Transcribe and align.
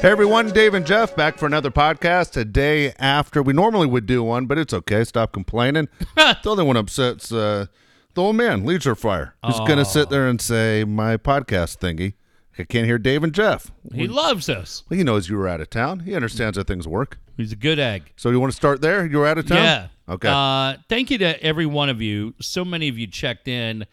Hey 0.00 0.08
everyone, 0.08 0.48
Dave 0.48 0.72
and 0.72 0.86
Jeff 0.86 1.14
back 1.14 1.36
for 1.36 1.44
another 1.44 1.70
podcast 1.70 2.34
a 2.38 2.46
day 2.46 2.94
after 2.98 3.42
we 3.42 3.52
normally 3.52 3.86
would 3.86 4.06
do 4.06 4.22
one, 4.22 4.46
but 4.46 4.56
it's 4.56 4.72
okay. 4.72 5.04
Stop 5.04 5.30
complaining. 5.30 5.88
the 6.16 6.38
only 6.46 6.64
one 6.64 6.78
upsets 6.78 7.30
uh, 7.30 7.66
the 8.14 8.22
old 8.22 8.36
man, 8.36 8.64
leads 8.64 8.86
Leisure 8.86 8.94
Fire, 8.94 9.34
who's 9.44 9.58
going 9.58 9.76
to 9.76 9.84
sit 9.84 10.08
there 10.08 10.26
and 10.26 10.40
say, 10.40 10.84
My 10.84 11.18
podcast 11.18 11.80
thingy. 11.80 12.14
I 12.58 12.64
can't 12.64 12.86
hear 12.86 12.98
Dave 12.98 13.22
and 13.22 13.34
Jeff. 13.34 13.72
He 13.92 14.08
loves 14.08 14.48
us. 14.48 14.84
He 14.88 15.04
knows 15.04 15.28
you 15.28 15.36
were 15.36 15.46
out 15.46 15.60
of 15.60 15.68
town. 15.68 16.00
He 16.00 16.14
understands 16.14 16.56
how 16.56 16.64
things 16.64 16.88
work. 16.88 17.18
He's 17.36 17.52
a 17.52 17.56
good 17.56 17.78
egg. 17.78 18.14
So 18.16 18.30
you 18.30 18.40
want 18.40 18.52
to 18.52 18.56
start 18.56 18.80
there? 18.80 19.04
You 19.04 19.18
were 19.18 19.26
out 19.26 19.36
of 19.36 19.48
town? 19.48 19.58
Yeah. 19.58 19.88
Okay. 20.08 20.28
Uh, 20.28 20.80
thank 20.88 21.10
you 21.10 21.18
to 21.18 21.42
every 21.42 21.66
one 21.66 21.90
of 21.90 22.00
you. 22.00 22.34
So 22.40 22.64
many 22.64 22.88
of 22.88 22.96
you 22.96 23.06
checked 23.06 23.48
in. 23.48 23.84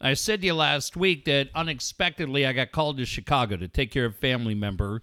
I 0.00 0.14
said 0.14 0.40
to 0.40 0.46
you 0.46 0.54
last 0.54 0.96
week 0.96 1.26
that 1.26 1.50
unexpectedly 1.54 2.46
I 2.46 2.54
got 2.54 2.72
called 2.72 2.96
to 2.96 3.04
Chicago 3.04 3.58
to 3.58 3.68
take 3.68 3.90
care 3.90 4.06
of 4.06 4.14
a 4.14 4.16
family 4.16 4.54
member 4.54 5.02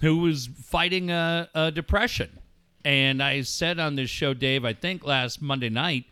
who 0.00 0.18
was 0.18 0.48
fighting 0.62 1.10
a, 1.10 1.48
a 1.54 1.70
depression. 1.70 2.38
And 2.84 3.22
I 3.22 3.42
said 3.42 3.78
on 3.78 3.96
this 3.96 4.10
show, 4.10 4.34
Dave, 4.34 4.64
I 4.64 4.72
think 4.72 5.04
last 5.04 5.42
Monday 5.42 5.68
night, 5.68 6.04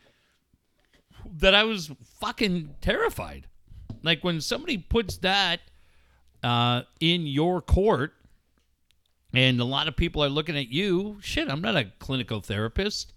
that 1.38 1.54
I 1.54 1.64
was 1.64 1.90
fucking 2.20 2.74
terrified. 2.80 3.46
Like 4.02 4.22
when 4.22 4.40
somebody 4.40 4.78
puts 4.78 5.16
that 5.18 5.60
uh, 6.42 6.82
in 7.00 7.26
your 7.26 7.60
court, 7.60 8.14
and 9.34 9.60
a 9.60 9.64
lot 9.64 9.88
of 9.88 9.96
people 9.96 10.24
are 10.24 10.28
looking 10.28 10.56
at 10.56 10.68
you. 10.68 11.18
Shit, 11.20 11.50
I'm 11.50 11.60
not 11.60 11.76
a 11.76 11.92
clinical 11.98 12.40
therapist. 12.40 13.12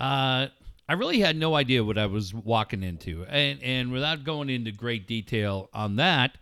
Uh, 0.00 0.46
I 0.88 0.92
really 0.94 1.20
had 1.20 1.36
no 1.36 1.54
idea 1.54 1.84
what 1.84 1.98
I 1.98 2.06
was 2.06 2.32
walking 2.32 2.82
into, 2.82 3.24
and 3.24 3.62
and 3.62 3.92
without 3.92 4.24
going 4.24 4.48
into 4.48 4.70
great 4.70 5.06
detail 5.06 5.68
on 5.74 5.96
that, 5.96 6.38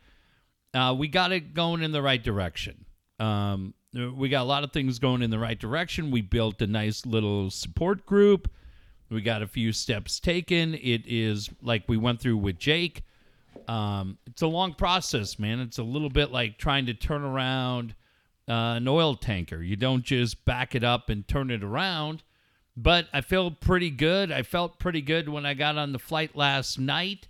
uh, 0.75 0.95
we 0.97 1.09
got 1.09 1.33
it 1.33 1.55
going 1.55 1.83
in 1.83 1.93
the 1.93 2.03
right 2.03 2.23
direction. 2.23 2.84
Um, 3.19 3.75
we 3.93 4.29
got 4.29 4.43
a 4.43 4.45
lot 4.45 4.65
of 4.65 4.73
things 4.73 4.99
going 4.99 5.23
in 5.23 5.31
the 5.31 5.39
right 5.39 5.59
direction. 5.59 6.11
We 6.11 6.21
built 6.21 6.61
a 6.63 6.67
nice 6.67 7.07
little 7.07 7.51
support 7.51 8.05
group. 8.07 8.51
We 9.11 9.23
got 9.23 9.43
a 9.43 9.47
few 9.47 9.73
steps 9.73 10.19
taken. 10.19 10.75
It 10.75 11.03
is 11.07 11.51
like 11.63 11.85
we 11.87 11.97
went 11.97 12.21
through 12.21 12.39
with 12.39 12.59
Jake. 12.59 13.05
Um, 13.69 14.19
it's 14.27 14.43
a 14.43 14.47
long 14.47 14.75
process, 14.75 15.39
man. 15.39 15.61
It's 15.61 15.79
a 15.79 15.85
little 15.85 16.11
bit 16.11 16.33
like 16.33 16.59
trying 16.59 16.87
to 16.87 16.95
turn 16.95 17.23
around 17.23 17.95
uh, 18.49 18.77
an 18.77 18.89
oil 18.89 19.15
tanker. 19.15 19.63
You 19.63 19.77
don't 19.77 20.05
just 20.05 20.45
back 20.45 20.75
it 20.75 20.83
up 20.83 21.09
and 21.09 21.27
turn 21.27 21.51
it 21.51 21.63
around. 21.63 22.23
But 22.77 23.07
I 23.13 23.21
feel 23.21 23.53
pretty 23.53 23.91
good. 23.91 24.33
I 24.33 24.43
felt 24.43 24.81
pretty 24.81 25.01
good 25.01 25.29
when 25.29 25.47
I 25.47 25.55
got 25.55 25.79
on 25.79 25.93
the 25.93 25.99
flight 26.01 26.35
last 26.35 26.79
night, 26.79 27.29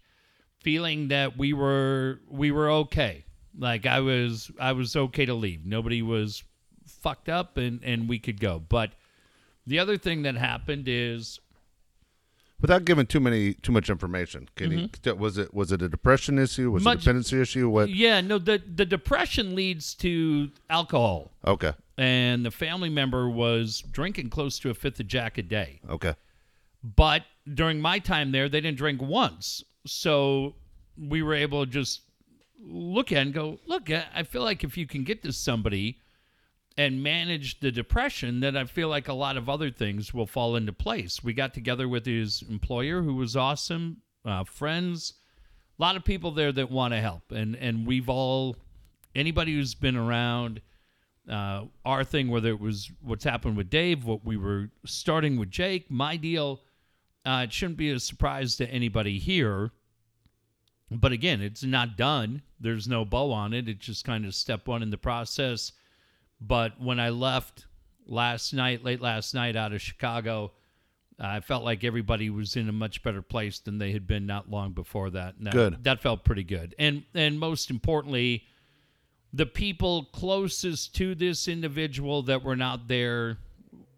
feeling 0.61 1.09
that 1.09 1.37
we 1.37 1.53
were 1.53 2.21
we 2.31 2.51
were 2.51 2.71
okay. 2.71 3.27
Like 3.59 3.87
I 3.87 4.01
was 4.01 4.51
I 4.59 4.73
was 4.73 4.97
okay 4.97 5.27
to 5.27 5.35
leave. 5.35 5.65
Nobody 5.65 6.03
was 6.03 6.43
fucked 6.87 7.29
up 7.29 7.57
and 7.57 7.81
and 7.83 8.09
we 8.09 8.19
could 8.19 8.41
go. 8.41 8.61
But 8.69 8.93
the 9.67 9.79
other 9.79 9.97
thing 9.97 10.23
that 10.23 10.37
happened 10.37 10.85
is 10.89 11.41
Without 12.61 12.87
giving 12.87 13.05
too 13.05 13.21
many 13.21 13.53
too 13.53 13.73
much 13.73 13.91
information, 13.91 14.49
can 14.57 14.71
you, 14.71 14.89
mm-hmm. 14.89 15.21
was 15.21 15.37
it 15.37 15.53
was 15.53 15.71
it 15.71 15.83
a 15.83 15.89
depression 15.89 16.39
issue? 16.39 16.71
Was 16.71 16.87
it 16.87 16.91
a 16.91 16.97
dependency 16.97 17.39
issue? 17.39 17.69
What? 17.69 17.91
yeah, 17.91 18.23
no 18.23 18.39
the 18.39 18.63
the 18.75 18.87
depression 18.87 19.55
leads 19.55 19.95
to 19.97 20.51
alcohol. 20.71 21.33
Okay, 21.47 21.73
And 21.99 22.43
the 22.43 22.51
family 22.51 22.89
member 22.89 23.29
was 23.29 23.83
drinking 23.91 24.31
close 24.31 24.59
to 24.61 24.71
a 24.71 24.75
fifth 24.75 24.99
of 24.99 25.09
Jack 25.09 25.37
a 25.37 25.43
day. 25.43 25.81
okay. 25.91 26.15
But 26.83 27.25
during 27.53 27.81
my 27.81 27.99
time 27.99 28.33
there, 28.33 28.49
they 28.49 28.63
didn't 28.63 28.79
drink 28.79 29.03
once. 29.03 29.63
So 29.87 30.55
we 30.97 31.23
were 31.23 31.35
able 31.35 31.67
to 31.67 31.71
just 31.71 32.01
look 32.61 33.13
at 33.13 33.19
and 33.19 33.35
go, 33.35 33.59
look, 33.67 33.91
I 33.91 34.23
feel 34.23 34.43
like 34.43 34.65
if 34.65 34.77
you 34.77 34.87
can 34.87 35.05
get 35.05 35.23
to 35.23 35.33
somebody 35.33 35.99
and 36.77 37.03
manage 37.03 37.61
the 37.61 37.71
depression, 37.71 38.41
then 38.41 38.57
I 38.57 38.65
feel 38.65 38.89
like 38.89 39.09
a 39.09 39.15
lot 39.15 39.37
of 39.37 39.49
other 39.49 39.71
things 39.71 40.13
will 40.13 40.27
fall 40.27 40.57
into 40.57 40.73
place. 40.73 41.23
We 41.23 41.33
got 41.33 41.55
together 41.55 41.89
with 41.89 42.07
his 42.07 42.43
employer, 42.49 43.03
who 43.03 43.15
was 43.15 43.37
awesome, 43.37 43.99
uh, 44.25 44.45
friends, 44.45 45.15
a 45.79 45.83
lot 45.83 45.97
of 45.97 46.05
people 46.05 46.31
there 46.33 46.53
that 46.53 46.71
want 46.71 46.95
to 46.95 47.01
help. 47.01 47.31
And, 47.31 47.55
and 47.57 47.87
we've 47.87 48.09
all, 48.09 48.57
anybody 49.15 49.55
who's 49.55 49.75
been 49.75 49.97
around, 49.97 50.61
uh, 51.31 51.65
our 51.85 52.05
thing, 52.05 52.29
whether 52.29 52.49
it 52.49 52.61
was 52.61 52.91
what's 53.01 53.25
happened 53.25 53.57
with 53.57 53.71
Dave, 53.71 54.05
what 54.05 54.25
we 54.25 54.37
were 54.37 54.71
starting 54.85 55.39
with 55.39 55.51
Jake, 55.51 55.91
my 55.91 56.17
deal, 56.17 56.61
uh, 57.25 57.43
it 57.45 57.53
shouldn't 57.53 57.79
be 57.79 57.91
a 57.91 57.99
surprise 57.99 58.57
to 58.57 58.69
anybody 58.69 59.19
here. 59.19 59.71
But 60.91 61.13
again, 61.13 61.41
it's 61.41 61.65
not 61.65 61.97
done. 61.97 62.43
There's 62.61 62.87
no 62.87 63.05
bow 63.05 63.33
on 63.33 63.53
it. 63.53 63.69
It's 63.69 63.87
just 63.87 64.05
kind 64.05 64.25
of 64.27 64.35
step 64.35 64.67
one 64.69 64.83
in 64.83 64.91
the 64.91 64.99
process. 64.99 65.73
But 66.41 66.81
when 66.81 67.01
I 67.01 67.09
left 67.09 67.67
last 68.07 68.53
night, 68.53 68.85
late 68.85 69.01
last 69.01 69.35
night 69.35 69.57
out 69.57 69.73
of 69.73 69.81
Chicago, 69.81 70.53
I 71.19 71.41
felt 71.41 71.65
like 71.65 71.85
everybody 71.85 72.29
was 72.29 72.57
in 72.57 72.69
a 72.69 72.73
much 72.73 73.03
better 73.03 73.23
place 73.23 73.61
than 73.61 73.79
they 73.79 73.93
had 73.93 74.07
been 74.07 74.27
not 74.27 74.51
long 74.51 74.73
before 74.73 75.11
that. 75.11 75.35
That 75.41 75.53
Good. 75.53 75.85
That 75.85 76.03
felt 76.03 76.25
pretty 76.25 76.45
good. 76.45 76.75
And 76.79 77.05
and 77.15 77.39
most 77.39 77.71
importantly, 77.71 78.45
the 79.33 79.47
people 79.47 80.05
closest 80.13 80.95
to 80.97 81.15
this 81.15 81.49
individual 81.49 82.23
that 82.23 82.43
were 82.43 82.57
not 82.57 82.89
there, 82.89 83.39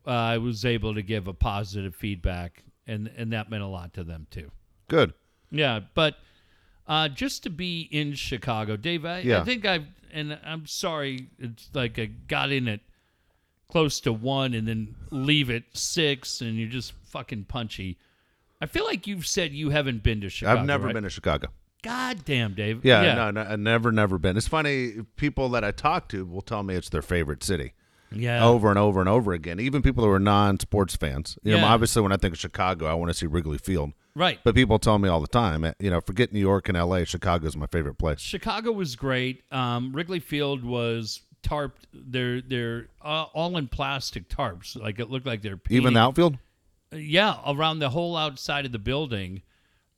uh, 0.07 0.11
I 0.11 0.39
was 0.39 0.65
able 0.65 0.95
to 0.95 1.03
give 1.03 1.27
a 1.27 1.35
positive 1.35 1.95
feedback, 1.95 2.65
and 2.87 3.11
and 3.17 3.33
that 3.33 3.51
meant 3.51 3.63
a 3.63 3.69
lot 3.69 3.95
to 3.95 4.05
them 4.05 4.27
too. 4.31 4.51
Good. 4.89 5.15
Yeah, 5.51 5.81
but 5.95 6.17
uh, 6.89 7.09
just 7.09 7.43
to 7.45 7.51
be 7.51 7.89
in 7.91 8.15
Chicago, 8.15 8.77
Dave, 8.77 9.05
I, 9.05 9.19
I 9.19 9.45
think 9.45 9.65
I've, 9.65 9.87
and 10.13 10.39
I'm 10.45 10.67
sorry, 10.67 11.29
it's 11.39 11.69
like 11.75 11.99
I 11.99 12.07
got 12.07 12.51
in 12.51 12.69
at 12.69 12.81
close 13.69 14.01
to 14.01 14.13
one 14.13 14.55
and 14.55 14.67
then 14.67 14.95
leave 15.11 15.51
at 15.51 15.65
six, 15.73 16.41
and 16.41 16.57
you're 16.57 16.69
just 16.69 16.93
fucking 17.11 17.45
punchy. 17.45 17.99
I 18.61 18.67
feel 18.67 18.85
like 18.85 19.07
you've 19.07 19.27
said 19.27 19.53
you 19.53 19.71
haven't 19.71 20.03
been 20.03 20.21
to 20.23 20.31
Chicago. 20.31 20.61
I've 20.61 20.67
never 20.67 20.87
right? 20.87 20.95
been 20.95 21.03
to 21.03 21.11
Chicago. 21.11 21.49
God 21.83 22.25
damn, 22.25 22.55
Dave. 22.55 22.85
Yeah, 22.85 23.15
no, 23.15 23.31
no, 23.31 23.43
I've 23.43 23.61
never, 23.61 23.93
never 23.93 24.19
been. 24.19 24.37
It's 24.37 24.49
funny. 24.49 24.95
People 25.17 25.51
that 25.51 25.63
I 25.63 25.71
talk 25.71 26.09
to 26.09 26.25
will 26.25 26.41
tell 26.41 26.63
me 26.63 26.75
it's 26.75 26.89
their 26.89 27.03
favorite 27.03 27.45
city 27.45 27.75
yeah. 28.11 28.45
over 28.45 28.71
and 28.71 28.79
over 28.79 29.01
and 29.01 29.09
over 29.09 29.33
again. 29.33 29.61
Even 29.61 29.83
people 29.83 30.05
who 30.05 30.11
are 30.11 30.19
non-sports 30.19 30.97
fans. 30.97 31.39
You 31.43 31.53
know, 31.53 31.59
Yeah. 31.59 31.67
obviously, 31.67 32.03
when 32.03 32.13
I 32.13 32.17
think 32.17 32.35
of 32.35 32.41
Chicago, 32.41 32.87
I 32.87 32.95
want 32.95 33.11
to 33.11 33.15
see 33.15 33.27
Wrigley 33.27 33.59
Field. 33.59 33.93
Right. 34.17 34.41
But 34.43 34.55
people 34.55 34.79
tell 34.79 34.99
me 34.99 35.09
all 35.09 35.21
the 35.21 35.29
time, 35.29 35.65
eh, 35.65 35.73
you 35.79 35.91
know, 35.91 36.01
forget 36.01 36.33
New 36.33 36.41
York 36.41 36.69
and 36.69 36.77
L.A. 36.77 37.05
Chicago's 37.05 37.57
my 37.57 37.67
favorite 37.67 37.95
place. 37.95 38.19
Chicago 38.21 38.73
was 38.73 38.97
great. 38.97 39.45
Um, 39.53 39.93
Wrigley 39.93 40.21
Field 40.21 40.65
was 40.65 41.21
tarped. 41.43 41.87
They're 41.93 42.41
they're 42.41 42.89
uh, 43.03 43.27
all 43.35 43.57
in 43.57 43.69
plastic 43.69 44.29
tarps. 44.29 44.81
Like 44.81 44.99
it 44.99 45.11
looked 45.11 45.27
like 45.27 45.43
they're 45.43 45.61
Even 45.71 45.95
the 45.95 46.01
outfield. 46.01 46.39
Yeah, 46.93 47.37
around 47.47 47.79
the 47.81 47.91
whole 47.91 48.17
outside 48.17 48.65
of 48.65 48.73
the 48.73 48.79
building. 48.79 49.43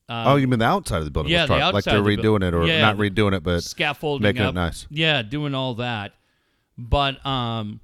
oh, 0.09 0.37
you 0.37 0.49
mean 0.49 0.59
the 0.59 0.65
outside 0.67 0.99
of 0.99 1.05
the 1.05 1.11
building? 1.11 1.33
Um, 1.33 1.35
yeah, 1.35 1.43
was 1.43 1.49
the 1.49 1.59
tarp- 1.59 1.75
like 1.75 1.85
they're 1.85 2.03
the 2.03 2.17
redoing 2.17 2.47
it, 2.47 2.55
or 2.55 2.67
Yeah, 2.67 2.81
not 2.81 2.97
redoing 2.97 3.35
it, 3.35 3.43
but 3.43 3.63
scaffolding 3.63 4.23
making 4.23 4.43
it 4.43 4.55
nice. 4.55 4.87
Yeah, 4.91 5.23
doing 5.23 5.55
all 5.55 5.75
that. 5.75 6.13
But 6.77 7.25
um, 7.27 7.81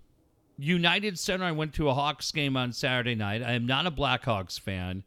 United 0.56 1.19
Center, 1.19 1.44
I 1.44 1.53
went 1.53 1.75
to 1.75 1.89
a 1.89 1.94
Hawks 1.94 2.31
game 2.33 2.56
on 2.56 2.73
Saturday 2.73 3.15
night. 3.15 3.43
I 3.43 3.53
am 3.53 3.67
not 3.67 3.87
a 3.87 3.91
Blackhawks 3.91 4.59
fan. 4.59 5.03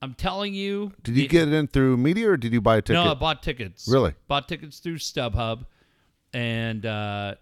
I'm 0.00 0.14
telling 0.14 0.54
you. 0.54 0.92
did 1.02 1.16
you 1.16 1.28
get 1.28 1.48
it 1.48 1.54
in 1.54 1.66
through 1.66 1.96
media 1.96 2.30
or 2.30 2.36
did 2.36 2.52
you 2.52 2.60
buy 2.60 2.76
a 2.76 2.82
ticket? 2.82 3.04
No, 3.04 3.10
I 3.10 3.14
bought 3.14 3.42
tickets. 3.42 3.88
Really? 3.88 4.14
Bought 4.28 4.48
tickets 4.48 4.78
through 4.78 4.98
StubHub, 4.98 5.66
and 6.32 6.86
uh, 6.86 7.34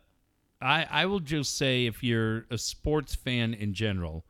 I 0.60 0.86
I 0.91 1.07
will 1.07 1.21
just 1.21 1.59
say 1.59 1.86
if 1.86 2.03
you're 2.03 2.47
a 2.51 2.57
sports 2.57 3.15
fan 3.15 3.53
in 3.53 3.75
general, 3.75 4.25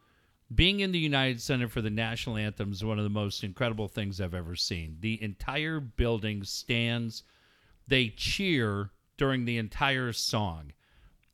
being 0.55 0.81
in 0.81 0.91
the 0.91 0.99
United 0.99 1.41
Center 1.41 1.69
for 1.69 1.81
the 1.81 1.91
national 1.91 2.37
anthem 2.37 2.73
is 2.73 2.85
one 2.85 2.99
of 2.99 3.05
the 3.05 3.11
most 3.11 3.45
incredible 3.45 3.87
things 3.87 4.21
I've 4.21 4.35
ever 4.35 4.57
seen. 4.57 4.97
The 5.01 5.23
entire 5.23 5.79
building 5.79 6.43
stands, 6.43 7.23
they 7.87 8.09
cheer 8.09 8.91
during 9.19 9.45
the 9.45 9.59
entire 9.59 10.13
song, 10.13 10.73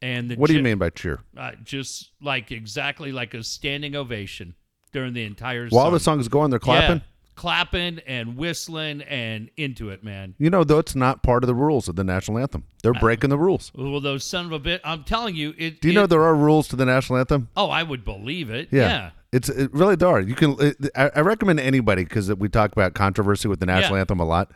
and 0.03 0.31
the 0.31 0.35
what 0.37 0.49
do 0.49 0.53
you 0.53 0.61
che- 0.61 0.65
mean 0.65 0.79
by 0.79 0.91
cheer? 0.91 1.21
Uh, 1.35 1.53
just 1.65 2.11
like 2.21 2.53
exactly 2.53 3.13
like 3.13 3.33
a 3.33 3.43
standing 3.43 3.97
ovation 3.97 4.55
during 4.93 5.15
the 5.15 5.25
entire 5.25 5.69
While 5.69 5.87
song. 5.87 5.93
the 5.93 6.01
song 6.01 6.21
is 6.21 6.29
going, 6.29 6.51
they're 6.51 6.59
clapping. 6.59 6.99
Yeah, 6.99 7.03
clapping 7.35 7.99
and 8.07 8.37
whistling 8.37 9.03
and 9.03 9.51
into 9.57 9.89
it, 9.91 10.05
man. 10.05 10.35
You 10.39 10.51
know, 10.51 10.65
though, 10.65 10.79
it's 10.79 10.95
not 10.95 11.23
part 11.23 11.43
of 11.43 11.49
the 11.49 11.55
rules 11.55 11.89
of 11.89 11.97
the 11.97 12.05
national 12.05 12.39
anthem. 12.39 12.65
They're 12.83 12.95
uh, 12.97 13.01
breaking 13.01 13.31
the 13.31 13.39
rules. 13.39 13.73
Well, 13.75 14.01
those 14.01 14.23
son 14.25 14.47
of 14.47 14.53
a 14.53 14.59
bit. 14.59 14.81
I'm 14.85 15.05
telling 15.05 15.35
you, 15.35 15.55
it. 15.59 15.81
Do 15.81 15.89
you 15.89 15.93
it- 15.93 15.95
know 15.95 16.07
there 16.07 16.23
are 16.23 16.35
rules 16.35 16.69
to 16.69 16.77
the 16.77 16.85
national 16.87 17.19
anthem? 17.19 17.49
Oh, 17.57 17.71
I 17.71 17.83
would 17.83 18.05
believe 18.05 18.51
it. 18.51 18.69
Yeah. 18.71 18.81
Yeah. 18.83 19.11
It's 19.33 19.49
it 19.49 19.73
really 19.73 19.97
there 19.97 20.09
are. 20.09 20.21
You 20.21 20.35
can. 20.35 20.57
It, 20.61 20.91
I, 20.95 21.11
I 21.17 21.21
recommend 21.21 21.59
anybody 21.59 22.05
because 22.05 22.33
we 22.35 22.51
talk 22.51 22.73
about 22.73 22.93
controversy 22.93 23.49
with 23.49 23.61
the 23.61 23.67
national 23.67 23.95
Yeah. 23.97 24.01
anthem 24.01 24.21
a 24.21 24.27
lot. 24.27 24.51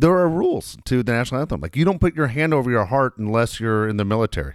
There 0.00 0.12
are 0.16 0.28
rules 0.28 0.76
to 0.86 1.02
the 1.04 1.12
national 1.12 1.40
anthem. 1.42 1.60
Like 1.60 1.76
you 1.76 1.84
don't 1.84 2.00
put 2.00 2.16
your 2.16 2.26
hand 2.26 2.52
over 2.52 2.70
your 2.70 2.86
heart 2.86 3.18
unless 3.18 3.60
you're 3.60 3.86
in 3.88 3.98
the 3.98 4.04
military. 4.04 4.54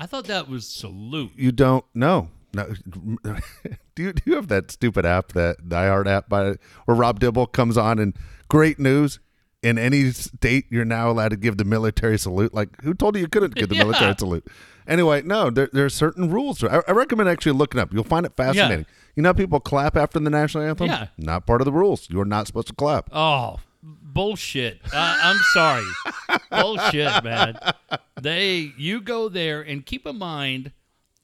I 0.00 0.06
thought 0.06 0.24
that 0.26 0.48
was 0.48 0.66
salute. 0.66 1.32
You 1.36 1.52
don't. 1.52 1.84
No. 1.94 2.28
No. 2.56 2.74
do 3.94 4.02
you 4.02 4.12
do 4.12 4.22
you 4.26 4.34
have 4.34 4.48
that 4.48 4.70
stupid 4.70 5.06
app 5.06 5.32
that 5.32 5.68
Die 5.68 5.86
Hard 5.86 6.08
app 6.08 6.28
by 6.28 6.56
where 6.86 6.96
Rob 6.96 7.20
Dibble 7.20 7.46
comes 7.46 7.76
on 7.76 7.98
and 7.98 8.14
great 8.48 8.78
news. 8.78 9.20
In 9.62 9.78
any 9.78 10.12
state, 10.12 10.66
you're 10.70 10.84
now 10.84 11.10
allowed 11.10 11.30
to 11.30 11.36
give 11.36 11.56
the 11.56 11.64
military 11.64 12.18
salute. 12.18 12.54
Like, 12.54 12.80
who 12.82 12.94
told 12.94 13.16
you 13.16 13.22
you 13.22 13.26
couldn't 13.26 13.56
give 13.56 13.68
the 13.68 13.74
Yeah. 13.76 13.84
military 13.84 14.14
salute? 14.16 14.46
Anyway, 14.86 15.22
no, 15.22 15.50
there, 15.50 15.68
there 15.72 15.84
are 15.84 15.88
certain 15.90 16.30
rules. 16.30 16.62
I, 16.62 16.82
I 16.86 16.92
recommend 16.92 17.28
actually 17.28 17.52
looking 17.52 17.80
up. 17.80 17.92
You'll 17.92 18.04
find 18.04 18.24
it 18.26 18.36
fascinating. 18.36 18.86
You 19.16 19.24
know, 19.24 19.30
how 19.30 19.32
people 19.32 19.58
clap 19.58 19.96
after 19.96 20.20
the 20.20 20.30
national 20.30 20.62
anthem. 20.62 20.86
Yeah. 20.86 21.08
not 21.16 21.46
part 21.46 21.60
of 21.62 21.64
the 21.64 21.72
rules. 21.72 22.08
You 22.10 22.20
are 22.20 22.24
not 22.26 22.46
supposed 22.46 22.68
to 22.68 22.74
clap. 22.74 23.08
Oh, 23.12 23.56
bullshit. 23.82 24.80
Uh, 24.92 25.18
I'm 25.22 25.38
sorry. 25.52 25.86
bullshit, 26.50 27.24
man. 27.24 27.58
They, 28.20 28.72
you 28.76 29.00
go 29.00 29.28
there 29.28 29.62
and 29.62 29.84
keep 29.84 30.06
in 30.06 30.16
mind, 30.18 30.70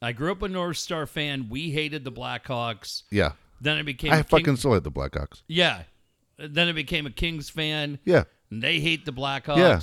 I 0.03 0.13
grew 0.13 0.33
up 0.33 0.43
a 0.43 0.49
North 0.49 0.77
Star 0.79 1.07
fan. 1.07 1.47
We 1.49 1.71
hated 1.71 2.05
the 2.05 2.13
Blackhawks. 2.13 3.05
Yeah, 3.11 3.33
Then 3.61 3.79
I 3.79 3.83
became 3.83 4.13
I 4.13 4.19
a 4.19 4.25
fucking 4.25 4.45
King- 4.47 4.57
still 4.57 4.75
hate 4.75 4.83
the 4.85 4.91
Blackhawks. 4.91 5.43
yeah. 5.49 5.83
Then 6.39 6.67
I 6.69 6.73
became 6.73 7.07
a 7.07 7.11
Kings 7.11 7.49
fan. 7.51 7.99
Yeah, 8.05 8.25
And 8.51 8.63
they 8.63 8.81
hate 8.81 9.05
the 9.05 9.13
Blackhawks. 9.13 9.57
Yeah. 9.59 9.81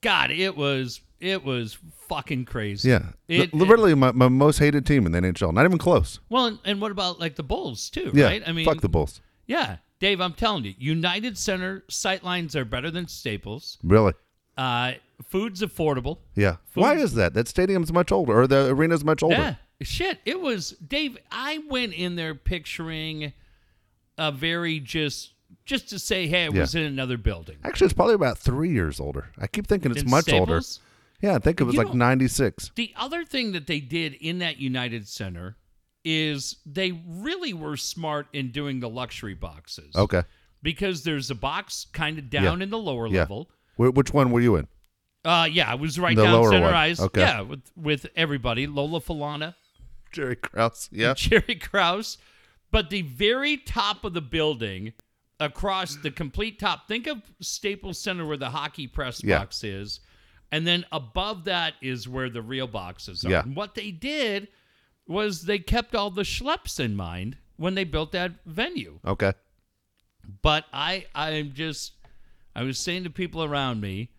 God, 0.00 0.30
it 0.30 0.56
was 0.56 1.00
it 1.20 1.44
was 1.44 1.78
fucking 2.08 2.46
crazy. 2.46 2.88
yeah. 2.88 3.10
It- 3.28 3.52
Literally, 3.54 3.94
my, 3.94 4.10
my 4.12 4.28
most 4.28 4.58
hated 4.58 4.86
team 4.86 5.06
in 5.06 5.12
the 5.12 5.20
NHL. 5.20 5.52
Not 5.52 5.64
even 5.66 5.78
close. 5.78 6.18
Well, 6.30 6.46
and, 6.46 6.58
and 6.64 6.80
what 6.80 6.90
about 6.92 7.20
like 7.20 7.36
the 7.36 7.42
Bulls 7.42 7.90
too? 7.90 8.10
Yeah, 8.14 8.26
Right. 8.26 8.42
I 8.46 8.52
mean, 8.52 8.64
fuck 8.64 8.80
the 8.80 8.88
Bulls. 8.88 9.20
Yeah, 9.46 9.76
Dave, 10.00 10.20
I'm 10.20 10.32
telling 10.32 10.64
you, 10.64 10.74
United 10.78 11.36
Center 11.36 11.84
sightlines 11.90 12.54
are 12.56 12.64
better 12.64 12.90
than 12.90 13.06
Staples. 13.06 13.76
Really. 13.84 14.14
Uh, 14.56 14.92
food's 15.28 15.62
affordable. 15.62 16.18
Yeah. 16.34 16.56
Why 16.74 16.94
is 16.96 17.14
that? 17.14 17.34
That 17.34 17.48
stadium's 17.48 17.92
much 17.92 18.12
older, 18.12 18.38
or 18.40 18.46
the 18.46 18.68
arena's 18.70 19.04
much 19.04 19.22
older. 19.22 19.34
Yeah, 19.36 19.54
shit. 19.82 20.18
It 20.24 20.40
was 20.40 20.70
Dave. 20.86 21.16
I 21.30 21.58
went 21.68 21.94
in 21.94 22.16
there 22.16 22.34
picturing 22.34 23.32
a 24.18 24.30
very 24.32 24.78
just 24.80 25.32
just 25.64 25.88
to 25.90 25.98
say, 25.98 26.26
hey, 26.26 26.46
I 26.46 26.48
was 26.48 26.74
in 26.74 26.82
another 26.82 27.16
building. 27.16 27.56
Actually, 27.64 27.86
it's 27.86 27.94
probably 27.94 28.14
about 28.14 28.38
three 28.38 28.70
years 28.70 28.98
older. 29.00 29.30
I 29.38 29.46
keep 29.46 29.66
thinking 29.66 29.90
it's 29.92 30.04
much 30.04 30.32
older. 30.32 30.60
Staples? 30.60 30.80
Yeah, 31.20 31.36
I 31.36 31.38
think 31.38 31.60
it 31.60 31.64
was 31.64 31.74
You 31.74 31.78
like 31.78 31.88
know- 31.88 32.06
96. 32.06 32.72
The 32.74 32.92
other 32.96 33.24
thing 33.24 33.52
that 33.52 33.66
they 33.68 33.78
did 33.78 34.14
in 34.14 34.38
that 34.40 34.58
United 34.58 35.06
Center 35.06 35.56
is 36.04 36.56
they 36.66 36.90
really 37.06 37.52
were 37.54 37.76
smart 37.76 38.26
in 38.32 38.50
doing 38.50 38.80
the 38.80 38.88
luxury 38.88 39.34
boxes. 39.34 39.94
Okay. 39.94 40.24
Because 40.62 41.04
there's 41.04 41.30
a 41.30 41.34
box 41.36 41.86
kind 41.92 42.18
of 42.18 42.28
down 42.28 42.60
in 42.60 42.70
the 42.70 42.78
lower 42.78 43.06
Yeah. 43.06 43.20
level. 43.20 43.50
Wh- 43.76 43.94
which 43.94 44.12
one 44.12 44.30
were 44.30 44.40
you 44.40 44.56
in? 44.56 44.68
Uh, 45.24 45.48
yeah, 45.50 45.70
I 45.70 45.74
was 45.76 45.98
right 45.98 46.16
The 46.16 46.24
down 46.24 46.32
lower 46.32 46.50
center 46.50 46.66
one. 46.66 46.74
ice. 46.74 47.00
Okay. 47.00 47.20
Yeah, 47.20 47.42
with 47.42 47.62
with 47.76 48.06
everybody, 48.16 48.66
Lola 48.66 49.00
Falana, 49.00 49.54
Jerry 50.12 50.36
Krause. 50.36 50.88
Yeah. 50.92 51.14
Jerry 51.16 51.54
Krause, 51.54 52.18
but 52.70 52.90
the 52.90 53.02
very 53.02 53.56
top 53.56 54.04
of 54.04 54.14
the 54.14 54.20
building, 54.20 54.92
across 55.38 55.94
the 55.96 56.10
complete 56.10 56.58
top. 56.58 56.88
Think 56.88 57.06
of 57.06 57.22
Staples 57.40 57.98
Center 57.98 58.26
where 58.26 58.36
the 58.36 58.50
hockey 58.50 58.86
press 58.88 59.22
Yeah. 59.22 59.38
box 59.38 59.62
is, 59.62 60.00
and 60.50 60.66
then 60.66 60.84
above 60.90 61.44
that 61.44 61.74
is 61.80 62.08
where 62.08 62.28
the 62.28 62.42
real 62.42 62.66
boxes 62.66 63.24
are. 63.24 63.30
Yeah. 63.30 63.42
And 63.42 63.54
what 63.54 63.74
they 63.76 63.90
did 63.92 64.48
was 65.06 65.42
they 65.42 65.58
kept 65.60 65.94
all 65.94 66.10
the 66.10 66.22
schleps 66.22 66.78
in 66.80 66.96
mind 66.96 67.36
when 67.56 67.74
they 67.74 67.84
built 67.84 68.10
that 68.12 68.32
venue. 68.46 68.98
Okay. 69.04 69.32
But 70.42 70.64
I, 70.72 71.06
I'm 71.14 71.52
just, 71.54 71.92
I 72.54 72.62
was 72.62 72.78
saying 72.78 73.04
to 73.04 73.10
people 73.10 73.42
around 73.44 73.80
me, 73.80 74.10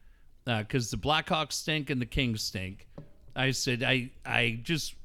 because 0.46 0.92
the 0.92 0.98
Blackhawks 0.98 1.54
stink 1.54 1.90
and 1.90 2.02
the 2.02 2.06
Kings 2.06 2.42
stink. 2.42 2.88
I 3.36 3.52
said, 3.52 3.84
I, 3.84 4.12
I 4.26 4.60
just, 4.64 4.96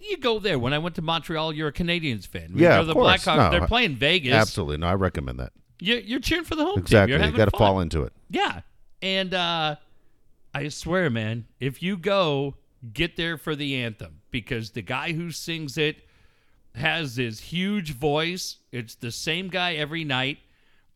you 0.00 0.16
go 0.18 0.38
there. 0.38 0.58
When 0.58 0.72
I 0.72 0.78
went 0.78 0.94
to 0.96 1.02
Montreal, 1.02 1.52
you're 1.52 1.68
a 1.68 1.72
Canadiens 1.72 2.26
fan. 2.26 2.52
Yeah, 2.54 2.80
of 2.80 2.86
the 2.86 2.92
course. 2.92 3.24
Blackhawks, 3.24 3.36
No, 3.36 3.50
they're 3.50 3.66
playing 3.66 3.96
Vegas. 3.96 4.34
Absolutely. 4.34 4.78
No, 4.78 4.86
I 4.86 4.94
recommend 4.94 5.40
that. 5.40 5.52
You're, 5.80 5.98
you're 5.98 6.20
cheering 6.20 6.44
for 6.44 6.54
the 6.54 6.64
home 6.64 6.78
Exactly. 6.78 7.12
team. 7.14 7.20
You're 7.22 7.30
You 7.30 7.36
got 7.36 7.50
to 7.50 7.56
fall 7.56 7.80
into 7.80 8.02
it. 8.02 8.12
Yeah. 8.30 8.60
And 9.02 9.34
uh, 9.34 9.76
I 10.54 10.68
swear, 10.68 11.10
man, 11.10 11.46
if 11.58 11.82
you 11.82 11.96
go, 11.96 12.54
get 12.92 13.16
there 13.16 13.36
for 13.38 13.56
the 13.56 13.76
anthem 13.76 14.20
because 14.30 14.70
the 14.70 14.82
guy 14.82 15.12
who 15.12 15.30
sings 15.30 15.78
it 15.78 16.06
has 16.74 17.16
this 17.16 17.40
huge 17.40 17.94
voice. 17.94 18.58
It's 18.72 18.94
the 18.94 19.10
same 19.10 19.48
guy 19.48 19.74
every 19.74 20.04
night. 20.04 20.38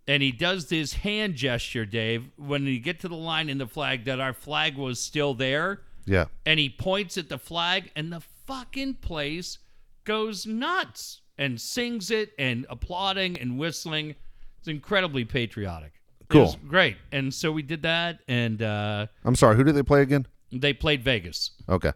And 0.09 0.23
he 0.23 0.33
does 0.33 0.67
this 0.69 0.95
hand 0.95 1.35
gesture, 1.35 1.85
Dave, 1.85 2.31
when 2.37 2.65
you 2.65 2.81
get 2.81 2.99
to 3.01 3.09
the 3.09 3.15
line 3.15 3.51
in 3.51 3.59
the 3.59 3.67
flag 3.67 4.07
that 4.07 4.19
our 4.19 4.33
flag 4.33 4.77
was 4.77 4.99
still 4.99 5.35
there. 5.35 5.83
Yeah. 6.07 6.25
And 6.47 6.59
he 6.59 6.71
points 6.71 7.19
at 7.19 7.29
the 7.29 7.39
flag, 7.39 7.91
and 7.95 8.11
the 8.11 8.23
fucking 8.47 8.95
place 8.95 9.59
goes 10.05 10.47
nuts 10.47 11.21
and 11.37 11.61
sings 11.61 12.11
it 12.11 12.33
and 12.39 12.65
applauding 12.71 13.39
and 13.39 13.59
whistling. 13.59 14.17
It's 14.59 14.69
incredibly 14.69 15.27
patriotic. 15.27 15.93
Cool. 16.29 16.57
great. 16.67 16.97
And 17.13 17.33
so 17.33 17.53
we 17.53 17.63
did 17.63 17.83
that, 17.83 18.21
and 18.29 18.63
uh, 18.63 19.07
I'm 19.25 19.35
sorry. 19.35 19.57
Who 19.57 19.65
did 19.65 19.75
they 19.75 19.83
play 19.83 20.03
again? 20.03 20.27
they 20.51 20.73
played 20.73 21.03
Vegas. 21.05 21.51
Okay. 21.69 21.93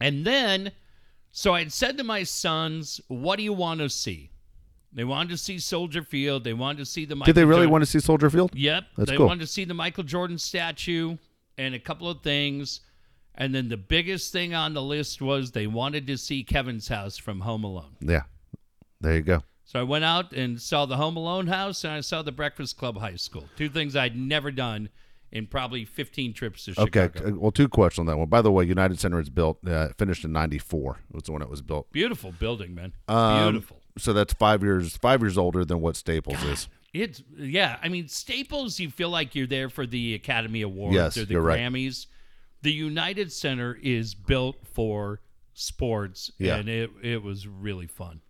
And 0.00 0.24
then, 0.26 0.72
so 1.30 1.54
I'd 1.54 1.72
said 1.72 1.96
to 1.98 2.04
my 2.04 2.22
sons, 2.24 3.00
"What 3.08 3.36
do 3.36 3.42
you 3.42 3.52
want 3.52 3.80
to 3.80 3.88
see?" 3.88 4.30
They 4.92 5.04
wanted 5.04 5.30
to 5.30 5.36
see 5.36 5.58
Soldier 5.58 6.02
Field. 6.02 6.44
They 6.44 6.54
wanted 6.54 6.78
to 6.78 6.86
see 6.86 7.04
the. 7.04 7.14
Did 7.16 7.34
they 7.34 7.44
really 7.44 7.66
want 7.66 7.82
to 7.82 7.86
see 7.86 8.00
Soldier 8.00 8.30
Field? 8.30 8.52
Yep. 8.54 8.84
That's 8.96 9.10
they 9.10 9.16
cool. 9.16 9.26
wanted 9.26 9.40
to 9.40 9.46
see 9.46 9.64
the 9.64 9.74
Michael 9.74 10.04
Jordan 10.04 10.38
statue 10.38 11.16
and 11.58 11.74
a 11.74 11.78
couple 11.78 12.08
of 12.08 12.22
things. 12.22 12.80
And 13.34 13.54
then 13.54 13.68
the 13.68 13.76
biggest 13.76 14.32
thing 14.32 14.54
on 14.54 14.74
the 14.74 14.82
list 14.82 15.20
was 15.22 15.52
they 15.52 15.66
wanted 15.68 16.06
to 16.08 16.16
see 16.18 16.42
Kevin's 16.42 16.88
house 16.88 17.16
from 17.16 17.40
Home 17.40 17.62
Alone. 17.64 17.96
Yeah. 18.00 18.22
There 19.00 19.14
you 19.14 19.22
go. 19.22 19.42
So 19.64 19.78
I 19.78 19.82
went 19.84 20.04
out 20.04 20.32
and 20.32 20.60
saw 20.60 20.86
the 20.86 20.96
Home 20.96 21.16
Alone 21.16 21.46
house 21.46 21.84
and 21.84 21.92
I 21.92 22.00
saw 22.00 22.22
the 22.22 22.32
Breakfast 22.32 22.78
Club 22.78 22.98
High 22.98 23.14
School. 23.16 23.44
Two 23.56 23.68
things 23.68 23.94
I'd 23.94 24.16
never 24.16 24.50
done 24.50 24.88
in 25.30 25.46
probably 25.46 25.84
15 25.84 26.32
trips 26.32 26.64
to 26.64 26.70
Okay. 26.80 27.02
Chicago. 27.12 27.28
uh, 27.28 27.38
Well, 27.38 27.50
two 27.52 27.68
questions 27.68 28.00
on 28.00 28.06
that 28.06 28.16
one. 28.16 28.28
By 28.28 28.40
the 28.42 28.50
way, 28.50 28.64
United 28.64 28.98
Center 28.98 29.20
is 29.20 29.28
built, 29.28 29.58
uh, 29.68 29.88
finished 29.98 30.24
in 30.24 30.32
94. 30.32 31.00
Was 31.12 31.28
when 31.28 31.42
it 31.42 31.50
was 31.50 31.60
built. 31.60 31.92
Beautiful 31.92 32.32
building, 32.32 32.74
man. 32.74 32.94
Um, 33.08 33.52
Beautiful. 33.52 33.82
So 33.98 34.12
that's 34.12 34.32
five 34.34 34.62
years, 34.62 34.96
five 34.96 35.20
years 35.20 35.36
older 35.38 35.64
than 35.64 35.80
what 35.80 35.96
Staples 35.96 36.42
is. 36.44 36.68
It's 36.94 37.22
yeah. 37.36 37.78
I 37.82 37.88
mean, 37.88 38.08
Staples. 38.08 38.80
You 38.80 38.90
feel 38.90 39.10
like 39.10 39.34
you're 39.34 39.46
there 39.46 39.68
for 39.68 39.86
the 39.86 40.14
Academy 40.14 40.62
Awards 40.62 40.94
Yes, 40.94 41.16
or 41.16 41.24
the 41.26 41.34
you're 41.34 41.42
right. 41.42 41.60
Grammys. 41.60 42.06
The 42.62 42.72
United 42.72 43.30
Center 43.32 43.78
is 43.82 44.14
built 44.14 44.56
for 44.72 45.20
sports, 45.54 46.30
Yeah. 46.38 46.56
and 46.56 46.68
it 46.68 46.90
it 47.02 47.22
was 47.22 47.46
really 47.46 47.86
fun. 47.86 48.20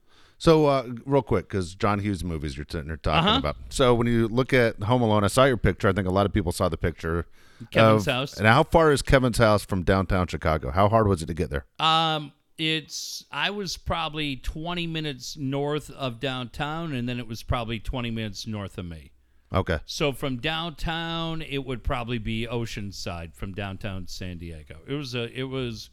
So, 0.41 0.67
uh, 0.67 0.87
real 1.05 1.23
quick, 1.23 1.49
because 1.49 1.75
John 1.75 1.99
Hughes 1.99 2.23
movies 2.23 2.57
you're 2.57 2.67
sitting 2.71 2.87
there 2.89 2.97
talking 2.97 3.29
Uh-huh. 3.29 3.39
about. 3.39 3.57
So, 3.71 3.93
when 3.95 4.07
you 4.07 4.29
look 4.29 4.53
at 4.53 4.81
Home 4.85 5.03
Alone, 5.03 5.25
I 5.25 5.27
saw 5.27 5.45
your 5.45 5.57
picture. 5.57 5.89
I 5.89 5.93
think 5.93 6.07
a 6.07 6.13
lot 6.13 6.27
of 6.27 6.33
people 6.33 6.53
saw 6.53 6.69
the 6.69 6.77
picture. 6.77 7.27
Kevin's 7.73 8.07
of- 8.07 8.15
house. 8.15 8.37
And 8.37 8.47
how 8.47 8.63
far 8.63 8.93
is 8.93 9.03
Kevin's 9.03 9.39
house 9.39 9.65
from 9.65 9.83
downtown 9.83 10.29
Chicago? 10.29 10.71
How 10.71 10.89
hard 10.89 11.09
was 11.09 11.23
it 11.23 11.27
to 11.27 11.35
get 11.35 11.51
there? 11.51 11.65
Um, 11.81 12.31
it's 12.59 13.25
I 13.31 13.51
was 13.51 13.77
probably 13.77 14.37
20 14.37 14.87
minutes 14.87 15.37
north 15.37 15.91
of 15.91 16.21
downtown, 16.21 16.93
and 16.93 17.09
then 17.09 17.19
it 17.19 17.27
was 17.27 17.43
probably 17.43 17.79
20 17.79 18.11
minutes 18.11 18.47
north 18.47 18.77
of 18.77 18.85
me. 18.85 19.13
Okay. 19.53 19.79
So 19.87 20.13
from 20.13 20.39
downtown, 20.39 21.41
it 21.41 21.65
would 21.65 21.83
probably 21.83 22.19
be 22.19 22.47
Oceanside 22.47 23.35
from 23.35 23.55
downtown 23.55 24.07
San 24.07 24.39
Diego. 24.39 24.77
It 24.87 24.95
was 24.95 25.15
a, 25.15 25.33
it 25.33 25.45
was, 25.45 25.91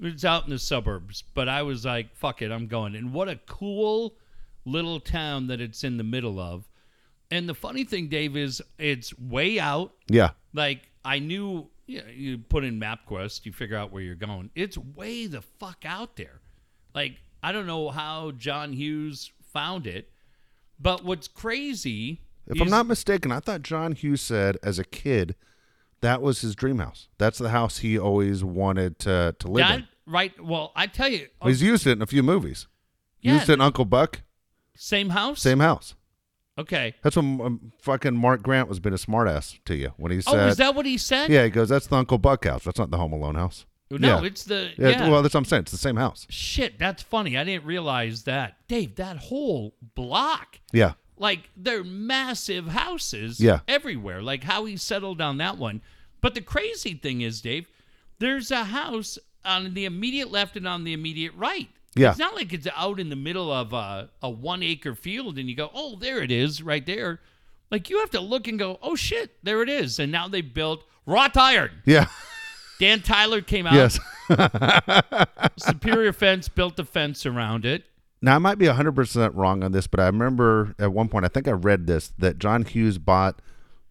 it 0.00 0.12
was 0.12 0.24
out 0.24 0.44
in 0.44 0.50
the 0.50 0.58
suburbs. 0.58 1.22
But 1.34 1.48
I 1.48 1.62
was 1.62 1.84
like, 1.84 2.16
fuck 2.16 2.40
it, 2.40 2.50
I'm 2.50 2.66
going. 2.66 2.94
And 2.94 3.12
what 3.12 3.28
a 3.28 3.36
cool 3.46 4.16
little 4.64 5.00
town 5.00 5.48
that 5.48 5.60
it's 5.60 5.84
in 5.84 5.98
the 5.98 6.04
middle 6.04 6.40
of. 6.40 6.68
And 7.30 7.46
the 7.46 7.54
funny 7.54 7.84
thing, 7.84 8.08
Dave, 8.08 8.36
is 8.36 8.62
it's 8.78 9.16
way 9.18 9.60
out. 9.60 9.92
Yeah. 10.08 10.30
Like 10.54 10.88
I 11.04 11.18
knew, 11.18 11.68
you, 11.88 11.98
know, 12.00 12.08
you 12.14 12.38
put 12.38 12.64
in 12.64 12.78
MapQuest, 12.78 13.46
you 13.46 13.52
figure 13.52 13.76
out 13.76 13.92
where 13.92 14.02
you're 14.02 14.14
going. 14.14 14.50
It's 14.54 14.78
way 14.78 15.26
the 15.26 15.42
fuck 15.42 15.84
out 15.84 16.16
there. 16.16 16.40
Like 16.94 17.16
I 17.42 17.52
don't 17.52 17.66
know 17.66 17.90
how 17.90 18.32
John 18.32 18.72
Hughes 18.72 19.32
found 19.52 19.86
it, 19.86 20.10
but 20.78 21.04
what's 21.04 21.26
crazy. 21.26 22.20
If 22.46 22.60
I'm 22.60 22.70
not 22.70 22.86
mistaken, 22.86 23.30
I 23.32 23.40
thought 23.40 23.62
John 23.62 23.92
Hughes 23.92 24.22
said 24.22 24.56
as 24.62 24.78
a 24.78 24.84
kid 24.84 25.34
that 26.00 26.22
was 26.22 26.40
his 26.40 26.54
dream 26.54 26.78
house. 26.78 27.08
That's 27.18 27.38
the 27.38 27.50
house 27.50 27.78
he 27.78 27.98
always 27.98 28.44
wanted 28.44 28.98
to 29.00 29.34
to 29.38 29.48
live 29.48 29.66
that 29.66 29.78
in. 29.80 29.88
right, 30.06 30.44
well, 30.44 30.72
I 30.76 30.86
tell 30.86 31.08
you, 31.08 31.28
He's 31.42 31.62
uh, 31.62 31.66
used 31.66 31.86
it 31.86 31.92
in 31.92 32.02
a 32.02 32.06
few 32.06 32.22
movies. 32.22 32.66
Yeah. 33.20 33.34
Used 33.34 33.48
it 33.48 33.54
in 33.54 33.60
Uncle 33.60 33.84
Buck. 33.84 34.22
same 34.76 35.10
house. 35.10 35.42
Same 35.42 35.60
house. 35.60 35.94
Okay. 36.58 36.94
That's 37.02 37.16
when 37.16 37.40
um, 37.40 37.72
fucking 37.80 38.16
Mark 38.16 38.42
Grant 38.42 38.68
was 38.68 38.80
being 38.80 38.94
a 38.94 38.98
smartass 38.98 39.58
to 39.64 39.76
you 39.76 39.92
when 39.96 40.10
he 40.12 40.20
said. 40.20 40.34
Oh, 40.34 40.46
is 40.48 40.56
that 40.56 40.74
what 40.74 40.86
he 40.86 40.98
said? 40.98 41.30
"Yeah." 41.30 41.44
He 41.44 41.50
goes, 41.50 41.68
"That's 41.68 41.86
the 41.86 41.96
Uncle 41.96 42.18
Buck 42.18 42.44
house. 42.44 42.64
That's 42.64 42.78
not 42.78 42.90
the 42.90 42.96
Home 42.98 43.12
Alone 43.12 43.36
house." 43.36 43.64
No, 43.90 44.20
yeah. 44.20 44.26
it's 44.26 44.44
the 44.44 44.72
Yeah, 44.76 44.88
yeah. 44.88 45.08
Well, 45.08 45.22
that's 45.22 45.32
what 45.34 45.38
I'm 45.40 45.44
saying. 45.46 45.62
It's 45.62 45.72
the 45.72 45.78
same 45.78 45.96
house. 45.96 46.26
Shit, 46.28 46.78
that's 46.78 47.02
funny. 47.02 47.38
I 47.38 47.44
didn't 47.44 47.64
realize 47.64 48.24
that, 48.24 48.56
Dave. 48.68 48.96
That 48.96 49.16
whole 49.16 49.74
block. 49.94 50.58
Yeah. 50.72 50.92
like 51.16 51.48
they're 51.56 51.82
massive 51.84 52.68
houses 52.68 53.40
Yeah. 53.40 53.60
everywhere 53.66 54.20
like 54.22 54.44
how 54.44 54.66
he 54.66 54.76
settled 54.76 55.20
on 55.20 55.38
that 55.38 55.58
one 55.58 55.80
but 56.20 56.34
the 56.34 56.40
crazy 56.40 56.94
thing 56.94 57.22
is 57.22 57.40
dave 57.40 57.68
there's 58.20 58.52
a 58.52 58.62
house 58.64 59.18
on 59.44 59.74
the 59.74 59.84
immediate 59.84 60.30
left 60.30 60.56
and 60.56 60.68
on 60.68 60.84
the 60.84 60.92
immediate 60.92 61.34
right 61.34 61.70
Yeah. 61.94 62.10
it's 62.10 62.18
not 62.18 62.34
like 62.36 62.52
it's 62.52 62.68
out 62.76 63.00
in 63.00 63.08
the 63.08 63.16
middle 63.16 63.52
of 63.52 63.72
a, 63.72 64.10
a 64.22 64.30
one 64.30 64.62
acre 64.62 64.94
field 64.94 65.38
and 65.38 65.48
you 65.48 65.56
go 65.56 65.70
oh 65.74 65.96
there 65.96 66.22
it 66.22 66.30
is 66.30 66.62
right 66.62 66.84
there 66.86 67.20
like 67.70 67.90
you 67.90 67.98
have 67.98 68.10
to 68.10 68.20
look 68.20 68.46
and 68.46 68.58
go 68.58 68.78
oh 68.82 68.94
shit 68.94 69.32
there 69.42 69.62
it 69.62 69.68
is 69.68 69.98
and 69.98 70.12
now 70.12 70.28
they 70.28 70.40
built 70.42 70.84
wrought 71.06 71.36
iron 71.36 71.70
Yeah. 71.86 72.06
dan 72.78 73.00
tyler 73.02 73.40
came 73.40 73.66
out 73.66 73.74
Yes. 73.74 73.98
Superior 75.56 76.12
Fence 76.12 76.48
built 76.48 76.78
a 76.78 76.84
fence 76.84 77.24
around 77.26 77.64
it. 77.64 77.84
Now 78.20 78.34
I 78.34 78.38
might 78.38 78.58
be 78.58 78.66
100% 78.66 79.30
wrong 79.34 79.62
on 79.62 79.72
this, 79.72 79.86
but 79.86 80.00
I 80.00 80.06
remember 80.06 80.74
at 80.78 80.92
one 80.92 81.08
point 81.08 81.24
I 81.24 81.28
think 81.28 81.46
I 81.48 81.52
read 81.52 81.86
this 81.86 82.12
that 82.18 82.38
John 82.38 82.64
Hughes 82.64 82.98
bought 82.98 83.40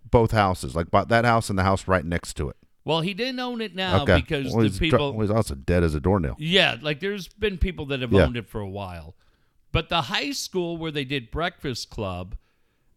both 0.10 0.32
houses, 0.32 0.76
like 0.76 0.92
bought 0.92 1.08
that 1.10 1.26
house 1.26 1.50
and 1.50 1.58
the 1.58 1.64
house 1.64 1.88
right 1.88 2.06
next 2.06 2.34
to 2.36 2.50
it. 2.50 2.57
Well, 2.88 3.02
he 3.02 3.14
didn't 3.14 3.40
own 3.40 3.60
it 3.62 3.76
now 3.76 4.04
okay. 4.04 4.16
because 4.22 4.54
well, 4.56 4.68
the 4.68 4.80
people. 4.80 5.14
well, 5.14 5.28
he's 5.28 5.36
also 5.36 5.56
dead 5.56 5.84
as 5.84 5.94
a 5.94 6.00
doornail. 6.00 6.36
Yeah, 6.40 6.78
like 6.82 7.00
there's 7.02 7.28
been 7.28 7.58
people 7.58 7.86
that 7.88 8.02
have 8.02 8.14
Yeah. 8.14 8.24
owned 8.24 8.38
it 8.38 8.48
for 8.48 8.62
a 8.62 8.70
while. 8.70 9.16
But 9.74 9.90
the 9.90 10.04
high 10.04 10.32
school 10.32 10.78
where 10.78 10.92
they 10.92 11.04
did 11.04 11.30
Breakfast 11.30 11.90
Club, 11.90 12.36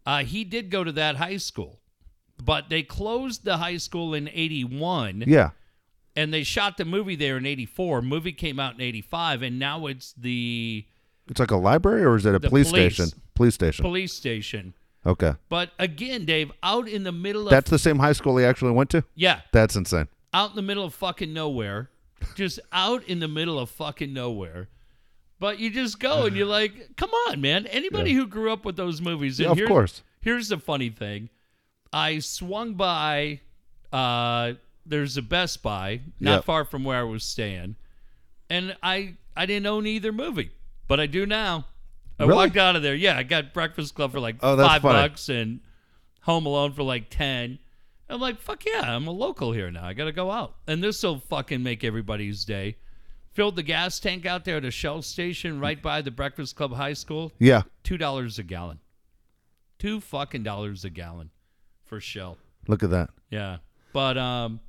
uh, 0.05 0.23
he 0.23 0.43
did 0.45 0.69
go 0.71 0.83
to 0.85 0.91
that 0.93 1.17
high 1.17 1.35
school. 1.37 1.81
But 2.41 2.69
they 2.69 2.83
closed 2.83 3.43
the 3.43 3.57
high 3.57 3.77
school 3.77 4.13
in 4.13 4.29
81 4.31 5.25
Yeah. 5.27 5.51
and 6.15 6.33
they 6.33 6.43
shot 6.43 6.77
the 6.77 6.85
movie 6.85 7.15
there 7.17 7.37
in 7.37 7.45
84. 7.45 8.01
Movie 8.01 8.31
came 8.31 8.59
out 8.59 8.75
in 8.75 8.81
85 8.81 9.41
and 9.43 9.59
now 9.59 9.87
it's 9.87 10.13
the 10.13 10.85
It's 11.27 11.39
like 11.39 11.51
a 11.51 11.57
library 11.57 12.03
or 12.03 12.15
is 12.15 12.25
it 12.25 12.33
a 12.33 12.39
police, 12.39 12.69
police. 12.71 12.95
station? 12.95 13.19
Police 13.35 13.53
station. 13.55 13.83
police 13.83 14.13
station. 14.13 14.73
Okay. 15.05 15.33
But 15.49 15.71
again, 15.79 16.25
Dave, 16.25 16.51
out 16.63 16.87
in 16.87 17.03
the 17.03 17.11
middle 17.11 17.43
of 17.43 17.49
That's 17.49 17.69
the 17.69 17.79
same 17.79 17.99
high 17.99 18.13
school 18.13 18.37
he 18.37 18.45
actually 18.45 18.71
went 18.71 18.89
to? 18.91 19.03
yeah, 19.15 19.41
That's 19.51 19.75
insane. 19.75 20.07
out 20.33 20.51
in 20.51 20.55
the 20.55 20.61
middle 20.61 20.83
of 20.83 20.93
fucking 20.93 21.33
nowhere, 21.33 21.89
just 22.35 22.59
out 22.71 23.03
in 23.05 23.19
the 23.19 23.27
middle 23.27 23.59
of 23.59 23.69
fucking 23.69 24.13
nowhere. 24.13 24.69
But 25.39 25.57
you 25.59 25.71
just 25.71 25.99
go 25.99 26.25
and 26.27 26.35
you're 26.35 26.45
like, 26.45 26.95
come 26.97 27.09
on, 27.27 27.41
man. 27.41 27.65
Anybody 27.67 28.13
who 28.13 28.27
grew 28.27 28.51
up 28.53 28.63
with 28.63 28.75
those 28.75 29.01
movies, 29.01 29.39
Yeah, 29.39 29.49
of 29.49 29.57
here's, 29.57 29.67
course. 29.67 30.03
Here's 30.21 30.49
the 30.49 30.59
funny 30.59 30.89
thing: 30.89 31.29
I 31.91 32.19
swung 32.19 32.75
by. 32.75 33.39
Uh, 33.91 34.53
there's 34.85 35.17
a 35.17 35.21
Best 35.23 35.63
Buy 35.63 36.01
not 36.19 36.31
Yep. 36.37 36.43
far 36.45 36.63
from 36.65 36.83
where 36.83 36.99
I 36.99 37.03
was 37.03 37.23
staying, 37.23 37.75
and 38.51 38.75
I 38.83 39.15
I 39.35 39.47
didn't 39.47 39.65
own 39.65 39.87
either 39.87 40.11
movie, 40.11 40.51
but 40.87 40.99
I 40.99 41.07
do 41.07 41.25
now. 41.25 41.65
I 42.21 42.25
Really? 42.25 42.35
walked 42.35 42.57
out 42.57 42.75
of 42.75 42.83
there. 42.83 42.95
Yeah, 42.95 43.17
I 43.17 43.23
got 43.23 43.53
Breakfast 43.53 43.95
Club 43.95 44.11
for 44.11 44.19
like 44.19 44.35
Oh, 44.41 44.55
five 44.57 44.81
funny. 44.81 45.07
bucks 45.09 45.27
and 45.29 45.59
Home 46.21 46.45
Alone 46.45 46.73
for 46.73 46.83
like 46.83 47.09
ten. 47.09 47.59
I'm 48.09 48.19
like, 48.19 48.39
fuck 48.39 48.65
yeah, 48.65 48.95
I'm 48.95 49.07
a 49.07 49.11
local 49.11 49.53
here 49.53 49.71
now. 49.71 49.85
I 49.85 49.93
gotta 49.93 50.11
go 50.11 50.29
out, 50.31 50.55
and 50.67 50.83
this 50.83 51.01
will 51.03 51.19
fucking 51.19 51.63
make 51.63 51.83
everybody's 51.83 52.43
day. 52.45 52.75
Filled 53.31 53.55
the 53.55 53.63
gas 53.63 53.97
tank 53.99 54.25
out 54.25 54.43
there 54.43 54.57
at 54.57 54.65
a 54.65 54.71
Shell 54.71 55.01
station 55.03 55.59
right 55.61 55.81
by 55.81 56.01
the 56.01 56.11
Breakfast 56.11 56.55
Club 56.57 56.73
High 56.73 56.91
School. 56.93 57.31
Yeah. 57.39 57.61
Two 57.83 57.97
dollars 57.97 58.37
a 58.37 58.43
gallon. 58.43 58.79
Two 59.79 59.99
fucking 60.01 60.43
dollars 60.43 60.83
a 60.85 60.89
gallon 60.89 61.29
for 61.85 61.99
Shell. 61.99 62.37
Look 62.67 62.83
at 62.83 62.89
that. 62.91 63.09
Yeah, 63.29 63.57
but 63.93 64.17
um, 64.17 64.59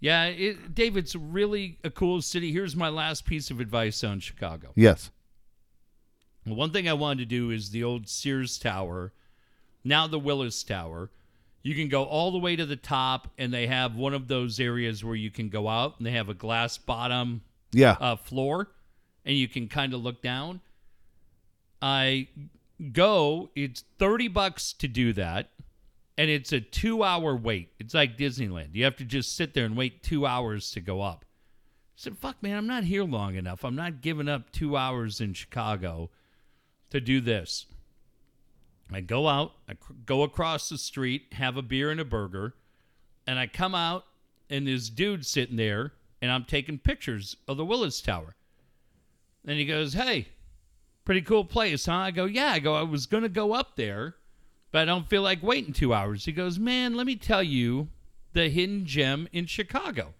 yeah, 0.00 0.24
it, 0.24 0.74
David's 0.74 1.14
really 1.14 1.78
a 1.84 1.90
cool 1.90 2.22
city. 2.22 2.50
Here's 2.50 2.74
my 2.74 2.88
last 2.88 3.24
piece 3.26 3.50
of 3.50 3.60
advice 3.60 4.02
on 4.02 4.18
Chicago. 4.20 4.72
Yes. 4.74 5.10
One 6.44 6.70
thing 6.70 6.88
I 6.88 6.92
wanted 6.94 7.20
to 7.20 7.24
do 7.36 7.50
is 7.50 7.70
the 7.70 7.84
old 7.84 8.08
Sears 8.08 8.58
Tower, 8.58 9.12
now 9.84 10.06
the 10.06 10.18
Willis 10.18 10.62
Tower. 10.64 11.10
You 11.62 11.74
can 11.76 11.88
go 11.88 12.02
all 12.04 12.32
the 12.32 12.38
way 12.38 12.56
to 12.56 12.66
the 12.66 12.74
top, 12.76 13.28
and 13.38 13.54
they 13.54 13.68
have 13.68 13.94
one 13.94 14.14
of 14.14 14.26
those 14.26 14.58
areas 14.58 15.04
where 15.04 15.14
you 15.14 15.30
can 15.30 15.48
go 15.48 15.68
out, 15.68 15.94
and 15.98 16.06
they 16.06 16.10
have 16.12 16.28
a 16.28 16.34
glass 16.34 16.76
bottom 16.78 17.42
Yeah. 17.72 17.96
uh, 18.00 18.16
floor, 18.16 18.72
and 19.24 19.36
you 19.36 19.46
can 19.46 19.68
kind 19.68 19.94
of 19.94 20.02
look 20.02 20.20
down. 20.22 20.60
I 21.80 22.28
go. 22.92 23.50
It's 23.54 23.84
thirty 23.98 24.26
bucks 24.28 24.72
to 24.74 24.88
do 24.88 25.12
that, 25.12 25.50
and 26.18 26.30
it's 26.30 26.52
a 26.52 26.60
two-hour 26.60 27.36
wait. 27.36 27.72
It's 27.78 27.94
like 27.94 28.18
Disneyland. 28.18 28.74
You 28.74 28.82
have 28.84 28.96
to 28.96 29.04
just 29.04 29.36
sit 29.36 29.54
there 29.54 29.64
and 29.64 29.76
wait 29.76 30.02
two 30.02 30.26
hours 30.26 30.70
to 30.72 30.80
go 30.80 31.00
up. 31.02 31.24
I 31.24 31.94
said, 31.96 32.18
"Fuck, 32.18 32.42
man, 32.42 32.56
I'm 32.56 32.66
not 32.66 32.84
here 32.84 33.04
long 33.04 33.36
enough. 33.36 33.64
I'm 33.64 33.76
not 33.76 34.00
giving 34.00 34.28
up 34.28 34.50
two 34.50 34.76
hours 34.76 35.20
in 35.20 35.34
Chicago 35.34 36.10
to 36.92 37.00
do 37.00 37.20
this." 37.20 37.66
I 38.94 39.00
go 39.00 39.28
out, 39.28 39.52
I 39.68 39.76
go 40.04 40.22
across 40.22 40.68
the 40.68 40.78
street, 40.78 41.32
have 41.32 41.56
a 41.56 41.62
beer 41.62 41.90
and 41.90 42.00
a 42.00 42.04
burger, 42.04 42.54
and 43.26 43.38
I 43.38 43.46
come 43.46 43.74
out, 43.74 44.04
and 44.50 44.66
this 44.66 44.90
dude 44.90 45.24
sitting 45.24 45.56
there, 45.56 45.92
and 46.20 46.30
I'm 46.30 46.44
taking 46.44 46.78
pictures 46.78 47.36
of 47.48 47.56
the 47.56 47.64
Willis 47.64 48.00
Tower. 48.02 48.36
And 49.46 49.58
he 49.58 49.64
goes, 49.64 49.94
Hey, 49.94 50.28
pretty 51.04 51.22
cool 51.22 51.44
place, 51.44 51.86
huh? 51.86 51.94
I 51.94 52.10
go, 52.10 52.26
Yeah. 52.26 52.52
I 52.52 52.58
go, 52.58 52.74
I 52.74 52.82
was 52.82 53.06
going 53.06 53.22
to 53.22 53.28
go 53.28 53.54
up 53.54 53.76
there, 53.76 54.16
but 54.70 54.82
I 54.82 54.84
don't 54.84 55.08
feel 55.08 55.22
like 55.22 55.42
waiting 55.42 55.72
two 55.72 55.94
hours. 55.94 56.26
He 56.26 56.32
goes, 56.32 56.58
Man, 56.58 56.94
let 56.94 57.06
me 57.06 57.16
tell 57.16 57.42
you 57.42 57.88
the 58.34 58.48
hidden 58.48 58.84
gem 58.84 59.28
in 59.32 59.46
Chicago. 59.46 60.14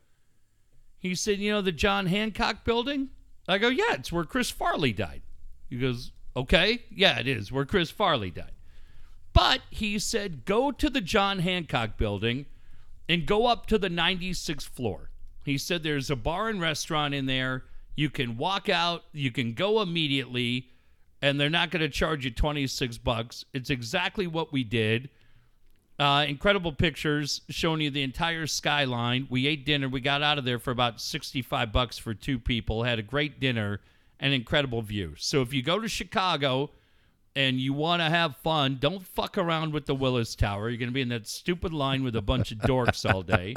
He 0.98 1.14
said, 1.14 1.38
You 1.38 1.52
know 1.52 1.62
the 1.62 1.72
John 1.72 2.06
Hancock 2.06 2.64
building? 2.64 3.10
I 3.46 3.58
go, 3.58 3.68
Yeah, 3.68 3.94
it's 3.94 4.12
where 4.12 4.24
Chris 4.24 4.50
Farley 4.50 4.92
died. 4.92 5.22
He 5.68 5.78
goes, 5.78 6.10
Okay, 6.36 6.84
yeah, 6.90 7.18
it 7.18 7.28
is 7.28 7.52
where 7.52 7.64
Chris 7.64 7.90
Farley 7.90 8.30
died. 8.30 8.52
But 9.32 9.60
he 9.70 9.98
said, 9.98 10.44
Go 10.44 10.70
to 10.72 10.88
the 10.88 11.00
John 11.00 11.40
Hancock 11.40 11.96
building 11.96 12.46
and 13.08 13.26
go 13.26 13.46
up 13.46 13.66
to 13.66 13.78
the 13.78 13.88
96th 13.88 14.68
floor. 14.68 15.10
He 15.44 15.58
said 15.58 15.82
there's 15.82 16.10
a 16.10 16.16
bar 16.16 16.48
and 16.48 16.60
restaurant 16.60 17.14
in 17.14 17.26
there. 17.26 17.64
You 17.96 18.08
can 18.08 18.36
walk 18.36 18.68
out, 18.68 19.04
you 19.12 19.30
can 19.30 19.52
go 19.52 19.82
immediately, 19.82 20.68
and 21.20 21.38
they're 21.38 21.50
not 21.50 21.70
going 21.70 21.82
to 21.82 21.88
charge 21.88 22.24
you 22.24 22.30
26 22.30 22.98
bucks. 22.98 23.44
It's 23.52 23.70
exactly 23.70 24.26
what 24.26 24.52
we 24.52 24.64
did. 24.64 25.10
Uh, 25.98 26.24
incredible 26.26 26.72
pictures 26.72 27.42
showing 27.50 27.80
you 27.80 27.90
the 27.90 28.02
entire 28.02 28.46
skyline. 28.46 29.26
We 29.30 29.46
ate 29.46 29.66
dinner. 29.66 29.88
We 29.88 30.00
got 30.00 30.22
out 30.22 30.38
of 30.38 30.44
there 30.44 30.58
for 30.58 30.70
about 30.70 31.00
65 31.00 31.70
bucks 31.70 31.98
for 31.98 32.14
two 32.14 32.38
people. 32.38 32.82
Had 32.82 32.98
a 32.98 33.02
great 33.02 33.40
dinner 33.40 33.80
and 34.22 34.32
incredible 34.32 34.80
view. 34.80 35.12
So 35.18 35.42
if 35.42 35.52
you 35.52 35.62
go 35.62 35.78
to 35.78 35.88
Chicago, 35.88 36.70
and 37.34 37.58
you 37.58 37.72
want 37.72 38.00
to 38.00 38.08
have 38.08 38.36
fun, 38.36 38.76
don't 38.80 39.02
fuck 39.02 39.38
around 39.38 39.72
with 39.72 39.86
the 39.86 39.94
Willis 39.94 40.34
Tower. 40.34 40.68
You're 40.68 40.78
going 40.78 40.90
to 40.90 40.94
be 40.94 41.00
in 41.00 41.08
that 41.08 41.26
stupid 41.26 41.72
line 41.72 42.04
with 42.04 42.14
a 42.14 42.22
bunch 42.22 42.52
of 42.52 42.58
dorks 42.58 43.10
all 43.10 43.22
day. 43.22 43.54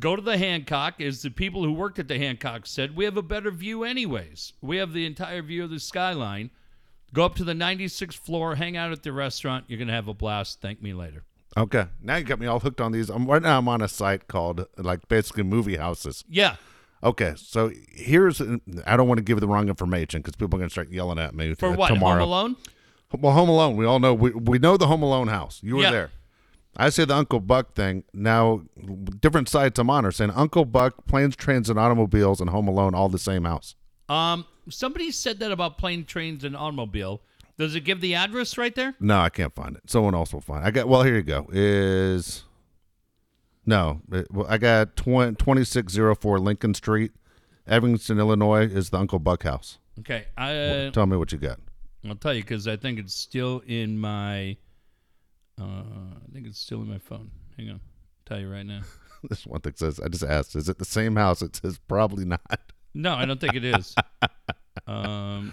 Go 0.00 0.16
to 0.16 0.22
the 0.22 0.36
Hancock. 0.36 1.00
As 1.00 1.22
the 1.22 1.30
people 1.30 1.62
who 1.62 1.72
worked 1.72 2.00
at 2.00 2.08
the 2.08 2.18
Hancock 2.18 2.66
said, 2.66 2.96
we 2.96 3.04
have 3.04 3.16
a 3.16 3.22
better 3.22 3.52
view, 3.52 3.84
anyways. 3.84 4.54
We 4.60 4.78
have 4.78 4.92
the 4.92 5.06
entire 5.06 5.42
view 5.42 5.64
of 5.64 5.70
the 5.70 5.78
skyline. 5.78 6.50
Go 7.12 7.24
up 7.24 7.36
to 7.36 7.44
the 7.44 7.52
96th 7.52 8.14
floor, 8.14 8.56
hang 8.56 8.76
out 8.76 8.90
at 8.90 9.04
the 9.04 9.12
restaurant. 9.12 9.66
You're 9.68 9.78
going 9.78 9.88
to 9.88 9.94
have 9.94 10.08
a 10.08 10.14
blast. 10.14 10.60
Thank 10.60 10.82
me 10.82 10.94
later. 10.94 11.22
Okay. 11.56 11.86
Now 12.02 12.16
you 12.16 12.24
got 12.24 12.40
me 12.40 12.48
all 12.48 12.58
hooked 12.58 12.80
on 12.80 12.90
these. 12.90 13.08
I'm 13.08 13.26
right 13.26 13.40
now 13.40 13.58
I'm 13.58 13.68
on 13.68 13.80
a 13.80 13.88
site 13.88 14.26
called 14.26 14.66
like 14.76 15.06
basically 15.06 15.44
movie 15.44 15.76
houses. 15.76 16.24
Yeah. 16.28 16.56
Okay, 17.04 17.34
so 17.36 17.70
here's 17.92 18.40
I 18.86 18.96
don't 18.96 19.06
want 19.06 19.18
to 19.18 19.24
give 19.24 19.38
the 19.40 19.46
wrong 19.46 19.68
information 19.68 20.22
because 20.22 20.36
people 20.36 20.56
are 20.56 20.60
going 20.60 20.70
to 20.70 20.72
start 20.72 20.90
yelling 20.90 21.18
at 21.18 21.34
me 21.34 21.54
For 21.54 21.70
what? 21.70 21.88
tomorrow. 21.88 22.20
Home 22.20 22.28
Alone? 22.28 22.56
Well, 23.12 23.32
Home 23.32 23.48
Alone. 23.50 23.76
We 23.76 23.84
all 23.84 24.00
know 24.00 24.14
we 24.14 24.30
we 24.30 24.58
know 24.58 24.76
the 24.76 24.86
Home 24.86 25.02
Alone 25.02 25.28
house. 25.28 25.60
You 25.62 25.76
were 25.76 25.82
there. 25.82 26.10
I 26.76 26.88
say 26.88 27.04
the 27.04 27.14
Uncle 27.14 27.38
Buck 27.40 27.74
thing. 27.74 28.02
Now, 28.12 28.62
different 29.20 29.48
sites 29.48 29.78
I'm 29.78 29.90
on 29.90 30.04
are 30.04 30.10
saying 30.10 30.32
Uncle 30.32 30.64
Buck, 30.64 31.06
planes, 31.06 31.36
trains, 31.36 31.70
and 31.70 31.78
automobiles, 31.78 32.40
and 32.40 32.50
Home 32.50 32.66
Alone 32.66 32.94
all 32.94 33.08
the 33.08 33.18
same 33.18 33.44
house. 33.44 33.76
Um, 34.08 34.44
somebody 34.68 35.12
said 35.12 35.38
that 35.38 35.52
about 35.52 35.78
plane, 35.78 36.04
trains, 36.04 36.42
and 36.42 36.56
automobile. 36.56 37.20
Does 37.56 37.76
it 37.76 37.82
give 37.82 38.00
the 38.00 38.16
address 38.16 38.58
right 38.58 38.74
there? 38.74 38.94
No, 38.98 39.20
I 39.20 39.28
can't 39.28 39.54
find 39.54 39.76
it. 39.76 39.88
Someone 39.88 40.14
else 40.16 40.32
will 40.32 40.40
find. 40.40 40.64
It. 40.64 40.68
I 40.68 40.70
got. 40.72 40.88
Well, 40.88 41.04
here 41.04 41.14
you 41.14 41.22
go. 41.22 41.46
Is 41.52 42.42
no. 43.66 44.00
It, 44.12 44.26
well, 44.32 44.46
I 44.48 44.58
got 44.58 44.96
twenty 44.96 45.64
six 45.64 45.92
zero 45.92 46.14
four 46.14 46.38
Lincoln 46.38 46.74
Street, 46.74 47.12
Evanston, 47.66 48.18
Illinois. 48.18 48.66
Is 48.66 48.90
the 48.90 48.98
Uncle 48.98 49.18
Buck 49.18 49.42
house? 49.42 49.78
Okay. 50.00 50.26
I, 50.36 50.56
uh, 50.56 50.90
Tell 50.90 51.06
me 51.06 51.16
what 51.16 51.32
you 51.32 51.38
got. 51.38 51.58
I'll 52.06 52.14
tell 52.16 52.34
you 52.34 52.42
because 52.42 52.68
I 52.68 52.76
think 52.76 52.98
it's 52.98 53.14
still 53.14 53.62
in 53.66 53.98
my. 53.98 54.56
Uh, 55.60 55.64
I 55.64 56.32
think 56.32 56.46
it's 56.46 56.58
still 56.58 56.80
in 56.82 56.88
my 56.88 56.98
phone. 56.98 57.30
Hang 57.56 57.68
on, 57.70 57.74
I'll 57.76 57.80
tell 58.26 58.40
you 58.40 58.50
right 58.50 58.66
now. 58.66 58.80
This 59.30 59.46
one 59.46 59.62
thing 59.62 59.72
says. 59.76 59.98
I 60.00 60.08
just 60.08 60.22
asked. 60.22 60.54
Is 60.54 60.68
it 60.68 60.76
the 60.76 60.84
same 60.84 61.16
house? 61.16 61.40
It 61.40 61.56
says 61.56 61.78
probably 61.88 62.26
not. 62.26 62.42
No, 62.92 63.14
I 63.14 63.24
don't 63.24 63.40
think 63.40 63.54
it 63.54 63.64
is. 63.64 63.94
um, 64.86 65.50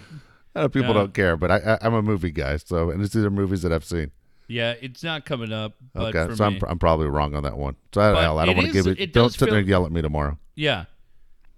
I 0.54 0.60
know 0.60 0.68
people 0.68 0.92
No. 0.92 1.00
don't 1.00 1.14
care, 1.14 1.38
but 1.38 1.50
I, 1.50 1.56
I, 1.56 1.78
I'm 1.80 1.94
a 1.94 2.02
movie 2.02 2.32
guy, 2.32 2.58
so 2.58 2.90
and 2.90 3.02
it's 3.02 3.16
are 3.16 3.30
movies 3.30 3.62
that 3.62 3.72
I've 3.72 3.84
seen. 3.84 4.10
Yeah, 4.48 4.74
it's 4.80 5.02
not 5.02 5.24
coming 5.24 5.52
up. 5.52 5.74
But 5.94 6.14
okay, 6.14 6.30
for 6.30 6.36
so 6.36 6.50
me, 6.50 6.56
I'm, 6.62 6.70
I'm 6.70 6.78
probably 6.78 7.08
wrong 7.08 7.34
on 7.34 7.42
that 7.44 7.56
one. 7.56 7.76
So 7.94 8.00
I, 8.00 8.20
hell, 8.22 8.38
I 8.38 8.46
don't 8.46 8.56
want 8.56 8.68
to 8.68 8.72
give 8.72 8.86
it. 8.86 9.00
it 9.00 9.12
don't 9.12 9.32
sit 9.32 9.48
there 9.50 9.58
and 9.58 9.68
yell 9.68 9.86
at 9.86 9.92
me 9.92 10.02
tomorrow. 10.02 10.38
yeah, 10.54 10.84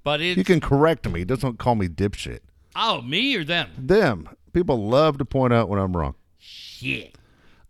but 0.02 0.20
it's 0.20 0.36
You 0.36 0.44
can 0.44 0.60
correct 0.60 1.08
me. 1.08 1.24
Just 1.24 1.42
don't 1.42 1.58
call 1.58 1.74
me 1.74 1.88
dipshit. 1.88 2.40
oh 2.76 3.02
me 3.02 3.34
or 3.36 3.44
them. 3.44 3.70
Them 3.78 4.28
people 4.54 4.88
love 4.88 5.18
to 5.18 5.24
point 5.26 5.52
out 5.52 5.68
when 5.68 5.78
I'm 5.78 5.94
wrong. 5.94 6.14
Shit. 6.38 7.18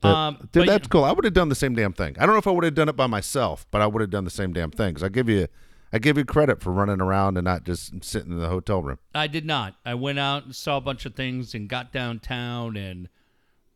That- 0.03 0.15
um, 0.15 0.37
dude, 0.53 0.53
but 0.53 0.67
that's 0.67 0.87
cool. 0.87 1.03
I 1.03 1.11
would 1.13 1.25
have 1.25 1.35
done 1.35 1.49
the 1.49 1.55
same 1.55 1.75
damn 1.75 1.93
thing. 1.93 2.15
I 2.19 2.27
don't 2.27 2.35
know 2.35 2.39
if 2.39 2.47
I 2.47 2.51
would 2.51 2.63
have 2.65 2.75
done 2.75 2.89
it 2.89 2.97
by 2.97 3.07
myself, 3.09 3.67
but 3.71 3.81
I 3.81 3.87
would 3.87 4.01
have 4.01 4.11
done 4.11 4.25
the 4.25 4.31
same 4.31 4.53
damn 4.53 4.71
thing. 4.71 4.91
Because 4.91 5.03
I 5.03 5.09
give 5.09 5.29
you, 5.29 5.49
I 5.93 5.99
give 5.99 6.19
you 6.19 6.25
credit 6.25 6.61
for 6.61 6.71
running 6.71 7.01
around 7.01 7.39
and 7.39 7.45
not 7.45 7.65
just 7.65 8.05
sitting 8.05 8.33
in 8.33 8.39
the 8.39 8.49
hotel 8.49 8.83
room. 8.83 8.99
I 9.15 9.27
did 9.27 9.47
not. 9.47 9.77
I 9.85 9.95
went 9.95 10.19
out 10.19 10.45
and 10.45 10.55
saw 10.55 10.77
a 10.77 10.81
bunch 10.81 11.07
of 11.07 11.15
things 11.15 11.55
and 11.55 11.69
got 11.69 11.91
downtown 11.91 12.77
and 12.77 13.09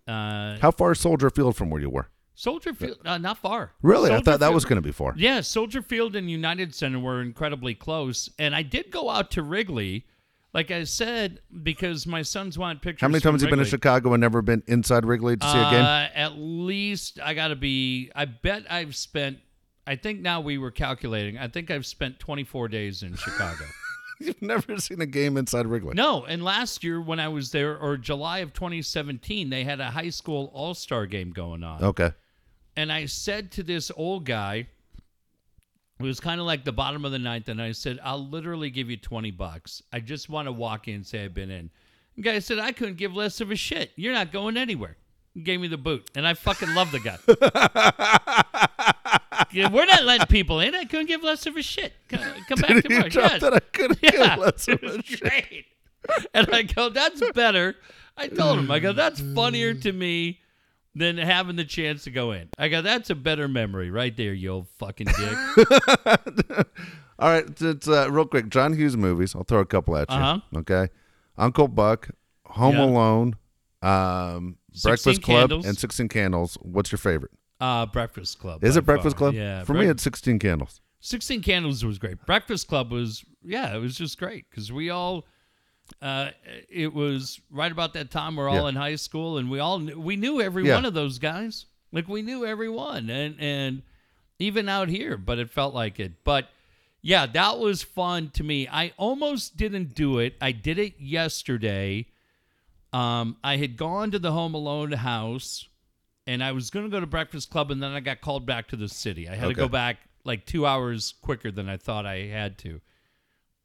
uh, 0.09 0.59
How 0.61 0.71
far 0.71 0.93
is 0.93 1.01
Soldier 1.01 1.31
Field 1.31 1.57
from 1.57 1.71
where 1.71 1.81
you 1.81 1.91
were? 1.91 2.09
Soldier 2.35 2.73
Field, 2.73 2.99
uh, 3.05 3.19
not 3.19 3.39
far. 3.39 3.73
Really? 3.83 4.11
I 4.11 4.21
thought 4.21 4.39
that 4.39 4.47
Field- 4.47 4.55
was 4.55 4.65
going 4.65 4.77
to 4.77 4.83
be 4.83 4.93
far. 4.93 5.13
Yeah, 5.17 5.41
Soldier 5.41 5.83
Field 5.83 6.15
and 6.15 6.31
United 6.31 6.73
Center 6.75 7.01
were 7.01 7.21
incredibly 7.21 7.75
close, 7.75 8.31
and 8.39 8.55
I 8.55 8.63
did 8.63 8.93
go 8.93 9.11
out 9.11 9.33
to 9.33 9.43
Wrigley, 9.43 10.07
like 10.55 10.71
I 10.71 10.85
said, 10.85 11.41
because 11.65 12.07
my 12.07 12.23
sons 12.23 12.57
want 12.57 12.81
pictures. 12.81 13.01
How 13.01 13.09
many 13.09 13.21
times 13.21 13.43
have 13.43 13.49
you 13.49 13.51
been 13.51 13.59
to 13.59 13.65
Wrigley. 13.65 13.71
Chicago 13.71 14.13
and 14.15 14.21
never 14.21 14.41
been 14.41 14.63
inside 14.69 15.05
Wrigley 15.05 15.37
to 15.37 15.47
see 15.51 15.59
a 15.59 15.71
game? 15.71 15.85
Uh, 15.85 16.07
at 16.15 16.39
least 16.39 17.19
I 17.23 17.35
got 17.35 17.49
to 17.49 17.57
be. 17.57 18.11
I 18.15 18.25
bet 18.27 18.71
I've 18.71 18.95
spent. 18.95 19.39
I 19.85 19.97
think 19.97 20.21
now 20.21 20.41
we 20.41 20.59
were 20.59 20.71
calculating. 20.71 21.39
I 21.39 21.49
think 21.49 21.71
I've 21.73 21.87
spent 21.87 22.21
24 22.21 22.69
days 22.69 23.03
in 23.03 23.17
Chicago. 23.17 23.65
You've 24.21 24.43
never 24.43 24.79
seen 24.79 25.01
a 25.01 25.07
game 25.07 25.37
inside 25.37 25.67
Wrigley. 25.67 25.95
no, 25.95 26.25
and 26.25 26.43
last 26.43 26.83
year 26.83 27.01
when 27.01 27.21
I 27.21 27.29
was 27.29 27.53
there, 27.53 27.77
or 27.79 27.97
July 27.97 28.39
of 28.39 28.53
2017, 28.53 29.51
they 29.51 29.65
had 29.65 29.81
a 29.81 29.91
high 29.91 30.11
school 30.11 30.51
All 30.53 30.75
Star 30.75 31.07
game 31.07 31.31
going 31.31 31.63
on. 31.63 31.83
Okay. 31.83 32.11
And 32.77 32.93
I 32.93 33.07
said 33.07 33.51
to 33.53 33.63
this 33.63 33.91
old 33.97 34.25
guy, 34.25 34.67
it 35.99 36.05
was 36.05 36.21
kind 36.21 36.41
of 36.41 36.47
like 36.47 36.65
the 36.65 36.73
bottom 36.73 37.05
of 37.05 37.11
the 37.13 37.19
ninth, 37.19 37.49
and 37.49 37.61
I 37.61 37.73
said, 37.73 37.99
I'll 38.05 38.25
literally 38.25 38.71
give 38.71 38.89
you 38.89 38.97
20 38.97 39.33
bucks. 39.33 39.83
I 39.93 40.01
just 40.01 40.29
want 40.29 40.47
to 40.47 40.53
walk 40.53 40.87
in 40.87 40.97
and 40.97 41.07
say 41.07 41.25
I've 41.25 41.35
been 41.35 41.51
in. 41.51 41.71
The 42.17 42.23
guy 42.23 42.39
said, 42.39 42.59
I 42.59 42.73
couldn't 42.73 42.97
give 42.97 43.15
less 43.15 43.41
of 43.41 43.51
a 43.51 43.57
shit. 43.57 43.93
You're 43.97 44.13
not 44.13 44.33
going 44.33 44.57
anywhere. 44.57 44.97
He 45.35 45.41
gave 45.43 45.61
me 45.61 45.69
the 45.69 45.77
boot, 45.77 46.09
and 46.15 46.27
I 46.27 46.35
fucking 46.35 46.75
love 46.75 46.91
the 46.93 47.01
guy. 47.01 47.19
Yeah, 49.53 49.71
We're 49.71 49.87
not 49.87 50.05
letting 50.05 50.27
people 50.27 50.61
in. 50.61 50.75
I 50.75 50.85
couldn't 50.85 51.07
give 51.07 51.23
less 51.23 51.47
of 51.47 51.57
a 51.57 51.63
shit. 51.63 51.93
Come, 52.09 52.21
come 52.49 52.59
back 52.61 52.71
you 52.71 52.83
tomorrow. 52.83 53.09
Yes. 53.13 53.41
that 53.41 53.55
I 53.55 53.61
couldn't 53.61 53.99
Yeah, 54.03 54.11
give 54.11 54.39
less 54.39 54.69
of 54.69 54.83
a 54.83 55.03
shit. 55.03 55.21
great. 55.21 55.65
And 56.35 56.49
I 56.55 56.63
go, 56.63 56.89
that's 56.91 57.23
better. 57.33 57.75
I 58.17 58.29
told 58.29 58.59
him, 58.59 58.71
I 58.71 58.79
go, 58.79 58.93
that's 58.93 59.21
funnier 59.35 59.75
to 59.75 59.93
me 59.93 60.41
than 60.95 61.17
having 61.19 61.57
the 61.57 61.65
chance 61.65 62.05
to 62.05 62.11
go 62.11 62.33
in. 62.33 62.49
I 62.59 62.69
go, 62.69 62.83
that's 62.83 63.11
a 63.11 63.15
better 63.15 63.47
memory 63.49 63.91
right 63.91 64.17
there, 64.17 64.33
you 64.33 64.51
old 64.51 64.69
fucking 64.79 65.07
dick. 65.07 65.39
All 67.21 67.29
right, 67.31 67.45
it's, 67.61 67.89
uh, 67.89 68.09
real 68.11 68.27
quick. 68.27 68.49
John 68.49 68.75
Hughes 68.75 68.97
movies. 68.97 69.35
I'll 69.35 69.45
throw 69.45 69.61
a 69.61 69.67
couple 69.67 69.97
at 69.97 70.09
you. 70.11 70.17
Uh-huh. 70.17 70.41
Okay. 70.59 70.89
Uncle 71.37 71.69
Buck, 71.69 72.11
Home 72.47 72.77
Yeah. 72.77 72.85
Alone, 72.85 73.37
um, 73.83 74.57
16 74.73 74.91
Breakfast 74.91 75.23
Club, 75.23 75.41
Candles. 75.51 75.67
and 75.67 75.79
Sixteen 75.79 76.09
Candles. 76.09 76.57
What's 76.63 76.91
your 76.93 76.99
favorite? 76.99 77.33
Uh, 77.61 77.87
Breakfast 77.87 78.39
Club. 78.39 78.63
Is 78.63 78.77
it 78.77 78.85
Breakfast 78.85 79.17
far. 79.17 79.31
Club? 79.31 79.35
Yeah. 79.35 79.65
For 79.65 79.75
me, 79.75 79.87
it's 79.87 80.03
Sixteen 80.03 80.39
Candles. 80.39 80.81
16 81.01 81.43
Candles 81.43 81.85
was 81.85 81.97
great. 81.99 82.25
Breakfast 82.27 82.67
Club 82.67 82.91
was, 82.91 83.25
yeah, 83.43 83.73
it 83.75 83.79
was 83.79 83.95
just 83.97 84.19
great 84.19 84.47
because 84.51 84.73
we 84.73 84.91
all, 84.91 85.25
uh, 86.03 86.31
it 86.69 86.93
was 86.93 87.41
right 87.53 87.71
about 87.71 87.93
that 87.95 88.11
time 88.11 88.35
we're 88.35 88.49
all 88.49 88.63
Yeah. 88.65 88.69
in 88.71 88.75
high 88.75 88.97
school 88.97 89.39
and 89.39 89.49
we 89.49 89.61
all 89.61 89.79
knew, 89.79 89.99
we 89.99 90.17
knew 90.17 90.41
every 90.41 90.67
Yeah. 90.67 90.75
one 90.75 90.85
of 90.85 90.95
those 90.95 91.21
guys. 91.21 91.67
Like 91.93 92.09
we 92.09 92.21
knew 92.23 92.45
everyone 92.45 93.09
and 93.11 93.37
and 93.39 93.83
even 94.41 94.69
out 94.69 94.89
here, 94.89 95.17
but 95.17 95.39
it 95.39 95.51
felt 95.51 95.73
like 95.73 96.01
it. 96.01 96.25
But 96.25 96.49
yeah, 97.01 97.27
that 97.27 97.59
was 97.61 97.83
fun 97.85 98.31
to 98.31 98.43
me. 98.43 98.67
I 98.69 98.93
almost 98.97 99.57
didn't 99.57 99.95
do 99.95 100.19
it. 100.19 100.35
I 100.41 100.51
did 100.51 100.79
it 100.81 100.95
yesterday. 100.99 102.07
Um, 102.93 103.37
I 103.45 103.57
had 103.57 103.77
gone 103.77 104.11
to 104.11 104.19
the 104.19 104.33
Home 104.33 104.55
Alone 104.55 104.93
house 104.93 105.68
and 106.29 106.45
I 106.45 106.53
was 106.53 106.69
going 106.69 106.85
to 106.85 106.91
go 106.91 107.01
to 107.01 107.07
Breakfast 107.07 107.51
Club, 107.51 107.71
and 107.71 107.83
then 107.83 107.93
I 107.93 108.01
got 108.01 108.21
called 108.21 108.45
back 108.45 108.69
to 108.69 108.77
the 108.77 108.87
city. 108.87 109.31
I 109.31 109.35
had 109.35 109.49
to 109.49 109.55
go 109.55 109.67
back 109.67 109.97
like 110.25 110.45
two 110.45 110.67
hours 110.67 111.15
quicker 111.23 111.51
than 111.51 111.71
I 111.71 111.79
thought 111.79 112.05
I 112.05 112.27
had 112.27 112.59
to. 112.59 112.83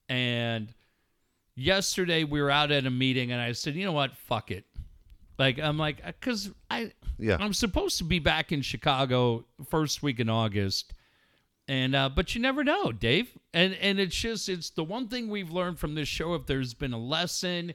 And 0.07 0.73
yesterday 1.55 2.23
we 2.23 2.41
were 2.41 2.49
out 2.49 2.71
at 2.71 2.85
a 2.85 2.89
meeting, 2.89 3.33
and 3.33 3.41
I 3.41 3.51
said, 3.51 3.75
you 3.75 3.83
know 3.83 3.91
what, 3.91 4.15
fuck 4.15 4.49
it. 4.49 4.63
Like 5.37 5.59
I'm 5.59 5.77
like, 5.77 6.05
because 6.05 6.51
I 6.71 6.93
Yeah. 7.19 7.35
I'm 7.37 7.53
supposed 7.53 7.97
to 7.97 8.05
be 8.05 8.19
back 8.19 8.53
in 8.53 8.61
Chicago 8.61 9.43
first 9.69 10.01
week 10.01 10.21
in 10.21 10.29
August. 10.29 10.93
And 11.67 11.93
uh, 11.93 12.07
but 12.07 12.33
you 12.33 12.39
never 12.39 12.63
know, 12.63 12.93
Dave. 12.93 13.37
And 13.53 13.73
and 13.73 13.99
it's 13.99 14.15
just 14.15 14.47
it's 14.47 14.69
the 14.69 14.85
one 14.85 15.09
thing 15.09 15.29
we've 15.29 15.51
learned 15.51 15.79
from 15.79 15.95
this 15.95 16.07
show. 16.07 16.33
If 16.33 16.45
there's 16.45 16.73
been 16.73 16.93
a 16.93 16.99
lesson, 16.99 17.73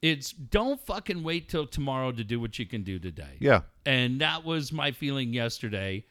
it's 0.00 0.32
don't 0.32 0.80
fucking 0.80 1.22
wait 1.22 1.50
till 1.50 1.66
tomorrow 1.66 2.12
to 2.12 2.24
do 2.24 2.40
what 2.40 2.58
you 2.58 2.64
can 2.64 2.82
do 2.82 2.98
today. 2.98 3.36
Yeah. 3.38 3.62
And 3.84 4.20
that 4.20 4.44
was 4.44 4.72
my 4.72 4.92
feeling 4.92 5.32
yesterday. 5.32 6.04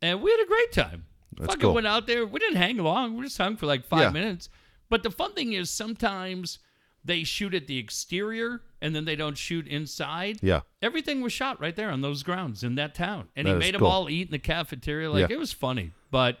And 0.00 0.22
we 0.22 0.30
had 0.30 0.40
a 0.40 0.46
great 0.46 0.72
time. 0.72 1.04
That's 1.36 1.46
fucking 1.48 1.60
cool. 1.60 1.74
went 1.74 1.86
out 1.86 2.06
there. 2.06 2.26
We 2.26 2.40
didn't 2.40 2.56
hang 2.56 2.78
long. 2.78 3.16
We 3.16 3.24
just 3.24 3.38
hung 3.38 3.56
for 3.56 3.66
like 3.66 3.84
five 3.84 4.00
Yeah. 4.00 4.10
minutes. 4.10 4.48
But 4.88 5.02
the 5.02 5.10
fun 5.10 5.32
thing 5.34 5.52
is 5.52 5.70
sometimes 5.70 6.58
they 7.04 7.24
shoot 7.24 7.54
at 7.54 7.66
the 7.66 7.78
exterior 7.78 8.62
and 8.80 8.94
then 8.94 9.04
they 9.04 9.16
don't 9.16 9.36
shoot 9.38 9.66
inside. 9.66 10.38
Yeah. 10.42 10.60
Everything 10.82 11.20
was 11.20 11.32
shot 11.32 11.60
right 11.60 11.74
there 11.74 11.90
on 11.90 12.00
those 12.00 12.22
grounds 12.22 12.62
in 12.62 12.74
that 12.76 12.94
town. 12.94 13.28
And 13.34 13.46
That 13.46 13.54
he 13.54 13.58
made 13.58 13.74
them 13.74 13.82
all 13.84 14.08
eat 14.10 14.28
in 14.28 14.32
the 14.32 14.38
cafeteria. 14.38 15.10
Like 15.10 15.28
Yeah. 15.30 15.36
it 15.36 15.38
was 15.38 15.52
funny. 15.52 15.92
But 16.10 16.38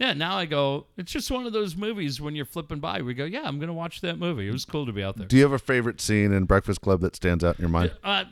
yeah, 0.00 0.14
now 0.14 0.36
I 0.38 0.46
go, 0.46 0.86
it's 0.96 1.12
just 1.12 1.30
one 1.30 1.44
of 1.46 1.52
those 1.52 1.76
movies 1.76 2.22
when 2.22 2.34
you're 2.34 2.46
flipping 2.46 2.80
by. 2.80 3.02
We 3.02 3.12
go, 3.12 3.26
yeah, 3.26 3.42
I'm 3.44 3.58
going 3.58 3.68
to 3.68 3.74
watch 3.74 4.00
that 4.00 4.18
movie. 4.18 4.48
It 4.48 4.52
was 4.52 4.64
cool 4.64 4.86
to 4.86 4.92
be 4.92 5.02
out 5.04 5.18
there. 5.18 5.26
Do 5.26 5.36
you 5.36 5.42
have 5.42 5.52
a 5.52 5.58
favorite 5.58 6.00
scene 6.00 6.32
in 6.32 6.44
Breakfast 6.44 6.80
Club 6.80 7.02
that 7.02 7.14
stands 7.14 7.44
out 7.44 7.56
in 7.58 7.60
your 7.62 7.68
mind? 7.68 7.92
Uh, 8.02 8.24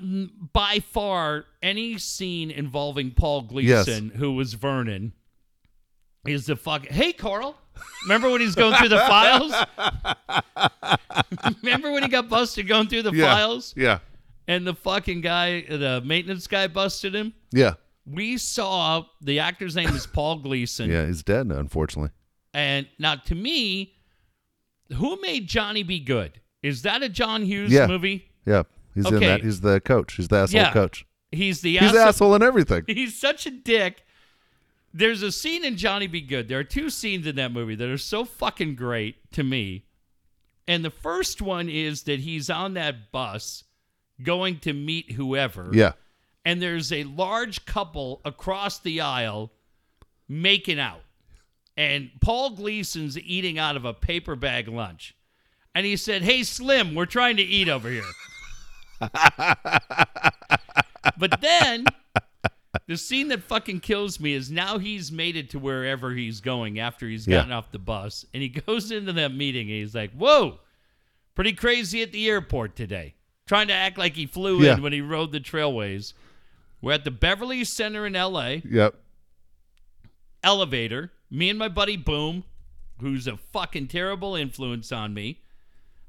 by 0.54 0.80
far, 0.80 1.44
any 1.62 1.98
scene 1.98 2.50
involving 2.50 3.10
Paul 3.10 3.42
Gleason, 3.42 4.08
who 4.16 4.32
was 4.32 4.54
Vernon, 4.54 5.12
is 6.26 6.46
the 6.46 6.56
fuck. 6.56 6.86
Hey, 6.86 7.12
Carl. 7.12 7.54
Remember 8.04 8.30
when 8.30 8.40
he's 8.40 8.54
going 8.54 8.74
through 8.74 8.88
the 8.88 8.98
files? 9.06 9.52
Remember 11.62 11.92
when 11.92 12.02
he 12.02 12.08
got 12.08 12.28
busted 12.28 12.66
going 12.66 12.88
through 12.88 13.02
the 13.02 13.12
Yeah. 13.12 13.24
files? 13.34 13.74
Yeah. 13.76 13.98
And 14.46 14.66
the 14.66 14.74
fucking 14.74 15.20
guy, 15.20 15.60
the 15.68 16.00
maintenance 16.04 16.46
guy, 16.46 16.66
busted 16.68 17.14
him? 17.14 17.34
Yeah. 17.52 17.74
We 18.10 18.38
saw 18.38 19.04
the 19.20 19.38
actor's 19.40 19.76
name 19.76 19.90
is 19.90 20.06
Paul 20.06 20.36
Gleason. 20.42 20.90
Yeah. 20.90 21.06
He's 21.06 21.22
dead 21.22 21.46
unfortunately. 21.46 22.10
And 22.54 22.88
now, 22.98 23.16
to 23.16 23.34
me, 23.34 23.94
who 24.94 25.20
made 25.20 25.46
Johnny 25.46 25.82
Be 25.82 26.00
Good? 26.00 26.40
Is 26.62 26.82
that 26.82 27.02
a 27.02 27.08
John 27.08 27.42
Hughes 27.42 27.70
Yeah. 27.70 27.86
movie? 27.86 28.26
Yeah. 28.46 28.62
He's 28.94 29.06
in 29.06 29.20
that. 29.20 29.42
He's 29.42 29.60
the 29.60 29.80
coach. 29.80 30.14
He's 30.14 30.28
the 30.28 30.36
asshole 30.36 30.60
Yeah. 30.60 30.72
coach. 30.72 31.04
He's 31.30 31.60
the 31.60 31.72
He's 31.74 31.82
asshole- 31.82 31.92
the 31.94 32.04
asshole 32.08 32.34
in 32.36 32.42
everything. 32.42 32.84
He's 32.88 33.18
such 33.20 33.46
a 33.46 33.50
dick. 33.50 34.02
There's 34.94 35.22
a 35.22 35.30
scene 35.30 35.64
in 35.64 35.76
Johnny 35.76 36.06
Be 36.06 36.22
Good. 36.22 36.48
There 36.48 36.58
are 36.58 36.64
two 36.64 36.88
scenes 36.88 37.26
in 37.26 37.36
that 37.36 37.52
movie 37.52 37.74
that 37.74 37.88
are 37.88 37.98
so 37.98 38.24
fucking 38.24 38.74
great 38.74 39.30
to 39.32 39.44
me. 39.44 39.84
And 40.66 40.82
the 40.84 40.90
first 40.90 41.40
one 41.42 41.68
is 41.68 42.04
that 42.04 42.20
he's 42.20 42.48
on 42.50 42.74
that 42.74 43.12
bus 43.12 43.64
going 44.22 44.58
to 44.60 44.72
meet 44.72 45.12
whoever. 45.12 45.70
Yeah. 45.72 45.92
And 46.48 46.62
there's 46.62 46.90
a 46.92 47.04
large 47.04 47.66
couple 47.66 48.22
across 48.24 48.78
the 48.78 49.02
aisle 49.02 49.52
making 50.30 50.78
out. 50.80 51.02
And 51.76 52.10
Paul 52.22 52.50
Gleason's 52.56 53.18
eating 53.18 53.58
out 53.58 53.76
of 53.76 53.84
a 53.84 53.92
paper 53.92 54.34
bag 54.34 54.66
lunch. 54.66 55.14
And 55.74 55.84
he 55.84 55.94
said, 55.94 56.22
Hey, 56.22 56.42
Slim, 56.44 56.94
we're 56.94 57.04
trying 57.04 57.36
to 57.36 57.42
eat 57.42 57.68
over 57.68 57.90
here. 57.90 58.02
but 61.18 61.40
then 61.42 61.84
the 62.86 62.96
scene 62.96 63.28
that 63.28 63.42
fucking 63.42 63.80
kills 63.80 64.18
me 64.18 64.32
is 64.32 64.50
now 64.50 64.78
he's 64.78 65.12
made 65.12 65.36
it 65.36 65.50
to 65.50 65.58
wherever 65.58 66.14
he's 66.14 66.40
going 66.40 66.78
after 66.78 67.06
he's 67.06 67.26
Yeah. 67.26 67.36
gotten 67.40 67.52
off 67.52 67.70
the 67.72 67.78
bus. 67.78 68.24
And 68.32 68.42
he 68.42 68.48
goes 68.66 68.90
into 68.90 69.12
that 69.12 69.34
meeting 69.34 69.68
and 69.68 69.80
he's 69.80 69.94
like, 69.94 70.12
Whoa, 70.12 70.60
pretty 71.34 71.52
crazy 71.52 72.00
at 72.02 72.12
the 72.12 72.26
airport 72.26 72.74
today. 72.74 73.16
Trying 73.46 73.68
to 73.68 73.74
act 73.74 73.98
like 73.98 74.14
he 74.14 74.24
flew 74.26 74.62
Yeah. 74.62 74.76
in 74.76 74.82
when 74.82 74.94
he 74.94 75.02
rode 75.02 75.32
the 75.32 75.40
trailways. 75.40 76.14
We're 76.80 76.92
at 76.92 77.04
the 77.04 77.10
Beverly 77.10 77.64
Center 77.64 78.06
in 78.06 78.14
LA 78.14 78.60
Yep. 78.64 78.94
elevator. 80.42 81.12
Me 81.30 81.50
and 81.50 81.58
my 81.58 81.68
buddy 81.68 81.96
Boom, 81.96 82.44
who's 83.00 83.26
a 83.26 83.36
fucking 83.36 83.88
terrible 83.88 84.34
influence 84.34 84.92
on 84.92 85.12
me. 85.14 85.40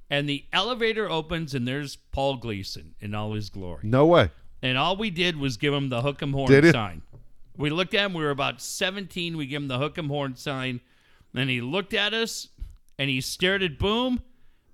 And 0.09 0.27
the 0.27 0.45
elevator 0.53 1.09
opens 1.09 1.53
and 1.53 1.67
there's 1.67 1.95
Paul 1.95 2.37
Gleason 2.37 2.95
in 2.99 3.13
all 3.13 3.33
his 3.33 3.49
glory. 3.49 3.81
No 3.83 4.05
way. 4.05 4.31
And 4.61 4.77
all 4.77 4.95
we 4.97 5.09
did 5.09 5.37
was 5.37 5.57
give 5.57 5.73
him 5.73 5.89
the 5.89 6.01
hook 6.01 6.21
'em 6.21 6.33
horn 6.33 6.49
Did 6.51 6.71
sign. 6.71 7.01
We 7.55 7.69
looked 7.69 7.93
at 7.93 8.05
him. 8.05 8.13
We 8.13 8.23
were 8.23 8.31
about 8.31 8.61
17. 8.61 9.37
We 9.37 9.45
gave 9.45 9.57
him 9.61 9.67
the 9.67 9.77
hook 9.77 9.97
'em 9.97 10.07
horn 10.09 10.35
sign. 10.35 10.81
And 11.33 11.49
he 11.49 11.61
looked 11.61 11.93
at 11.93 12.13
us 12.13 12.47
and 12.97 13.09
he 13.09 13.21
stared 13.21 13.61
at 13.61 13.77
Boom 13.77 14.21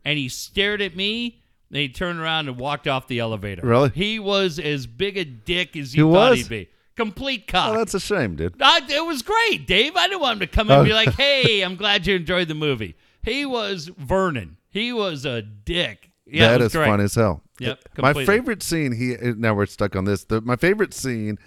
and 0.05 0.17
he 0.17 0.29
stared 0.29 0.81
at 0.81 0.95
me. 0.95 1.41
And 1.75 1.81
he 1.81 1.89
turned 1.89 2.19
around 2.21 2.47
and 2.47 2.57
walked 2.57 2.87
off 2.87 3.05
the 3.09 3.19
elevator. 3.19 3.61
Really? 3.67 3.89
He 3.93 4.17
was 4.17 4.59
as 4.59 4.87
big 4.87 5.17
a 5.17 5.25
dick 5.25 5.75
as 5.75 5.93
you 5.93 6.07
He 6.07 6.13
thought 6.13 6.29
was? 6.31 6.39
he'd 6.39 6.47
be. 6.49 6.69
Complete 6.95 7.47
cock. 7.47 7.73
Oh, 7.73 7.77
that's 7.77 7.93
a 7.93 7.99
shame, 7.99 8.37
dude. 8.37 8.55
I, 8.61 8.79
it 8.87 9.05
was 9.05 9.21
great, 9.21 9.67
Dave. 9.67 9.97
I 9.97 10.07
didn't 10.07 10.21
want 10.21 10.35
him 10.41 10.47
to 10.47 10.47
come 10.47 10.71
in 10.71 10.77
and 10.77 10.85
be 10.85 10.93
Oh. 10.93 10.95
like, 10.95 11.13
"Hey, 11.17 11.59
I'm 11.63 11.75
glad 11.75 12.07
you 12.07 12.15
enjoyed 12.15 12.47
the 12.47 12.55
movie." 12.55 12.95
He 13.21 13.45
was 13.45 13.89
Vernon. 13.97 14.55
He 14.69 14.93
was 14.93 15.25
a 15.25 15.41
dick. 15.41 16.11
Yeah, 16.25 16.51
that 16.51 16.61
is 16.61 16.71
great. 16.71 16.85
fun 16.87 17.01
as 17.01 17.13
hell. 17.15 17.43
Yep, 17.59 17.79
My 17.97 18.13
favorite 18.13 18.63
scene 18.63 18.93
he 18.93 19.17
now 19.35 19.53
we're 19.53 19.65
stuck 19.65 19.97
on 19.97 20.05
this. 20.05 20.23
The, 20.23 20.39
my 20.39 20.55
favorite 20.55 20.93
scene 20.93 21.37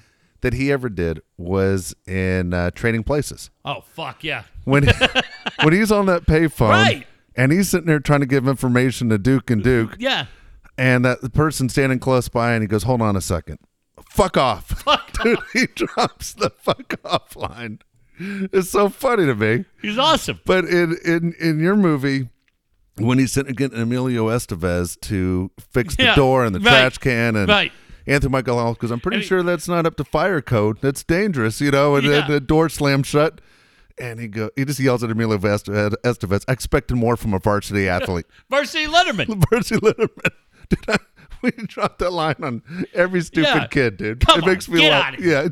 that 0.42 0.52
he 0.52 0.70
ever 0.70 0.90
did 0.90 1.20
was 1.38 1.94
in 2.06 2.52
uh, 2.52 2.70
Trading 2.72 3.02
Places 3.02 3.48
Oh 3.64 3.80
fuck 3.80 4.22
yeah! 4.22 4.42
when 4.64 4.86
when 5.62 5.72
he's 5.72 5.90
on 5.90 6.04
that 6.06 6.26
payphone 6.26 6.68
Right. 6.70 7.06
And 7.38 7.50
he's 7.52 7.70
sitting 7.70 7.86
there 7.86 8.00
trying 8.00 8.20
to 8.20 8.26
give 8.26 8.46
information 8.46 9.08
to 9.08 9.16
Duke 9.16 9.48
and 9.50 9.62
Duke 9.64 9.96
Yeah, 9.98 10.26
and 10.76 11.04
that 11.06 11.22
the 11.22 11.30
person 11.30 11.70
standing 11.70 11.98
close 12.00 12.28
by 12.28 12.52
and 12.52 12.62
he 12.62 12.66
goes, 12.68 12.82
"Hold 12.82 13.00
on 13.00 13.16
a 13.16 13.20
second. 13.22 13.58
fuck 14.10 14.36
off. 14.36 14.84
Dude, 15.22 15.38
he 15.54 15.66
drops 15.74 16.34
the 16.34 16.50
fuck 16.50 16.94
off 17.04 17.34
line. 17.34 17.78
It's 18.20 18.70
so 18.70 18.88
funny 18.88 19.26
to 19.26 19.34
me. 19.34 19.64
He's 19.80 19.96
awesome. 19.98 20.40
But 20.44 20.64
in 20.66 20.96
in 21.04 21.34
in 21.40 21.60
your 21.60 21.76
movie, 21.76 22.28
when 22.96 23.18
he's 23.18 23.32
sitting 23.32 23.54
getting 23.54 23.78
Emilio 23.80 24.26
Estevez 24.28 24.98
to 25.02 25.50
fix 25.72 25.94
the 25.96 26.02
Yeah, 26.04 26.14
door 26.16 26.44
and 26.44 26.52
the 26.54 26.58
right, 26.60 26.70
trash 26.70 26.98
can 26.98 27.36
and 27.36 27.48
right. 27.48 27.72
Anthony 28.08 28.30
Michael 28.32 28.58
Hall, 28.58 28.72
because 28.72 28.90
I'm 28.90 29.00
pretty 29.00 29.18
mean- 29.18 29.26
sure 29.26 29.42
that's 29.42 29.68
not 29.68 29.86
up 29.86 29.96
to 29.96 30.04
fire 30.04 30.40
code. 30.40 30.78
That's 30.80 31.04
dangerous, 31.04 31.60
you 31.60 31.70
know. 31.70 31.94
And 31.94 32.04
Yeah. 32.06 32.20
then 32.22 32.30
the 32.30 32.40
door 32.40 32.68
slams 32.68 33.06
shut, 33.06 33.40
and 34.00 34.20
he 34.20 34.28
go 34.28 34.50
he 34.56 34.64
just 34.64 34.80
yells 34.80 35.02
at 35.04 35.10
Emilio 35.10 35.36
Est- 35.38 35.66
Estevez. 35.66 36.44
I 36.48 36.52
expected 36.52 36.96
more 36.96 37.16
from 37.16 37.34
a 37.34 37.38
varsity 37.38 37.88
athlete. 37.98 38.26
Varsity 38.50 38.86
Letterman. 38.86 39.40
Percy 39.50 39.76
Letterman. 39.76 40.30
Dude, 40.68 40.84
I, 40.88 40.98
we 41.42 41.50
dropped 41.52 41.98
that 42.00 42.12
line 42.12 42.36
on 42.42 42.62
every 42.94 43.22
stupid 43.22 43.48
Yeah. 43.48 43.66
kid, 43.68 43.96
dude. 43.96 44.20
Come 44.26 44.40
it 44.42 44.46
makes 44.46 44.68
me 44.68 44.80
get 44.80 44.90
laugh. 44.90 45.04
out 45.06 45.18
of 45.18 45.24
here. 45.24 45.50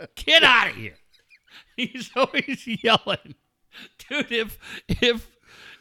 Yeah, 0.00 0.06
Get 0.16 0.42
out 0.42 0.70
of 0.70 0.76
here. 0.76 0.94
He's 1.76 2.10
always 2.16 2.66
yelling. 2.82 3.34
Dude, 4.08 4.32
if 4.32 4.58
if 4.88 5.28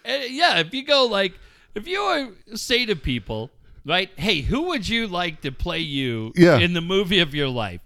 eh, 0.05 0.27
yeah, 0.29 0.59
if 0.59 0.73
you 0.73 0.85
go 0.85 1.05
like 1.05 1.33
if 1.75 1.87
you 1.87 2.35
say 2.55 2.85
to 2.85 2.95
people, 2.95 3.49
right, 3.85 4.09
hey, 4.17 4.41
who 4.41 4.63
would 4.63 4.87
you 4.87 5.07
like 5.07 5.41
to 5.41 5.51
play 5.51 5.79
you 5.79 6.33
Yeah. 6.35 6.59
in 6.59 6.73
the 6.73 6.81
movie 6.81 7.19
of 7.19 7.33
your 7.33 7.47
life? 7.49 7.81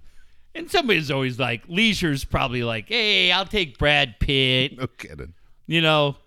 And 0.53 0.69
somebody's 0.69 1.09
always 1.09 1.39
like, 1.39 1.63
Leisure's 1.67 2.25
probably 2.25 2.63
like, 2.63 2.89
hey, 2.89 3.31
I'll 3.31 3.45
take 3.45 3.77
Brad 3.77 4.19
Pitt, 4.19 4.77
no 4.77 4.87
kidding. 4.87 5.33
you 5.67 5.81
know, 5.81 6.17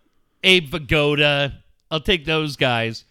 Abe 0.42 0.70
Vigoda. 0.70 1.54
I'll 1.90 2.00
take 2.00 2.24
those 2.24 2.56
guys. 2.56 3.04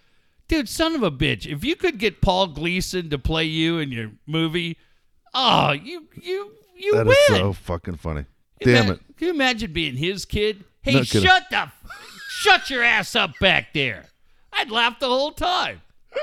Dude, 0.48 0.68
son 0.68 0.96
of 0.96 1.04
a 1.04 1.12
bitch. 1.12 1.46
If 1.46 1.64
you 1.64 1.76
could 1.76 2.00
get 2.00 2.20
Paul 2.22 2.48
Gleason 2.48 3.10
to 3.12 3.18
play 3.20 3.46
you 3.46 3.78
in 3.80 3.92
your 3.92 4.12
movie, 4.26 4.78
oh, 5.34 5.72
you 5.72 6.08
you 6.22 6.52
you 6.76 6.94
That 6.96 7.06
win. 7.06 7.16
is 7.30 7.38
so 7.38 7.54
fucking 7.54 7.98
funny. 7.98 8.26
Damn 8.62 8.86
Ima- 8.86 8.94
it. 8.96 9.00
Can 9.18 9.28
you 9.28 9.34
imagine 9.34 9.72
being 9.72 9.96
his 9.96 10.26
kid? 10.26 10.64
Hey, 10.82 10.94
No 10.96 11.02
kidding. 11.04 11.22
shut 11.28 11.44
the 11.50 11.72
shut 12.30 12.70
your 12.70 12.84
ass 12.84 13.16
up 13.16 13.32
back 13.40 13.74
there. 13.74 14.06
I'd 14.52 14.70
laugh 14.72 15.00
the 15.00 15.08
whole 15.08 15.32
time. 15.32 15.82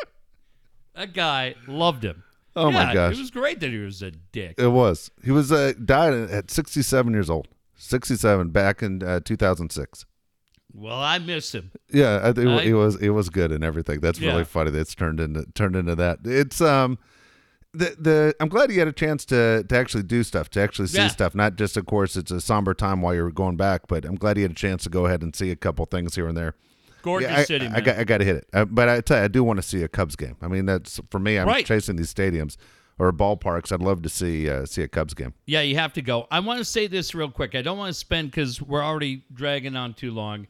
That 0.94 1.14
guy 1.14 1.55
loved 1.66 2.05
him. 2.05 2.24
Oh 2.56 2.70
my 2.70 2.92
gosh. 2.92 3.14
It 3.14 3.18
was 3.20 3.30
great 3.30 3.60
that 3.60 3.70
he 3.70 3.78
was 3.78 4.02
a 4.02 4.10
dick. 4.10 4.54
It 4.58 4.66
was. 4.68 5.10
He 5.24 5.30
was 5.30 5.52
uh, 5.52 5.72
died 5.84 6.12
at 6.14 6.50
67 6.50 7.12
years 7.12 7.30
old. 7.30 7.48
67 7.76 8.50
back 8.50 8.82
in 8.82 9.02
uh, 9.02 9.20
2006. 9.20 10.04
Well, 10.72 10.96
I 11.00 11.18
miss 11.18 11.54
him. 11.54 11.70
Yeah, 11.92 12.20
I 12.22 12.32
think 12.32 12.48
I- 12.48 12.62
it 12.62 12.74
was 12.74 12.96
it 12.96 13.10
was 13.10 13.28
good 13.30 13.50
and 13.52 13.64
everything. 13.64 14.00
That's 14.00 14.20
really 14.20 14.44
funny. 14.44 14.70
That's 14.70 14.94
turned 14.94 15.18
into 15.20 15.44
turned 15.54 15.74
into 15.76 15.94
that. 15.96 16.18
It's 16.24 16.60
um 16.60 16.98
the 17.72 17.96
the 17.98 18.34
I'm 18.40 18.48
glad 18.48 18.70
you 18.70 18.78
had 18.78 18.86
a 18.88 18.92
chance 18.92 19.24
to 19.26 19.64
to 19.68 19.76
actually 19.76 20.04
do 20.04 20.22
stuff, 20.22 20.48
to 20.50 20.60
actually 20.60 20.88
see 20.88 20.98
Yeah. 20.98 21.08
stuff. 21.08 21.34
Not 21.34 21.56
just 21.56 21.76
of 21.76 21.86
course 21.86 22.16
it's 22.16 22.30
a 22.30 22.40
somber 22.40 22.72
time 22.74 23.00
while 23.02 23.14
you're 23.14 23.30
going 23.32 23.56
back, 23.56 23.88
but 23.88 24.04
I'm 24.04 24.14
glad 24.16 24.36
you 24.36 24.42
had 24.44 24.52
a 24.52 24.54
chance 24.54 24.84
to 24.84 24.90
go 24.90 25.06
ahead 25.06 25.22
and 25.22 25.34
see 25.34 25.50
a 25.50 25.56
couple 25.56 25.84
things 25.86 26.14
here 26.14 26.28
and 26.28 26.36
there. 26.36 26.54
Gorgeous 27.02 27.30
Yeah, 27.30 27.38
I, 27.38 27.44
city, 27.44 27.66
I, 27.66 27.70
man. 27.70 27.82
got 27.84 27.98
I 27.98 28.04
got 28.04 28.18
to 28.18 28.24
hit 28.24 28.36
it. 28.36 28.46
Uh, 28.52 28.64
but 28.64 28.88
I 28.88 29.00
tell 29.00 29.18
you, 29.18 29.24
I 29.24 29.28
do 29.28 29.42
want 29.44 29.58
to 29.58 29.62
see 29.62 29.82
a 29.82 29.88
Cubs 29.88 30.16
game. 30.16 30.36
I 30.42 30.48
mean, 30.48 30.66
that's 30.66 31.00
for 31.10 31.18
me. 31.18 31.38
I'm 31.38 31.46
Right. 31.48 31.64
chasing 31.66 31.96
these 31.96 32.12
stadiums 32.12 32.56
or 32.98 33.12
ballparks. 33.12 33.72
I'd 33.72 33.80
love 33.82 34.02
to 34.02 34.08
see 34.08 34.48
uh, 34.50 34.66
see 34.66 34.82
a 34.82 34.88
Cubs 34.88 35.14
game. 35.14 35.34
yeah, 35.46 35.60
you 35.62 35.76
have 35.76 35.92
to 35.94 36.02
go. 36.02 36.26
I 36.30 36.40
want 36.40 36.58
to 36.58 36.64
say 36.64 36.86
this 36.86 37.14
real 37.14 37.30
quick. 37.30 37.54
I 37.54 37.62
don't 37.62 37.78
want 37.78 37.88
to 37.92 37.98
spend 37.98 38.30
because 38.30 38.60
we're 38.62 38.84
already 38.84 39.24
dragging 39.32 39.76
on 39.76 39.94
too 39.94 40.10
long. 40.12 40.46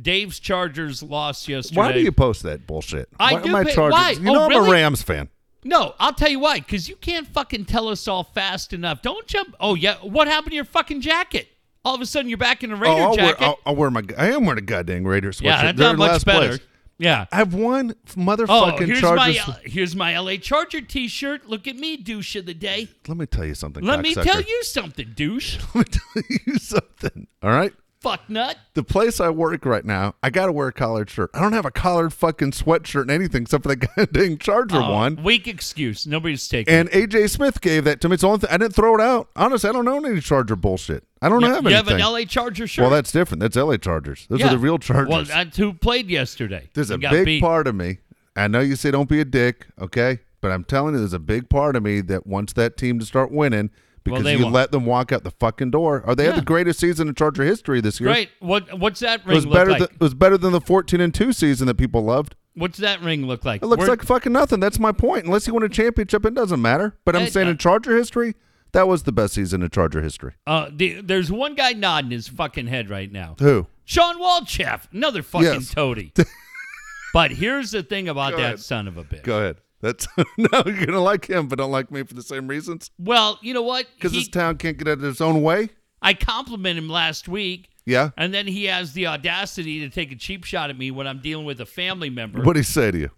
Dave's 0.00 0.40
Chargers 0.40 1.02
lost 1.04 1.46
yesterday. 1.46 1.78
Why 1.78 1.92
do 1.92 2.00
you 2.00 2.10
post 2.10 2.42
that 2.42 2.66
bullshit? 2.66 3.08
I 3.20 3.34
why 3.34 3.42
do 3.42 3.48
am 3.50 3.54
I 3.54 3.64
pay- 3.64 3.74
Chargers? 3.74 3.92
why? 3.92 4.10
You 4.10 4.30
Oh, 4.30 4.48
know 4.48 4.58
I'm 4.60 4.68
a? 4.68 4.70
Rams 4.70 5.02
fan. 5.02 5.28
No, 5.62 5.94
I'll 6.00 6.12
tell 6.12 6.28
you 6.28 6.40
why. 6.40 6.58
Because 6.58 6.88
you 6.88 6.96
can't 6.96 7.26
fucking 7.28 7.64
tell 7.66 7.88
us 7.88 8.06
all 8.08 8.24
fast 8.24 8.72
enough. 8.72 9.02
Don't 9.02 9.26
jump. 9.26 9.54
Oh 9.60 9.74
yeah, 9.74 9.94
what 10.02 10.26
happened 10.26 10.50
to 10.50 10.56
your 10.56 10.64
fucking 10.64 11.00
jacket? 11.00 11.48
All 11.84 11.94
of 11.94 12.00
a 12.00 12.06
sudden 12.06 12.28
you're 12.28 12.38
back 12.38 12.62
in 12.64 12.70
a 12.72 12.76
Raider 12.76 12.86
Oh, 13.02 13.04
I'll 13.04 13.16
wear, 13.16 13.32
jacket. 13.32 13.42
I'll, 13.44 13.58
I'll 13.66 13.76
wear 13.76 13.90
my. 13.90 14.02
I 14.16 14.30
am 14.30 14.44
wearing 14.46 14.58
a 14.58 14.66
goddamn 14.66 15.06
Raiders 15.06 15.40
sweatshirt. 15.40 15.44
yeah, 15.44 15.62
that's 15.62 15.78
They're 15.78 15.88
not 15.96 15.98
much 15.98 16.24
better. 16.24 16.48
place. 16.48 16.60
Yeah. 16.96 17.26
I 17.32 17.36
have 17.36 17.52
one 17.54 17.94
Oh, 18.16 18.20
motherfucking 18.20 18.48
oh, 18.82 18.84
here's 18.86 19.00
Chargers. 19.00 19.46
my 19.48 19.56
here's 19.64 19.96
my 19.96 20.14
uh, 20.14 20.22
LA 20.22 20.36
Charger 20.36 20.80
T-shirt. 20.80 21.48
Look 21.48 21.66
at 21.66 21.76
me, 21.76 21.96
douche 21.96 22.36
of 22.36 22.46
the 22.46 22.54
day. 22.54 22.88
Let 23.08 23.16
me 23.16 23.26
tell 23.26 23.44
you 23.44 23.54
something. 23.54 23.84
Let 23.84 24.00
me 24.00 24.14
tell 24.14 24.40
you 24.40 24.62
something, 24.62 25.12
douche. 25.14 25.58
Let 25.74 25.88
me 25.88 25.98
tell 26.22 26.22
you 26.46 26.58
something. 26.58 27.26
All 27.42 27.50
right. 27.50 27.72
Fuck 28.04 28.28
nut. 28.28 28.56
The 28.74 28.84
place 28.84 29.18
I 29.18 29.30
work 29.30 29.64
right 29.64 29.84
now, 29.84 30.14
I 30.22 30.28
got 30.30 30.46
to 30.46 30.52
wear 30.52 30.68
a 30.68 30.72
collared 30.72 31.08
shirt. 31.10 31.30
I 31.34 31.40
don't 31.40 31.54
have 31.54 31.64
a 31.64 31.70
collared 31.70 32.12
fucking 32.12 32.50
sweatshirt 32.52 33.02
and 33.02 33.10
anything 33.10 33.42
except 33.42 33.62
for 33.64 33.74
the 33.74 33.76
goddamn 33.96 34.36
Charger 34.38 34.76
Oh, 34.76 34.92
one. 34.92 35.22
Weak 35.24 35.48
excuse. 35.48 36.06
Nobody's 36.06 36.46
taking. 36.46 36.72
And 36.72 36.90
AJ 36.90 37.30
Smith 37.30 37.60
gave 37.62 37.84
that 37.84 38.00
to 38.02 38.08
me. 38.08 38.14
It's 38.14 38.20
the 38.20 38.26
only 38.28 38.40
thing 38.40 38.50
I 38.50 38.58
didn't 38.58 38.74
throw 38.74 38.94
it 38.94 39.00
out. 39.00 39.30
Honestly, 39.34 39.70
I 39.70 39.72
don't 39.72 39.88
own 39.88 40.04
any 40.06 40.20
Charger 40.20 40.54
bullshit. 40.54 41.04
I 41.22 41.30
don't 41.30 41.40
you, 41.40 41.46
have 41.46 41.56
anything. 41.66 41.70
you 41.70 41.76
have 41.76 41.88
an 41.88 41.98
LA 42.00 42.24
Charger 42.26 42.66
shirt. 42.66 42.82
well, 42.82 42.90
that's 42.90 43.10
different. 43.10 43.40
That's 43.40 43.56
LA 43.56 43.78
Chargers. 43.78 44.26
Those 44.28 44.40
Yeah. 44.40 44.48
are 44.48 44.50
the 44.50 44.58
real 44.58 44.78
Chargers. 44.78 45.08
Well, 45.08 45.24
that's 45.24 45.56
who 45.56 45.72
played 45.72 46.10
yesterday. 46.10 46.68
There's 46.74 46.90
a 46.90 46.98
big 46.98 47.24
beat. 47.24 47.40
part 47.42 47.66
of 47.66 47.74
me. 47.74 47.98
I 48.36 48.48
know 48.48 48.60
you 48.60 48.76
say 48.76 48.90
don't 48.90 49.08
be 49.08 49.20
a 49.20 49.24
dick, 49.24 49.66
okay? 49.80 50.18
But 50.42 50.50
I'm 50.50 50.64
telling 50.64 50.92
you, 50.92 51.00
there's 51.00 51.14
a 51.14 51.18
big 51.18 51.48
part 51.48 51.74
of 51.74 51.82
me 51.82 52.02
that 52.02 52.26
wants 52.26 52.52
that 52.52 52.76
team 52.76 52.98
to 52.98 53.06
start 53.06 53.32
winning 53.32 53.70
because 54.04 54.22
they 54.24 54.36
you 54.36 54.42
won't. 54.42 54.54
let 54.54 54.70
them 54.72 54.84
walk 54.86 55.12
out 55.12 55.24
the 55.24 55.30
fucking 55.32 55.70
door. 55.70 56.02
Or 56.06 56.14
they 56.14 56.24
Yeah. 56.24 56.30
had 56.32 56.40
the 56.40 56.44
greatest 56.44 56.78
season 56.80 57.08
in 57.08 57.14
Charger 57.14 57.44
history 57.44 57.80
this 57.80 58.00
year. 58.00 58.10
Right. 58.10 58.28
What 58.40 58.78
What's 58.78 59.00
that 59.00 59.24
ring? 59.26 59.32
It 59.32 59.34
was 59.36 59.46
look 59.46 59.54
better. 59.54 59.70
like? 59.70 59.78
than, 59.80 59.88
it 59.92 60.00
was 60.00 60.14
better 60.14 60.36
than 60.38 60.52
the 60.52 60.60
14 60.60 61.00
and 61.00 61.12
two 61.14 61.32
season 61.32 61.66
that 61.66 61.76
people 61.76 62.02
loved. 62.04 62.36
What's 62.56 62.78
that 62.78 63.00
ring 63.02 63.26
look 63.26 63.44
like? 63.44 63.62
It 63.62 63.66
looks 63.66 63.80
We're- 63.80 63.90
like 63.90 64.02
fucking 64.02 64.32
nothing. 64.32 64.60
That's 64.60 64.78
my 64.78 64.92
point. 64.92 65.24
Unless 65.24 65.46
you 65.48 65.54
win 65.54 65.62
a 65.64 65.68
championship, 65.68 66.24
it 66.24 66.34
doesn't 66.34 66.62
matter. 66.62 66.96
But 67.04 67.16
I'm 67.16 67.22
It 67.22 67.32
saying 67.32 67.48
in. 67.48 67.56
Charger 67.58 67.96
history, 67.96 68.34
that 68.72 68.86
was 68.86 69.02
the 69.04 69.12
best 69.12 69.34
season 69.34 69.62
in 69.62 69.70
Charger 69.70 70.02
history. 70.02 70.34
uh, 70.46 70.68
the, 70.72 71.00
there's 71.00 71.32
one 71.32 71.54
guy 71.56 71.72
nodding 71.72 72.10
his 72.12 72.28
fucking 72.28 72.68
head 72.68 72.90
right 72.90 73.10
now. 73.10 73.34
Who? 73.40 73.66
Sean 73.84 74.20
Walchef, 74.20 74.82
another 74.92 75.22
fucking 75.22 75.46
Yes. 75.48 75.74
toady. 75.74 76.12
but 77.12 77.32
here's 77.32 77.70
the 77.72 77.82
thing 77.82 78.08
about 78.08 78.32
Go 78.32 78.36
that 78.38 78.44
ahead. 78.44 78.60
son 78.60 78.86
of 78.88 78.96
a 78.96 79.04
bitch. 79.04 79.22
Go 79.24 79.38
ahead. 79.40 79.56
That's 79.84 80.08
no, 80.38 80.62
you're 80.64 80.86
gonna 80.86 81.00
like 81.00 81.28
him, 81.28 81.46
but 81.46 81.58
don't 81.58 81.70
like 81.70 81.90
me 81.90 82.02
for 82.04 82.14
the 82.14 82.22
same 82.22 82.48
reasons. 82.48 82.90
Well, 82.98 83.38
you 83.42 83.52
know 83.52 83.62
what? 83.62 83.86
Because 83.94 84.12
this 84.12 84.28
town 84.28 84.56
can't 84.56 84.78
get 84.78 84.88
out 84.88 84.98
of 84.98 85.04
its 85.04 85.20
own 85.20 85.42
way. 85.42 85.68
I 86.00 86.14
complimented 86.14 86.82
him 86.84 86.88
last 86.90 87.28
week, 87.28 87.68
Yeah. 87.84 88.10
and 88.16 88.32
then 88.32 88.46
he 88.46 88.64
has 88.64 88.94
the 88.94 89.06
audacity 89.06 89.80
to 89.80 89.90
take 89.90 90.10
a 90.10 90.16
cheap 90.16 90.44
shot 90.44 90.70
at 90.70 90.78
me 90.78 90.90
when 90.90 91.06
I'm 91.06 91.20
dealing 91.20 91.44
with 91.44 91.60
a 91.60 91.66
family 91.66 92.08
member. 92.10 92.38
What 92.38 92.46
would 92.48 92.56
he 92.56 92.62
say 92.62 92.90
to 92.90 92.98
you? 92.98 93.10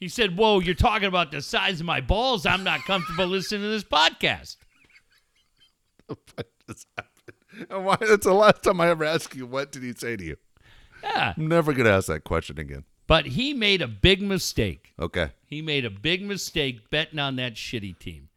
He 0.00 0.08
said, 0.08 0.36
"Whoa, 0.36 0.58
you're 0.60 0.74
talking 0.74 1.06
about 1.08 1.30
the 1.30 1.42
size 1.42 1.78
of 1.80 1.86
my 1.86 2.00
balls. 2.00 2.44
I'm 2.46 2.64
not 2.64 2.80
comfortable 2.86 3.26
listening 3.28 3.62
to 3.62 3.68
this 3.68 3.84
podcast." 3.84 4.56
And 7.68 7.84
why? 7.84 7.96
That's 8.00 8.24
the 8.26 8.32
last 8.32 8.62
time 8.62 8.80
I 8.80 8.88
ever 8.88 9.04
ask 9.04 9.34
you. 9.34 9.46
What 9.46 9.72
did 9.72 9.82
he 9.82 9.92
say 9.92 10.16
to 10.16 10.24
you? 10.24 10.36
Yeah, 11.02 11.34
I'm 11.36 11.48
never 11.48 11.72
gonna 11.72 11.90
ask 11.90 12.06
that 12.08 12.24
question 12.24 12.58
again. 12.58 12.84
But 13.10 13.26
he 13.26 13.52
made 13.52 13.82
a 13.82 13.88
big 13.88 14.22
mistake. 14.22 14.92
Okay. 14.96 15.32
He 15.44 15.62
made 15.62 15.84
a 15.84 15.90
big 15.90 16.22
mistake 16.22 16.90
betting 16.90 17.18
on 17.18 17.34
that 17.36 17.54
shitty 17.54 17.98
team. 17.98 18.28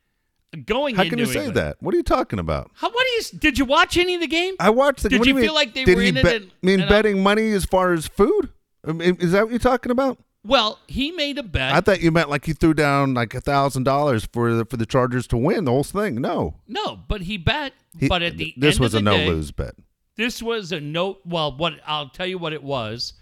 Going 0.66 0.96
How 0.96 1.04
can 1.04 1.20
you 1.20 1.28
say 1.28 1.52
that? 1.52 1.78
What 1.80 1.94
are 1.94 1.98
you 1.98 2.02
talking 2.04 2.40
about? 2.40 2.72
How? 2.74 2.90
What 2.90 3.06
do 3.06 3.12
you? 3.12 3.40
Did 3.40 3.60
you 3.60 3.66
watch 3.66 3.98
any 3.98 4.16
of 4.16 4.22
the 4.22 4.28
game? 4.28 4.56
I 4.60 4.72
watched 4.72 5.04
the. 5.04 5.10
Did 5.10 5.20
what 5.20 5.26
do 5.26 5.30
you 5.30 5.36
mean? 5.36 5.44
feel 5.46 5.54
like 5.54 5.76
they 5.76 5.84
did 5.84 5.96
were 5.96 6.02
he 6.02 6.08
in 6.10 6.18
it 6.18 6.24
bet- 6.24 6.36
and- 6.38 6.52
mean 6.64 6.80
and, 6.82 6.90
uh, 6.90 6.94
betting 6.94 7.22
money 7.22 7.52
as 7.52 7.66
far 7.66 7.94
as 7.94 8.08
food? 8.08 8.50
I 8.88 8.94
mean, 8.94 9.16
is 9.20 9.32
that 9.34 9.44
what 9.44 9.52
you're 9.52 9.60
talking 9.60 9.92
about? 9.92 10.18
Well, 10.44 10.80
he 10.88 11.12
made 11.12 11.38
a 11.38 11.44
bet. 11.44 11.72
I 11.74 11.80
thought 11.82 12.02
you 12.02 12.12
meant 12.12 12.30
like 12.32 12.46
he 12.46 12.54
threw 12.54 12.74
down 12.74 13.14
like 13.14 13.36
a 13.36 13.42
thousand 13.42 13.84
dollars 13.84 14.28
for 14.34 14.54
the, 14.54 14.66
for 14.66 14.78
the 14.78 14.86
Chargers 14.88 15.28
to 15.28 15.38
win 15.38 15.66
the 15.66 15.72
whole 15.72 15.84
thing. 15.84 16.16
No, 16.16 16.56
no, 16.68 17.00
but 17.08 17.22
he 17.22 17.38
bet. 17.38 17.74
He- 18.00 18.08
but 18.08 18.24
at 18.24 18.38
the 18.38 18.54
this 18.58 18.80
was 18.80 18.96
a 18.96 19.02
no 19.02 19.18
day, 19.18 19.28
lose 19.30 19.52
bet. 19.52 19.76
This 20.18 20.42
was 20.42 20.72
a 20.72 20.80
no. 20.82 21.20
Well, 21.26 21.56
what 21.56 21.74
I'll 21.86 22.10
tell 22.10 22.28
you 22.28 22.40
what 22.40 22.54
it 22.54 22.64
was. 22.64 23.14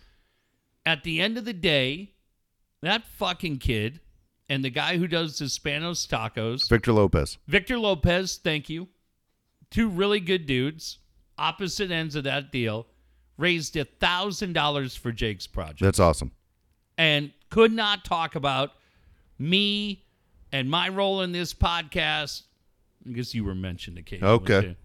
At 0.85 1.03
the 1.03 1.21
end 1.21 1.37
of 1.37 1.45
the 1.45 1.53
day, 1.53 2.13
that 2.81 3.05
fucking 3.05 3.57
kid 3.59 3.99
and 4.49 4.65
the 4.65 4.69
guy 4.69 4.97
who 4.97 5.07
does 5.07 5.37
the 5.39 5.45
Spanos 5.45 6.07
tacos, 6.07 6.67
Victor 6.69 6.91
Lopez. 6.91 7.37
Victor 7.47 7.77
Lopez, 7.77 8.37
thank 8.37 8.69
you, 8.69 8.87
two 9.69 9.87
really 9.87 10.19
good 10.19 10.45
dudes, 10.45 10.97
opposite 11.37 11.91
ends 11.91 12.15
of 12.15 12.23
that 12.25 12.51
deal, 12.51 12.87
raised 13.37 13.75
a 13.77 13.85
thousand 13.85 14.53
dollars 14.53 14.95
for 14.95 15.11
Jake's 15.11 15.47
project. 15.47 15.81
That's 15.81 15.99
awesome. 15.99 16.31
and 16.97 17.31
could 17.49 17.71
not 17.71 18.03
talk 18.05 18.35
about 18.35 18.71
me 19.37 20.03
and 20.51 20.69
my 20.69 20.87
role 20.89 21.21
in 21.21 21.31
this 21.31 21.53
podcast. 21.53 22.43
I 23.07 23.11
guess 23.13 23.33
you 23.33 23.43
were 23.43 23.55
mentioned 23.55 23.97
occasionally. 23.97 24.33
Okay. 24.33 24.61
too. 24.61 24.75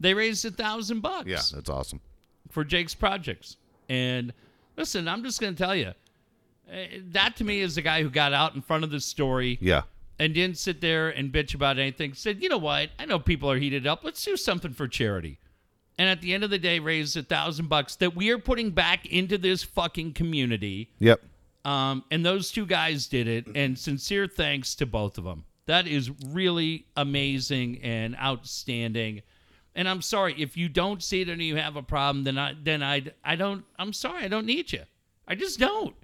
They 0.00 0.14
raised 0.14 0.44
a 0.44 0.50
thousand 0.50 1.00
bucks 1.00 1.26
Yeah, 1.28 1.40
that's 1.52 1.68
awesome. 1.68 2.00
for 2.50 2.64
Jake's 2.64 2.94
projects. 2.94 3.56
And 3.88 4.32
listen, 4.78 5.08
I'm 5.08 5.22
just 5.22 5.40
going 5.40 5.54
to 5.54 5.62
tell 5.62 5.76
you, 5.76 5.92
eh, 6.70 7.00
that 7.10 7.36
to 7.36 7.44
me 7.44 7.60
is 7.60 7.74
the 7.74 7.82
guy 7.82 8.02
who 8.02 8.08
got 8.08 8.32
out 8.32 8.54
in 8.54 8.62
front 8.62 8.84
of 8.84 8.90
the 8.90 9.00
story 9.00 9.58
Yeah, 9.60 9.82
and 10.18 10.32
didn't 10.32 10.56
sit 10.56 10.80
there 10.80 11.10
and 11.10 11.32
bitch 11.32 11.54
about 11.54 11.78
anything. 11.78 12.14
Said, 12.14 12.42
you 12.42 12.48
know 12.48 12.58
what? 12.58 12.90
I 12.98 13.04
know 13.04 13.18
people 13.18 13.50
are 13.50 13.58
heated 13.58 13.86
up. 13.86 14.04
Let's 14.04 14.24
do 14.24 14.36
something 14.36 14.72
for 14.72 14.88
charity. 14.88 15.38
And 15.98 16.08
at 16.08 16.20
the 16.20 16.32
end 16.32 16.44
of 16.44 16.50
the 16.50 16.58
day, 16.58 16.78
raised 16.78 17.16
a 17.16 17.22
thousand 17.24 17.68
bucks 17.68 17.96
that 17.96 18.14
we 18.14 18.30
are 18.30 18.38
putting 18.38 18.70
back 18.70 19.04
into 19.06 19.36
this 19.36 19.64
fucking 19.64 20.14
community. 20.14 20.92
yep. 20.98 21.20
Um, 21.64 22.04
and 22.10 22.24
those 22.24 22.50
two 22.50 22.64
guys 22.64 23.08
did 23.08 23.28
it, 23.28 23.46
and 23.54 23.76
sincere 23.78 24.26
thanks 24.26 24.74
to 24.76 24.86
both 24.86 25.18
of 25.18 25.24
them. 25.24 25.44
That 25.66 25.86
is 25.86 26.10
really 26.28 26.86
amazing 26.96 27.80
and 27.82 28.16
outstanding. 28.16 29.22
And 29.74 29.88
I'm 29.88 30.02
sorry 30.02 30.34
if 30.38 30.56
you 30.56 30.68
don't 30.68 31.02
see 31.02 31.20
it 31.20 31.28
and 31.28 31.40
you 31.40 31.56
have 31.56 31.76
a 31.76 31.82
problem, 31.82 32.24
then 32.24 32.38
I 32.38 32.54
then 32.60 32.82
I 32.82 33.04
I 33.24 33.36
don't. 33.36 33.64
I'm 33.78 33.92
sorry, 33.92 34.24
I 34.24 34.28
don't 34.28 34.46
need 34.46 34.72
you. 34.72 34.82
I 35.26 35.34
just 35.34 35.58
don't. 35.58 35.94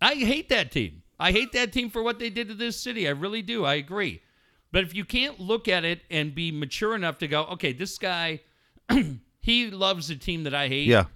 I 0.00 0.14
hate 0.14 0.48
that 0.50 0.70
team. 0.70 1.02
I 1.18 1.32
hate 1.32 1.52
that 1.52 1.72
team 1.72 1.90
for 1.90 2.02
what 2.02 2.18
they 2.18 2.30
did 2.30 2.48
to 2.48 2.54
this 2.54 2.78
city. 2.78 3.08
I 3.08 3.10
really 3.10 3.42
do. 3.42 3.64
I 3.64 3.74
agree. 3.74 4.22
But 4.70 4.84
if 4.84 4.94
you 4.94 5.04
can't 5.04 5.40
look 5.40 5.66
at 5.66 5.84
it 5.84 6.02
and 6.10 6.34
be 6.34 6.52
mature 6.52 6.94
enough 6.94 7.18
to 7.18 7.28
go, 7.28 7.44
okay, 7.44 7.72
this 7.72 7.98
guy, 7.98 8.40
he 9.40 9.70
loves 9.70 10.10
a 10.10 10.16
team 10.16 10.44
that 10.44 10.54
I 10.54 10.68
hate. 10.68 10.86
Yeah. 10.86 11.06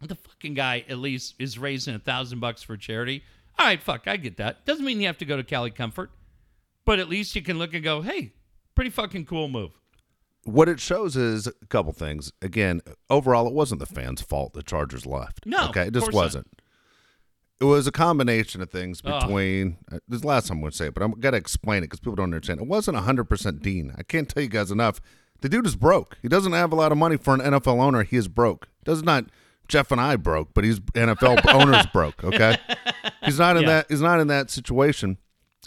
The 0.00 0.14
fucking 0.14 0.54
guy 0.54 0.84
at 0.88 0.98
least 0.98 1.34
is 1.38 1.58
raising 1.58 1.94
a 1.94 1.98
thousand 1.98 2.40
bucks 2.40 2.62
for 2.62 2.76
charity. 2.76 3.24
All 3.58 3.66
right, 3.66 3.82
fuck, 3.82 4.06
I 4.06 4.16
get 4.16 4.36
that. 4.36 4.66
Doesn't 4.66 4.84
mean 4.84 5.00
you 5.00 5.06
have 5.06 5.18
to 5.18 5.24
go 5.24 5.36
to 5.36 5.42
Cali 5.42 5.70
Comfort, 5.70 6.10
but 6.84 6.98
at 6.98 7.08
least 7.08 7.34
you 7.34 7.42
can 7.42 7.58
look 7.58 7.72
and 7.72 7.82
go, 7.82 8.02
hey, 8.02 8.32
pretty 8.74 8.90
fucking 8.90 9.24
cool 9.24 9.48
move. 9.48 9.70
What 10.44 10.68
it 10.68 10.78
shows 10.80 11.16
is 11.16 11.46
a 11.46 11.52
couple 11.68 11.92
things. 11.92 12.32
Again, 12.42 12.80
overall, 13.08 13.46
it 13.46 13.54
wasn't 13.54 13.80
the 13.80 13.86
fans' 13.86 14.20
fault 14.20 14.52
the 14.52 14.62
Chargers 14.62 15.06
left. 15.06 15.46
No, 15.46 15.68
okay, 15.70 15.86
it 15.86 15.94
just 15.94 16.04
course 16.06 16.14
not. 16.14 16.20
wasn't. 16.22 16.48
It 17.60 17.64
was 17.64 17.86
a 17.86 17.92
combination 17.92 18.60
of 18.60 18.70
things 18.70 19.00
between. 19.00 19.78
Uh, 19.90 19.98
this 20.08 20.16
is 20.16 20.20
the 20.22 20.26
last 20.26 20.48
time 20.48 20.56
I'm 20.58 20.60
going 20.62 20.72
to 20.72 20.76
say 20.76 20.86
it, 20.88 20.94
but 20.94 21.02
I'm 21.02 21.12
got 21.12 21.30
to 21.30 21.36
explain 21.36 21.78
it 21.78 21.86
because 21.86 22.00
people 22.00 22.16
don't 22.16 22.24
understand. 22.34 22.60
It 22.60 22.66
wasn't 22.66 22.96
100% 22.98 23.62
Dean. 23.62 23.94
I 23.96 24.02
can't 24.02 24.28
tell 24.28 24.42
you 24.42 24.48
guys 24.48 24.70
enough. 24.70 25.00
The 25.40 25.48
dude 25.48 25.66
is 25.66 25.76
broke. 25.76 26.18
He 26.20 26.28
doesn't 26.28 26.52
have 26.52 26.72
a 26.72 26.74
lot 26.74 26.90
of 26.92 26.98
money 26.98 27.16
for 27.16 27.32
an 27.34 27.40
NFL 27.40 27.80
owner. 27.80 28.02
He 28.02 28.16
is 28.16 28.28
broke. 28.28 28.68
Does 28.84 29.02
not 29.02 29.26
Jeff 29.68 29.90
and 29.92 30.00
I 30.00 30.16
broke, 30.16 30.52
but 30.52 30.64
he's 30.64 30.80
NFL 30.80 31.40
owners 31.54 31.86
broke. 31.86 32.22
Okay, 32.24 32.56
he's 33.24 33.38
not 33.38 33.56
in 33.56 33.62
Yeah. 33.62 33.68
that. 33.68 33.86
He's 33.88 34.00
not 34.02 34.20
in 34.20 34.26
that 34.28 34.50
situation. 34.50 35.16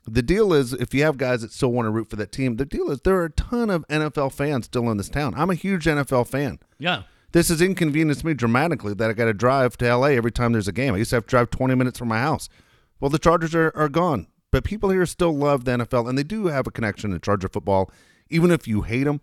The 0.07 0.21
deal 0.21 0.53
is, 0.53 0.73
if 0.73 0.93
you 0.93 1.03
have 1.03 1.17
guys 1.17 1.41
that 1.41 1.51
still 1.51 1.71
want 1.71 1.85
to 1.85 1.91
root 1.91 2.09
for 2.09 2.15
that 2.15 2.31
team, 2.31 2.55
the 2.55 2.65
deal 2.65 2.89
is 2.89 3.01
there 3.01 3.15
are 3.17 3.25
a 3.25 3.29
ton 3.31 3.69
of 3.69 3.85
NFL 3.89 4.31
fans 4.33 4.65
still 4.65 4.89
in 4.89 4.97
this 4.97 5.09
town. 5.09 5.33
I'm 5.35 5.49
a 5.49 5.55
huge 5.55 5.85
NFL 5.85 6.27
fan. 6.27 6.59
Yeah. 6.79 7.03
This 7.33 7.49
has 7.49 7.61
inconvenienced 7.61 8.23
me 8.23 8.33
dramatically 8.33 8.93
that 8.93 9.09
I 9.09 9.13
got 9.13 9.25
to 9.25 9.33
drive 9.33 9.75
to 9.77 9.95
LA 9.95 10.07
every 10.07 10.31
time 10.31 10.53
there's 10.53 10.67
a 10.69 10.71
game. 10.71 10.93
I 10.93 10.97
used 10.97 11.09
to 11.09 11.17
have 11.17 11.25
to 11.25 11.29
drive 11.29 11.49
20 11.49 11.75
minutes 11.75 11.99
from 11.99 12.07
my 12.07 12.19
house. 12.19 12.47
Well, 13.01 13.09
the 13.09 13.19
Chargers 13.19 13.53
are, 13.53 13.71
are 13.75 13.89
gone, 13.89 14.27
but 14.49 14.63
people 14.63 14.89
here 14.89 15.05
still 15.05 15.35
love 15.35 15.65
the 15.65 15.71
NFL, 15.77 16.07
and 16.07 16.17
they 16.17 16.23
do 16.23 16.47
have 16.47 16.65
a 16.67 16.71
connection 16.71 17.11
to 17.11 17.19
Charger 17.19 17.49
football, 17.49 17.91
even 18.29 18.49
if 18.49 18.67
you 18.67 18.83
hate 18.83 19.03
them. 19.03 19.19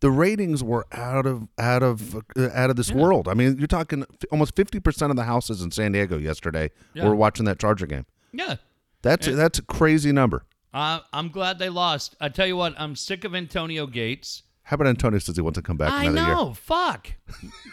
The 0.00 0.10
ratings 0.10 0.62
were 0.62 0.86
out 0.92 1.26
of 1.26 1.48
out 1.58 1.82
of 1.82 2.14
uh, 2.36 2.48
out 2.54 2.70
of 2.70 2.76
this 2.76 2.90
world. 2.92 3.26
I 3.28 3.34
mean, 3.34 3.58
you're 3.58 3.66
talking 3.66 4.02
f- 4.02 4.24
almost 4.30 4.54
50% 4.54 5.10
of 5.10 5.16
the 5.16 5.24
houses 5.24 5.60
in 5.60 5.70
San 5.70 5.92
Diego 5.92 6.16
yesterday 6.18 6.70
Yeah. 6.94 7.06
were 7.08 7.14
watching 7.14 7.44
that 7.46 7.58
Charger 7.58 7.86
game. 7.86 8.06
Yeah. 8.32 8.56
That's 9.02 9.26
that's 9.26 9.58
a 9.58 9.62
crazy 9.62 10.12
number. 10.12 10.44
Uh, 10.72 11.00
I'm 11.12 11.28
glad 11.28 11.58
they 11.58 11.68
lost. 11.68 12.16
I 12.20 12.28
tell 12.28 12.46
you 12.46 12.56
what, 12.56 12.74
I'm 12.78 12.94
sick 12.94 13.24
of 13.24 13.34
Antonio 13.34 13.86
Gates. 13.86 14.42
How 14.62 14.76
about 14.76 14.86
Antonio 14.86 15.18
says 15.18 15.34
he 15.34 15.42
wants 15.42 15.58
to 15.58 15.62
come 15.62 15.76
back 15.76 15.90
I 15.90 16.04
another 16.04 16.32
know. 16.32 16.54
Fuck. 16.54 17.14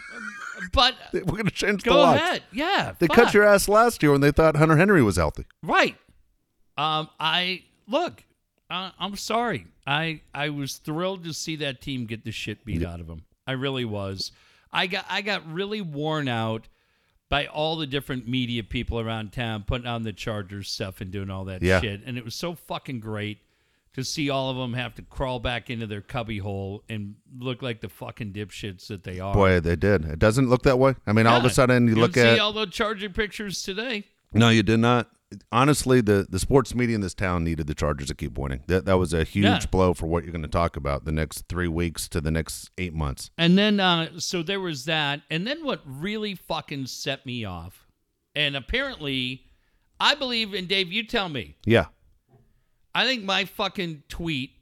but? 0.72 0.94
We're 1.12 1.22
going 1.22 1.44
to 1.44 1.52
change 1.52 1.84
the 1.84 1.90
go 1.90 1.98
locks. 1.98 2.20
ahead. 2.20 2.42
Yeah. 2.50 2.94
They 2.98 3.06
fuck. 3.06 3.16
cut 3.16 3.34
your 3.34 3.44
ass 3.44 3.68
last 3.68 4.02
year 4.02 4.10
when 4.10 4.20
they 4.20 4.32
thought 4.32 4.56
Hunter 4.56 4.76
Henry 4.76 5.00
was 5.02 5.14
healthy. 5.14 5.44
Right. 5.62 5.96
Um, 6.76 7.08
I 7.20 7.62
look. 7.86 8.24
Uh, 8.70 8.90
I'm 8.98 9.16
sorry. 9.16 9.66
I 9.86 10.22
I 10.34 10.48
was 10.50 10.76
thrilled 10.76 11.24
to 11.24 11.32
see 11.32 11.56
that 11.56 11.80
team 11.80 12.06
get 12.06 12.24
the 12.24 12.32
shit 12.32 12.64
beat 12.64 12.84
out 12.84 13.00
of 13.00 13.06
them. 13.06 13.24
I 13.46 13.52
really 13.52 13.84
was. 13.84 14.32
I 14.72 14.86
got 14.86 15.06
I 15.08 15.22
got 15.22 15.50
really 15.50 15.80
worn 15.80 16.28
out 16.28 16.68
by 17.28 17.46
all 17.46 17.76
the 17.76 17.86
different 17.86 18.26
media 18.26 18.62
people 18.62 18.98
around 19.00 19.32
town 19.32 19.64
putting 19.66 19.86
on 19.86 20.02
the 20.02 20.12
Chargers 20.12 20.70
stuff 20.70 21.00
and 21.00 21.10
doing 21.10 21.30
all 21.30 21.44
that 21.46 21.62
Yeah. 21.62 21.80
shit. 21.80 22.02
And 22.06 22.16
it 22.16 22.24
was 22.24 22.34
so 22.34 22.54
fucking 22.54 23.00
great 23.00 23.38
to 23.94 24.04
see 24.04 24.30
all 24.30 24.50
of 24.50 24.56
them 24.56 24.74
have 24.74 24.94
to 24.94 25.02
crawl 25.02 25.40
back 25.40 25.70
into 25.70 25.86
their 25.86 26.00
cubby 26.00 26.38
hole 26.38 26.84
and 26.88 27.16
look 27.38 27.62
like 27.62 27.80
the 27.80 27.88
fucking 27.88 28.32
dipshits 28.32 28.86
that 28.86 29.02
they 29.04 29.18
are. 29.20 29.34
Boy, 29.34 29.60
they 29.60 29.76
did. 29.76 30.04
It 30.04 30.18
doesn't 30.18 30.48
look 30.48 30.62
that 30.62 30.78
way. 30.78 30.94
I 31.06 31.12
mean, 31.12 31.26
all 31.26 31.38
of 31.38 31.44
a 31.44 31.50
sudden 31.50 31.88
you 31.88 31.96
look 31.96 32.16
at 32.16 32.34
see 32.36 32.38
all 32.38 32.52
the 32.52 32.66
Charger 32.66 33.10
pictures 33.10 33.62
today. 33.62 34.04
no, 34.32 34.48
you 34.50 34.62
did 34.62 34.78
not. 34.80 35.10
Honestly, 35.52 36.00
the 36.00 36.26
the 36.28 36.38
sports 36.38 36.74
media 36.74 36.94
in 36.94 37.02
this 37.02 37.12
town 37.14 37.44
needed 37.44 37.66
the 37.66 37.74
Chargers 37.74 38.08
to 38.08 38.14
keep 38.14 38.38
winning. 38.38 38.62
That 38.66 38.86
that 38.86 38.96
was 38.98 39.12
a 39.12 39.24
huge 39.24 39.44
Yeah. 39.44 39.60
blow 39.70 39.92
for 39.92 40.06
what 40.06 40.22
you're 40.24 40.32
going 40.32 40.40
to 40.42 40.48
talk 40.48 40.74
about 40.76 41.04
the 41.04 41.12
next 41.12 41.48
three 41.48 41.68
weeks 41.68 42.08
to 42.08 42.20
the 42.20 42.30
next 42.30 42.70
eight 42.78 42.94
months. 42.94 43.30
And 43.36 43.58
then, 43.58 43.78
uh, 43.78 44.18
so 44.20 44.42
there 44.42 44.60
was 44.60 44.86
that. 44.86 45.20
And 45.30 45.46
then 45.46 45.64
what 45.64 45.82
really 45.84 46.34
fucking 46.34 46.86
set 46.86 47.26
me 47.26 47.44
off, 47.44 47.86
and 48.34 48.56
apparently, 48.56 49.44
I 50.00 50.14
believe, 50.14 50.54
and 50.54 50.66
Dave, 50.66 50.90
you 50.92 51.02
tell 51.06 51.28
me, 51.28 51.56
Yeah, 51.66 51.86
I 52.94 53.04
think 53.04 53.22
my 53.24 53.44
fucking 53.44 54.04
tweet, 54.08 54.52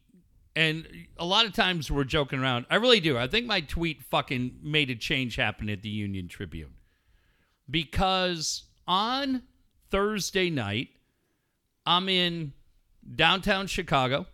and 0.57 0.85
a 1.17 1.25
lot 1.25 1.47
of 1.47 1.53
times 1.53 1.93
we're 1.93 2.03
joking 2.05 2.41
around. 2.41 2.67
I 2.71 2.75
really 2.77 2.99
do. 3.01 3.17
I 3.17 3.29
think 3.29 3.47
my 3.47 3.61
tweet 3.61 4.03
fucking 4.03 4.59
made 4.63 4.91
a 4.91 4.97
change 4.97 5.37
happen 5.37 5.71
at 5.71 5.83
the 5.83 5.91
Union 5.91 6.27
Tribune. 6.27 6.73
Because 7.71 8.65
on 8.87 9.43
Thursday 9.91 10.51
night, 10.51 10.89
I'm 11.85 12.09
in 12.09 12.53
downtown 13.15 13.67
Chicago, 13.67 14.27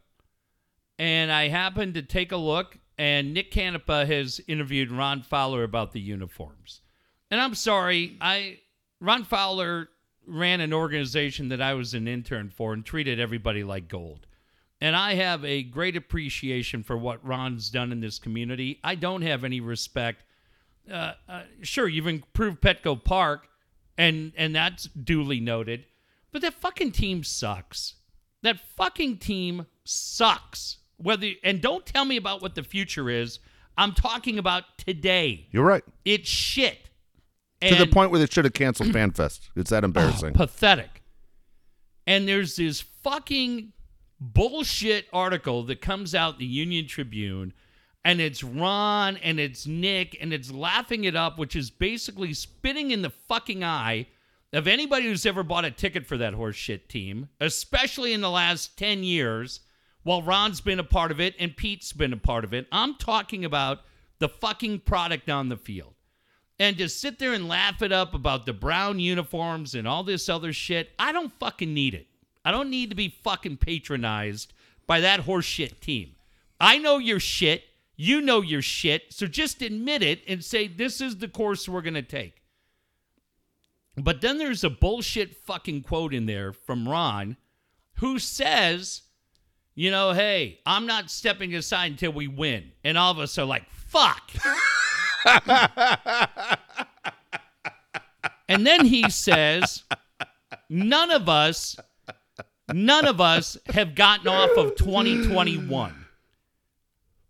and 0.98 1.30
I 1.30 1.48
happened 1.48 1.94
to 1.94 2.02
take 2.02 2.32
a 2.32 2.36
look, 2.36 2.78
and 2.98 3.34
Nick 3.34 3.52
Canepa 3.52 4.06
has 4.06 4.40
interviewed 4.48 4.90
Ron 4.90 5.22
Fowler 5.22 5.64
about 5.64 5.92
the 5.92 6.00
uniforms. 6.00 6.80
And 7.30 7.40
I'm 7.40 7.54
sorry, 7.54 8.16
I 8.20 8.58
Ron 9.00 9.24
Fowler 9.24 9.88
ran 10.26 10.60
an 10.60 10.72
organization 10.72 11.48
that 11.48 11.60
I 11.60 11.74
was 11.74 11.94
an 11.94 12.06
intern 12.06 12.50
for 12.50 12.72
and 12.72 12.84
treated 12.84 13.18
everybody 13.18 13.64
like 13.64 13.88
gold. 13.88 14.26
And 14.80 14.96
I 14.96 15.14
have 15.14 15.44
a 15.44 15.62
great 15.62 15.96
appreciation 15.96 16.82
for 16.82 16.96
what 16.96 17.24
Ron's 17.26 17.70
done 17.70 17.92
in 17.92 18.00
this 18.00 18.18
community. 18.18 18.80
I 18.82 18.94
don't 18.94 19.22
have 19.22 19.44
any 19.44 19.60
respect. 19.60 20.24
Uh, 20.90 21.12
uh, 21.28 21.42
sure, 21.62 21.88
you've 21.88 22.08
improved 22.08 22.60
Petco 22.60 23.02
Park, 23.02 23.48
and 23.98 24.32
and 24.36 24.54
that's 24.54 24.84
duly 24.84 25.40
noted. 25.40 25.86
But 26.32 26.42
that 26.42 26.54
fucking 26.54 26.92
team 26.92 27.24
sucks. 27.24 27.94
That 28.42 28.58
fucking 28.58 29.18
team 29.18 29.66
sucks. 29.84 30.78
Whether 30.96 31.32
and 31.42 31.60
don't 31.60 31.84
tell 31.84 32.04
me 32.04 32.16
about 32.16 32.42
what 32.42 32.54
the 32.54 32.62
future 32.62 33.10
is. 33.10 33.38
I'm 33.76 33.92
talking 33.92 34.38
about 34.38 34.64
today. 34.78 35.46
you're 35.50 35.64
right. 35.64 35.82
It's 36.04 36.28
shit. 36.28 36.90
to 37.62 37.74
the 37.74 37.86
point 37.86 38.10
where 38.10 38.20
they 38.20 38.26
should 38.26 38.44
have 38.44 38.52
canceled 38.54 38.90
FanFest. 38.92 39.48
It's 39.56 39.70
that 39.70 39.82
embarrassing. 39.82 40.32
Oh, 40.34 40.38
pathetic. 40.38 41.02
And 42.06 42.28
there's 42.28 42.56
this 42.56 42.80
fucking 42.80 43.72
bullshit 44.20 45.06
article 45.12 45.64
that 45.64 45.80
comes 45.80 46.14
out 46.14 46.38
the 46.38 46.44
Union 46.46 46.86
Tribune, 46.86 47.52
and 48.04 48.20
it's 48.20 48.42
Ron 48.42 49.16
and 49.18 49.38
it's 49.38 49.66
Nick, 49.66 50.16
and 50.20 50.32
it's 50.32 50.50
laughing 50.50 51.04
it 51.04 51.16
up, 51.16 51.38
which 51.38 51.54
is 51.54 51.70
basically 51.70 52.34
spitting 52.34 52.90
in 52.90 53.02
the 53.02 53.10
fucking 53.10 53.62
eye 53.62 54.06
of 54.52 54.66
anybody 54.66 55.06
who's 55.06 55.24
ever 55.24 55.42
bought 55.42 55.64
a 55.64 55.70
ticket 55.70 56.06
for 56.06 56.16
that 56.18 56.34
horseshit 56.34 56.88
team, 56.88 57.28
especially 57.40 58.12
in 58.12 58.20
the 58.20 58.30
last 58.30 58.76
10 58.76 59.02
years, 59.04 59.60
while 60.02 60.22
Ron's 60.22 60.60
been 60.60 60.80
a 60.80 60.84
part 60.84 61.10
of 61.10 61.20
it 61.20 61.34
and 61.38 61.56
Pete's 61.56 61.92
been 61.92 62.12
a 62.12 62.18
part 62.18 62.44
of 62.44 62.52
it. 62.52 62.66
I'm 62.72 62.96
talking 62.96 63.44
about 63.44 63.80
the 64.18 64.28
fucking 64.28 64.80
product 64.80 65.30
on 65.30 65.48
the 65.48 65.56
field 65.56 65.94
and 66.62 66.78
to 66.78 66.88
sit 66.88 67.18
there 67.18 67.32
and 67.32 67.48
laugh 67.48 67.82
it 67.82 67.90
up 67.90 68.14
about 68.14 68.46
the 68.46 68.52
brown 68.52 69.00
uniforms 69.00 69.74
and 69.74 69.88
all 69.88 70.04
this 70.04 70.28
other 70.28 70.52
shit, 70.52 70.90
I 70.96 71.10
don't 71.10 71.32
fucking 71.40 71.74
need 71.74 71.92
it. 71.92 72.06
I 72.44 72.52
don't 72.52 72.70
need 72.70 72.90
to 72.90 72.94
be 72.94 73.08
fucking 73.08 73.56
patronized 73.56 74.52
by 74.86 75.00
that 75.00 75.20
horseshit 75.20 75.80
team. 75.80 76.14
I 76.60 76.78
know 76.78 76.98
your 76.98 77.18
shit. 77.18 77.64
You 77.96 78.20
know 78.20 78.40
your 78.40 78.62
shit. 78.62 79.12
So 79.12 79.26
just 79.26 79.62
admit 79.62 80.02
it 80.02 80.22
and 80.26 80.44
say, 80.44 80.66
this 80.66 81.00
is 81.00 81.18
the 81.18 81.28
course 81.28 81.68
we're 81.68 81.82
going 81.82 81.94
to 81.94 82.02
take. 82.02 82.42
But 83.96 84.20
then 84.20 84.38
there's 84.38 84.64
a 84.64 84.70
bullshit 84.70 85.36
fucking 85.36 85.82
quote 85.82 86.14
in 86.14 86.26
there 86.26 86.52
from 86.52 86.88
Ron 86.88 87.36
who 87.98 88.18
says, 88.18 89.02
you 89.74 89.90
know, 89.90 90.12
hey, 90.12 90.60
I'm 90.64 90.86
not 90.86 91.10
stepping 91.10 91.54
aside 91.54 91.92
until 91.92 92.12
we 92.12 92.26
win. 92.28 92.72
And 92.84 92.96
all 92.96 93.10
of 93.10 93.18
us 93.18 93.38
are 93.38 93.44
like, 93.44 93.68
fuck. 93.70 94.30
And 98.52 98.66
then 98.66 98.84
he 98.84 99.08
says, 99.08 99.84
none 100.68 101.10
of 101.10 101.26
us, 101.26 101.74
none 102.70 103.06
of 103.06 103.18
us 103.18 103.56
have 103.70 103.94
gotten 103.94 104.28
off 104.28 104.50
of 104.58 104.76
2021. 104.76 106.01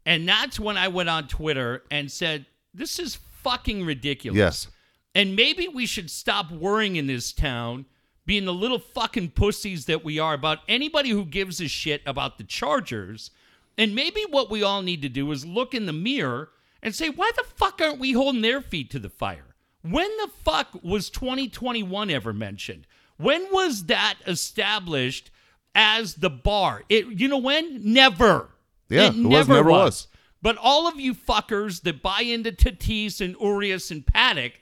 And 0.05 0.29
that's 0.29 0.59
when 0.59 0.77
I 0.77 0.89
went 0.89 1.09
on 1.09 1.29
Twitter 1.29 1.83
and 1.91 2.11
said, 2.11 2.47
this 2.75 2.99
is 2.99 3.17
fucking 3.17 3.85
ridiculous. 3.85 4.37
yes. 4.37 4.69
And 5.15 5.37
maybe 5.37 5.69
we 5.69 5.85
should 5.85 6.11
stop 6.11 6.51
worrying 6.51 6.97
in 6.97 7.07
this 7.07 7.33
town, 7.33 7.85
being 8.25 8.47
the 8.47 8.55
little 8.55 8.79
fucking 8.79 9.31
pussies 9.31 9.85
that 9.87 10.05
we 10.05 10.19
are 10.19 10.33
about 10.33 10.61
anybody 10.69 11.11
who 11.11 11.27
gives 11.27 11.61
a 11.61 11.69
shit 11.69 12.01
about 12.07 12.39
the 12.39 12.45
Chargers. 12.45 13.31
And 13.77 13.95
maybe 13.95 14.25
what 14.31 14.51
we 14.51 14.63
all 14.63 14.81
need 14.81 15.03
to 15.03 15.09
do 15.09 15.31
is 15.31 15.45
look 15.45 15.75
in 15.75 15.87
the 15.87 15.93
mirror 15.93 16.51
and 16.83 16.95
say, 16.95 17.11
why 17.11 17.31
the 17.37 17.45
fuck 17.45 17.81
aren't 17.81 17.99
we 17.99 18.13
holding 18.13 18.43
their 18.43 18.63
feet 18.63 18.91
to 18.91 18.99
the 18.99 19.11
fire? 19.11 19.55
When 19.83 20.09
the 20.19 20.31
fuck 20.45 20.83
was 20.83 21.11
2021 21.11 22.11
ever 22.11 22.33
mentioned? 22.33 22.87
When 23.19 23.47
was 23.53 23.85
that 23.87 24.15
established 24.27 25.31
as 25.75 26.15
the 26.15 26.31
bar. 26.31 26.83
It 26.89 27.07
you 27.07 27.29
know 27.29 27.39
when? 27.39 27.81
Never. 27.93 28.51
Yeah, 28.93 29.09
it 29.09 29.17
it 29.17 29.23
was, 29.23 29.49
never, 29.49 29.55
never 29.55 29.71
was. 29.71 29.81
was. 29.81 30.09
But 30.43 30.57
all 30.59 30.89
of 30.89 30.99
you 30.99 31.15
fuckers 31.15 31.83
that 31.83 32.03
buy 32.03 32.23
into 32.23 32.51
Tatis 32.51 33.21
and 33.21 33.37
Urias 33.41 33.91
and 33.91 34.05
Paddack 34.05 34.55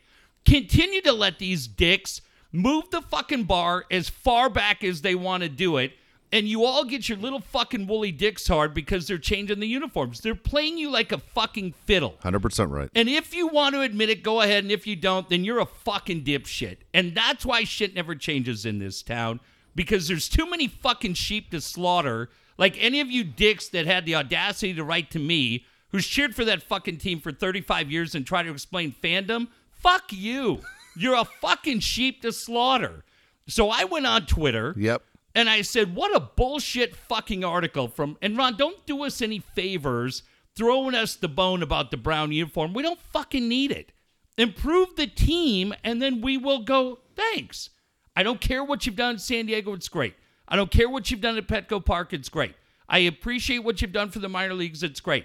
continue 0.45 1.01
to 1.03 1.12
let 1.12 1.38
these 1.38 1.66
dicks 1.66 2.21
move 2.53 2.90
the 2.90 3.01
fucking 3.01 3.45
bar 3.45 3.85
as 3.90 4.09
far 4.09 4.51
back 4.51 4.85
as 4.85 5.03
they 5.03 5.14
want 5.14 5.43
to 5.43 5.49
do 5.49 5.77
it. 5.79 5.93
And 6.33 6.47
you 6.47 6.64
all 6.64 6.85
get 6.85 7.09
your 7.09 7.19
little 7.19 7.40
fucking 7.40 7.88
woolly 7.88 8.12
dicks 8.12 8.47
hard 8.47 8.73
because 8.73 9.09
they're 9.09 9.19
changing 9.19 9.59
the 9.59 9.66
uniforms. 9.66 10.21
They're 10.21 10.37
playing 10.37 10.79
you 10.79 10.88
like 10.88 11.11
a 11.11 11.19
fucking 11.19 11.73
fiddle. 11.73 12.14
100% 12.23 12.71
right. 12.71 12.88
And 12.95 13.09
if 13.09 13.35
you 13.35 13.49
want 13.49 13.75
to 13.75 13.81
admit 13.81 14.11
it, 14.11 14.23
go 14.23 14.40
ahead. 14.40 14.62
And 14.62 14.71
if 14.71 14.87
you 14.87 14.95
don't, 14.95 15.29
then 15.29 15.45
you're 15.45 15.59
a 15.59 15.66
fucking 15.66 16.23
dipshit. 16.23 16.79
And 16.95 17.16
that's 17.16 17.45
why 17.45 17.64
shit 17.64 17.95
never 17.95 18.14
changes 18.14 18.64
in 18.64 18.79
this 18.79 19.03
town 19.03 19.40
because 19.75 20.07
there's 20.07 20.29
too 20.29 20.49
many 20.49 20.69
fucking 20.69 21.14
sheep 21.14 21.51
to 21.51 21.61
slaughter. 21.61 22.31
Like 22.61 22.77
any 22.79 23.01
of 23.01 23.11
you 23.11 23.25
dicks 23.25 23.68
that 23.70 23.87
had 23.87 24.05
the 24.05 24.14
audacity 24.14 24.75
to 24.75 24.85
write 24.85 25.11
to 25.12 25.18
me, 25.18 25.64
who's 25.88 26.07
cheered 26.07 26.37
for 26.37 26.44
that 26.44 26.62
fucking 26.62 26.99
team 26.99 27.18
for 27.18 27.33
35 27.33 27.90
years 27.90 28.14
and 28.14 28.27
try 28.27 28.42
to 28.42 28.53
explain 28.53 28.94
fandom, 29.03 29.49
fuck 29.73 30.12
you. 30.12 30.61
You're 30.96 31.16
a 31.16 31.25
fucking 31.25 31.81
sheep 31.81 32.20
to 32.20 32.33
slaughter. 32.33 33.03
So 33.49 33.70
I 33.70 33.85
went 33.85 34.07
on 34.07 34.27
Twitter. 34.27 34.75
Yep. 34.77 35.03
And 35.35 35.49
I 35.49 35.62
said, 35.62 35.94
what 35.94 36.14
a 36.14 36.20
bullshit 36.20 36.94
fucking 36.94 37.44
article 37.44 37.88
from. 37.88 38.18
And 38.20 38.37
Ron, 38.37 38.57
don't 38.57 38.85
do 38.85 39.05
us 39.05 39.23
any 39.23 39.38
favors 39.38 40.23
throwing 40.55 40.94
us 40.94 41.14
the 41.14 41.29
bone 41.29 41.62
about 41.62 41.90
the 41.90 41.96
brown 41.96 42.33
uniform. 42.33 42.75
We 42.75 42.83
don't 42.83 43.01
fucking 43.01 43.49
need 43.49 43.70
it. 43.70 43.92
Improve 44.37 44.96
the 44.96 45.07
team, 45.07 45.73
and 45.83 46.03
then 46.03 46.20
we 46.20 46.37
will 46.37 46.61
go, 46.61 46.99
thanks. 47.14 47.70
I 48.16 48.23
don't 48.23 48.40
care 48.40 48.64
what 48.64 48.85
you've 48.85 48.96
done 48.96 49.14
in 49.14 49.18
San 49.18 49.46
Diego, 49.46 49.73
it's 49.73 49.88
great. 49.88 50.14
I 50.51 50.57
don't 50.57 50.71
care 50.71 50.89
what 50.89 51.11
you've 51.11 51.21
done 51.21 51.37
at 51.39 51.47
Petco 51.47 51.83
Park, 51.85 52.13
it's 52.13 52.29
great. 52.29 52.55
I 52.89 52.99
appreciate 53.01 53.61
what 53.61 53.81
you've 53.81 53.93
done 53.93 54.11
for 54.11 54.19
the 54.19 54.29
minor 54.29 54.55
leagues, 54.55 54.83
it's 54.83 55.01
great. 55.01 55.25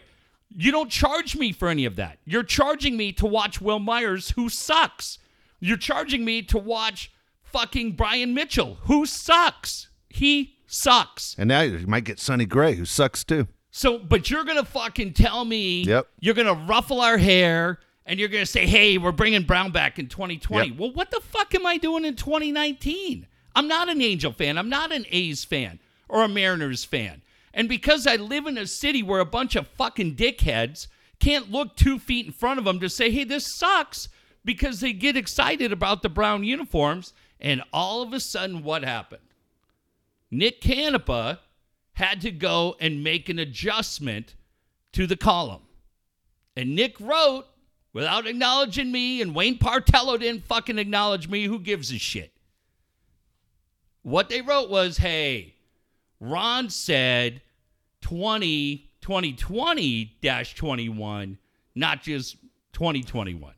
You 0.56 0.72
don't 0.72 0.92
charge 0.92 1.36
me 1.36 1.52
for 1.52 1.68
any 1.68 1.86
of 1.86 1.96
that. 1.96 2.20
You're 2.26 2.44
charging 2.44 2.96
me 2.96 3.12
to 3.14 3.26
watch 3.26 3.60
Wil 3.60 3.80
Myers, 3.80 4.30
who 4.32 4.48
sucks. 4.50 5.18
You're 5.60 5.78
charging 5.78 6.24
me 6.24 6.44
to 6.44 6.60
watch 6.60 7.12
fucking 7.42 7.94
Bryan 7.94 8.34
Mitchell, 8.36 8.76
who 8.84 9.06
sucks. 9.08 9.90
He 10.10 10.58
sucks. 10.68 11.36
And 11.40 11.48
now 11.48 11.62
you 11.62 11.88
might 11.88 12.04
get 12.04 12.20
Sonny 12.20 12.46
Gray, 12.46 12.76
who 12.76 12.86
sucks 12.86 13.24
too. 13.24 13.48
So, 13.72 13.98
but 13.98 14.30
you're 14.30 14.44
gonna 14.44 14.64
fucking 14.64 15.14
tell 15.14 15.44
me 15.44 15.84
Yep. 15.84 16.08
you're 16.20 16.36
gonna 16.36 16.54
ruffle 16.54 17.02
our 17.02 17.18
hair 17.18 17.80
and 18.06 18.20
you're 18.20 18.30
gonna 18.30 18.46
say, 18.46 18.66
"Hey, 18.68 18.98
we're 18.98 19.12
bringing 19.12 19.44
Brown 19.44 19.72
back 19.72 19.98
in 20.00 20.08
2020." 20.08 20.70
Yep. 20.70 20.78
Well, 20.78 20.94
what 20.94 21.12
the 21.12 21.20
fuck 21.20 21.54
am 21.56 21.66
I 21.66 21.78
doing 21.78 22.06
in 22.06 22.16
2019? 22.16 23.28
I'm 23.56 23.68
not 23.68 23.90
an 23.90 24.02
Angel 24.02 24.32
fan. 24.32 24.58
I'm 24.58 24.70
not 24.70 24.92
an 24.92 25.06
A's 25.10 25.46
fan 25.46 25.80
or 26.10 26.24
a 26.24 26.28
Mariners 26.28 26.84
fan. 26.84 27.22
And 27.54 27.70
because 27.70 28.06
I 28.06 28.18
live 28.18 28.48
in 28.48 28.58
a 28.58 28.68
city 28.68 29.02
where 29.02 29.22
a 29.22 29.26
bunch 29.26 29.56
of 29.56 29.68
fucking 29.68 30.16
dickheads 30.16 30.88
can't 31.20 31.50
look 31.50 31.76
two 31.76 31.98
feet 31.98 32.26
in 32.26 32.34
front 32.34 32.60
of 32.60 32.66
them 32.66 32.82
to 32.82 32.90
say, 32.90 33.10
"Hey, 33.10 33.24
this 33.24 33.48
sucks," 33.48 34.10
because 34.44 34.82
they 34.82 34.92
get 34.92 35.16
excited 35.16 35.72
about 35.72 36.02
the 36.02 36.10
brown 36.10 36.44
uniforms, 36.44 37.14
and 37.40 37.64
all 37.72 38.02
of 38.02 38.12
a 38.12 38.20
sudden, 38.20 38.62
what 38.62 38.84
happened? 38.84 39.22
Nick 40.30 40.60
Canepa 40.60 41.40
had 41.94 42.20
to 42.22 42.32
go 42.32 42.76
and 42.82 43.04
make 43.04 43.30
an 43.30 43.40
adjustment 43.40 44.36
to 44.92 45.08
the 45.08 45.16
column. 45.16 45.62
And 46.58 46.76
Nick 46.76 47.00
wrote 47.00 47.48
without 47.94 48.28
acknowledging 48.28 48.92
me, 48.92 49.22
and 49.22 49.34
Wayne 49.34 49.58
Partello 49.58 50.20
didn't 50.20 50.46
fucking 50.46 50.78
acknowledge 50.78 51.30
me. 51.30 51.46
Who 51.46 51.60
gives 51.60 51.92
a 51.94 51.98
shit? 51.98 52.35
What 54.06 54.30
they 54.30 54.42
wrote 54.42 54.70
was, 54.70 54.98
hey, 54.98 55.56
Ron 56.20 56.70
said 56.70 57.42
20, 58.02 58.92
2020 59.02 60.16
21, 60.22 61.38
not 61.74 62.04
just 62.04 62.38
2021. 62.74 63.54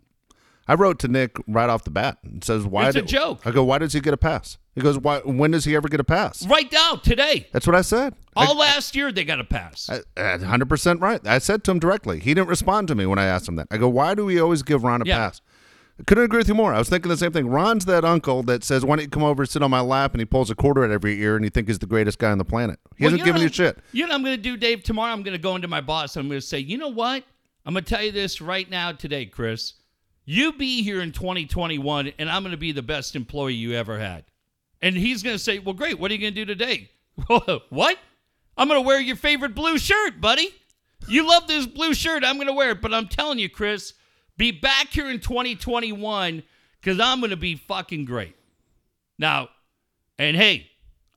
I 0.69 0.73
wrote 0.75 0.99
to 0.99 1.09
Nick 1.09 1.35
right 1.49 1.69
off 1.69 1.83
the 1.83 1.89
bat 1.91 2.19
and 2.23 2.41
says, 2.41 2.63
"Why?" 2.65 2.87
It's 2.87 2.95
a 2.95 3.01
joke. 3.01 3.41
I 3.45 3.51
go, 3.51 3.63
"Why 3.65 3.77
does 3.77 3.91
he 3.91 3.99
get 3.99 4.13
a 4.13 4.17
pass?" 4.17 4.57
He 4.73 4.79
goes, 4.81 4.97
"Why? 4.97 5.19
When 5.19 5.51
does 5.51 5.65
he 5.65 5.75
ever 5.75 5.89
get 5.89 5.99
a 5.99 6.05
pass?" 6.05 6.45
Right 6.47 6.71
now, 6.71 6.95
today. 6.95 7.47
That's 7.51 7.67
what 7.67 7.75
I 7.75 7.81
said. 7.81 8.15
All 8.35 8.55
last 8.57 8.95
year, 8.95 9.11
they 9.11 9.25
got 9.25 9.39
a 9.41 9.43
pass. 9.45 9.89
I, 10.17 10.37
hundred 10.37 10.69
percent 10.69 11.01
right. 11.01 11.25
I 11.27 11.39
said 11.39 11.65
to 11.65 11.71
him 11.71 11.79
directly. 11.79 12.19
He 12.21 12.33
didn't 12.33 12.47
respond 12.49 12.87
to 12.89 12.95
me 12.95 13.05
when 13.05 13.19
I 13.19 13.25
asked 13.25 13.49
him 13.49 13.55
that. 13.57 13.67
I 13.71 13.77
go, 13.77 13.89
"Why 13.89 14.13
do 14.15 14.23
we 14.25 14.39
always 14.39 14.61
give 14.63 14.83
Ron 14.83 15.01
a 15.01 15.05
Yeah. 15.05 15.17
pass?" 15.17 15.41
Couldn't 16.05 16.25
agree 16.25 16.37
with 16.37 16.47
you 16.47 16.53
more. 16.53 16.73
I 16.73 16.77
was 16.77 16.89
thinking 16.89 17.09
the 17.09 17.17
same 17.17 17.31
thing. 17.31 17.47
Ron's 17.47 17.85
that 17.85 18.05
uncle 18.05 18.43
that 18.43 18.63
says, 18.63 18.85
"Why 18.85 18.97
don't 18.97 19.05
you 19.05 19.09
come 19.09 19.23
over, 19.23 19.43
and 19.43 19.49
sit 19.49 19.63
on 19.63 19.71
my 19.71 19.79
lap?" 19.81 20.13
and 20.13 20.21
he 20.21 20.25
pulls 20.25 20.51
a 20.51 20.55
quarter 20.55 20.83
at 20.83 20.91
every 20.91 21.19
ear, 21.21 21.35
and 21.35 21.43
you 21.43 21.49
think 21.49 21.67
he's 21.67 21.79
the 21.79 21.87
greatest 21.87 22.19
guy 22.19 22.31
on 22.31 22.37
the 22.37 22.45
planet. 22.45 22.79
He 22.97 23.03
Well, 23.03 23.11
hasn't 23.11 23.25
given 23.25 23.41
you 23.41 23.49
shit. 23.49 23.79
You 23.91 24.03
know 24.05 24.09
what 24.09 24.15
I'm 24.15 24.23
going 24.23 24.37
to 24.37 24.41
do, 24.41 24.57
Dave? 24.57 24.83
Tomorrow 24.83 25.11
I'm 25.11 25.23
going 25.23 25.35
to 25.35 25.41
go 25.41 25.55
into 25.55 25.67
my 25.67 25.81
boss. 25.81 26.15
And 26.15 26.23
I'm 26.25 26.29
going 26.29 26.39
to 26.39 26.45
say, 26.45 26.59
you 26.59 26.77
know 26.77 26.89
what? 26.89 27.23
I'm 27.65 27.73
going 27.73 27.83
to 27.83 27.89
tell 27.89 28.03
you 28.03 28.11
this 28.11 28.41
right 28.41 28.69
now 28.69 28.91
today, 28.91 29.25
Chris. 29.25 29.73
You 30.23 30.53
be 30.53 30.83
here 30.83 31.01
in 31.01 31.11
2021, 31.13 32.11
and 32.19 32.29
I'm 32.29 32.43
going 32.43 32.51
to 32.51 32.57
be 32.57 32.71
the 32.71 32.81
best 32.83 33.15
employee 33.15 33.53
you 33.55 33.73
ever 33.73 33.97
had. 33.97 34.25
And 34.81 34.95
he's 34.95 35.23
going 35.23 35.35
to 35.35 35.43
say, 35.43 35.59
well, 35.59 35.73
great. 35.73 35.99
What 35.99 36.11
are 36.11 36.13
you 36.13 36.21
going 36.21 36.33
to 36.33 36.45
do 36.45 36.53
today? 36.53 36.91
what? 37.69 37.97
I'm 38.57 38.67
going 38.67 38.81
to 38.81 38.85
wear 38.85 38.99
your 38.99 39.15
favorite 39.15 39.55
blue 39.55 39.77
shirt, 39.77 40.21
buddy. 40.21 40.49
You 41.07 41.27
love 41.27 41.47
this 41.47 41.65
blue 41.65 41.93
shirt. 41.93 42.23
I'm 42.23 42.35
going 42.35 42.47
to 42.47 42.53
wear 42.53 42.71
it. 42.71 42.81
But 42.81 42.93
I'm 42.93 43.07
telling 43.07 43.39
you, 43.39 43.49
Chris, 43.49 43.93
be 44.37 44.51
back 44.51 44.87
here 44.89 45.09
in 45.09 45.19
2021 45.19 46.43
because 46.79 46.99
I'm 46.99 47.19
going 47.19 47.31
to 47.31 47.35
be 47.37 47.55
fucking 47.55 48.05
great. 48.05 48.35
Now, 49.19 49.49
and 50.19 50.37
hey, 50.37 50.67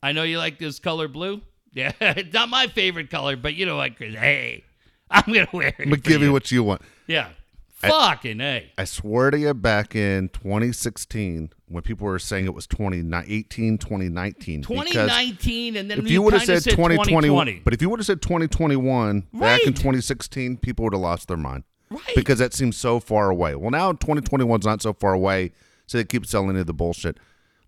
I 0.02 0.12
know 0.12 0.22
you 0.22 0.38
like 0.38 0.58
this 0.58 0.78
color 0.78 1.08
blue. 1.08 1.42
Yeah, 1.72 1.92
it's 2.00 2.34
not 2.34 2.48
my 2.48 2.66
favorite 2.66 3.10
color, 3.10 3.36
but 3.36 3.54
you 3.54 3.64
know 3.64 3.76
what, 3.76 3.94
Chris? 3.94 4.12
Hey, 4.16 4.64
I'm 5.08 5.32
gonna 5.32 5.46
wear 5.52 5.68
it. 5.68 5.76
I'm 5.78 5.84
gonna 5.84 5.98
give 5.98 6.20
you 6.20 6.32
what 6.32 6.50
you 6.50 6.64
want. 6.64 6.82
Yeah, 7.06 7.28
fucking 7.76 8.40
hey. 8.40 8.72
I 8.76 8.84
swear 8.86 9.30
to 9.30 9.38
you, 9.38 9.54
back 9.54 9.94
in 9.94 10.30
2016, 10.30 11.50
when 11.68 11.82
people 11.84 12.08
were 12.08 12.18
saying 12.18 12.46
it 12.46 12.54
was 12.54 12.66
2018, 12.66 13.78
2019, 13.78 14.60
because 14.62 14.84
2019, 14.84 15.76
and 15.76 15.88
then 15.88 16.00
if 16.00 16.10
you 16.10 16.22
would 16.22 16.32
have 16.32 16.42
kinda 16.42 16.60
said 16.60 16.70
2021, 16.72 17.46
2020. 17.46 17.60
but 17.64 17.72
if 17.72 17.80
you 17.80 17.88
would 17.88 18.00
have 18.00 18.06
said 18.06 18.20
2021 18.20 19.28
back 19.34 19.62
in 19.62 19.72
2016, 19.72 20.56
people 20.56 20.82
would 20.86 20.92
have 20.92 21.00
lost 21.00 21.28
their 21.28 21.36
mind. 21.36 21.62
Right. 21.90 22.14
Because 22.14 22.38
that 22.38 22.54
seems 22.54 22.76
so 22.76 23.00
far 23.00 23.30
away. 23.30 23.54
Well, 23.54 23.70
now 23.70 23.92
2021 23.92 24.60
is 24.60 24.66
not 24.66 24.80
so 24.82 24.92
far 24.92 25.12
away, 25.12 25.52
so 25.86 25.98
they 25.98 26.04
keep 26.04 26.24
selling 26.26 26.56
you 26.56 26.64
the 26.64 26.72
bullshit. 26.72 27.18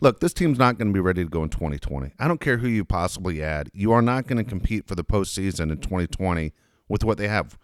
Look, 0.00 0.20
this 0.20 0.32
team's 0.32 0.58
not 0.58 0.78
going 0.78 0.88
to 0.88 0.92
be 0.92 1.00
ready 1.00 1.22
to 1.22 1.28
go 1.30 1.42
in 1.44 1.48
2020. 1.48 2.12
I 2.18 2.28
don't 2.28 2.40
care 2.40 2.58
who 2.58 2.68
you 2.68 2.85
possibly 2.85 3.42
add. 3.42 3.68
You 3.72 3.92
are 3.92 4.02
not 4.02 4.26
going 4.26 4.42
to 4.42 4.48
compete 4.48 4.87
for 4.87 4.94
the 4.94 5.04
postseason 5.04 5.70
in 5.70 5.78
2020 5.78 6.52
with 6.88 7.04
what 7.04 7.18
they 7.18 7.28
have. 7.28 7.56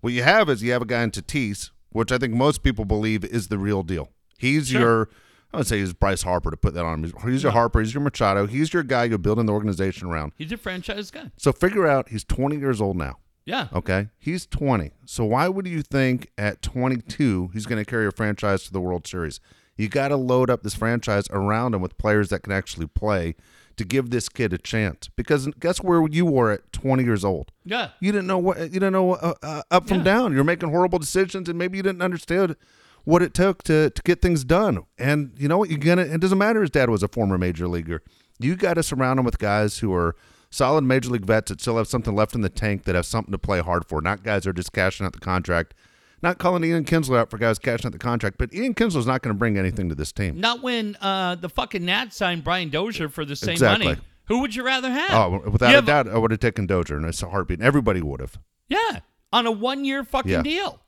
What 0.00 0.12
you 0.12 0.22
have 0.24 0.48
is 0.48 0.62
you 0.62 0.72
have 0.72 0.82
a 0.82 0.86
guy 0.86 1.02
in 1.02 1.10
Tatis, 1.12 1.70
which 1.90 2.10
I 2.10 2.18
think 2.18 2.34
most 2.34 2.62
people 2.62 2.84
believe 2.84 3.24
is 3.24 3.46
the 3.48 3.58
real 3.58 3.82
deal. 3.82 4.10
He's 4.38 4.68
Sure. 4.68 4.80
your, 4.80 5.08
I 5.52 5.58
would 5.58 5.66
say 5.68 5.78
he's 5.78 5.92
Bryce 5.92 6.22
Harper 6.22 6.50
to 6.50 6.56
put 6.56 6.74
that 6.74 6.84
on 6.84 7.04
him. 7.04 7.12
He's 7.30 7.42
your 7.44 7.52
Harper. 7.52 7.80
He's 7.80 7.94
your 7.94 8.02
Machado. 8.02 8.46
He's 8.46 8.72
your 8.74 8.82
guy 8.82 9.04
you're 9.04 9.18
building 9.18 9.46
the 9.46 9.52
organization 9.52 10.08
around. 10.08 10.32
He's 10.36 10.50
a 10.50 10.56
franchise 10.56 11.10
guy. 11.12 11.30
So 11.36 11.52
figure 11.52 11.86
out 11.86 12.08
he's 12.08 12.24
20 12.24 12.56
years 12.56 12.80
old 12.80 12.96
now. 12.96 13.18
Yeah. 13.46 13.68
Okay. 13.74 14.08
He's 14.18 14.46
20. 14.46 14.92
So 15.04 15.24
why 15.24 15.48
would 15.48 15.66
you 15.66 15.82
think 15.82 16.30
at 16.38 16.62
22 16.62 17.50
he's 17.52 17.66
going 17.66 17.82
to 17.82 17.88
carry 17.88 18.06
a 18.06 18.10
franchise 18.10 18.64
to 18.64 18.72
the 18.72 18.80
World 18.80 19.06
Series? 19.06 19.40
You 19.76 19.88
got 19.88 20.08
to 20.08 20.16
load 20.16 20.50
up 20.50 20.62
this 20.62 20.74
franchise 20.74 21.26
around 21.30 21.74
him 21.74 21.82
with 21.82 21.98
players 21.98 22.28
that 22.30 22.42
can 22.42 22.52
actually 22.52 22.86
play 22.86 23.34
to 23.76 23.84
give 23.84 24.10
this 24.10 24.28
kid 24.28 24.52
a 24.52 24.58
chance. 24.58 25.08
Because 25.16 25.48
guess 25.58 25.78
where 25.82 26.06
you 26.08 26.24
were 26.26 26.52
at 26.52 26.72
20 26.72 27.02
years 27.04 27.24
old? 27.24 27.50
Yeah. 27.64 27.88
You 28.00 28.12
didn't 28.12 28.28
know 28.28 28.38
what 28.38 28.58
you 28.60 28.68
didn't 28.68 28.92
know 28.92 29.14
uh, 29.14 29.34
uh, 29.42 29.62
up 29.70 29.88
from 29.88 29.98
Yeah. 29.98 30.04
down. 30.04 30.32
You're 30.34 30.44
making 30.44 30.70
horrible 30.70 30.98
decisions, 31.00 31.48
and 31.48 31.58
maybe 31.58 31.76
you 31.76 31.82
didn't 31.82 32.02
understand 32.02 32.54
what 33.02 33.20
it 33.20 33.34
took 33.34 33.62
to 33.64 33.90
to 33.90 34.02
get 34.02 34.22
things 34.22 34.44
done. 34.44 34.84
And 34.96 35.32
you 35.36 35.48
know 35.48 35.58
what? 35.58 35.70
You're 35.70 35.78
gonna. 35.80 36.02
It 36.02 36.20
doesn't 36.20 36.38
matter. 36.38 36.60
His 36.60 36.70
dad 36.70 36.88
was 36.88 37.02
a 37.02 37.08
former 37.08 37.36
major 37.36 37.66
leaguer. 37.66 38.00
You 38.38 38.54
got 38.54 38.74
to 38.74 38.82
surround 38.84 39.18
him 39.18 39.24
with 39.24 39.38
guys 39.40 39.78
who 39.80 39.92
are 39.92 40.14
solid 40.54 40.84
major 40.84 41.10
league 41.10 41.26
vets 41.26 41.50
that 41.50 41.60
still 41.60 41.76
have 41.76 41.88
something 41.88 42.14
left 42.14 42.34
in 42.34 42.40
the 42.42 42.48
tank 42.48 42.84
that 42.84 42.94
have 42.94 43.06
something 43.06 43.32
to 43.32 43.38
play 43.38 43.60
hard 43.60 43.86
for. 43.86 44.00
Not 44.00 44.22
guys 44.22 44.44
who 44.44 44.50
are 44.50 44.54
just 44.54 44.72
cashing 44.72 45.04
out 45.04 45.12
the 45.12 45.18
contract. 45.20 45.74
Not 46.22 46.38
calling 46.38 46.64
Ian 46.64 46.84
Kinsler 46.84 47.18
out 47.18 47.28
for 47.30 47.36
guys 47.36 47.58
cashing 47.58 47.86
out 47.86 47.92
the 47.92 47.98
contract, 47.98 48.38
but 48.38 48.54
Ian 48.54 48.72
Kinsler's 48.74 49.06
not 49.06 49.20
going 49.22 49.34
to 49.34 49.38
bring 49.38 49.58
anything 49.58 49.88
to 49.90 49.94
this 49.94 50.10
team. 50.12 50.40
Not 50.40 50.62
when 50.62 50.96
uh, 51.00 51.34
the 51.34 51.48
fucking 51.50 51.84
Nats 51.84 52.16
signed 52.16 52.44
Brian 52.44 52.70
Dozier 52.70 53.08
for 53.10 53.24
the 53.26 53.36
same 53.36 53.50
Exactly. 53.52 53.86
money. 53.88 54.00
Who 54.26 54.38
would 54.40 54.54
you 54.54 54.64
rather 54.64 54.90
have? 54.90 55.10
Oh, 55.10 55.42
without 55.50 55.66
You 55.68 55.72
a 55.74 55.76
have- 55.76 55.86
doubt, 55.86 56.08
I 56.08 56.16
would 56.16 56.30
have 56.30 56.40
taken 56.40 56.66
Dozier, 56.66 56.96
and 56.96 57.04
it's 57.04 57.22
a 57.22 57.28
heartbeat. 57.28 57.60
Everybody 57.60 58.00
would 58.00 58.20
have. 58.20 58.38
Yeah, 58.68 59.00
on 59.34 59.46
a 59.46 59.50
one-year 59.52 60.02
fucking 60.04 60.30
Yeah. 60.30 60.42
deal. 60.42 60.80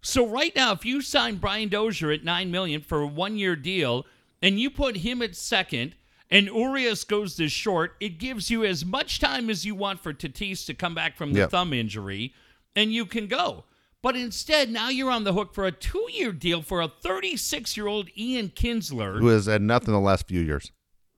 So 0.00 0.26
right 0.26 0.56
now, 0.56 0.72
if 0.72 0.86
you 0.86 1.02
sign 1.02 1.36
Brian 1.36 1.68
Dozier 1.68 2.10
at 2.10 2.24
nine 2.24 2.50
million 2.50 2.80
for 2.80 3.02
a 3.02 3.06
one-year 3.06 3.56
deal, 3.56 4.06
and 4.40 4.58
you 4.58 4.70
put 4.70 4.96
him 4.98 5.20
at 5.20 5.36
second, 5.36 5.94
and 6.30 6.46
Urias 6.46 7.04
goes 7.04 7.36
this 7.36 7.52
short, 7.52 7.96
it 8.00 8.18
gives 8.18 8.50
you 8.50 8.64
as 8.64 8.84
much 8.84 9.18
time 9.18 9.50
as 9.50 9.64
you 9.64 9.74
want 9.74 10.00
for 10.00 10.12
Tatis 10.12 10.64
to 10.66 10.74
come 10.74 10.94
back 10.94 11.16
from 11.16 11.32
the 11.32 11.40
Yep. 11.40 11.50
thumb 11.50 11.72
injury, 11.72 12.32
and 12.76 12.92
you 12.92 13.04
can 13.06 13.26
go. 13.26 13.64
But 14.02 14.16
instead, 14.16 14.70
now 14.70 14.88
you're 14.88 15.10
on 15.10 15.24
the 15.24 15.34
hook 15.34 15.52
for 15.54 15.66
a 15.66 15.72
two-year 15.72 16.32
deal 16.32 16.62
for 16.62 16.80
a 16.80 16.88
36-year-old 16.88 18.08
Ian 18.16 18.48
Kinsler. 18.50 19.18
Who 19.18 19.26
has 19.28 19.46
had 19.46 19.60
nothing 19.62 19.92
the 19.92 20.00
last 20.00 20.26
few 20.26 20.40
years. 20.40 20.72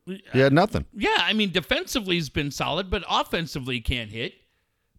He 0.07 0.21
had 0.41 0.53
nothing. 0.53 0.87
Yeah, 0.93 1.19
I 1.21 1.33
mean, 1.33 1.53
defensively 1.53 2.17
he's 2.17 2.29
been 2.29 2.51
solid, 2.51 2.91
but 2.91 3.05
offensively 3.09 3.77
he 3.77 3.81
can't 3.81 4.11
hit. 4.11 4.35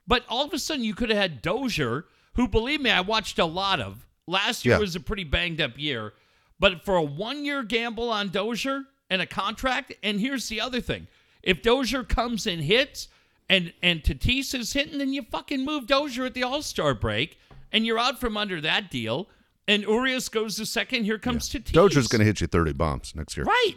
But 0.07 0.23
all 0.29 0.45
of 0.45 0.53
a 0.53 0.59
sudden 0.59 0.85
you 0.85 0.93
could 0.93 1.09
have 1.09 1.17
had 1.17 1.41
Dozier, 1.41 2.05
who, 2.35 2.47
believe 2.47 2.79
me, 2.79 2.89
I 2.89 3.01
watched 3.01 3.37
a 3.39 3.45
lot 3.45 3.81
of. 3.81 4.07
Last 4.27 4.63
year 4.63 4.75
Yeah. 4.75 4.79
was 4.79 4.95
a 4.95 5.01
pretty 5.01 5.25
banged 5.25 5.59
up 5.59 5.77
year. 5.77 6.13
But 6.59 6.85
for 6.85 6.95
a 6.95 7.03
one 7.03 7.43
year 7.43 7.63
gamble 7.63 8.09
on 8.09 8.29
Dozier 8.29 8.85
and 9.13 9.21
a 9.21 9.27
contract, 9.27 9.93
and 10.01 10.19
here's 10.19 10.49
the 10.49 10.59
other 10.59 10.81
thing. 10.81 11.05
If 11.43 11.61
Dozier 11.61 12.03
comes 12.03 12.47
and 12.47 12.63
hits 12.63 13.09
and, 13.47 13.71
and 13.83 14.01
Tatis 14.01 14.55
is 14.55 14.73
hitting, 14.73 14.97
then 14.97 15.13
you 15.13 15.21
fucking 15.21 15.63
move 15.63 15.85
Dozier 15.85 16.25
at 16.25 16.33
the 16.33 16.41
All 16.41 16.63
Star 16.63 16.95
break, 16.95 17.37
and 17.71 17.85
you're 17.85 17.99
out 17.99 18.19
from 18.19 18.35
under 18.35 18.59
that 18.61 18.89
deal. 18.89 19.29
And 19.67 19.83
Urias 19.83 20.29
goes 20.29 20.55
to 20.55 20.65
second. 20.65 21.03
Here 21.03 21.19
comes 21.19 21.47
Tatis. 21.47 21.73
Dozier's 21.73 22.07
going 22.07 22.21
to 22.21 22.25
hit 22.25 22.41
you 22.41 22.47
30 22.47 22.73
bombs 22.73 23.13
next 23.15 23.37
year. 23.37 23.45
Right. 23.45 23.75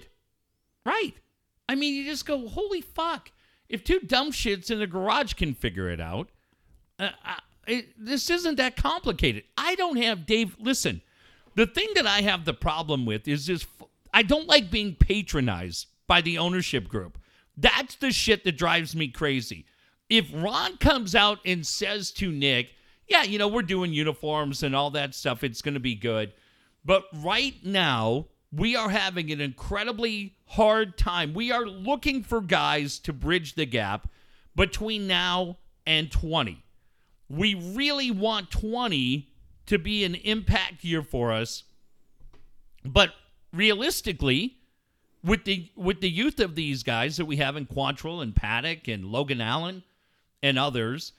Right. 0.87 1.13
I 1.69 1.75
mean, 1.75 1.95
you 1.95 2.05
just 2.05 2.25
go, 2.25 2.49
holy 2.49 2.81
fuck. 2.81 3.31
If 3.69 3.85
two 3.85 4.01
dumb 4.01 4.33
shits 4.33 4.71
in 4.71 4.81
a 4.81 4.87
garage 4.87 5.35
can 5.35 5.53
figure 5.53 5.91
it 5.91 6.01
out, 6.01 6.31
uh, 6.99 7.11
I, 7.23 7.41
it, 7.67 7.89
this 7.99 8.31
isn't 8.31 8.57
that 8.57 8.77
complicated. 8.77 9.45
I 9.59 9.75
don't 9.75 9.97
have 9.97 10.25
Dave. 10.25 10.57
Listen, 10.59 11.03
the 11.57 11.67
thing 11.67 11.89
that 11.95 12.07
I 12.07 12.23
have 12.23 12.47
the 12.47 12.55
problem 12.55 13.05
with 13.05 13.29
is 13.29 13.47
this 13.47 13.67
I 14.17 14.23
don't 14.23 14.49
like 14.49 14.71
being 14.71 14.95
patronized 14.95 15.89
by 16.07 16.23
the 16.23 16.39
ownership 16.39 16.89
group. 16.89 17.19
That's 17.55 17.97
the 17.97 18.11
shit 18.11 18.45
that 18.45 18.57
drives 18.57 18.97
me 18.97 19.09
crazy. 19.09 19.67
If 20.09 20.31
Ron 20.33 20.79
comes 20.79 21.15
out 21.15 21.41
and 21.45 21.67
says 21.67 22.13
to 22.13 22.33
Nick, 22.33 22.71
yeah, 23.07 23.25
you 23.25 23.39
know, 23.39 23.47
we're 23.47 23.61
doing 23.61 23.93
uniforms 23.93 24.63
and 24.63 24.75
all 24.75 24.89
that 24.93 25.15
stuff, 25.15 25.45
it's 25.45 25.61
going 25.61 25.75
to 25.75 25.81
be 25.81 25.95
good. 25.95 26.33
But 26.83 27.05
right 27.15 27.57
now, 27.63 28.29
we 28.51 28.75
are 28.75 28.89
having 28.89 29.31
an 29.31 29.43
incredibly 29.43 30.35
hard 30.47 30.97
time. 30.97 31.35
We 31.35 31.53
are 31.53 31.67
looking 31.67 32.23
for 32.23 32.41
guys 32.41 32.99
to 33.01 33.13
bridge 33.13 33.55
the 33.55 33.67
gap 33.67 34.09
between 34.55 35.07
now 35.07 35.59
and 35.87 36.11
20. 36.11 36.65
We 37.29 37.55
really 37.55 38.11
want 38.11 38.51
20 38.51 39.29
to 39.67 39.79
be 39.79 40.05
an 40.05 40.15
impact 40.15 40.85
year 40.85 41.03
for 41.03 41.33
us. 41.33 41.65
But 42.83 43.13
realistically, 43.53 44.57
with 45.25 45.45
the 45.45 45.71
with 45.77 46.01
the 46.01 46.11
youth 46.11 46.41
of 46.41 46.55
these 46.55 46.83
guys 46.83 47.17
that 47.17 47.25
we 47.25 47.37
have 47.37 47.57
in 47.57 47.67
Quantrill 47.67 48.23
and 48.23 48.35
Paddack 48.35 48.93
and 48.93 49.07
Logan 49.07 49.41
Allen 49.41 49.83
and 50.43 50.59
others, 50.59 51.13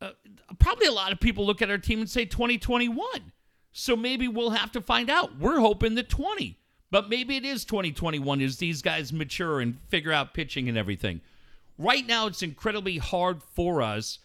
uh, 0.00 0.10
probably 0.58 0.86
a 0.86 0.92
lot 0.92 1.12
of 1.12 1.20
people 1.20 1.44
look 1.44 1.62
at 1.62 1.70
our 1.70 1.78
team 1.78 2.00
and 2.00 2.10
say 2.10 2.24
2021. 2.24 3.32
So 3.72 3.96
maybe 3.96 4.28
we'll 4.28 4.50
have 4.50 4.72
to 4.72 4.80
find 4.80 5.08
out. 5.08 5.38
We're 5.38 5.60
hoping 5.60 5.94
that 5.94 6.08
20, 6.08 6.58
but 6.90 7.08
maybe 7.08 7.36
it 7.36 7.44
is 7.44 7.64
2021 7.64 8.40
as 8.42 8.58
these 8.58 8.82
guys 8.82 9.12
mature 9.12 9.60
and 9.60 9.78
figure 9.88 10.12
out 10.12 10.34
pitching 10.34 10.68
and 10.68 10.76
everything. 10.76 11.22
Right 11.78 12.06
now, 12.06 12.26
it's 12.26 12.42
incredibly 12.42 12.98
hard 12.98 13.42
for 13.42 13.80
us 13.80 14.18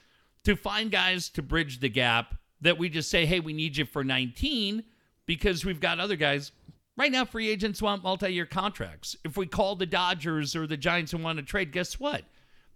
to 0.43 0.55
find 0.55 0.91
guys 0.91 1.29
to 1.29 1.41
bridge 1.41 1.79
the 1.79 1.89
gap 1.89 2.35
that 2.61 2.77
we 2.77 2.89
just 2.89 3.09
say, 3.09 3.25
hey, 3.25 3.39
we 3.39 3.53
need 3.53 3.77
you 3.77 3.85
for 3.85 4.03
19 4.03 4.83
because 5.25 5.63
we've 5.63 5.79
got 5.79 5.99
other 5.99 6.15
guys. 6.15 6.51
Right 6.97 7.11
now, 7.11 7.25
free 7.25 7.47
agents 7.47 7.81
want 7.81 8.03
multi 8.03 8.33
year 8.33 8.47
contracts. 8.47 9.15
If 9.23 9.37
we 9.37 9.45
call 9.45 9.75
the 9.75 9.85
Dodgers 9.85 10.55
or 10.55 10.65
the 10.65 10.77
Giants 10.77 11.13
and 11.13 11.23
want 11.23 11.37
to 11.37 11.45
trade, 11.45 11.71
guess 11.71 11.99
what? 11.99 12.23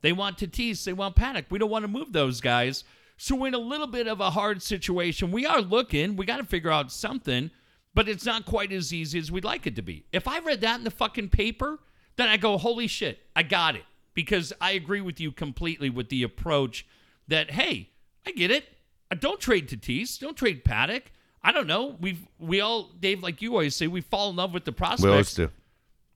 They 0.02 0.14
want 0.14 0.38
Tatis, 0.38 0.84
they 0.84 0.94
want 0.94 1.16
Paddack. 1.16 1.46
We 1.50 1.60
don't 1.60 1.70
want 1.70 1.84
to 1.84 1.88
move 1.88 2.14
those 2.14 2.40
guys. 2.40 2.84
So 3.18 3.36
we're 3.36 3.50
in 3.50 3.54
a 3.54 3.60
little 3.60 3.88
bit 3.88 4.08
of 4.08 4.20
a 4.20 4.32
hard 4.32 4.62
situation. 4.64 5.32
We 5.32 5.46
are 5.46 5.62
looking, 5.62 6.16
we 6.16 6.26
got 6.26 6.38
to 6.38 6.44
figure 6.44 6.72
out 6.72 6.92
something, 6.92 7.52
but 7.94 8.10
it's 8.10 8.26
not 8.26 8.46
quite 8.46 8.72
as 8.72 8.94
easy 8.94 9.20
as 9.20 9.32
we'd 9.32 9.44
like 9.44 9.68
it 9.68 9.76
to 9.76 9.84
be. 9.84 10.06
If 10.12 10.28
I 10.28 10.40
read 10.40 10.62
that 10.62 10.80
in 10.80 10.84
the 10.84 10.92
fucking 10.92 11.30
paper, 11.30 11.80
then 12.16 12.28
I 12.28 12.38
go, 12.38 12.58
holy 12.58 12.88
shit, 12.88 13.20
I 13.36 13.44
got 13.44 13.76
it. 13.76 13.84
Because 14.14 14.52
I 14.60 14.72
agree 14.72 15.02
with 15.02 15.20
you 15.20 15.32
completely 15.32 15.90
with 15.90 16.10
the 16.10 16.24
approach 16.24 16.86
that, 17.28 17.52
hey, 17.52 17.90
I 18.26 18.32
get 18.32 18.52
it. 18.52 18.66
Uh, 19.10 19.16
Don't 19.16 19.40
trade 19.40 19.70
Tatis. 19.70 20.20
Don't 20.20 20.36
trade 20.36 20.66
Paddack. 20.66 21.04
I 21.44 21.52
don't 21.52 21.68
know. 21.68 21.96
We've 22.00 22.26
we 22.40 22.62
all 22.62 22.90
Dave, 23.00 23.24
like 23.24 23.42
you 23.42 23.54
always 23.54 23.76
say, 23.76 23.88
we 23.88 24.02
fall 24.02 24.30
in 24.30 24.36
love 24.36 24.54
with 24.54 24.66
the 24.66 24.72
prospects. 24.72 25.04
We 25.04 25.10
always 25.10 25.34
do. 25.34 25.50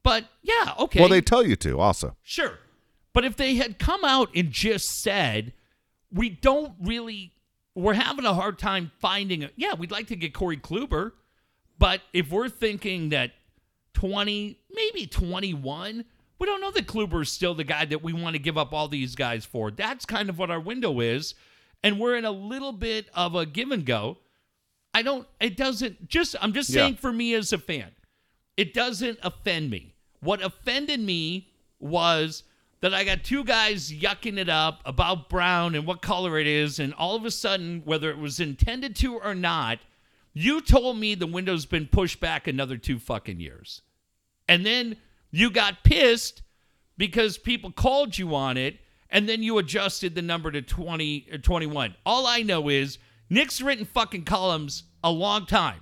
But 0.03 0.25
yeah, 0.43 0.73
okay. 0.79 0.99
Well, 0.99 1.09
they 1.09 1.21
tell 1.21 1.45
you 1.45 1.55
to 1.57 1.79
also. 1.79 2.15
Sure. 2.21 2.59
But 3.11 3.25
if 3.25 3.37
they 3.37 3.55
had 3.55 3.79
come 3.79 4.03
out 4.03 4.29
and 4.35 4.51
just 4.51 5.01
said, 5.01 5.53
we 6.11 6.29
don't 6.29 6.73
really, 6.81 7.31
we're 7.73 7.93
having 7.93 8.25
a 8.25 8.33
hard 8.33 8.59
time 8.59 8.91
finding 8.99 9.45
a, 9.45 9.49
yeah, 9.55 9.73
we'd 9.73 9.89
like 9.89 10.07
to 10.07 10.15
get 10.15 10.33
Corey 10.33 10.57
Kluber. 10.57 11.13
But 11.79 12.01
if 12.13 12.29
we're 12.29 12.49
thinking 12.49 13.09
that 13.09 13.31
20, 13.93 14.59
maybe 14.69 15.07
21, 15.07 16.05
we 16.37 16.45
don't 16.45 16.61
know 16.61 16.71
that 16.71 16.87
Kluber 16.87 17.21
is 17.21 17.31
still 17.31 17.55
the 17.55 17.63
guy 17.63 17.85
that 17.85 18.03
we 18.03 18.13
want 18.13 18.35
to 18.35 18.39
give 18.39 18.57
up 18.57 18.73
all 18.73 18.89
these 18.89 19.15
guys 19.15 19.45
for. 19.45 19.71
That's 19.71 20.05
kind 20.05 20.29
of 20.29 20.37
what 20.37 20.51
our 20.51 20.59
window 20.59 20.99
is. 20.99 21.35
And 21.83 21.99
we're 21.99 22.17
in 22.17 22.25
a 22.25 22.31
little 22.31 22.73
bit 22.73 23.07
of 23.13 23.33
a 23.33 23.45
give 23.45 23.71
and 23.71 23.85
go. 23.85 24.17
I 24.95 25.01
don't, 25.01 25.27
it 25.41 25.57
doesn't, 25.57 26.07
just, 26.07 26.37
I'm 26.41 26.53
just 26.53 26.69
Yeah. 26.69 26.83
saying 26.83 26.95
for 26.95 27.11
me 27.11 27.33
as 27.33 27.51
a 27.51 27.57
fan, 27.57 27.91
it 28.55 28.73
doesn't 28.73 29.19
offend 29.23 29.69
me. 29.69 29.93
What 30.21 30.41
offended 30.41 31.01
me 31.01 31.49
was 31.79 32.43
that 32.79 32.93
I 32.93 33.03
got 33.03 33.25
two 33.25 33.43
guys 33.43 33.91
yucking 33.91 34.37
it 34.37 34.47
up 34.47 34.81
about 34.85 35.27
Brown 35.27 35.75
and 35.75 35.85
what 35.85 36.01
color 36.01 36.39
it 36.39 36.47
is, 36.47 36.79
and 36.79 36.93
all 36.93 37.15
of 37.15 37.25
a 37.25 37.31
sudden, 37.31 37.81
whether 37.83 38.09
it 38.09 38.17
was 38.17 38.39
intended 38.39 38.95
to 38.97 39.15
or 39.19 39.35
not, 39.35 39.79
you 40.33 40.61
told 40.61 40.97
me 40.97 41.13
the 41.13 41.27
window's 41.27 41.65
been 41.65 41.87
pushed 41.87 42.21
back 42.21 42.47
another 42.47 42.77
two 42.77 42.97
fucking 42.97 43.39
years. 43.41 43.81
And 44.47 44.65
then 44.65 44.95
you 45.31 45.49
got 45.49 45.83
pissed 45.83 46.41
because 46.97 47.37
people 47.37 47.71
called 47.71 48.17
you 48.17 48.33
on 48.33 48.55
it, 48.55 48.77
and 49.09 49.27
then 49.27 49.43
you 49.43 49.57
adjusted 49.57 50.15
the 50.15 50.21
number 50.21 50.51
to 50.51 50.61
20 50.61 51.27
or 51.33 51.37
21. 51.37 51.95
All 52.05 52.25
I 52.27 52.43
know 52.43 52.69
is 52.69 52.97
Nick's 53.29 53.61
written 53.61 53.85
fucking 53.85 54.25
columns 54.25 54.83
a 55.03 55.11
long 55.11 55.45
time. 55.45 55.81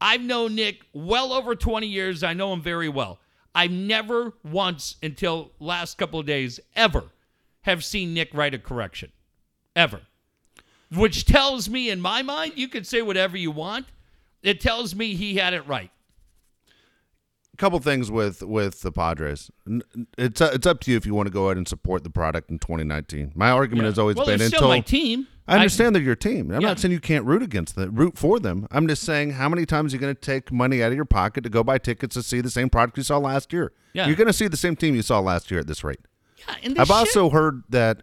I've 0.00 0.22
known 0.22 0.54
Nick 0.54 0.82
well 0.92 1.32
over 1.32 1.54
20 1.54 1.86
years. 1.86 2.22
I 2.22 2.32
know 2.32 2.52
him 2.52 2.62
very 2.62 2.88
well. 2.88 3.20
I've 3.54 3.70
never 3.70 4.34
once 4.44 4.96
until 5.02 5.52
last 5.58 5.98
couple 5.98 6.20
of 6.20 6.26
days 6.26 6.60
ever 6.74 7.04
have 7.62 7.84
seen 7.84 8.14
Nick 8.14 8.32
write 8.32 8.54
a 8.54 8.58
correction. 8.58 9.12
Ever. 9.76 10.02
Which 10.92 11.24
tells 11.24 11.68
me 11.68 11.90
in 11.90 12.00
my 12.00 12.22
mind, 12.22 12.54
you 12.56 12.68
can 12.68 12.84
say 12.84 13.02
whatever 13.02 13.36
you 13.36 13.50
want. 13.50 13.86
It 14.42 14.60
tells 14.60 14.94
me 14.94 15.14
he 15.14 15.36
had 15.36 15.54
it 15.54 15.66
right. 15.66 15.90
A 17.52 17.56
couple 17.56 17.78
things 17.80 18.10
with 18.10 18.42
with 18.42 18.80
the 18.80 18.90
Padres. 18.90 19.50
It's 20.16 20.40
uh, 20.40 20.50
it's 20.54 20.66
up 20.66 20.80
to 20.80 20.90
you 20.90 20.96
if 20.96 21.04
you 21.04 21.14
want 21.14 21.26
to 21.26 21.32
go 21.32 21.46
ahead 21.46 21.58
and 21.58 21.68
support 21.68 22.04
the 22.04 22.10
product 22.10 22.50
in 22.50 22.58
2019. 22.58 23.32
My 23.34 23.50
argument 23.50 23.84
has 23.84 23.98
always 23.98 24.16
well, 24.16 24.26
been 24.26 24.40
until 24.40 24.68
my 24.68 24.80
team. 24.80 25.26
I 25.50 25.56
understand 25.56 25.94
they're 25.94 26.02
your 26.02 26.14
team. 26.16 26.50
I'm 26.50 26.60
Yeah. 26.60 26.68
not 26.68 26.78
saying 26.78 26.92
you 26.92 27.00
can't 27.00 27.24
root 27.24 27.42
against 27.42 27.74
them, 27.76 27.94
root 27.94 28.16
for 28.16 28.38
them. 28.38 28.66
I'm 28.70 28.86
just 28.88 29.02
saying 29.02 29.32
how 29.32 29.48
many 29.48 29.66
times 29.66 29.92
are 29.92 29.96
you 29.96 30.00
going 30.00 30.14
to 30.14 30.20
take 30.20 30.50
money 30.52 30.82
out 30.82 30.90
of 30.92 30.96
your 30.96 31.04
pocket 31.04 31.42
to 31.44 31.50
go 31.50 31.62
buy 31.64 31.78
tickets 31.78 32.14
to 32.14 32.22
see 32.22 32.40
the 32.40 32.50
same 32.50 32.70
product 32.70 32.96
you 32.96 33.02
saw 33.02 33.18
last 33.18 33.52
year? 33.52 33.72
Yeah. 33.92 34.06
You're 34.06 34.16
going 34.16 34.26
to 34.28 34.32
see 34.32 34.48
the 34.48 34.56
same 34.56 34.76
team 34.76 34.94
you 34.94 35.02
saw 35.02 35.18
last 35.20 35.50
year 35.50 35.60
at 35.60 35.66
this 35.66 35.82
rate. 35.84 36.00
Yeah, 36.38 36.54
and 36.62 36.78
I've 36.78 36.90
also 36.90 37.30
heard 37.30 37.62
that 37.68 38.02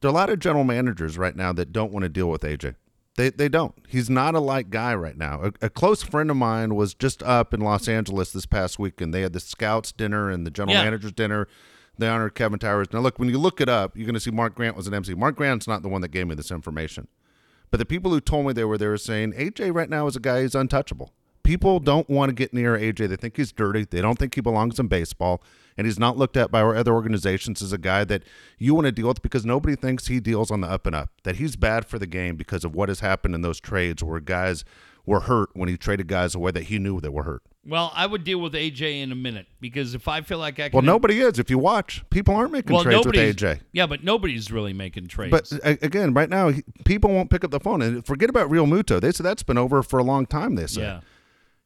there 0.00 0.08
are 0.08 0.12
a 0.12 0.14
lot 0.14 0.28
of 0.30 0.38
general 0.38 0.64
managers 0.64 1.16
right 1.16 1.34
now 1.36 1.52
that 1.52 1.72
don't 1.72 1.92
want 1.92 2.02
to 2.02 2.08
deal 2.08 2.28
with 2.28 2.42
AJ. 2.42 2.74
They 3.16 3.30
they 3.30 3.48
don't. 3.48 3.74
He's 3.88 4.08
not 4.08 4.34
a 4.34 4.40
like 4.40 4.70
guy 4.70 4.94
right 4.94 5.16
now. 5.16 5.42
A, 5.42 5.66
a 5.66 5.70
close 5.70 6.02
friend 6.02 6.30
of 6.30 6.36
mine 6.36 6.74
was 6.74 6.94
just 6.94 7.22
up 7.22 7.52
in 7.52 7.60
Los 7.60 7.88
Angeles 7.88 8.32
this 8.32 8.46
past 8.46 8.78
week, 8.78 9.00
and 9.00 9.12
they 9.12 9.22
had 9.22 9.32
the 9.32 9.40
scouts 9.40 9.92
dinner 9.92 10.30
and 10.30 10.46
the 10.46 10.50
general 10.50 10.76
Yeah. 10.76 10.84
managers 10.84 11.12
dinner. 11.12 11.46
They 12.00 12.08
honored 12.08 12.34
Kevin 12.34 12.58
Towers. 12.58 12.88
Now, 12.92 13.00
look, 13.00 13.18
when 13.18 13.28
you 13.28 13.38
look 13.38 13.60
it 13.60 13.68
up, 13.68 13.96
you're 13.96 14.06
going 14.06 14.14
to 14.14 14.20
see 14.20 14.30
Mark 14.30 14.54
Grant 14.54 14.76
was 14.76 14.86
an 14.86 14.94
MC. 14.94 15.14
Mark 15.14 15.36
Grant's 15.36 15.68
not 15.68 15.82
the 15.82 15.88
one 15.88 16.00
that 16.00 16.08
gave 16.08 16.26
me 16.26 16.34
this 16.34 16.50
information. 16.50 17.08
But 17.70 17.78
the 17.78 17.86
people 17.86 18.10
who 18.10 18.20
told 18.20 18.46
me 18.46 18.52
they 18.52 18.64
were 18.64 18.78
there 18.78 18.90
were 18.90 18.98
saying 18.98 19.32
AJ 19.34 19.74
right 19.74 19.88
now 19.88 20.06
is 20.06 20.16
a 20.16 20.20
guy 20.20 20.42
who's 20.42 20.54
untouchable. 20.54 21.12
People 21.42 21.78
don't 21.78 22.08
want 22.08 22.30
to 22.30 22.34
get 22.34 22.52
near 22.52 22.76
AJ. 22.76 23.08
They 23.08 23.16
think 23.16 23.36
he's 23.36 23.52
dirty. 23.52 23.84
They 23.84 24.00
don't 24.00 24.18
think 24.18 24.34
he 24.34 24.40
belongs 24.40 24.78
in 24.78 24.88
baseball. 24.88 25.42
And 25.76 25.86
he's 25.86 25.98
not 25.98 26.16
looked 26.16 26.36
at 26.36 26.50
by 26.50 26.60
our 26.60 26.76
other 26.76 26.92
organizations 26.92 27.62
as 27.62 27.72
a 27.72 27.78
guy 27.78 28.04
that 28.04 28.22
you 28.58 28.74
want 28.74 28.86
to 28.86 28.92
deal 28.92 29.08
with 29.08 29.22
because 29.22 29.46
nobody 29.46 29.76
thinks 29.76 30.08
he 30.08 30.20
deals 30.20 30.50
on 30.50 30.60
the 30.60 30.68
up 30.68 30.86
and 30.86 30.94
up. 30.94 31.10
That 31.24 31.36
he's 31.36 31.56
bad 31.56 31.86
for 31.86 31.98
the 31.98 32.06
game 32.06 32.36
because 32.36 32.64
of 32.64 32.74
what 32.74 32.88
has 32.88 33.00
happened 33.00 33.34
in 33.34 33.42
those 33.42 33.60
trades 33.60 34.02
where 34.02 34.20
guys 34.20 34.64
were 35.06 35.20
hurt 35.20 35.50
when 35.54 35.68
he 35.68 35.76
traded 35.76 36.06
guys 36.06 36.34
away 36.34 36.50
that 36.52 36.64
he 36.64 36.78
knew 36.78 37.00
that 37.00 37.12
were 37.12 37.24
hurt. 37.24 37.42
Well, 37.66 37.92
I 37.94 38.06
would 38.06 38.24
deal 38.24 38.38
with 38.38 38.54
AJ 38.54 39.02
in 39.02 39.12
a 39.12 39.14
minute 39.14 39.46
because 39.60 39.94
if 39.94 40.08
I 40.08 40.22
feel 40.22 40.38
like 40.38 40.58
I 40.58 40.70
can. 40.70 40.76
Well, 40.76 40.82
nobody 40.82 41.20
is. 41.20 41.38
If 41.38 41.50
you 41.50 41.58
watch, 41.58 42.02
people 42.08 42.34
aren't 42.34 42.52
making 42.52 42.74
well, 42.74 42.84
trades 42.84 43.06
with 43.06 43.14
AJ. 43.14 43.60
Yeah, 43.72 43.86
but 43.86 44.02
nobody's 44.02 44.50
really 44.50 44.72
making 44.72 45.08
trades. 45.08 45.30
But 45.30 45.52
again, 45.82 46.14
right 46.14 46.30
now, 46.30 46.52
people 46.84 47.10
won't 47.10 47.28
pick 47.30 47.44
up 47.44 47.50
the 47.50 47.60
phone. 47.60 47.82
And 47.82 48.04
forget 48.04 48.30
about 48.30 48.50
Realmuto. 48.50 48.98
They 49.00 49.12
said 49.12 49.26
that's 49.26 49.42
been 49.42 49.58
over 49.58 49.82
for 49.82 49.98
a 49.98 50.02
long 50.02 50.24
time, 50.24 50.54
they 50.54 50.66
said. 50.66 50.82
yeah. 50.82 51.00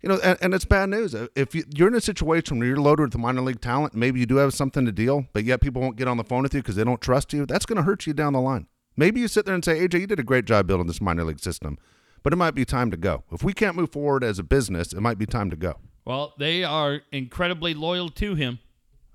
You 0.05 0.11
know, 0.11 0.21
and, 0.23 0.37
and 0.43 0.53
it's 0.53 0.67
bad 0.67 0.91
news. 0.91 1.15
Uh, 1.15 1.29
if 1.35 1.55
you, 1.55 1.65
you're 1.75 1.89
in 1.89 1.95
a 1.95 2.01
situation 2.01 2.59
where 2.59 2.69
you're 2.69 2.77
loaded 2.77 3.05
with 3.05 3.17
minor 3.17 3.41
league 3.41 3.63
talent, 3.63 3.95
maybe 3.95 4.21
you 4.21 4.27
do 4.27 4.37
have 4.37 4.53
something 4.53 4.85
to 4.85 4.93
deal, 4.93 5.27
but 5.33 5.45
yet 5.45 5.63
people 5.63 5.81
won't 5.81 5.97
get 5.97 6.07
on 6.09 6.19
the 6.19 6.25
phone 6.25 6.43
with 6.43 6.53
you 6.53 6.61
because 6.61 6.77
they 6.77 6.85
don't 6.85 7.01
trust 7.01 7.33
you. 7.33 7.47
That's 7.47 7.65
going 7.65 7.79
to 7.79 7.83
hurt 7.85 8.07
you 8.07 8.13
down 8.13 8.35
the 8.35 8.41
line. 8.41 8.67
Maybe 8.99 9.21
you 9.21 9.29
sit 9.29 9.47
there 9.47 9.55
and 9.55 9.65
say, 9.65 9.79
AJ, 9.81 10.01
you 10.01 10.07
did 10.07 10.21
a 10.21 10.23
great 10.23 10.45
job 10.45 10.67
building 10.67 10.87
this 10.89 11.01
minor 11.01 11.25
league 11.25 11.41
system, 11.41 11.79
but 12.23 12.35
it 12.35 12.37
might 12.37 12.55
be 12.55 12.67
time 12.67 12.91
to 12.91 12.99
go. 12.99 13.25
If 13.33 13.43
we 13.43 13.55
can't 13.55 13.77
move 13.77 13.93
forward 13.93 14.23
as 14.23 14.39
a 14.39 14.43
business, 14.43 14.93
it 14.93 15.01
might 15.01 15.17
be 15.17 15.25
time 15.25 15.49
to 15.49 15.57
go. 15.57 15.77
Well, 16.05 16.35
they 16.39 16.65
are 16.65 17.01
incredibly 17.11 17.73
loyal 17.73 18.11
to 18.11 18.35
him. 18.35 18.59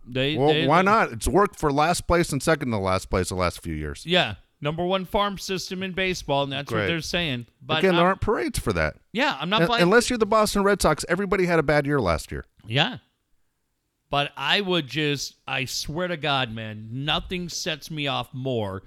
They, 0.07 0.35
Well, 0.37 0.47
they- 0.53 0.65
why 0.65 0.81
not? 0.81 1.11
It's 1.11 1.27
worked 1.27 1.59
for 1.59 1.71
last 1.71 2.07
place 2.07 2.31
and 2.31 2.41
second 2.41 2.71
to 2.71 2.79
last 2.79 3.11
place 3.11 3.29
the 3.29 3.35
last 3.35 3.61
few 3.61 3.75
years. 3.75 4.07
Yeah, 4.07 4.35
number 4.61 4.83
one 4.85 5.05
farm 5.05 5.37
system 5.37 5.83
in 5.83 5.93
baseball, 5.93 6.43
and 6.43 6.51
that's 6.51 6.71
what 6.71 6.87
they're 6.87 7.01
saying. 7.01 7.47
But 7.61 7.79
Again, 7.79 7.91
there 7.93 8.01
I'm- 8.01 8.07
aren't 8.07 8.21
parades 8.21 8.59
for 8.59 8.73
that. 8.73 8.97
yeah, 9.13 9.37
I'm 9.39 9.49
not 9.49 9.61
Un- 9.69 9.81
Unless 9.81 10.09
you're 10.09 10.17
the 10.19 10.25
Boston 10.25 10.63
Red 10.63 10.81
Sox, 10.81 11.05
everybody 11.09 11.45
had 11.45 11.59
a 11.59 11.63
bad 11.63 11.85
year 11.85 11.99
last 12.01 12.31
year. 12.31 12.45
Yeah. 12.65 12.97
But 14.09 14.31
I 14.35 14.61
would 14.61 14.87
just 14.87 15.35
I 15.47 15.65
swear 15.65 16.07
to 16.07 16.17
God, 16.17 16.51
man, 16.51 16.87
nothing 16.91 17.47
sets 17.49 17.91
me 17.91 18.07
off 18.07 18.33
more. 18.33 18.81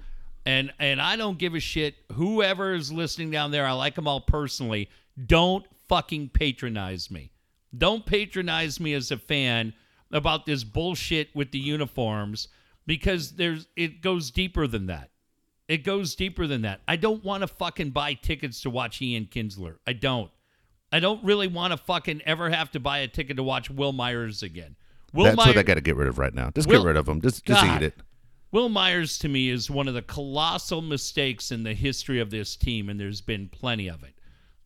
And 0.45 0.73
and 0.79 1.01
I 1.01 1.15
don't 1.15 1.37
give 1.37 1.55
a 1.55 1.59
shit 1.61 1.95
whoever 2.11 2.73
is 2.73 2.91
listening 2.91 3.31
down 3.31 3.51
there. 3.51 3.65
I 3.65 3.71
like 3.71 3.95
them 3.95 4.07
all 4.07 4.19
personally. 4.21 4.89
Don't 5.25 5.65
fucking 5.87 6.29
patronize 6.29 7.09
me. 7.09 7.31
Don't 7.77 8.05
patronize 8.05 8.79
me 8.81 8.93
as 8.93 9.11
a 9.11 9.17
fan 9.17 9.73
about 10.11 10.45
this 10.45 10.63
bullshit 10.65 11.33
with 11.33 11.51
the 11.51 11.59
uniforms 11.59 12.49
because 12.85 13.31
there's 13.37 13.67
it 13.77 14.01
goes 14.01 14.29
deeper 14.29 14.67
than 14.67 14.87
that. 14.87 15.09
It 15.67 15.83
goes 15.83 16.15
deeper 16.15 16.45
than 16.45 16.63
that. 16.63 16.81
I 16.87 16.95
don't 16.95 17.23
want 17.23 17.41
to 17.41 17.47
fucking 17.47 17.91
buy 17.91 18.15
tickets 18.15 18.61
to 18.61 18.69
watch 18.69 19.01
Ian 19.01 19.25
Kinsler. 19.25 19.77
I 19.87 19.93
don't. 19.93 20.29
I 20.91 20.99
don't 20.99 21.23
really 21.23 21.47
want 21.47 21.71
to 21.71 21.77
fucking 21.77 22.21
ever 22.25 22.49
have 22.49 22.69
to 22.71 22.79
buy 22.79 22.99
a 22.99 23.07
ticket 23.07 23.37
to 23.37 23.43
watch 23.43 23.69
Wil 23.69 23.93
Myers 23.93 24.43
again. 24.43 24.75
Will 25.13 25.25
That's 25.25 25.37
Myers, 25.37 25.47
what 25.47 25.57
I 25.57 25.63
got 25.63 25.75
to 25.75 25.81
get 25.81 25.95
rid 25.95 26.07
of 26.07 26.19
right 26.19 26.33
now. 26.33 26.51
Just 26.53 26.67
Will- 26.67 26.81
get 26.81 26.87
rid 26.87 26.97
of 26.97 27.05
them. 27.05 27.21
Just, 27.21 27.45
just 27.45 27.63
God. 27.63 27.81
eat 27.81 27.85
it. 27.85 27.95
Wil 28.51 28.69
Myers 28.69 29.17
to 29.19 29.29
me 29.29 29.49
is 29.49 29.71
one 29.71 29.87
of 29.87 29.95
the 29.95 30.03
colossal 30.03 30.81
mistakes 30.81 31.51
in 31.51 31.63
the 31.63 31.73
history 31.73 32.19
of 32.19 32.29
this 32.29 32.55
team, 32.55 32.87
and 32.87 32.99
there's 32.99 33.21
been 33.21 33.49
plenty 33.49 33.87
of 33.87 34.03
it. 34.03 34.13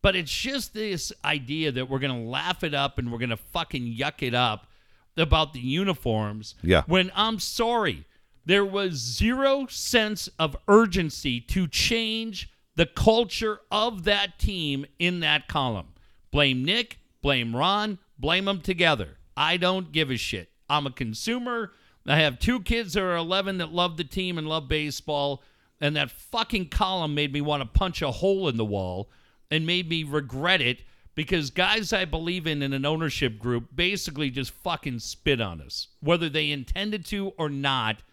But 0.02 0.16
it's 0.16 0.32
just 0.32 0.74
this 0.74 1.14
idea 1.24 1.72
that 1.72 1.90
we're 1.90 2.00
going 2.00 2.14
to 2.24 2.30
laugh 2.30 2.64
it 2.64 2.74
up 2.74 2.98
and 2.98 3.12
we're 3.12 3.18
going 3.18 3.30
to 3.30 3.38
fucking 3.38 3.96
yuck 3.96 4.22
it 4.22 4.34
up 4.34 4.68
about 5.16 5.54
the 5.54 5.60
uniforms. 5.60 6.56
Yeah. 6.62 6.84
When 6.86 7.12
I'm 7.16 7.40
sorry, 7.40 8.06
there 8.48 8.66
was 8.66 8.94
zero 8.94 9.68
sense 9.70 10.30
of 10.40 10.56
urgency 10.70 11.42
to 11.42 11.68
change 11.68 12.50
the 12.78 12.86
culture 12.86 13.60
of 13.70 14.06
that 14.06 14.40
team 14.40 14.86
in 15.00 15.20
that 15.20 15.50
column. 15.50 15.88
Blame 16.32 16.64
Nick, 16.64 17.00
blame 17.22 17.54
Ron, 17.54 18.00
blame 18.18 18.46
them 18.46 18.62
together. 18.62 19.18
I 19.36 19.58
don't 19.58 19.92
give 19.92 20.10
a 20.10 20.16
shit. 20.16 20.50
I'm 20.70 20.88
a 20.88 20.92
consumer. 20.92 21.74
I 22.08 22.20
have 22.20 22.40
two 22.40 22.62
kids 22.62 22.94
that 22.94 23.04
are 23.04 23.18
11 23.18 23.58
that 23.58 23.74
love 23.74 23.98
the 23.98 24.06
team 24.06 24.38
and 24.38 24.48
love 24.48 24.70
baseball. 24.70 25.44
And 25.82 25.98
that 25.98 26.10
fucking 26.10 26.70
column 26.70 27.14
made 27.14 27.34
me 27.34 27.42
want 27.42 27.64
to 27.64 27.80
punch 27.80 28.02
a 28.02 28.12
hole 28.12 28.48
in 28.48 28.56
the 28.56 28.64
wall 28.64 29.10
and 29.52 29.68
made 29.68 29.90
me 29.90 30.04
regret 30.06 30.62
it 30.62 30.84
because 31.16 31.50
guys 31.50 31.92
I 31.92 32.06
believe 32.06 32.48
in 32.48 32.62
in 32.62 32.72
an 32.72 32.86
ownership 32.86 33.40
group 33.40 33.76
basically 33.76 34.30
just 34.30 34.52
fucking 34.52 35.00
spit 35.00 35.42
on 35.42 35.60
us, 35.60 35.90
whether 36.00 36.30
they 36.30 36.50
intended 36.52 37.06
to 37.08 37.34
or 37.38 37.50
not, 37.50 38.04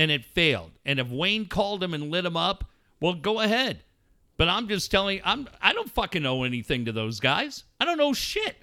and 0.00 0.10
it 0.10 0.24
failed. 0.24 0.70
And 0.86 0.98
if 0.98 1.08
Wayne 1.10 1.44
called 1.44 1.82
him 1.82 1.92
and 1.92 2.10
lit 2.10 2.24
him 2.24 2.36
up, 2.36 2.64
well, 3.00 3.12
go 3.12 3.40
ahead. 3.40 3.82
But 4.38 4.48
I'm 4.48 4.66
just 4.66 4.90
telling 4.90 5.18
you, 5.18 5.22
I'm 5.26 5.46
I 5.60 5.74
don't 5.74 5.90
fucking 5.90 6.24
owe 6.24 6.44
anything 6.44 6.86
to 6.86 6.92
those 6.92 7.20
guys. 7.20 7.64
I 7.78 7.84
don't 7.84 7.98
know 7.98 8.14
shit. 8.14 8.56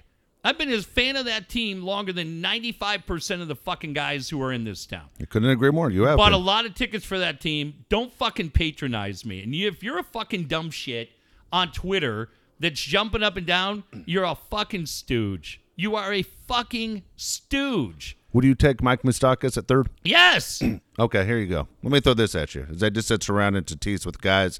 I've 0.44 0.58
been 0.58 0.72
a 0.72 0.82
fan 0.82 1.14
of 1.14 1.26
that 1.26 1.48
team 1.48 1.82
longer 1.82 2.12
than 2.12 2.42
95% 2.42 3.40
of 3.42 3.48
the 3.48 3.54
fucking 3.54 3.92
guys 3.92 4.28
who 4.28 4.42
are 4.42 4.52
in 4.52 4.64
this 4.64 4.86
town. 4.86 5.04
You 5.18 5.26
couldn't 5.26 5.50
agree 5.50 5.70
more. 5.70 5.90
You 5.90 6.02
have 6.04 6.16
Bought 6.16 6.32
a 6.32 6.36
lot 6.36 6.64
of 6.66 6.74
tickets 6.74 7.04
for 7.04 7.18
that 7.18 7.40
team. 7.40 7.84
Don't 7.88 8.12
fucking 8.12 8.50
patronize 8.50 9.24
me. 9.24 9.42
And 9.42 9.54
you, 9.54 9.68
if 9.68 9.82
you're 9.82 9.98
a 9.98 10.04
fucking 10.04 10.44
dumb 10.44 10.70
shit 10.70 11.10
on 11.52 11.70
Twitter 11.70 12.30
that's 12.58 12.80
jumping 12.80 13.22
up 13.22 13.36
and 13.36 13.46
down, 13.46 13.84
you're 14.06 14.24
a 14.24 14.36
fucking 14.36 14.86
stooge. 14.86 15.60
You 15.76 15.94
are 15.94 16.12
a 16.12 16.22
fucking 16.22 17.04
stooge. 17.16 18.17
Would 18.32 18.44
you 18.44 18.54
take 18.54 18.82
Mike 18.82 19.02
Moustakas 19.02 19.56
at 19.56 19.68
third? 19.68 19.88
Yes. 20.04 20.62
Okay, 21.00 21.24
here 21.24 21.38
you 21.38 21.46
go. 21.46 21.68
Let 21.84 21.92
me 21.92 22.00
throw 22.00 22.14
this 22.14 22.34
at 22.34 22.56
you. 22.56 22.66
As 22.68 22.82
I 22.82 22.88
just 22.90 23.06
said, 23.06 23.22
surrounded 23.22 23.66
Tatis 23.68 24.04
with 24.04 24.20
guys 24.20 24.58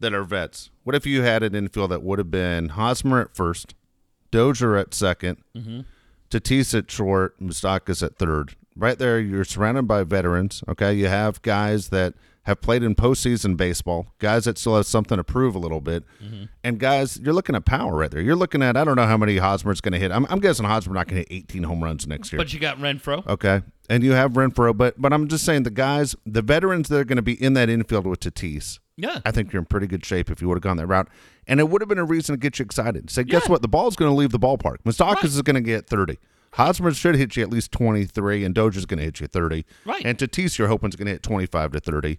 that 0.00 0.14
are 0.14 0.24
vets. 0.24 0.70
What 0.84 0.96
if 0.96 1.04
you 1.04 1.20
had 1.20 1.42
an 1.42 1.54
infield 1.54 1.90
that 1.90 2.02
would 2.02 2.18
have 2.18 2.30
been 2.30 2.70
Hosmer 2.70 3.20
at 3.20 3.36
first, 3.36 3.74
Dozier 4.30 4.76
at 4.76 4.92
2nd 4.92 5.36
Mm-hmm. 5.54 5.80
Tatis 6.30 6.76
at 6.78 6.90
short, 6.90 7.38
Moustakis 7.38 8.02
at 8.02 8.16
third? 8.16 8.56
Right 8.74 8.98
there, 8.98 9.20
you're 9.20 9.44
surrounded 9.44 9.86
by 9.86 10.02
veterans. 10.02 10.64
Okay, 10.66 10.94
you 10.94 11.08
have 11.08 11.42
guys 11.42 11.90
that 11.90 12.14
have 12.46 12.60
played 12.60 12.82
in 12.82 12.94
postseason 12.94 13.56
baseball, 13.56 14.06
guys 14.18 14.44
that 14.44 14.56
still 14.58 14.76
have 14.76 14.86
something 14.86 15.16
to 15.18 15.24
prove 15.24 15.54
a 15.54 15.58
little 15.58 15.80
bit, 15.80 16.02
Mm-hmm. 16.24 16.44
and 16.64 16.78
guys, 16.80 17.18
you're 17.22 17.34
looking 17.34 17.54
at 17.54 17.64
power 17.64 17.94
right 17.94 18.10
there. 18.10 18.20
You're 18.20 18.36
looking 18.36 18.62
at 18.62 18.76
I 18.76 18.84
don't 18.84 18.96
know 18.96 19.06
how 19.06 19.16
many 19.16 19.36
Hosmer's 19.36 19.80
going 19.80 19.92
to 19.92 19.98
hit. 19.98 20.10
I'm, 20.12 20.26
I'm 20.30 20.38
guessing 20.40 20.64
Hosmer 20.64 20.94
not 20.94 21.08
going 21.08 21.22
to 21.24 21.28
hit 21.34 21.44
18 21.50 21.62
home 21.64 21.82
runs 21.84 22.06
next 22.06 22.32
year. 22.32 22.38
but 22.38 22.52
you 22.52 22.58
got 22.60 22.78
Renfroe. 22.78 23.26
Okay. 23.26 23.62
And 23.88 24.02
you 24.02 24.12
have 24.12 24.32
Renfroe, 24.32 24.76
but 24.76 25.00
but 25.00 25.12
I'm 25.12 25.28
just 25.28 25.44
saying 25.44 25.62
the 25.64 25.70
guys, 25.70 26.16
the 26.24 26.42
veterans 26.42 26.88
that 26.88 26.98
are 26.98 27.04
going 27.04 27.16
to 27.16 27.22
be 27.22 27.40
in 27.40 27.52
that 27.54 27.68
infield 27.68 28.06
with 28.06 28.20
Tatis, 28.20 28.78
Yeah. 28.96 29.20
I 29.24 29.30
think 29.30 29.52
you're 29.52 29.60
in 29.60 29.66
pretty 29.66 29.86
good 29.86 30.04
shape 30.04 30.30
if 30.30 30.40
you 30.40 30.48
would 30.48 30.56
have 30.56 30.62
gone 30.62 30.76
that 30.78 30.86
route. 30.86 31.08
And 31.46 31.60
it 31.60 31.68
would 31.68 31.80
have 31.82 31.88
been 31.88 31.98
a 31.98 32.04
reason 32.04 32.34
to 32.34 32.38
get 32.38 32.58
you 32.58 32.64
excited. 32.64 33.10
Say, 33.10 33.22
guess 33.24 33.44
Yeah. 33.46 33.52
what? 33.52 33.62
The 33.62 33.68
ball's 33.68 33.94
going 33.96 34.10
to 34.10 34.16
leave 34.16 34.30
the 34.30 34.38
ballpark. 34.38 34.78
Moustakas 34.84 35.14
Right. 35.14 35.24
is 35.24 35.42
going 35.42 35.54
to 35.54 35.60
get 35.60 35.86
30. 35.88 36.18
Hosmer 36.52 36.92
should 36.94 37.16
hit 37.16 37.36
you 37.36 37.42
at 37.42 37.50
least 37.50 37.70
23, 37.70 38.42
and 38.42 38.54
Dozier's 38.54 38.86
going 38.86 38.98
to 38.98 39.04
hit 39.04 39.20
you 39.20 39.26
30. 39.26 39.66
Right. 39.84 40.02
And 40.06 40.16
Tatis, 40.16 40.56
you're 40.58 40.68
hoping 40.68 40.88
is 40.88 40.96
going 40.96 41.06
to 41.06 41.12
hit 41.12 41.22
25 41.22 41.72
to 41.72 41.80
30. 41.80 42.18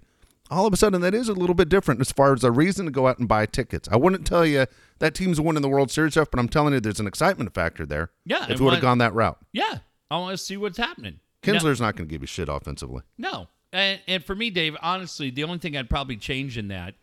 All 0.49 0.65
of 0.65 0.73
a 0.73 0.77
sudden, 0.77 1.01
that 1.01 1.13
is 1.13 1.27
a 1.29 1.33
little 1.33 1.53
bit 1.55 1.67
different 1.69 1.99
as 2.01 2.11
far 2.11 2.33
as 2.33 2.43
a 2.43 2.51
reason 2.51 2.85
to 2.85 2.91
go 2.91 3.07
out 3.07 3.19
and 3.19 3.27
buy 3.27 3.45
tickets. 3.45 3.89
I 3.91 3.97
wouldn't 3.97 4.25
tell 4.25 4.45
you 4.45 4.65
that 4.99 5.13
team's 5.13 5.41
winning 5.41 5.61
the 5.61 5.67
World 5.69 5.91
Series 5.91 6.13
stuff, 6.13 6.29
but 6.31 6.39
I'm 6.39 6.47
telling 6.49 6.73
you 6.73 6.79
there's 6.79 6.99
an 6.99 7.07
excitement 7.07 7.53
factor 7.53 7.85
there. 7.85 8.11
Yeah, 8.25 8.45
If 8.49 8.59
you 8.59 8.65
would 8.65 8.73
have 8.75 8.81
gone 8.81 8.99
that 8.99 9.13
route. 9.13 9.37
Yeah. 9.51 9.79
I 10.09 10.17
want 10.17 10.37
to 10.37 10.43
see 10.43 10.55
what's 10.55 10.77
happening. 10.77 11.19
No- 11.45 11.53
Kinsler's 11.53 11.81
not 11.81 11.95
going 11.95 12.07
to 12.07 12.11
give 12.11 12.21
you 12.21 12.27
shit 12.27 12.47
offensively. 12.49 13.01
No. 13.17 13.47
And, 13.73 13.99
and 14.07 14.23
for 14.23 14.35
me, 14.35 14.49
Dave, 14.49 14.77
honestly, 14.81 15.29
the 15.29 15.43
only 15.43 15.57
thing 15.57 15.75
I'd 15.75 15.89
probably 15.89 16.15
change 16.15 16.57
in 16.57 16.69
that 16.69 16.95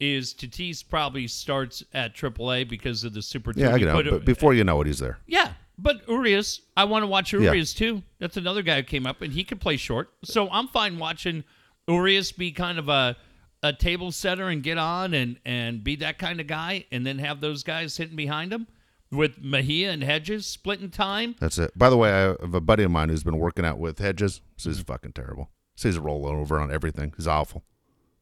is 0.00 0.34
Tatis 0.34 0.82
probably 0.88 1.28
starts 1.28 1.84
at 1.94 2.14
AAA 2.16 2.68
because 2.68 3.04
of 3.04 3.12
the 3.14 3.22
Super 3.22 3.52
Yeah, 3.54 3.68
I 3.68 3.72
you 3.74 3.78
get 3.80 3.88
out. 3.88 4.04
put- 4.04 4.10
But 4.10 4.24
before 4.24 4.52
you 4.54 4.64
know 4.64 4.80
it, 4.80 4.86
he's 4.86 4.98
there. 4.98 5.18
yeah, 5.26 5.52
but 5.78 6.00
Urias, 6.08 6.60
I 6.76 6.84
want 6.84 7.02
to 7.04 7.06
watch 7.06 7.32
Yeah. 7.32 7.40
Urias 7.40 7.72
too. 7.74 8.02
That's 8.18 8.36
another 8.36 8.62
guy 8.62 8.76
who 8.76 8.82
came 8.82 9.06
up 9.06 9.22
and 9.22 9.32
he 9.32 9.44
could 9.44 9.60
play 9.60 9.76
short. 9.76 10.10
So 10.24 10.48
I'm 10.50 10.68
fine 10.68 10.98
watching 10.98 11.44
Urias 11.90 12.32
be 12.32 12.52
kind 12.52 12.78
of 12.78 12.88
a 12.88 13.16
a 13.62 13.72
table 13.74 14.10
setter 14.10 14.48
and 14.48 14.62
get 14.62 14.78
on 14.78 15.12
and 15.12 15.38
and 15.44 15.84
be 15.84 15.96
that 15.96 16.18
kind 16.18 16.40
of 16.40 16.46
guy, 16.46 16.84
and 16.90 17.06
then 17.06 17.18
have 17.18 17.40
those 17.40 17.62
guys 17.62 17.96
hitting 17.96 18.16
behind 18.16 18.52
him 18.52 18.66
with 19.12 19.42
Mejia 19.42 19.90
and 19.90 20.02
Hedges 20.02 20.46
splitting 20.46 20.90
time. 20.90 21.34
That's 21.40 21.58
it. 21.58 21.76
By 21.76 21.90
the 21.90 21.96
way, 21.96 22.10
I 22.10 22.20
have 22.40 22.54
a 22.54 22.60
buddy 22.60 22.84
of 22.84 22.90
mine 22.90 23.08
who's 23.08 23.24
been 23.24 23.38
working 23.38 23.64
out 23.64 23.78
with 23.78 23.98
Hedges. 23.98 24.40
Says 24.56 24.76
he's 24.76 24.84
fucking 24.84 25.12
terrible. 25.12 25.50
Says 25.76 25.94
he's 25.94 25.98
rolling 25.98 26.36
over 26.38 26.60
on 26.60 26.70
everything. 26.72 27.12
He's 27.16 27.26
awful. 27.26 27.64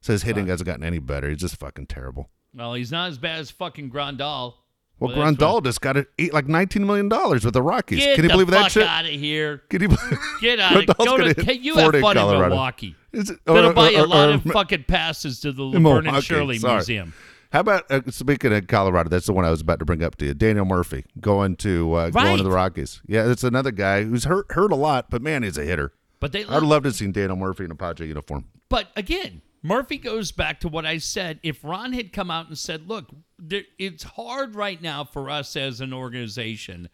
Says 0.01 0.23
hitting 0.23 0.47
hasn't 0.47 0.65
gotten 0.65 0.83
any 0.83 0.99
better. 0.99 1.29
He's 1.29 1.39
just 1.39 1.57
fucking 1.57 1.87
terrible. 1.87 2.29
Well, 2.53 2.73
he's 2.73 2.91
not 2.91 3.09
as 3.09 3.17
bad 3.17 3.39
as 3.39 3.51
fucking 3.51 3.91
Grandal. 3.91 4.55
Well, 4.99 5.15
that's 5.15 5.37
Grandal 5.37 5.63
just 5.63 5.79
got 5.81 5.95
it 5.95 6.07
eight, 6.17 6.33
like 6.33 6.47
nineteen 6.47 6.85
million 6.85 7.07
dollars 7.07 7.45
with 7.45 7.53
the 7.53 7.61
Rockies. 7.61 7.99
Get 7.99 8.15
Can 8.15 8.23
you 8.25 8.29
the 8.29 8.33
believe 8.33 8.49
fuck 8.49 8.63
that 8.63 8.71
shit? 8.71 8.87
out 8.87 9.05
of 9.05 9.11
here. 9.11 9.59
Can 9.69 9.81
you? 9.83 9.89
Get 10.41 10.59
out 10.59 10.75
of 10.75 10.85
Grandal's 10.85 11.05
Go 11.05 11.17
to, 11.33 11.43
hey, 11.45 11.53
you 11.53 11.75
have 11.75 11.83
40 11.83 11.97
in 11.97 12.01
fun 12.01 12.17
in 12.17 12.23
Colorado. 12.23 12.49
Milwaukee. 12.49 12.95
Is 13.11 13.29
it- 13.29 13.43
Gonna 13.45 13.73
buy 13.73 13.89
you 13.89 14.03
a 14.03 14.05
lot 14.05 14.29
of 14.29 14.43
fucking 14.43 14.85
passes 14.87 15.39
to 15.41 15.51
the 15.51 15.63
Laverne 15.63 15.81
and 15.97 16.03
Milwaukee, 16.05 16.21
Shirley 16.25 16.57
sorry. 16.59 16.75
Museum. 16.75 17.13
How 17.51 17.61
about 17.61 17.89
uh, 17.91 18.01
speaking 18.11 18.53
of 18.53 18.67
Colorado? 18.67 19.09
That's 19.09 19.25
the 19.25 19.33
one 19.33 19.43
I 19.43 19.49
was 19.49 19.61
about 19.61 19.79
to 19.79 19.85
bring 19.85 20.03
up 20.03 20.17
to 20.17 20.25
you. 20.25 20.33
Daniel 20.35 20.65
Murphy 20.65 21.05
going 21.19 21.55
to 21.57 21.93
uh, 21.93 22.09
going 22.11 22.37
to 22.37 22.43
the 22.43 22.51
Rockies. 22.51 23.01
Yeah, 23.07 23.23
that's 23.23 23.43
another 23.43 23.71
guy 23.71 24.03
who's 24.03 24.25
hurt 24.25 24.51
hurt 24.51 24.71
a 24.71 24.75
lot, 24.75 25.09
but 25.09 25.21
man, 25.23 25.41
he's 25.43 25.57
a 25.57 25.63
hitter. 25.65 25.91
But 26.19 26.31
they 26.31 26.45
I'd 26.45 26.61
love 26.63 26.83
to 26.83 26.91
see 26.91 27.07
Daniel 27.07 27.37
Murphy 27.37 27.63
in 27.63 27.71
a 27.71 27.75
Padre 27.75 28.07
uniform. 28.07 28.45
But 28.69 28.89
again, 28.95 29.41
Murphy 29.63 29.97
goes 29.97 30.31
back 30.31 30.59
to 30.59 30.67
what 30.67 30.85
I 30.85 30.99
said. 30.99 31.39
If 31.41 31.63
Ron 31.63 31.93
had 31.93 32.13
come 32.13 32.29
out 32.29 32.49
and 32.49 32.57
said, 32.57 32.87
"Look, 32.87 33.09
there, 33.39 33.63
it's 33.79 34.03
hard 34.03 34.53
right 34.53 34.79
now 34.79 35.03
for 35.03 35.27
us 35.31 35.55
as 35.55 35.81
an 35.81 35.91
organization 35.91 36.87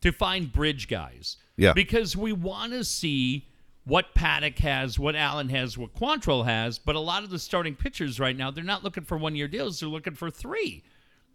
to 0.00 0.10
find 0.10 0.50
bridge 0.52 0.88
guys, 0.88 1.36
Yeah. 1.56 1.74
because 1.74 2.16
we 2.16 2.32
want 2.32 2.72
to 2.72 2.82
see 2.82 3.46
what 3.84 4.14
Paddack 4.14 4.58
has, 4.58 4.98
what 4.98 5.16
Allen 5.16 5.48
has, 5.48 5.76
what 5.76 5.94
Quantrill 5.94 6.44
has. 6.44 6.78
But 6.78 6.94
a 6.94 7.00
lot 7.00 7.24
of 7.24 7.30
the 7.30 7.38
starting 7.38 7.74
pitchers 7.74 8.20
right 8.20 8.36
now, 8.36 8.50
they're 8.50 8.64
not 8.64 8.84
looking 8.84 9.04
for 9.04 9.16
one-year 9.16 9.48
deals; 9.48 9.80
they're 9.80 9.88
looking 9.88 10.14
for 10.14 10.30
three, 10.30 10.84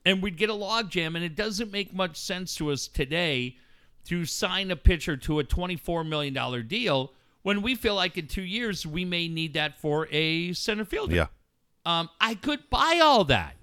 and 0.05 0.21
we'd 0.21 0.37
get 0.37 0.49
a 0.49 0.53
logjam. 0.53 1.15
And 1.15 1.23
it 1.23 1.35
doesn't 1.35 1.71
make 1.71 1.93
much 1.93 2.17
sense 2.17 2.55
to 2.55 2.71
us 2.71 2.87
today 2.87 3.57
to 4.05 4.25
sign 4.25 4.71
a 4.71 4.75
pitcher 4.75 5.17
to 5.17 5.39
a 5.39 5.43
$24 5.43 6.07
million 6.07 6.67
deal 6.67 7.11
when 7.41 7.61
we 7.61 7.75
feel 7.75 7.95
like 7.95 8.17
in 8.17 8.27
two 8.27 8.41
years 8.41 8.85
we 8.85 9.03
may 9.03 9.27
need 9.27 9.53
that 9.53 9.77
for 9.79 10.07
a 10.11 10.53
center 10.53 10.85
fielder. 10.85 11.15
Yeah. 11.15 11.27
Um, 11.85 12.09
I 12.19 12.35
could 12.35 12.69
buy 12.69 12.99
all 13.03 13.25
that. 13.25 13.55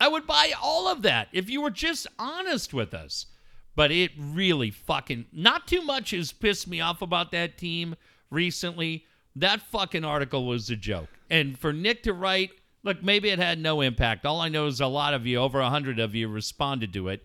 I 0.00 0.08
would 0.08 0.26
buy 0.26 0.52
all 0.60 0.88
of 0.88 1.02
that 1.02 1.28
if 1.32 1.48
you 1.48 1.60
were 1.60 1.70
just 1.70 2.08
honest 2.18 2.74
with 2.74 2.94
us. 2.94 3.26
But 3.74 3.90
it 3.90 4.10
really 4.18 4.70
fucking 4.70 5.26
not 5.32 5.66
too 5.66 5.82
much 5.82 6.10
has 6.10 6.32
pissed 6.32 6.68
me 6.68 6.80
off 6.80 7.00
about 7.00 7.30
that 7.32 7.56
team 7.56 7.94
recently. 8.32 9.04
That 9.36 9.60
fucking 9.60 10.04
article 10.04 10.46
was 10.46 10.68
a 10.70 10.76
joke. 10.76 11.08
And 11.30 11.58
for 11.58 11.72
Nick 11.72 12.02
to 12.04 12.12
write, 12.12 12.50
look, 12.82 13.02
maybe 13.02 13.28
it 13.30 13.38
had 13.38 13.58
no 13.58 13.80
impact. 13.80 14.26
All 14.26 14.40
I 14.40 14.48
know 14.48 14.66
is 14.66 14.80
a 14.80 14.86
lot 14.86 15.14
of 15.14 15.26
you, 15.26 15.38
over 15.38 15.60
a 15.60 15.70
hundred 15.70 15.98
of 15.98 16.14
you, 16.14 16.28
responded 16.28 16.92
to 16.94 17.08
it. 17.08 17.24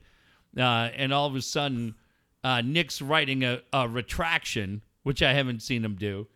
Uh, 0.57 0.89
and 0.95 1.13
all 1.13 1.27
of 1.27 1.35
a 1.35 1.41
sudden, 1.41 1.95
uh, 2.43 2.61
Nick's 2.61 3.01
writing 3.01 3.43
a, 3.43 3.61
a 3.73 3.87
retraction 3.89 4.81
which 5.03 5.21
I 5.21 5.33
haven't 5.33 5.61
seen 5.61 5.83
him 5.83 5.95
do. 5.95 6.27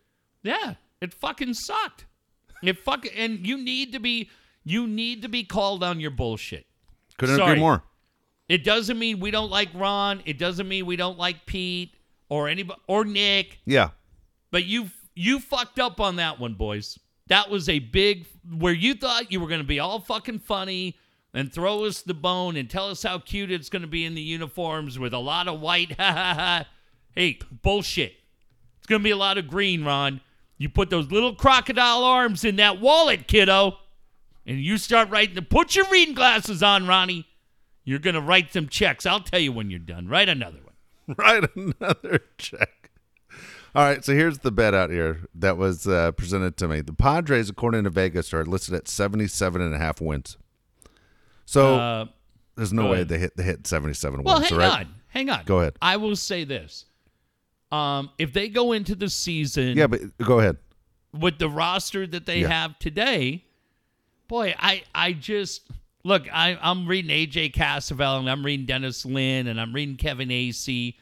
Yeah, 0.42 0.74
it 1.00 1.12
fucking 1.12 1.54
sucked. 1.54 2.06
It 2.62 2.78
fuck 2.78 3.06
and 3.16 3.46
you 3.46 3.58
need 3.58 3.92
to 3.92 3.98
be 3.98 4.30
you 4.64 4.86
need 4.86 5.22
to 5.22 5.28
be 5.28 5.44
called 5.44 5.82
on 5.82 6.00
your 6.00 6.10
bullshit. 6.10 6.66
Couldn't 7.18 7.36
Sorry. 7.36 7.52
agree 7.52 7.60
more. 7.60 7.82
It 8.48 8.64
doesn't 8.64 8.98
mean 8.98 9.20
we 9.20 9.30
don't 9.30 9.50
like 9.50 9.68
Ron. 9.74 10.22
It 10.24 10.38
doesn't 10.38 10.68
mean 10.68 10.86
we 10.86 10.96
don't 10.96 11.18
like 11.18 11.46
Pete 11.46 11.94
or 12.28 12.48
anybody 12.48 12.80
or 12.86 13.04
Nick. 13.04 13.58
Yeah. 13.64 13.90
But 14.52 14.66
you 14.66 14.90
you 15.16 15.40
fucked 15.40 15.80
up 15.80 16.00
on 16.00 16.16
that 16.16 16.38
one, 16.38 16.54
boys. 16.54 16.98
That 17.26 17.50
was 17.50 17.68
a 17.68 17.80
big 17.80 18.26
where 18.56 18.72
you 18.72 18.94
thought 18.94 19.32
you 19.32 19.40
were 19.40 19.48
going 19.48 19.60
to 19.60 19.66
be 19.66 19.80
all 19.80 19.98
fucking 19.98 20.40
funny 20.40 20.96
and 21.34 21.52
throw 21.52 21.84
us 21.84 22.02
the 22.02 22.14
bone 22.14 22.56
and 22.56 22.70
tell 22.70 22.88
us 22.88 23.02
how 23.02 23.18
cute 23.18 23.50
it's 23.50 23.68
going 23.68 23.82
to 23.82 23.88
be 23.88 24.04
in 24.04 24.14
the 24.14 24.22
uniforms 24.22 24.98
with 24.98 25.12
a 25.12 25.18
lot 25.18 25.48
of 25.48 25.60
white. 25.60 25.96
Hey, 27.14 27.38
bullshit. 27.60 28.14
It's 28.78 28.86
going 28.86 29.00
to 29.00 29.04
be 29.04 29.10
a 29.10 29.16
lot 29.16 29.36
of 29.36 29.46
green, 29.46 29.84
Ron. 29.84 30.22
You 30.56 30.70
put 30.70 30.88
those 30.88 31.10
little 31.10 31.34
crocodile 31.34 32.04
arms 32.04 32.42
in 32.42 32.56
that 32.56 32.80
wallet, 32.80 33.28
kiddo, 33.28 33.76
and 34.46 34.58
you 34.58 34.78
start 34.78 35.10
writing. 35.10 35.34
The, 35.34 35.42
put 35.42 35.76
your 35.76 35.84
reading 35.90 36.14
glasses 36.14 36.62
on, 36.62 36.86
Ronnie. 36.86 37.26
You're 37.84 37.98
going 37.98 38.14
to 38.14 38.20
write 38.22 38.52
some 38.52 38.66
checks. 38.68 39.04
I'll 39.04 39.20
tell 39.20 39.40
you 39.40 39.52
when 39.52 39.68
you're 39.68 39.78
done. 39.78 40.08
Write 40.08 40.30
another 40.30 40.60
one. 40.64 41.16
Write 41.18 41.54
another 41.54 42.20
check. 42.38 42.81
All 43.74 43.82
right, 43.84 44.04
so 44.04 44.12
here's 44.12 44.40
the 44.40 44.52
bet 44.52 44.74
out 44.74 44.90
here 44.90 45.20
that 45.34 45.56
was 45.56 45.86
uh, 45.88 46.12
presented 46.12 46.58
to 46.58 46.68
me. 46.68 46.82
The 46.82 46.92
Padres, 46.92 47.48
according 47.48 47.84
to 47.84 47.90
Vegas, 47.90 48.34
are 48.34 48.44
listed 48.44 48.74
at 48.74 48.86
77 48.86 49.62
and 49.62 49.74
a 49.74 49.78
half 49.78 49.98
wins. 50.00 50.36
So 51.46 51.76
Uh, 51.76 52.04
there's 52.56 52.72
no 52.72 52.86
way 52.88 52.96
ahead. 52.96 53.08
they 53.08 53.18
hit 53.18 53.36
they 53.36 53.42
hit 53.44 53.66
77 53.66 54.22
Well, 54.22 54.36
wins, 54.40 54.50
hang 54.50 54.58
right? 54.58 54.80
on, 54.86 54.94
hang 55.08 55.30
on. 55.30 55.42
Go 55.46 55.60
ahead. 55.60 55.74
I 55.80 55.96
will 55.96 56.16
say 56.16 56.44
this: 56.44 56.84
um, 57.70 58.10
if 58.18 58.32
they 58.34 58.48
go 58.48 58.72
into 58.72 58.94
the 58.94 59.08
season 59.08 59.76
Yeah, 59.78 59.86
but 59.86 60.00
go 60.18 60.38
ahead. 60.38 60.58
with 61.18 61.38
the 61.38 61.48
roster 61.48 62.06
that 62.06 62.26
they 62.26 62.40
Yeah. 62.40 62.48
have 62.48 62.78
today, 62.78 63.44
boy, 64.28 64.54
I 64.58 64.82
I 64.94 65.14
just 65.14 65.62
look. 66.04 66.24
I 66.32 66.58
I'm 66.60 66.86
reading 66.86 67.10
AJ 67.10 67.52
Cassavell 67.54 68.18
and 68.18 68.28
I'm 68.30 68.44
reading 68.44 68.66
Dennis 68.66 69.06
Lin 69.06 69.46
and 69.46 69.58
I'm 69.58 69.72
reading 69.74 69.96
Kevin 69.96 70.28
Acee, 70.28 70.94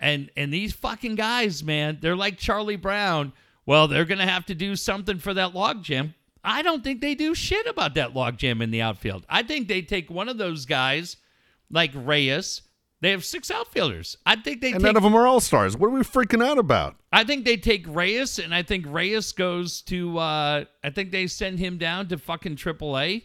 and 0.00 0.30
and 0.36 0.52
these 0.52 0.72
fucking 0.72 1.14
guys, 1.14 1.62
man, 1.62 1.98
they're 2.00 2.16
like 2.16 2.38
Charlie 2.38 2.76
Brown. 2.76 3.32
Well, 3.66 3.86
they're 3.86 4.04
gonna 4.04 4.26
have 4.26 4.46
to 4.46 4.54
do 4.54 4.74
something 4.74 5.18
for 5.18 5.32
that 5.34 5.52
logjam. 5.52 6.14
I 6.42 6.62
don't 6.62 6.82
think 6.82 7.00
they 7.00 7.14
do 7.14 7.34
shit 7.34 7.66
about 7.66 7.94
that 7.94 8.14
logjam 8.14 8.62
in 8.62 8.70
the 8.70 8.80
outfield. 8.80 9.26
I 9.28 9.42
think 9.42 9.68
they 9.68 9.82
take 9.82 10.10
one 10.10 10.28
of 10.28 10.38
those 10.38 10.64
guys, 10.64 11.18
like 11.70 11.90
Reyes. 11.94 12.62
They 13.02 13.10
have 13.12 13.24
six 13.24 13.50
outfielders. 13.50 14.18
I 14.26 14.36
think 14.36 14.60
they 14.60 14.72
And 14.72 14.80
take 14.80 14.82
none 14.82 14.96
of 14.96 15.02
them 15.02 15.14
are 15.14 15.26
all 15.26 15.40
stars. 15.40 15.74
What 15.76 15.86
are 15.86 15.90
we 15.90 16.00
freaking 16.00 16.44
out 16.44 16.58
about? 16.58 16.96
I 17.12 17.24
think 17.24 17.46
they 17.46 17.56
take 17.56 17.86
Reyes, 17.88 18.38
and 18.38 18.54
I 18.54 18.62
think 18.62 18.84
Reyes 18.86 19.32
goes 19.32 19.80
to. 19.82 20.18
Uh, 20.18 20.64
I 20.84 20.90
think 20.90 21.10
they 21.10 21.26
send 21.26 21.58
him 21.58 21.78
down 21.78 22.08
to 22.08 22.18
fucking 22.18 22.56
AAA, 22.56 23.22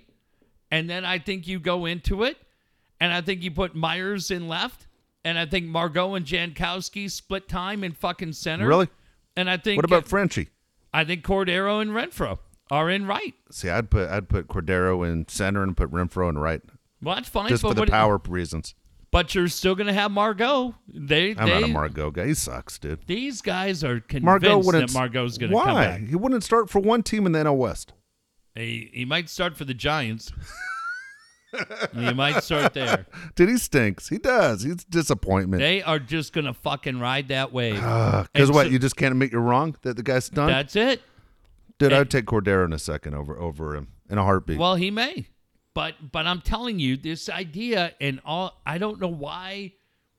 and 0.72 0.90
then 0.90 1.04
I 1.04 1.20
think 1.20 1.48
you 1.48 1.60
go 1.60 1.86
into 1.86 2.24
it, 2.24 2.38
and 3.02 3.12
I 3.12 3.22
think 3.22 3.44
you 3.44 3.52
put 3.52 3.76
Myers 3.76 4.32
in 4.32 4.48
left, 4.48 4.88
and 5.26 5.38
I 5.38 5.46
think 5.46 5.66
Margot 5.66 6.14
and 6.16 6.26
Jankowski 6.26 7.12
split 7.12 7.50
time 7.50 7.84
in 7.84 7.92
fucking 7.92 8.32
center. 8.34 8.68
Really? 8.68 8.88
And 9.36 9.50
I 9.50 9.58
think 9.58 9.78
What 9.78 9.86
about 9.86 10.08
Frenchie? 10.08 10.50
I 10.94 11.04
think 11.04 11.26
Cordero 11.26 11.82
and 11.82 11.92
Renfroe 11.92 12.38
are 12.72 12.90
in 12.90 13.06
right. 13.06 13.34
See, 13.52 13.68
I'd 13.70 13.90
put 13.90 14.10
I'd 14.10 14.30
put 14.30 14.48
Cordero 14.48 15.06
in 15.06 15.28
center 15.28 15.62
and 15.64 15.76
put 15.76 15.92
Renfroe 15.92 16.30
in 16.30 16.38
right, 16.38 16.62
Well, 17.02 17.16
that's 17.16 17.28
fine. 17.28 17.50
just 17.50 17.64
but 17.64 17.76
for 17.76 17.86
the 17.86 17.92
power 17.92 18.22
reasons. 18.30 18.76
But 19.12 19.34
you're 19.34 19.48
still 19.48 19.76
gonna 19.76 19.94
have 19.94 20.12
Margot. 20.12 20.76
They, 20.88 21.32
I'm 21.38 21.48
they 21.48 21.54
not 21.62 21.64
a 21.64 21.68
Margot 21.68 22.12
guy. 22.12 22.28
He 22.28 22.34
sucks, 22.34 22.78
dude. 22.78 23.06
These 23.08 23.42
guys 23.42 23.84
are 23.84 24.00
convinced 24.00 24.24
Margot 24.26 24.62
that 24.72 24.94
Margot's 24.94 25.38
gonna 25.38 25.54
why? 25.54 25.64
come 25.66 25.76
back. 25.76 26.02
Why? 26.02 26.08
He 26.08 26.16
wouldn't 26.16 26.44
start 26.44 26.70
for 26.70 26.80
one 26.80 27.02
team 27.04 27.26
in 27.26 27.32
the 27.32 27.40
NL 27.40 27.56
West. 27.58 27.94
He, 28.56 28.90
he 28.94 29.06
might 29.06 29.30
start 29.30 29.58
for 29.58 29.66
the 29.66 29.74
Giants. 29.74 30.32
he 31.94 32.14
might 32.14 32.44
start 32.44 32.74
there. 32.74 33.06
Dude, 33.36 33.50
he 33.50 33.58
stinks. 33.58 34.10
He 34.10 34.18
does. 34.18 34.64
He's 34.64 34.74
a 34.74 34.90
disappointment. 34.90 35.62
They 35.62 35.82
are 35.84 36.00
just 36.00 36.34
gonna 36.34 36.54
fucking 36.54 37.00
ride 37.00 37.30
that 37.30 37.52
wave. 37.54 37.80
Ah, 37.82 38.28
because 38.34 38.52
what? 38.52 38.66
so- 38.68 38.72
you 38.72 38.80
just 38.80 38.96
can't 38.96 39.12
admit 39.12 39.32
you're 39.32 39.42
wrong 39.42 39.76
that 39.84 39.96
the 39.98 40.04
guy's 40.04 40.30
done. 40.30 40.48
That's 40.48 40.76
it. 40.76 41.02
Dude, 41.78 41.92
and- 41.92 42.02
I'd 42.02 42.10
take 42.12 42.26
Cordero 42.26 42.66
in 42.66 42.74
a 42.74 42.80
second 42.80 43.16
over 43.16 43.38
over 43.40 43.76
him 43.76 43.90
in 44.10 44.18
a 44.18 44.24
heartbeat. 44.24 44.58
Well, 44.58 44.76
he 44.76 44.92
may, 44.92 45.28
but 45.74 45.96
but 46.12 46.26
I'm 46.26 46.42
telling 46.42 46.80
you, 46.80 46.98
this 46.98 47.30
idea 47.30 47.94
and 48.00 48.22
all. 48.26 48.62
I 48.66 48.78
don't 48.78 49.00
know 49.00 49.08
why 49.10 49.74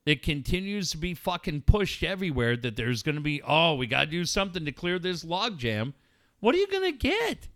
it 0.05 0.22
continues 0.22 0.91
to 0.93 0.99
be 0.99 1.14
fucking 1.14 1.62
pushed 1.62 2.03
everywhere 2.05 2.57
that 2.59 2.76
there's 2.76 3.03
gonna 3.03 3.20
be. 3.20 3.43
Oh, 3.43 3.74
we 3.74 3.87
gotta 3.87 4.07
do 4.11 4.24
something 4.24 4.64
to 4.64 4.72
clear 4.72 4.99
this 4.99 5.24
logjam. 5.24 5.95
What 6.41 6.55
are 6.55 6.59
you 6.59 6.68
gonna 6.68 6.93
get? 6.93 7.49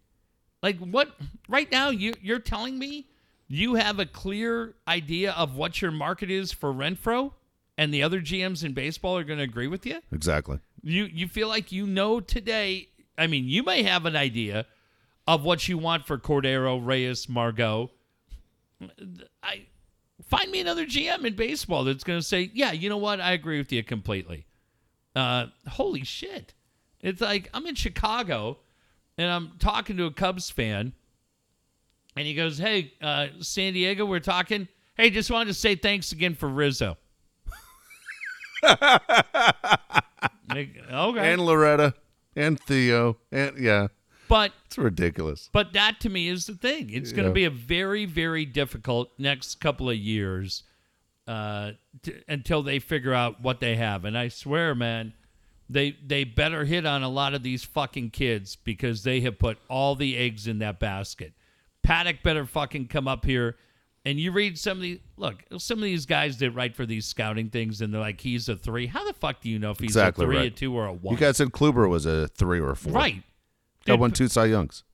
Like 0.62 0.78
what? 0.78 1.10
Right 1.48 1.70
now, 1.70 1.90
you 1.90 2.14
you're 2.22 2.38
telling 2.38 2.78
me 2.78 3.06
you 3.53 3.74
have 3.74 3.98
a 3.98 4.07
clear 4.07 4.76
idea 4.86 5.32
of 5.32 5.57
what 5.57 5.82
your 5.82 5.90
market 5.90 6.30
is 6.30 6.53
for 6.53 6.72
Renfroe, 6.72 7.32
and 7.76 7.92
the 7.92 8.01
other 8.01 8.20
GMs 8.20 8.64
in 8.64 8.74
baseball 8.74 9.18
are 9.18 9.24
gonna 9.24 9.42
agree 9.42 9.66
with 9.66 9.84
you. 9.84 10.01
exactly. 10.12 10.61
You 10.82 11.05
you 11.05 11.26
feel 11.26 11.48
like 11.48 11.72
you 11.72 11.86
know 11.86 12.20
today. 12.20 12.88
I 13.18 13.26
mean, 13.26 13.48
you 13.48 13.64
may 13.64 13.82
have 13.82 14.07
an 14.07 14.16
idea 14.16 14.66
of 15.26 15.42
what 15.42 15.68
you 15.68 15.76
want 15.76 16.07
for 16.07 16.16
Cordero, 16.16 16.80
Reyes, 16.82 17.28
Margot. 17.28 17.90
I 19.42 19.66
find 20.24 20.51
me 20.51 20.61
another 20.61 20.86
GM 20.86 21.24
in 21.24 21.34
baseball 21.34 21.84
that's 21.84 22.05
going 22.05 22.18
to 22.20 22.24
say, 22.24 22.51
"Yeah, 22.55 22.70
you 22.72 22.88
know 22.88 22.96
what? 22.98 23.20
I 23.20 23.32
agree 23.32 23.59
with 23.59 23.72
you 23.72 23.82
completely." 23.82 24.46
Uh, 25.16 25.46
holy 25.68 26.05
shit! 26.05 26.55
It's 27.01 27.20
like 27.20 27.51
I'm 27.53 27.66
in 27.66 27.74
Chicago, 27.74 28.59
and 29.18 29.28
I'm 29.28 29.53
talking 29.59 29.96
to 29.96 30.05
a 30.07 30.12
Cubs 30.12 30.51
fan, 30.51 30.92
and 32.20 32.26
he 32.28 32.34
goes, 32.34 32.58
"Hey, 32.58 32.92
uh, 33.00 33.28
San 33.40 33.72
Diego, 33.72 34.04
we're 34.04 34.20
talking. 34.20 34.68
Hey, 34.94 35.08
just 35.08 35.30
wanted 35.30 35.46
to 35.46 35.54
say 35.54 35.74
thanks 35.74 36.12
again 36.12 36.34
for 36.34 36.48
Rizzo." 36.48 36.98
Okay, 40.52 41.32
And 41.32 41.40
Loretta 41.40 41.94
and 42.36 42.58
Theo 42.60 43.16
and 43.30 43.56
yeah, 43.58 43.86
but 44.28 44.52
it's 44.66 44.76
ridiculous. 44.76 45.48
But 45.52 45.72
that 45.74 46.00
to 46.00 46.08
me 46.10 46.28
is 46.28 46.46
the 46.46 46.54
thing. 46.54 46.90
It's 46.90 47.12
going 47.12 47.24
to 47.24 47.30
Yeah. 47.30 47.34
be 47.34 47.44
a 47.44 47.50
very, 47.50 48.04
very 48.04 48.44
difficult 48.44 49.10
next 49.18 49.60
couple 49.60 49.88
of 49.88 49.96
years 49.96 50.64
uh, 51.28 51.72
to, 52.02 52.20
until 52.28 52.62
they 52.62 52.80
figure 52.80 53.14
out 53.14 53.40
what 53.40 53.60
they 53.60 53.76
have. 53.76 54.04
And 54.04 54.18
I 54.18 54.28
swear, 54.28 54.74
man, 54.74 55.12
they 55.68 55.96
they 56.04 56.24
better 56.24 56.64
hit 56.64 56.84
on 56.84 57.02
a 57.04 57.08
lot 57.08 57.32
of 57.34 57.42
these 57.44 57.62
fucking 57.62 58.10
kids 58.10 58.56
because 58.56 59.04
they 59.04 59.20
have 59.20 59.38
put 59.38 59.56
all 59.68 59.94
the 59.94 60.16
eggs 60.16 60.48
in 60.48 60.58
that 60.58 60.80
basket. 60.80 61.32
Paddack 61.86 62.22
better 62.22 62.44
fucking 62.46 62.88
come 62.88 63.08
up 63.08 63.24
here. 63.24 63.56
And 64.06 64.18
you 64.18 64.32
read 64.32 64.58
some 64.58 64.78
of 64.78 64.82
these 64.82 64.98
look, 65.18 65.36
some 65.58 65.78
of 65.78 65.82
these 65.84 66.06
guys 66.06 66.38
that 66.38 66.52
write 66.52 66.74
for 66.74 66.86
these 66.86 67.04
scouting 67.04 67.50
things, 67.50 67.82
and 67.82 67.92
they're 67.92 68.00
like, 68.00 68.20
"He's 68.20 68.48
a 68.48 68.56
three. 68.56 68.86
How 68.86 69.04
the 69.06 69.12
fuck 69.12 69.42
do 69.42 69.50
you 69.50 69.58
know 69.58 69.72
if 69.72 69.78
he's 69.78 69.90
Exactly 69.90 70.24
a 70.24 70.28
three, 70.28 70.46
a 70.46 70.50
two, 70.50 70.74
or 70.74 70.86
a 70.86 70.92
one? 70.92 71.14
You 71.14 71.20
guys 71.20 71.36
said 71.36 71.48
Kluber 71.48 71.86
was 71.88 72.06
a 72.06 72.26
three 72.28 72.60
or 72.60 72.70
a 72.70 72.76
four. 72.76 72.92
right? 72.94 73.22
Got 73.84 73.98
won 73.98 74.10
two 74.12 74.28
Cy 74.28 74.46
Youngs. 74.46 74.84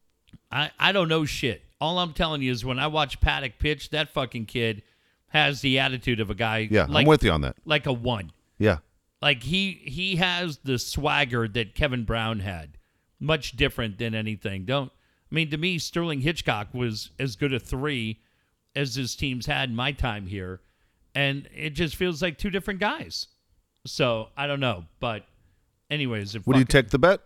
I, 0.50 0.70
I 0.78 0.90
don't 0.92 1.08
know 1.08 1.24
shit. 1.24 1.62
All 1.80 1.98
I'm 2.00 2.14
telling 2.14 2.42
you 2.42 2.50
is 2.50 2.64
when 2.64 2.78
I 2.80 2.88
watch 2.88 3.20
Paddack 3.20 3.54
pitch, 3.60 3.90
that 3.90 4.10
fucking 4.10 4.46
kid 4.46 4.82
has 5.28 5.60
the 5.60 5.78
attitude 5.78 6.18
of 6.18 6.30
a 6.30 6.34
guy 6.34 6.66
Yeah, 6.70 6.86
like, 6.88 7.02
I'm 7.04 7.08
with 7.08 7.22
you 7.22 7.30
on 7.30 7.42
that. 7.42 7.56
like 7.64 7.86
a 7.86 7.92
one. 7.92 8.32
Yeah. 8.58 8.78
Like 9.22 9.42
he 9.44 9.72
he 9.84 10.16
has 10.16 10.58
the 10.64 10.78
swagger 10.80 11.46
that 11.46 11.74
Kevin 11.76 12.04
Brown 12.04 12.40
had. 12.40 12.76
Much 13.20 13.52
different 13.52 13.98
than 13.98 14.14
anything. 14.14 14.64
Don't 14.64 14.90
I 15.30 15.34
mean 15.34 15.50
to 15.50 15.56
me 15.56 15.78
Sterling 15.78 16.20
Hitchcock 16.20 16.68
was 16.72 17.10
as 17.18 17.36
good 17.36 17.52
a 17.52 17.58
three 17.60 18.20
as 18.74 18.94
his 18.94 19.16
teams 19.16 19.46
had 19.46 19.70
in 19.70 19.76
my 19.76 19.92
time 19.92 20.26
here. 20.26 20.60
And 21.14 21.48
it 21.54 21.70
just 21.70 21.96
feels 21.96 22.20
like 22.22 22.36
two 22.38 22.50
different 22.50 22.78
guys. 22.80 23.28
So 23.86 24.28
I 24.36 24.46
don't 24.46 24.60
know. 24.60 24.84
But 25.00 25.24
anyways, 25.90 26.34
if 26.34 26.44
do 26.44 26.58
you 26.58 26.64
take 26.64 26.90
the 26.90 26.98
bet? 26.98 27.20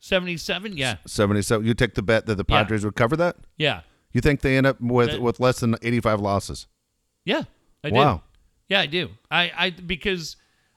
77? 0.00 0.76
Yeah. 0.76 0.96
77. 1.06 1.66
You 1.66 1.74
take 1.74 1.94
the 1.94 2.02
bet 2.02 2.26
that 2.26 2.36
the 2.36 2.44
Yeah. 2.48 2.62
Padres 2.62 2.84
would 2.84 2.96
cover 2.96 3.16
that? 3.16 3.36
Yeah. 3.56 3.82
You 4.12 4.20
think 4.20 4.40
they 4.40 4.56
end 4.56 4.66
up 4.66 4.80
with 4.80 5.10
That- 5.12 5.22
with 5.22 5.40
less 5.40 5.60
than 5.60 5.76
85 5.82 6.20
losses? 6.20 6.66
Yeah. 7.24 7.44
I 7.84 7.90
Wow. 7.90 8.16
do. 8.16 8.22
Yeah, 8.68 8.80
I 8.80 8.86
do. 8.86 9.10
I, 9.30 9.52
I 9.56 9.70
because 9.70 10.36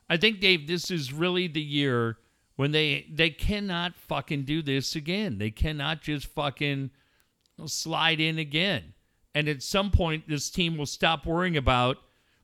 I 0.10 0.18
think 0.18 0.40
Dave, 0.40 0.68
this 0.68 0.92
is 0.92 1.12
really 1.14 1.48
the 1.48 1.62
year 1.62 2.18
when 2.60 2.74
they 2.74 3.06
they 3.10 3.30
cannot 3.30 3.96
fucking 3.96 4.44
do 4.44 4.62
this 4.62 4.94
again. 4.94 5.38
They 5.38 5.50
cannot 5.50 6.02
just 6.02 6.26
fucking 6.26 6.90
slide 7.68 8.20
in 8.20 8.38
again. 8.38 8.96
And 9.34 9.48
at 9.48 9.64
some 9.64 9.92
point, 9.92 10.28
this 10.28 10.50
team 10.50 10.78
will 10.78 10.86
stop 10.86 11.26
worrying 11.26 11.56
about 11.56 12.00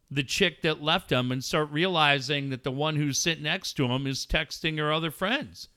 the 0.09 0.23
chick 0.23 0.61
that 0.61 0.81
left 0.81 1.09
them 1.09 1.33
and 1.33 1.43
start 1.43 1.69
realizing 1.69 2.49
that 2.51 2.63
the 2.63 2.71
one 2.71 2.95
who's 2.95 3.17
sitting 3.17 3.43
next 3.43 3.73
to 3.73 3.87
him 3.87 4.07
is 4.07 4.25
texting 4.25 4.77
her 4.77 4.93
other 4.93 5.11
friends. 5.11 5.67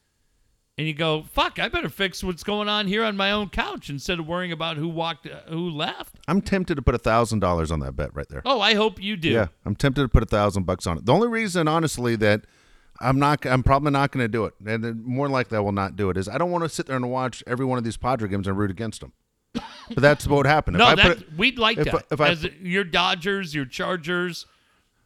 And 0.77 0.87
you 0.87 0.95
go, 0.95 1.25
fuck! 1.25 1.59
I 1.59 1.67
better 1.67 1.89
fix 1.89 2.23
what's 2.23 2.45
going 2.45 2.69
on 2.69 2.87
here 2.87 3.03
on 3.03 3.17
my 3.17 3.33
own 3.33 3.49
couch 3.49 3.91
instead 3.91 4.21
of 4.21 4.29
worrying 4.29 4.53
about 4.53 4.77
who 4.77 4.87
walked, 4.87 5.27
uh, 5.27 5.41
who 5.49 5.69
left. 5.69 6.15
I'm 6.29 6.43
tempted 6.43 6.77
to 6.77 6.83
put 6.83 6.95
a 6.95 6.99
thousand 6.99 7.41
dollars 7.41 7.73
on 7.73 7.81
that 7.81 7.97
bet 7.97 8.15
right 8.15 8.29
there. 8.29 8.43
Oh, 8.45 8.61
I 8.61 8.75
hope 8.75 9.03
you 9.03 9.17
do. 9.17 9.31
Yeah, 9.31 9.49
I'm 9.67 9.75
tempted 9.75 10.03
to 10.03 10.09
put 10.09 10.23
a 10.23 10.27
thousand 10.27 10.63
bucks 10.63 10.87
on 10.87 10.97
it. 10.97 11.07
The 11.07 11.13
only 11.13 11.27
reason, 11.27 11.67
honestly, 11.67 12.15
that 12.15 12.43
I'm 13.01 13.19
not. 13.19 13.47
I'm 13.47 13.63
probably 13.63 13.91
not 13.93 14.11
going 14.13 14.25
to 14.25 14.29
do 14.29 14.45
it, 14.45 14.55
and 14.67 15.05
more 15.05 15.29
likely 15.29 15.57
I 15.57 15.61
will 15.61 15.73
not 15.73 15.95
do 15.97 16.11
it. 16.11 16.17
Is 16.17 16.29
I 16.29 16.37
don't 16.39 16.51
want 16.51 16.65
to 16.65 16.69
sit 16.69 16.87
there 16.87 16.97
and 16.97 17.11
watch 17.11 17.45
every 17.47 17.65
one 17.65 17.79
of 17.79 17.85
these 17.85 17.97
Padre 17.97 18.29
games 18.29 18.47
and 18.49 18.59
root 18.59 18.71
against 18.71 19.01
them. 19.01 19.13
But 19.55 20.03
that's 20.03 20.27
what 20.27 20.37
would 20.39 20.47
happen. 20.47 20.75
No, 20.75 20.91
if 20.91 20.99
put 21.01 21.19
it- 21.23 21.37
we'd 21.37 21.59
like 21.59 21.79
if 21.79 21.85
that. 21.87 22.05
If 22.11 22.21
I 22.21 22.29
As 22.31 22.45
your 22.61 22.85
Dodgers, 22.85 23.55
your 23.55 23.65
Chargers. 23.65 24.47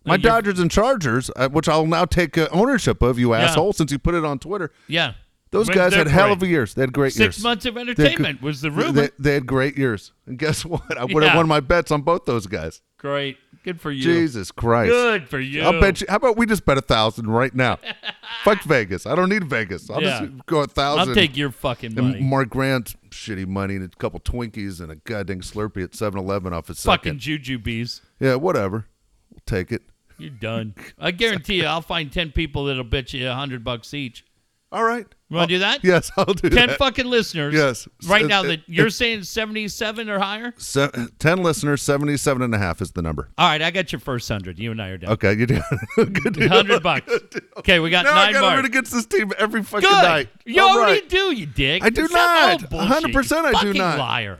my 0.04 0.14
your- 0.14 0.22
Dodgers 0.22 0.58
and 0.58 0.70
Chargers, 0.70 1.30
uh, 1.36 1.48
which 1.48 1.68
I'll 1.68 1.86
now 1.86 2.04
take 2.04 2.36
uh, 2.36 2.48
ownership 2.50 3.02
of, 3.02 3.18
you 3.18 3.34
asshole, 3.34 3.72
since 3.74 3.92
you 3.92 3.98
put 3.98 4.14
it 4.14 4.24
on 4.24 4.38
Twitter. 4.38 4.72
Yeah. 4.88 5.14
Those 5.50 5.68
guys 5.68 5.92
had 5.94 6.06
hell 6.08 6.32
of 6.32 6.42
a 6.42 6.46
years. 6.46 6.72
They 6.74 6.80
had 6.82 6.92
great 6.94 7.14
years. 7.14 7.34
Six 7.36 7.44
months 7.44 7.66
of 7.66 7.74
They 7.74 7.80
had 7.80 7.88
entertainment 7.90 8.40
was 8.42 8.62
the 8.62 8.70
they- 8.70 8.76
rumor. 8.84 9.08
They, 9.18 9.34
had 9.34 9.46
great 9.46 9.76
years, 9.76 10.12
and 10.26 10.38
guess 10.38 10.64
what? 10.64 10.96
I 10.98 11.04
would 11.04 11.22
have 11.22 11.32
Yeah. 11.32 11.36
won 11.36 11.46
my 11.46 11.60
bets 11.60 11.90
on 11.90 12.00
both 12.02 12.24
those 12.24 12.46
guys. 12.46 12.80
Great. 12.98 13.36
Good 13.62 13.80
for 13.80 13.90
you. 13.92 14.02
Jesus 14.02 14.50
Christ! 14.50 14.90
Good 14.90 15.28
for 15.28 15.38
you. 15.38 15.62
I'll 15.62 15.80
bet 15.80 16.00
you. 16.00 16.06
How 16.10 16.16
about 16.16 16.36
we 16.36 16.46
just 16.46 16.64
bet 16.64 16.78
a 16.78 16.80
thousand 16.80 17.28
right 17.30 17.54
now? 17.54 17.78
Fuck 18.44 18.62
Vegas. 18.64 19.06
I 19.06 19.14
don't 19.14 19.28
need 19.28 19.44
Vegas. 19.44 19.88
I'll 19.88 20.02
Yeah. 20.02 20.20
just 20.26 20.46
go 20.46 20.60
a 20.62 20.66
thousand. 20.66 21.10
I'll 21.10 21.14
take 21.14 21.36
your 21.36 21.50
fucking 21.52 21.96
and 21.96 22.08
money. 22.08 22.20
Mark 22.20 22.48
Grant's 22.50 22.96
shitty 23.10 23.46
money 23.46 23.76
and 23.76 23.84
a 23.84 23.88
couple 23.96 24.18
Twinkies 24.18 24.80
and 24.80 24.90
a 24.90 24.96
goddamn 24.96 25.42
Slurpee 25.42 25.84
at 25.84 25.90
7-Eleven 25.92 26.52
off 26.52 26.66
his 26.68 26.82
fucking 26.82 27.04
second. 27.12 27.20
juju 27.20 27.58
bees. 27.58 28.00
Yeah, 28.18 28.34
whatever. 28.36 28.86
We'll 29.30 29.42
take 29.46 29.70
it. 29.70 29.82
You're 30.18 30.30
done. 30.30 30.74
I 30.98 31.10
guarantee 31.12 31.56
you, 31.56 31.66
I'll 31.66 31.82
find 31.82 32.12
ten 32.12 32.32
people 32.32 32.64
that'll 32.66 32.84
bet 32.84 33.12
you 33.12 33.28
a 33.28 33.34
hundred 33.34 33.62
bucks 33.64 33.94
each. 33.94 34.24
All 34.70 34.84
right. 34.84 35.06
You 35.32 35.38
want 35.38 35.48
to 35.48 35.54
do 35.56 35.58
that? 35.60 35.82
Yes, 35.82 36.10
I'll 36.16 36.26
do 36.26 36.50
Ten 36.50 36.68
that. 36.68 36.78
fucking 36.78 37.06
listeners. 37.06 37.54
Yes. 37.54 37.88
Right 38.06 38.24
Uh, 38.24 38.28
now, 38.28 38.42
that 38.42 38.60
you're 38.66 38.90
saying 38.90 39.22
seventy-seven 39.24 40.10
or 40.10 40.18
higher. 40.18 40.52
Se- 40.58 40.90
10 41.18 41.42
listeners, 41.42 41.80
77 41.82 42.42
and 42.42 42.54
a 42.54 42.58
half 42.58 42.82
is 42.82 42.92
the 42.92 43.00
number. 43.02 43.30
All 43.38 43.48
right, 43.48 43.62
I 43.62 43.70
got 43.70 43.90
your 43.92 44.00
first 44.00 44.28
hundred. 44.28 44.58
You 44.58 44.70
and 44.72 44.82
I 44.82 44.88
are 44.88 44.98
done. 44.98 45.10
Okay, 45.12 45.32
you 45.32 45.46
do. 45.46 45.60
Good 45.96 46.34
deal. 46.34 46.48
Hundred 46.50 46.82
bucks. 46.82 47.10
Okay, 47.56 47.78
we 47.80 47.88
got 47.88 48.04
Now 48.04 48.12
I 48.12 48.24
nine 48.26 48.32
got 48.34 48.40
to 48.42 48.46
more. 48.48 48.56
root 48.56 48.64
against 48.66 48.92
this 48.92 49.06
team 49.06 49.32
every 49.38 49.62
fucking 49.62 49.88
Good. 49.88 50.02
night. 50.02 50.28
You 50.44 50.60
All 50.62 50.78
already 50.78 51.00
right. 51.00 51.08
do, 51.08 51.32
you 51.34 51.46
dick. 51.46 51.82
I 51.82 51.88
do 51.90 52.06
Stop 52.06 52.60
not. 52.70 52.72
all 52.72 52.86
bullshit, 52.86 53.14
100% 53.14 53.44
I 53.44 53.50
do 53.50 53.56
fucking 53.56 53.72
not. 53.78 53.98
Liar. 53.98 54.38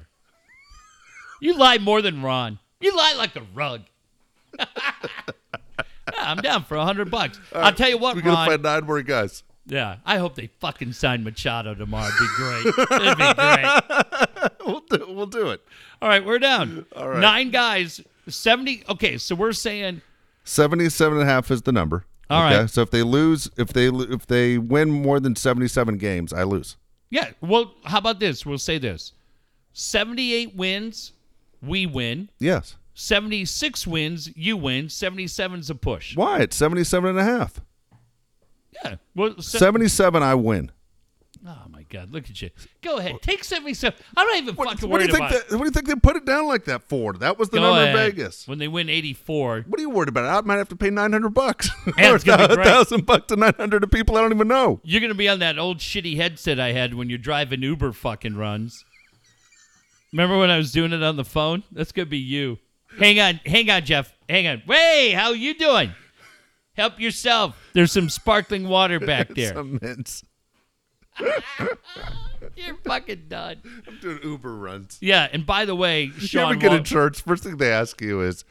You 1.41 1.57
lie 1.57 1.79
more 1.79 2.03
than 2.03 2.21
Ron. 2.23 2.59
You 2.81 2.95
lie 2.97 3.15
like 3.17 3.35
a 3.37 3.43
rug. 3.55 3.81
I'm 6.19 6.39
down 6.39 6.65
for 6.65 6.77
a 6.77 6.85
hundred 6.85 7.11
bucks. 7.11 7.41
I'll 7.55 7.73
tell 7.73 7.89
you 7.89 7.99
what, 7.99 8.15
We're 8.15 8.23
going 8.23 8.35
to 8.37 8.41
Ron. 8.41 8.49
find 8.49 8.63
nine 8.63 8.85
more 8.85 9.03
guys. 9.03 9.43
Yeah, 9.67 9.97
I 10.05 10.19
hope 10.19 10.35
they 10.35 10.49
fucking 10.61 10.93
sign 10.93 11.23
Machado 11.23 11.75
tomorrow. 11.75 12.09
It'd 12.09 12.19
be 12.19 12.29
great. 12.37 13.01
It'd 13.01 13.19
be 13.19 13.35
great. 13.35 14.49
We'll 14.65 14.81
do, 14.81 15.07
we'll 15.09 15.27
do 15.27 15.51
it. 15.51 15.61
All 16.01 16.09
right, 16.09 16.25
we're 16.25 16.39
down. 16.39 16.87
All 16.95 17.09
right. 17.09 17.19
Nine 17.21 17.51
guys, 17.51 18.01
70. 18.29 18.85
Okay, 18.89 19.19
so 19.19 19.35
we're 19.35 19.53
saying 19.53 20.03
77 20.45 21.19
and 21.19 21.29
a 21.29 21.31
half 21.31 21.51
is 21.51 21.63
the 21.63 21.73
number. 21.73 22.05
All 22.31 22.47
okay? 22.47 22.59
right. 22.61 22.71
So 22.71 22.83
if 22.83 22.91
they 22.91 23.03
lose, 23.03 23.51
if 23.57 23.73
they 23.73 23.89
if 23.89 24.27
they 24.27 24.59
win 24.59 24.91
more 24.91 25.21
than 25.21 25.35
77 25.37 25.99
games, 25.99 26.33
I 26.33 26.45
lose. 26.45 26.77
Yeah. 27.11 27.31
Well, 27.41 27.75
how 27.85 27.99
about 27.99 28.21
this? 28.21 28.47
We'll 28.47 28.59
say 28.59 28.79
this 28.79 29.13
78 29.73 30.55
wins, 30.55 31.13
we 31.61 31.87
win. 31.87 32.31
Yes. 32.39 32.77
76 32.95 33.87
wins, 33.87 34.31
you 34.37 34.57
win. 34.57 34.87
77's 34.87 35.71
a 35.71 35.75
push. 35.75 36.17
Why? 36.17 36.41
It's 36.41 36.57
77 36.57 37.11
and 37.11 37.19
a 37.19 37.25
half. 37.25 37.61
Yeah. 38.85 38.97
Well, 39.15 39.35
se- 39.41 39.59
77 39.59 40.23
I 40.23 40.35
win. 40.35 40.71
oh, 41.47 41.57
my 41.71 41.83
God. 41.91 42.11
Look 42.13 42.31
at 42.31 42.41
you. 42.41 42.51
Go 42.83 42.97
ahead. 42.99 43.17
Take 43.23 43.45
77. 43.45 43.99
I'm 44.17 44.27
not 44.27 44.37
even 44.37 44.55
fucking 44.55 44.67
What 44.67 44.81
do 44.81 44.89
worried 44.89 45.09
you 45.09 45.13
think 45.15 45.31
about 45.31 45.49
that, 45.49 45.51
what 45.51 45.59
do 45.59 45.65
you 45.65 45.71
think 45.71 45.87
they 45.89 45.95
put 45.97 46.17
it 46.17 46.25
down 46.25 46.47
like 46.47 46.65
that 46.67 46.83
for? 46.85 47.13
That 47.15 47.39
was 47.39 47.49
the 47.51 47.59
Go 47.59 47.65
number 47.65 47.83
in 47.83 47.89
ahead. 47.97 48.15
Vegas. 48.17 48.47
When 48.49 48.59
they 48.59 48.69
win 48.69 48.89
84. 48.89 49.65
What 49.69 49.79
are 49.79 49.83
you 49.83 49.91
worried 49.91 50.09
about? 50.09 50.25
I 50.25 50.47
might 50.47 50.57
have 50.57 50.69
to 50.71 50.77
pay 50.77 50.91
900 50.91 51.29
bucks. 51.31 51.69
Yeah, 51.99 52.13
or 52.13 52.15
it's 52.15 52.25
gonna 52.25 52.47
be 52.49 52.53
a 52.55 52.57
great. 52.57 52.67
thousand 52.67 53.05
bucks 53.07 53.27
to 53.27 53.37
900 53.37 53.81
to 53.81 53.87
people 53.89 54.17
I 54.17 54.21
don't 54.21 54.33
even 54.33 54.49
know. 54.49 54.81
You're 54.85 55.01
going 55.01 55.11
to 55.11 55.17
be 55.17 55.29
on 55.29 55.41
that 55.41 55.59
old 55.59 55.79
shitty 55.79 56.17
headset 56.17 56.59
I 56.61 56.73
had 56.73 56.95
when 56.95 57.09
you're 57.09 57.19
driving 57.19 57.61
Uber 57.63 57.93
fucking 57.93 58.37
runs. 58.37 58.85
Remember 60.13 60.39
when 60.39 60.51
I 60.51 60.59
was 60.59 60.71
doing 60.73 60.93
it 60.93 61.03
on 61.03 61.17
the 61.17 61.25
phone? 61.25 61.63
That's 61.73 61.91
going 61.93 62.07
to 62.07 62.11
be 62.11 62.19
you. 62.19 62.59
Hang 62.99 63.19
on. 63.19 63.41
Hang 63.47 63.69
on, 63.71 63.85
Jeff. 63.85 64.13
Hang 64.29 64.47
on. 64.47 64.63
Hey, 64.67 65.11
how 65.13 65.33
you 65.33 65.55
doing? 65.55 65.93
Help 66.75 66.99
yourself. 67.01 67.57
There's 67.75 67.93
some 67.93 68.09
sparkling 68.09 68.69
water 68.69 68.99
back 69.01 69.29
there. 69.35 69.53
Some 69.55 69.79
mints. 69.83 70.23
You're 72.57 72.77
fucking 72.85 73.25
done. 73.29 73.57
I'm 73.87 73.99
doing 74.01 74.19
Uber 74.23 74.55
runs. 74.57 74.99
Yeah, 75.01 75.29
and 75.33 75.45
by 75.47 75.65
the 75.65 75.75
way, 75.75 76.05
You 76.05 76.13
Sean 76.21 76.53
ever 76.53 76.55
get 76.61 76.67
in 76.73 76.79
Wall- 76.79 76.85
church? 76.85 77.21
First 77.23 77.45
thing 77.45 77.57
they 77.59 77.71
ask 77.71 78.01
you 78.01 78.21
is, 78.23 78.45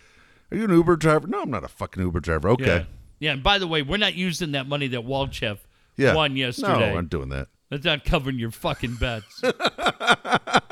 "Are 0.51 0.57
you 0.57 0.65
an 0.65 0.71
Uber 0.71 0.95
driver?" 0.97 1.27
No, 1.27 1.41
I'm 1.41 1.49
not 1.51 1.63
a 1.63 1.67
fucking 1.67 2.01
Uber 2.03 2.19
driver. 2.19 2.49
Okay. 2.49 2.65
Yeah. 2.65 2.83
yeah, 3.19 3.31
and 3.33 3.43
by 3.43 3.57
the 3.57 3.67
way, 3.67 3.81
we're 3.81 3.97
not 3.97 4.13
using 4.13 4.51
that 4.53 4.67
money 4.67 4.87
that 4.89 5.01
Walchef 5.01 5.57
Yeah. 5.97 6.13
won 6.13 6.35
yesterday. 6.35 6.91
No, 6.91 6.97
I'm 6.97 7.07
doing 7.07 7.29
that. 7.29 7.47
That's 7.69 7.85
not 7.85 8.03
covering 8.05 8.37
your 8.37 8.51
fucking 8.51 8.95
bets. 8.95 9.41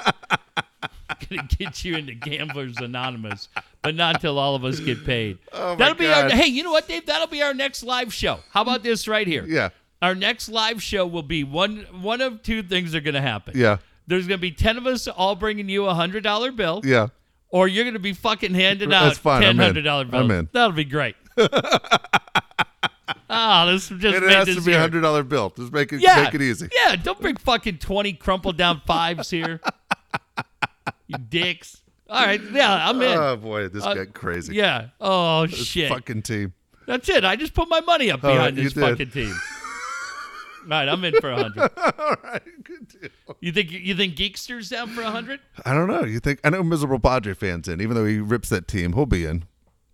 Gonna 1.29 1.47
get 1.57 1.83
you 1.85 1.95
into 1.95 2.13
Gamblers 2.13 2.77
Anonymous, 2.77 3.49
but 3.81 3.95
not 3.95 4.15
until 4.15 4.37
all 4.39 4.55
of 4.55 4.63
us 4.65 4.79
get 4.79 5.05
paid. 5.05 5.37
Oh, 5.53 5.75
That'll 5.75 5.95
be 5.95 6.07
our. 6.07 6.29
Hey, 6.29 6.47
you 6.47 6.63
know 6.63 6.71
what, 6.71 6.87
Dave? 6.87 7.05
That'll 7.05 7.27
be 7.27 7.41
our 7.41 7.53
next 7.53 7.83
live 7.83 8.13
show. 8.13 8.39
How 8.51 8.61
about 8.61 8.83
this 8.83 9.07
right 9.07 9.27
here? 9.27 9.45
Yeah. 9.47 9.69
Our 10.01 10.15
next 10.15 10.47
live 10.49 10.81
show 10.81 11.05
will 11.05 11.23
be 11.23 11.43
one. 11.43 11.85
One 12.01 12.21
of 12.21 12.41
two 12.43 12.63
things 12.63 12.95
are 12.95 13.01
gonna 13.01 13.21
happen. 13.21 13.53
Yeah. 13.57 13.77
There's 14.07 14.25
gonna 14.27 14.37
be 14.39 14.51
ten 14.51 14.77
of 14.77 14.87
us 14.87 15.07
all 15.07 15.35
bringing 15.35 15.69
you 15.69 15.85
a 15.85 15.93
hundred 15.93 16.23
dollar 16.23 16.51
bill, 16.51 16.81
Yeah. 16.83 17.07
or 17.49 17.67
you're 17.67 17.85
gonna 17.85 17.99
be 17.99 18.13
fucking 18.13 18.53
handing 18.53 18.93
out 18.93 19.17
fine. 19.17 19.41
Ten 19.41 19.57
hundred 19.57 19.83
dollar 19.83 20.05
bills. 20.05 20.23
I'm 20.23 20.31
in. 20.31 20.49
That'll 20.53 20.71
be 20.71 20.85
great. 20.85 21.15
Ah, 23.31 23.65
this 23.65 23.89
just 23.89 24.15
And 24.15 24.25
it 24.25 24.31
has 24.31 24.55
to 24.55 24.61
be 24.61 24.73
a 24.73 24.79
hundred 24.79 25.01
dollar 25.01 25.21
bill. 25.23 25.53
Just 25.55 25.71
make 25.71 25.93
it 25.93 26.01
Yeah. 26.01 26.23
make 26.23 26.33
it 26.33 26.41
easy. 26.41 26.67
Yeah, 26.73 26.95
don't 26.95 27.19
bring 27.21 27.35
fucking 27.35 27.77
20 27.77 28.13
crumpled 28.13 28.57
down 28.57 28.81
fives 28.87 29.29
here. 29.29 29.61
you 31.09 31.17
dicks. 31.17 31.81
All 32.09 32.25
right, 32.25 32.41
yeah, 32.53 32.89
I'm 32.89 32.99
in. 33.01 33.17
Oh 33.17 33.35
boy, 33.35 33.67
this 33.67 33.83
Uh, 33.83 33.93
got 33.93 34.13
crazy. 34.13 34.55
yeah. 34.55 34.87
Oh, 35.01 35.45
This 35.45 35.63
shit. 35.65 35.89
fucking 35.89 36.21
team. 36.23 36.53
That's 36.87 37.07
it. 37.09 37.23
I 37.23 37.35
just 37.35 37.53
put 37.53 37.69
my 37.69 37.81
money 37.81 38.09
up 38.09 38.21
behind 38.21 38.57
you 38.57 38.63
this 38.63 38.73
did. 38.73 38.81
fucking 38.81 39.11
team. 39.11 39.33
All 40.63 40.69
right, 40.69 40.89
I'm 40.89 41.03
in 41.05 41.13
for 41.21 41.29
a 41.29 41.35
100. 41.35 41.71
All 41.99 42.15
right, 42.23 42.41
good 42.63 42.87
deal. 42.87 43.09
You 43.41 43.51
think 43.51 43.71
you 43.71 43.93
think 43.95 44.15
Geekster's 44.15 44.69
down 44.69 44.89
for 44.89 45.01
a 45.01 45.05
100? 45.05 45.39
I 45.65 45.73
don't 45.73 45.87
know. 45.87 46.03
You 46.03 46.19
think 46.19 46.39
I 46.43 46.49
know 46.49 46.63
miserable 46.63 46.99
Padre 46.99 47.33
fans 47.33 47.67
in, 47.67 47.79
even 47.81 47.95
though 47.95 48.05
he 48.05 48.17
rips 48.19 48.49
that 48.49 48.67
team, 48.67 48.93
he'll 48.93 49.05
be 49.05 49.25
in. 49.25 49.45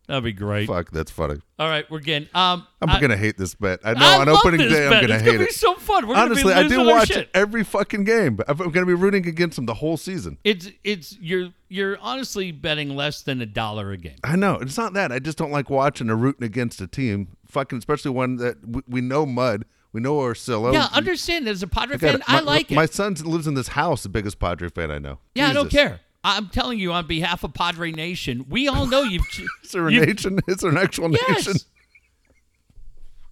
That'd 0.07 0.23
be 0.23 0.33
great. 0.33 0.67
Fuck, 0.67 0.91
that's 0.91 1.09
funny. 1.09 1.37
All 1.57 1.67
right, 1.67 1.89
we're 1.89 1.99
getting. 1.99 2.29
Um, 2.33 2.67
I'm 2.81 2.89
I, 2.89 2.99
gonna 2.99 3.17
hate 3.17 3.37
this 3.37 3.55
bet. 3.55 3.79
I 3.83 3.93
know 3.93 4.05
I 4.05 4.19
on 4.19 4.29
opening 4.29 4.59
day 4.59 4.69
bet. 4.69 4.93
I'm 4.93 5.01
gonna 5.01 5.13
it's 5.15 5.23
hate 5.23 5.31
gonna 5.31 5.43
it. 5.43 5.47
be 5.47 5.53
so 5.53 5.75
fun. 5.75 6.07
We're 6.07 6.15
Honestly, 6.15 6.53
be 6.53 6.59
I 6.59 6.67
do 6.67 6.85
watch 6.85 7.07
shit. 7.07 7.29
every 7.33 7.63
fucking 7.63 8.03
game. 8.03 8.39
I'm 8.47 8.57
gonna 8.57 8.85
be 8.85 8.93
rooting 8.93 9.25
against 9.25 9.55
them 9.55 9.65
the 9.65 9.75
whole 9.75 9.97
season. 9.97 10.37
It's 10.43 10.69
it's 10.83 11.17
you're 11.19 11.49
you're 11.69 11.97
honestly 11.99 12.51
betting 12.51 12.95
less 12.95 13.21
than 13.23 13.41
a 13.41 13.45
dollar 13.45 13.91
a 13.91 13.97
game. 13.97 14.17
I 14.23 14.35
know 14.35 14.55
it's 14.55 14.77
not 14.77 14.93
that. 14.93 15.11
I 15.11 15.19
just 15.19 15.37
don't 15.37 15.51
like 15.51 15.69
watching 15.69 16.09
or 16.09 16.15
rooting 16.15 16.45
against 16.45 16.81
a 16.81 16.87
team. 16.87 17.29
Fucking, 17.47 17.77
especially 17.77 18.11
one 18.11 18.35
that 18.37 18.57
we, 18.67 18.81
we 18.87 19.01
know 19.01 19.25
mud. 19.25 19.65
We 19.91 20.01
know 20.01 20.15
Orsillo. 20.15 20.73
Yeah, 20.73 20.89
understand 20.91 21.47
as 21.47 21.63
a 21.63 21.67
Padre 21.67 21.97
God, 21.97 22.11
fan, 22.11 22.19
my, 22.27 22.39
I 22.39 22.39
like 22.41 22.69
it. 22.69 22.75
My 22.75 22.85
son 22.85 23.13
lives 23.13 23.47
in 23.47 23.53
this 23.53 23.69
house. 23.69 24.03
The 24.03 24.09
biggest 24.09 24.39
Padre 24.39 24.67
fan 24.67 24.91
I 24.91 24.99
know. 24.99 25.19
Yeah, 25.33 25.47
I 25.47 25.53
don't 25.53 25.71
care. 25.71 26.01
I'm 26.27 26.49
telling 26.49 26.79
you 26.79 26.91
on 26.91 27.05
behalf 27.05 27.43
of 27.43 27.53
Padre 27.53 27.91
Nation, 27.91 28.45
we 28.49 28.67
all 28.67 28.87
know 28.87 29.03
you've 29.03 29.27
Is 29.63 29.71
there 29.71 29.87
a 29.87 29.91
you- 29.93 30.05
nation? 30.05 30.39
Is 30.47 30.57
there 30.57 30.71
an 30.71 30.77
actual 30.77 31.09
nation? 31.09 31.53
Yes. 31.53 31.65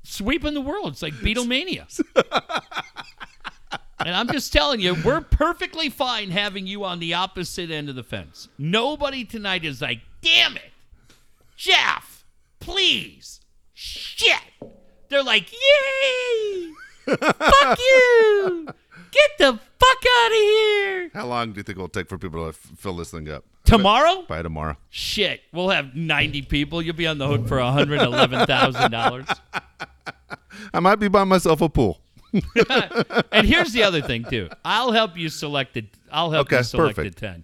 Sweeping 0.03 0.53
the 0.53 0.61
world. 0.61 0.89
It's 0.93 1.01
like 1.01 1.13
Beatlemania. 1.23 1.87
and 3.99 4.15
I'm 4.15 4.27
just 4.27 4.53
telling 4.53 4.79
you, 4.79 4.95
we're 5.03 5.21
perfectly 5.21 5.89
fine 5.89 6.29
having 6.29 6.67
you 6.67 6.83
on 6.83 6.99
the 6.99 7.15
opposite 7.15 7.71
end 7.71 7.89
of 7.89 7.95
the 7.95 8.03
fence. 8.03 8.47
Nobody 8.59 9.25
tonight 9.25 9.65
is 9.65 9.81
like, 9.81 10.01
damn 10.21 10.55
it, 10.55 10.71
Jeff, 11.57 12.25
please, 12.59 13.39
shit. 13.73 14.37
They're 15.09 15.23
like, 15.23 15.51
yay, 15.51 16.69
fuck 17.17 17.79
you, 17.79 18.67
get 19.13 19.31
the 19.37 19.53
fuck 19.53 20.03
out 20.19 20.27
of 20.31 20.33
here. 20.37 21.11
How 21.13 21.25
long 21.27 21.51
do 21.53 21.57
you 21.57 21.63
think 21.63 21.77
it'll 21.77 21.87
take 21.87 22.09
for 22.09 22.17
people 22.17 22.43
to 22.43 22.49
f- 22.49 22.55
fill 22.77 22.95
this 22.97 23.11
thing 23.11 23.29
up? 23.29 23.45
Tomorrow? 23.65 24.23
By 24.27 24.41
tomorrow. 24.41 24.75
Shit, 24.89 25.41
we'll 25.53 25.69
have 25.69 25.95
90 25.95 26.41
people. 26.43 26.81
You'll 26.81 26.95
be 26.95 27.07
on 27.07 27.17
the 27.17 27.27
hook 27.27 27.47
for 27.47 27.57
$111,000. 27.57 29.39
I 30.73 30.79
might 30.79 30.95
be 30.97 31.07
buying 31.07 31.27
myself 31.29 31.61
a 31.61 31.69
pool. 31.69 31.99
and 33.31 33.47
here's 33.47 33.73
the 33.73 33.83
other 33.83 34.01
thing 34.01 34.23
too. 34.25 34.49
I'll 34.65 34.91
help 34.91 35.17
you 35.17 35.29
select 35.29 35.77
it. 35.77 35.85
I'll 36.11 36.31
help 36.31 36.47
Okay, 36.47 36.57
you 36.57 36.63
select 36.63 36.95
perfect. 36.95 37.15
the 37.19 37.27
10. 37.27 37.43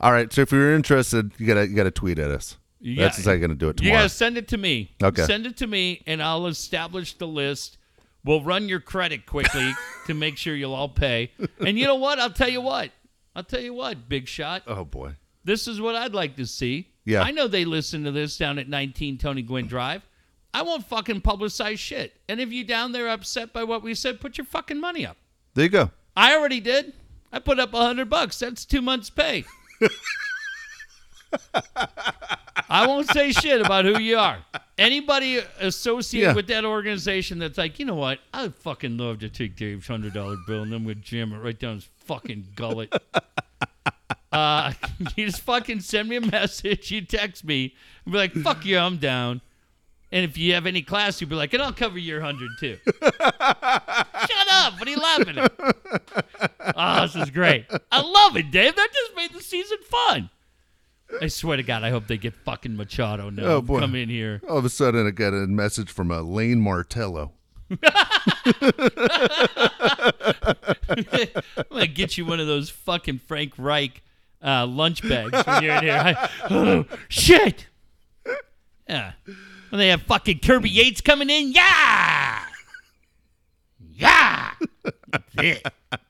All 0.00 0.10
right. 0.12 0.32
So 0.32 0.40
if 0.42 0.50
you're 0.52 0.74
interested, 0.74 1.32
you 1.38 1.46
gotta 1.46 1.68
you 1.68 1.76
gotta 1.76 1.90
tweet 1.90 2.18
at 2.18 2.30
us. 2.30 2.56
Yeah. 2.80 3.04
That's 3.04 3.24
how 3.24 3.32
you're 3.32 3.40
gonna 3.40 3.54
do 3.54 3.68
it 3.68 3.80
You 3.80 3.88
tomorrow. 3.88 4.04
got 4.04 4.10
to 4.10 4.14
send 4.16 4.36
it 4.38 4.48
to 4.48 4.56
me. 4.58 4.90
Okay. 5.02 5.24
Send 5.24 5.46
it 5.46 5.56
to 5.58 5.66
me 5.66 6.02
and 6.06 6.22
I'll 6.22 6.46
establish 6.46 7.12
the 7.14 7.26
list. 7.28 7.76
We'll 8.24 8.42
run 8.42 8.68
your 8.68 8.80
credit 8.80 9.26
quickly 9.26 9.72
to 10.06 10.14
make 10.14 10.36
sure 10.36 10.54
you'll 10.54 10.74
all 10.74 10.88
pay. 10.88 11.32
And 11.58 11.78
you 11.78 11.86
know 11.86 11.96
what? 11.96 12.18
I'll 12.18 12.30
tell 12.30 12.48
you 12.48 12.60
what. 12.60 12.90
I'll 13.34 13.42
tell 13.44 13.60
you 13.60 13.74
what, 13.74 14.08
big 14.08 14.28
shot. 14.28 14.62
oh 14.66 14.84
boy. 14.84 15.16
This 15.44 15.66
is 15.66 15.80
what 15.80 15.96
I'd 15.96 16.14
like 16.14 16.36
to 16.36 16.46
see. 16.46 16.88
Yeah. 17.04 17.22
I 17.22 17.32
know 17.32 17.48
they 17.48 17.64
listen 17.64 18.04
to 18.04 18.12
this 18.12 18.36
down 18.36 18.58
at 18.60 18.68
19 18.68 19.18
Tony 19.18 19.42
Gwynn 19.42 19.66
Drive. 19.66 20.02
I 20.54 20.62
won't 20.62 20.86
fucking 20.86 21.22
publicize 21.22 21.78
shit. 21.78 22.14
And 22.28 22.40
if 22.40 22.52
you 22.52 22.62
down 22.62 22.92
there 22.92 23.08
upset 23.08 23.52
by 23.52 23.64
what 23.64 23.82
we 23.82 23.94
said, 23.94 24.20
put 24.20 24.38
your 24.38 24.44
fucking 24.44 24.78
money 24.78 25.04
up. 25.06 25.16
There 25.54 25.64
you 25.64 25.70
go. 25.70 25.90
I 26.16 26.36
already 26.36 26.60
did. 26.60 26.92
I 27.32 27.38
put 27.38 27.58
up 27.58 27.72
a 27.74 27.78
hundred 27.78 28.10
bucks. 28.10 28.38
That's 28.38 28.64
two 28.64 28.82
months' 28.82 29.10
pay. 29.10 29.44
I 32.72 32.86
won't 32.86 33.06
say 33.08 33.32
shit 33.32 33.60
about 33.60 33.84
who 33.84 33.98
you 34.00 34.16
are. 34.16 34.38
Anybody 34.78 35.40
associated 35.60 36.28
Yeah. 36.28 36.34
with 36.34 36.46
that 36.46 36.64
organization 36.64 37.38
that's 37.38 37.58
like, 37.58 37.78
you 37.78 37.84
know 37.84 37.94
what? 37.94 38.20
I'd 38.32 38.54
fucking 38.54 38.96
love 38.96 39.18
to 39.20 39.28
take 39.28 39.56
Dave's 39.56 39.86
hundred 39.86 40.14
dollar 40.14 40.36
bill 40.46 40.62
and 40.62 40.72
then 40.72 40.84
we'd 40.84 41.02
jam 41.02 41.32
it 41.34 41.38
right 41.38 41.58
down 41.58 41.74
his 41.76 41.88
fucking 42.06 42.48
gullet. 42.56 42.92
uh, 44.32 44.72
you 45.16 45.26
just 45.26 45.42
fucking 45.42 45.80
send 45.80 46.08
me 46.08 46.16
a 46.16 46.20
message. 46.22 46.90
You 46.90 47.02
text 47.02 47.44
me 47.44 47.74
and 48.04 48.12
be 48.12 48.18
like, 48.18 48.32
"Fuck 48.32 48.64
you, 48.64 48.78
I'm 48.78 48.96
down." 48.96 49.42
And 50.10 50.24
if 50.24 50.36
you 50.36 50.54
have 50.54 50.66
any 50.66 50.82
class, 50.82 51.20
you'd 51.20 51.30
be 51.30 51.36
like, 51.36 51.52
"And 51.52 51.62
I'll 51.62 51.72
cover 51.72 51.98
your 51.98 52.20
hundred 52.22 52.50
too." 52.58 52.78
Shut 53.02 54.48
up! 54.50 54.78
What 54.78 54.86
are 54.86 54.90
you 54.90 54.96
laughing 54.96 55.38
at? 55.38 55.52
Oh, 56.74 57.02
this 57.02 57.16
is 57.16 57.30
great. 57.30 57.66
I 57.90 58.00
love 58.00 58.36
it, 58.36 58.50
Dave. 58.50 58.74
That 58.76 58.88
just 58.92 59.14
made 59.16 59.32
the 59.32 59.42
season 59.42 59.78
fun. 59.84 60.30
I 61.20 61.26
swear 61.28 61.56
to 61.56 61.62
God, 61.62 61.82
I 61.84 61.90
hope 61.90 62.06
they 62.06 62.16
get 62.16 62.34
fucking 62.34 62.76
Machado 62.76 63.30
now. 63.30 63.44
Oh, 63.44 63.60
boy. 63.62 63.80
Come 63.80 63.94
in 63.94 64.08
here. 64.08 64.40
All 64.48 64.58
of 64.58 64.64
a 64.64 64.70
sudden, 64.70 65.06
I 65.06 65.10
got 65.10 65.28
a 65.34 65.46
message 65.46 65.90
from 65.90 66.10
uh, 66.10 66.20
Lane 66.22 66.60
Martello. 66.60 67.32
I'm 70.88 71.64
gonna 71.70 71.86
get 71.86 72.16
you 72.18 72.26
one 72.26 72.40
of 72.40 72.46
those 72.46 72.70
fucking 72.70 73.20
Frank 73.26 73.52
Reich 73.58 74.02
uh, 74.44 74.66
lunch 74.66 75.06
bags 75.08 75.46
when 75.46 75.62
you're 75.62 75.74
in 75.76 75.82
here. 75.84 76.02
I- 76.04 76.28
oh 76.50 76.84
shit! 77.08 77.66
Yeah, 78.88 79.12
when 79.70 79.78
they 79.78 79.88
have 79.88 80.02
fucking 80.02 80.40
Kirby 80.40 80.68
Yates 80.70 81.00
coming 81.00 81.30
in, 81.30 81.52
yeah, 81.52 82.31
yeah. 83.94 84.52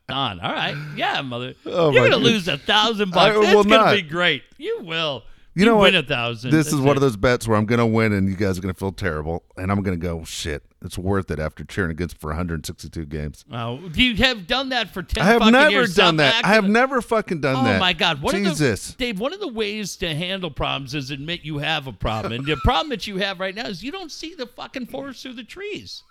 Done. 0.09 0.41
All 0.41 0.53
right. 0.53 0.77
Yeah, 0.97 1.23
mother. 1.23 1.55
Oh, 1.67 1.91
you're 1.91 2.03
gonna 2.09 2.17
goodness. 2.23 2.47
lose 2.47 2.49
a 2.49 2.59
thousand 2.59 3.11
bucks. 3.13 3.37
I 3.37 3.41
That's 3.41 3.55
gonna 3.55 3.69
not. 3.69 3.93
be 3.95 4.03
great. 4.03 4.43
You 4.59 4.81
will. 4.83 5.23
You 5.55 5.67
know 5.67 5.75
win 5.77 5.95
what? 5.95 6.05
a 6.05 6.07
thousand. 6.07 6.51
This 6.51 6.67
That's 6.67 6.75
is 6.77 6.81
one 6.81 6.93
it. 6.93 6.97
of 6.97 7.01
those 7.03 7.17
bets 7.17 7.47
where 7.47 7.59
I'm 7.59 7.67
going 7.67 7.79
to 7.79 7.85
win 7.85 8.15
and 8.15 8.27
you 8.27 8.37
guys 8.37 8.57
are 8.57 8.63
going 8.63 8.73
to 8.73 8.79
feel 8.79 8.91
terrible. 8.91 9.43
And 9.59 9.71
I'm 9.71 9.83
going 9.83 9.99
to 9.99 10.03
go, 10.03 10.25
shit, 10.25 10.63
it's 10.81 10.97
worth 10.97 11.31
it 11.31 11.39
after 11.39 11.63
cheering 11.63 11.91
against 11.91 12.17
for 12.19 12.29
162 12.29 13.05
games. 13.05 13.45
Oh, 13.53 13.79
you 13.95 14.17
have 14.17 14.47
done 14.47 14.71
that 14.71 14.95
for 14.95 15.03
ten. 15.03 15.23
I 15.23 15.27
have 15.27 15.53
never 15.53 15.71
years. 15.71 15.95
done 15.95 16.17
that. 16.17 16.43
I 16.43 16.55
have 16.55 16.67
never 16.67 17.03
fucking 17.03 17.43
done 17.43 17.57
Oh 17.57 17.65
that. 17.65 17.77
Oh, 17.77 17.81
my 17.81 17.93
God! 17.93 18.23
One 18.23 18.35
Jesus. 18.35 18.93
of 18.93 18.97
the, 18.97 19.05
Dave, 19.05 19.21
one 19.21 19.35
of 19.35 19.41
the 19.41 19.49
ways 19.53 19.97
to 19.97 20.15
handle 20.15 20.51
problems 20.51 20.95
is 20.95 21.11
admit 21.11 21.43
you 21.43 21.59
have 21.59 21.87
a 21.87 21.93
problem, 21.93 22.33
and 22.33 22.47
the 22.47 22.57
problem 22.65 22.89
that 22.89 23.07
you 23.07 23.19
have 23.19 23.39
right 23.39 23.55
now 23.55 23.67
is 23.67 23.83
you 23.85 23.93
don't 23.93 24.11
see 24.11 24.35
the 24.35 24.47
fucking 24.47 24.87
forest 24.87 25.23
through 25.23 25.35
the 25.35 25.45
trees. 25.45 26.03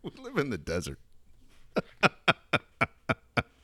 We 0.04 0.10
live 0.22 0.38
in 0.38 0.48
the 0.48 0.56
desert. 0.56 0.98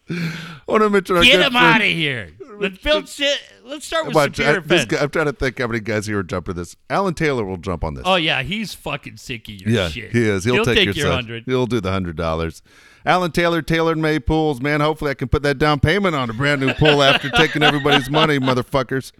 I 0.09 0.61
want 0.69 0.83
to 0.83 0.91
mention 0.91 1.21
Get 1.23 1.41
him 1.41 1.57
out 1.57 1.81
of 1.81 1.87
here. 1.87 2.31
Let's 2.59 2.79
build 2.79 3.09
shit. 3.09 3.41
Let's 3.65 3.87
start 3.87 4.07
with 4.07 4.17
Superior 4.17 4.63
Fence. 4.63 4.85
guy, 4.85 5.03
I'm 5.03 5.11
trying 5.11 5.27
to 5.27 5.33
think 5.33 5.59
how 5.59 5.67
many 5.67 5.81
guys 5.81 6.07
here 6.07 6.19
would 6.19 6.29
jump 6.29 6.47
to 6.47 6.53
this. 6.53 6.77
Alan 6.89 7.15
Taylor 7.15 7.45
will 7.45 7.57
jump 7.57 7.83
on 7.85 7.95
this. 7.95 8.05
Oh 8.07 8.15
yeah, 8.17 8.43
he's 8.43 8.73
fucking 8.73 9.17
sick 9.17 9.49
of 9.49 9.55
your 9.55 9.71
yeah, 9.71 9.89
shit. 9.89 10.13
he 10.13 10.29
is. 10.29 10.45
He'll, 10.45 10.65
take, 10.65 10.85
your, 10.85 10.95
your 10.95 11.11
hundred. 11.11 11.45
He'll 11.47 11.67
do 11.67 11.81
the 11.81 11.91
hundred 11.91 12.17
dollars. 12.17 12.63
Alan 13.05 13.33
Taylor, 13.33 13.63
Taylor 13.63 13.95
Made 13.95 14.27
Pools, 14.27 14.61
man. 14.61 14.81
Hopefully, 14.81 15.11
I 15.11 15.15
can 15.15 15.29
put 15.29 15.43
that 15.43 15.59
down 15.59 15.81
payment 15.81 16.15
on 16.15 16.31
a 16.31 16.33
brand 16.33 16.61
new 16.61 16.73
pool 16.75 17.03
after 17.03 17.31
taking 17.31 17.63
everybody's 17.63 18.11
money, 18.11 18.39
motherfuckers. 18.39 19.13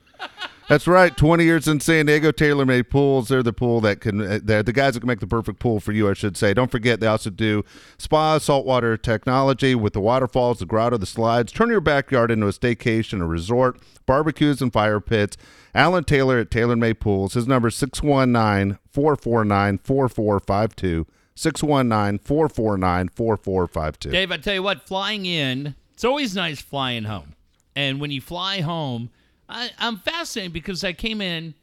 That's 0.69 0.89
right. 0.89 1.17
Twenty 1.17 1.45
years 1.45 1.69
in 1.69 1.79
San 1.79 2.07
Diego, 2.07 2.33
Taylor 2.33 2.67
Made 2.67 2.91
Pools. 2.91 3.29
They're 3.29 3.45
the 3.45 3.53
pool 3.53 3.81
that 3.83 4.01
can. 4.01 4.21
uh, 4.21 4.41
They're 4.43 4.65
the 4.65 4.73
guys 4.73 4.95
that 4.95 5.01
can 5.01 5.07
make 5.07 5.21
the 5.21 5.27
perfect 5.27 5.61
pool 5.61 5.79
for 5.79 5.93
you. 5.93 6.11
I 6.11 6.13
should 6.15 6.37
say. 6.37 6.55
Don't 6.55 6.73
forget, 6.73 6.99
they 6.99 7.07
also 7.07 7.31
do 7.31 7.65
spas, 7.99 8.43
saltwater 8.45 8.97
technology 8.97 9.77
with 9.77 9.93
the 9.93 10.01
waterfalls, 10.01 10.59
the 10.59 10.67
grotto, 10.67 10.97
the 10.99 11.07
slides. 11.07 11.53
Turn 11.53 11.69
your 11.71 11.81
backyard 11.81 12.33
into 12.33 12.49
a 12.49 12.51
staycation, 12.51 13.21
a 13.23 13.27
resort, 13.27 13.79
barbecues 14.07 14.61
and 14.61 14.73
fire 14.73 14.99
pits. 14.99 15.37
Alan 15.73 16.03
Taylor 16.03 16.39
at 16.41 16.51
Taylor 16.51 16.75
Made 16.75 16.99
Pools. 16.99 17.35
His 17.35 17.47
number 17.47 17.69
is 17.69 17.77
619 17.77 18.79
449 18.91 19.79
4452. 19.79 21.07
619 21.37 22.19
449 22.19 23.09
4452. 23.11 24.11
Dave, 24.11 24.33
I 24.33 24.37
tell 24.39 24.55
you 24.55 24.63
what, 24.65 24.83
flying 24.83 25.27
in, 25.27 25.77
it's 25.93 26.03
always 26.05 26.35
nice 26.35 26.61
flying 26.61 27.05
home. 27.05 27.35
And 27.77 28.01
when 28.01 28.11
you 28.11 28.21
fly 28.23 28.63
home, 28.63 29.11
I, 29.49 29.71
I'm 29.79 29.99
fascinated 29.99 30.53
because 30.53 30.83
I 30.85 30.93
came 30.93 31.21
in 31.21 31.55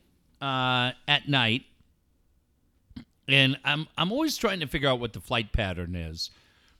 uh, 0.42 0.92
at 1.08 1.28
night, 1.28 1.64
and 3.28 3.58
I'm 3.64 3.88
I'm 3.98 4.12
always 4.12 4.38
trying 4.38 4.60
to 4.62 4.68
figure 4.68 4.90
out 4.90 5.00
what 5.00 5.14
the 5.14 5.20
flight 5.22 5.52
pattern 5.52 5.96
is. 5.96 6.30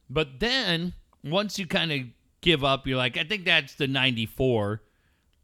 But 0.10 0.40
then 0.40 0.94
once 1.24 1.58
you 1.60 1.66
kind 1.68 1.92
of 1.92 2.00
give 2.42 2.64
up, 2.64 2.86
you're 2.88 2.98
like, 2.98 3.18
I 3.18 3.24
think 3.24 3.46
that's 3.46 3.76
the 3.76 3.88
94, 3.88 4.82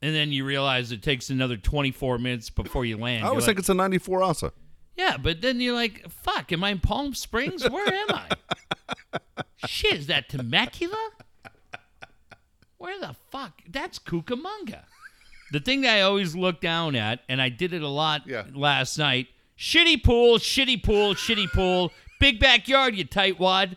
and 0.01 0.13
then 0.15 0.31
you 0.31 0.45
realize 0.45 0.91
it 0.91 1.01
takes 1.01 1.29
another 1.29 1.57
24 1.57 2.17
minutes 2.19 2.49
before 2.49 2.85
you 2.85 2.97
land. 2.97 3.23
I 3.25 3.29
always 3.29 3.43
like, 3.43 3.51
think 3.51 3.59
it's 3.59 3.69
a 3.69 3.73
94 3.73 4.21
also. 4.23 4.51
yeah, 4.97 5.17
but 5.17 5.41
then 5.41 5.59
you're 5.61 5.73
like, 5.75 6.09
fuck, 6.09 6.51
am 6.51 6.63
I 6.63 6.71
in 6.71 6.79
Palm 6.79 7.13
Springs? 7.13 7.67
Where 7.69 7.93
am 7.93 8.07
I? 8.11 8.29
Shit, 9.65 9.93
is 9.93 10.07
that 10.07 10.29
Temecula? 10.29 11.09
Where 12.77 12.99
the 12.99 13.15
fuck? 13.31 13.61
That's 13.69 13.99
Cucamonga. 13.99 14.83
The 15.51 15.59
thing 15.59 15.81
that 15.81 15.95
I 15.97 16.01
always 16.01 16.35
look 16.35 16.61
down 16.61 16.95
at, 16.95 17.21
and 17.29 17.41
I 17.41 17.49
did 17.49 17.73
it 17.73 17.81
a 17.81 17.87
lot 17.87 18.23
Yeah. 18.27 18.43
last 18.53 18.97
night 18.97 19.27
shitty 19.57 20.03
pool, 20.03 20.37
shitty 20.37 20.81
pool, 20.83 21.13
shitty 21.15 21.51
pool. 21.51 21.91
Big 22.19 22.39
backyard, 22.39 22.95
you 22.95 23.05
tightwad. 23.05 23.75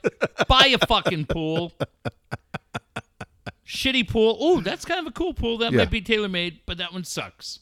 Buy 0.48 0.66
a 0.80 0.86
fucking 0.86 1.26
pool. 1.26 1.72
Shitty 3.66 4.08
pool. 4.08 4.38
Ooh, 4.42 4.60
that's 4.60 4.84
kind 4.84 5.00
of 5.00 5.06
a 5.06 5.10
cool 5.12 5.32
pool. 5.34 5.58
That 5.58 5.72
Yeah. 5.72 5.78
might 5.78 5.90
be 5.90 6.00
tailor 6.00 6.28
made, 6.28 6.60
but 6.66 6.78
that 6.78 6.92
one 6.92 7.04
sucks. 7.04 7.60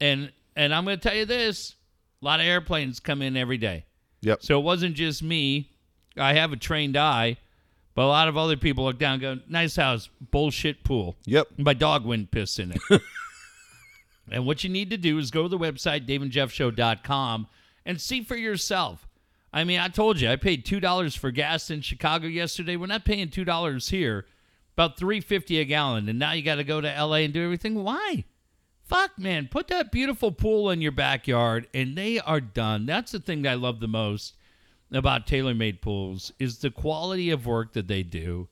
And 0.00 0.32
and 0.54 0.74
I'm 0.74 0.84
gonna 0.84 0.96
tell 0.98 1.14
you 1.14 1.24
this: 1.24 1.74
a 2.20 2.24
lot 2.24 2.40
of 2.40 2.46
airplanes 2.46 3.00
come 3.00 3.22
in 3.22 3.36
every 3.36 3.56
day. 3.58 3.84
Yep. 4.20 4.42
So 4.42 4.58
it 4.58 4.62
wasn't 4.62 4.94
just 4.94 5.22
me. 5.22 5.70
I 6.16 6.34
have 6.34 6.52
a 6.52 6.56
trained 6.56 6.96
eye, 6.96 7.38
but 7.94 8.02
a 8.04 8.06
lot 8.06 8.28
of 8.28 8.36
other 8.36 8.56
people 8.56 8.84
look 8.84 8.98
down 8.98 9.14
and 9.14 9.20
go, 9.22 9.38
nice 9.48 9.76
house, 9.76 10.10
bullshit 10.30 10.84
pool. 10.84 11.16
Yep. 11.24 11.48
My 11.58 11.72
dog 11.74 12.04
wouldn't 12.04 12.30
piss 12.30 12.58
in 12.58 12.72
it. 12.72 12.80
and 14.30 14.46
what 14.46 14.64
you 14.64 14.70
need 14.70 14.90
to 14.90 14.96
do 14.96 15.18
is 15.18 15.30
go 15.30 15.44
to 15.44 15.48
the 15.48 15.58
website, 15.58 16.06
daveandjeffshow.com, 16.06 17.46
and 17.84 18.00
see 18.00 18.22
for 18.22 18.36
yourself. 18.36 19.08
I 19.52 19.64
mean, 19.64 19.80
I 19.80 19.88
told 19.88 20.20
you, 20.20 20.30
I 20.30 20.36
paid 20.36 20.64
$2 20.64 21.18
for 21.18 21.30
gas 21.30 21.70
in 21.70 21.82
Chicago 21.82 22.26
yesterday. 22.26 22.76
We're 22.76 22.86
not 22.86 23.04
paying 23.04 23.28
$2 23.28 23.90
here, 23.90 24.26
about 24.74 24.96
three 24.96 25.20
fifty 25.20 25.60
a 25.60 25.64
gallon. 25.64 26.08
And 26.08 26.18
now 26.18 26.32
you 26.32 26.42
got 26.42 26.54
to 26.54 26.64
go 26.64 26.80
to 26.80 26.88
LA 26.88 27.16
and 27.16 27.34
do 27.34 27.44
everything. 27.44 27.82
Why? 27.82 28.24
Fuck, 28.82 29.18
man. 29.18 29.48
Put 29.50 29.68
that 29.68 29.92
beautiful 29.92 30.32
pool 30.32 30.70
in 30.70 30.80
your 30.80 30.92
backyard, 30.92 31.66
and 31.74 31.96
they 31.96 32.18
are 32.18 32.40
done. 32.40 32.86
That's 32.86 33.12
the 33.12 33.20
thing 33.20 33.42
that 33.42 33.52
I 33.52 33.54
love 33.54 33.80
the 33.80 33.88
most 33.88 34.34
about 34.90 35.26
TaylorMade 35.26 35.80
pools 35.80 36.32
is 36.38 36.58
the 36.58 36.70
quality 36.70 37.30
of 37.30 37.46
work 37.46 37.72
that 37.72 37.88
they 37.88 38.02
do, 38.02 38.48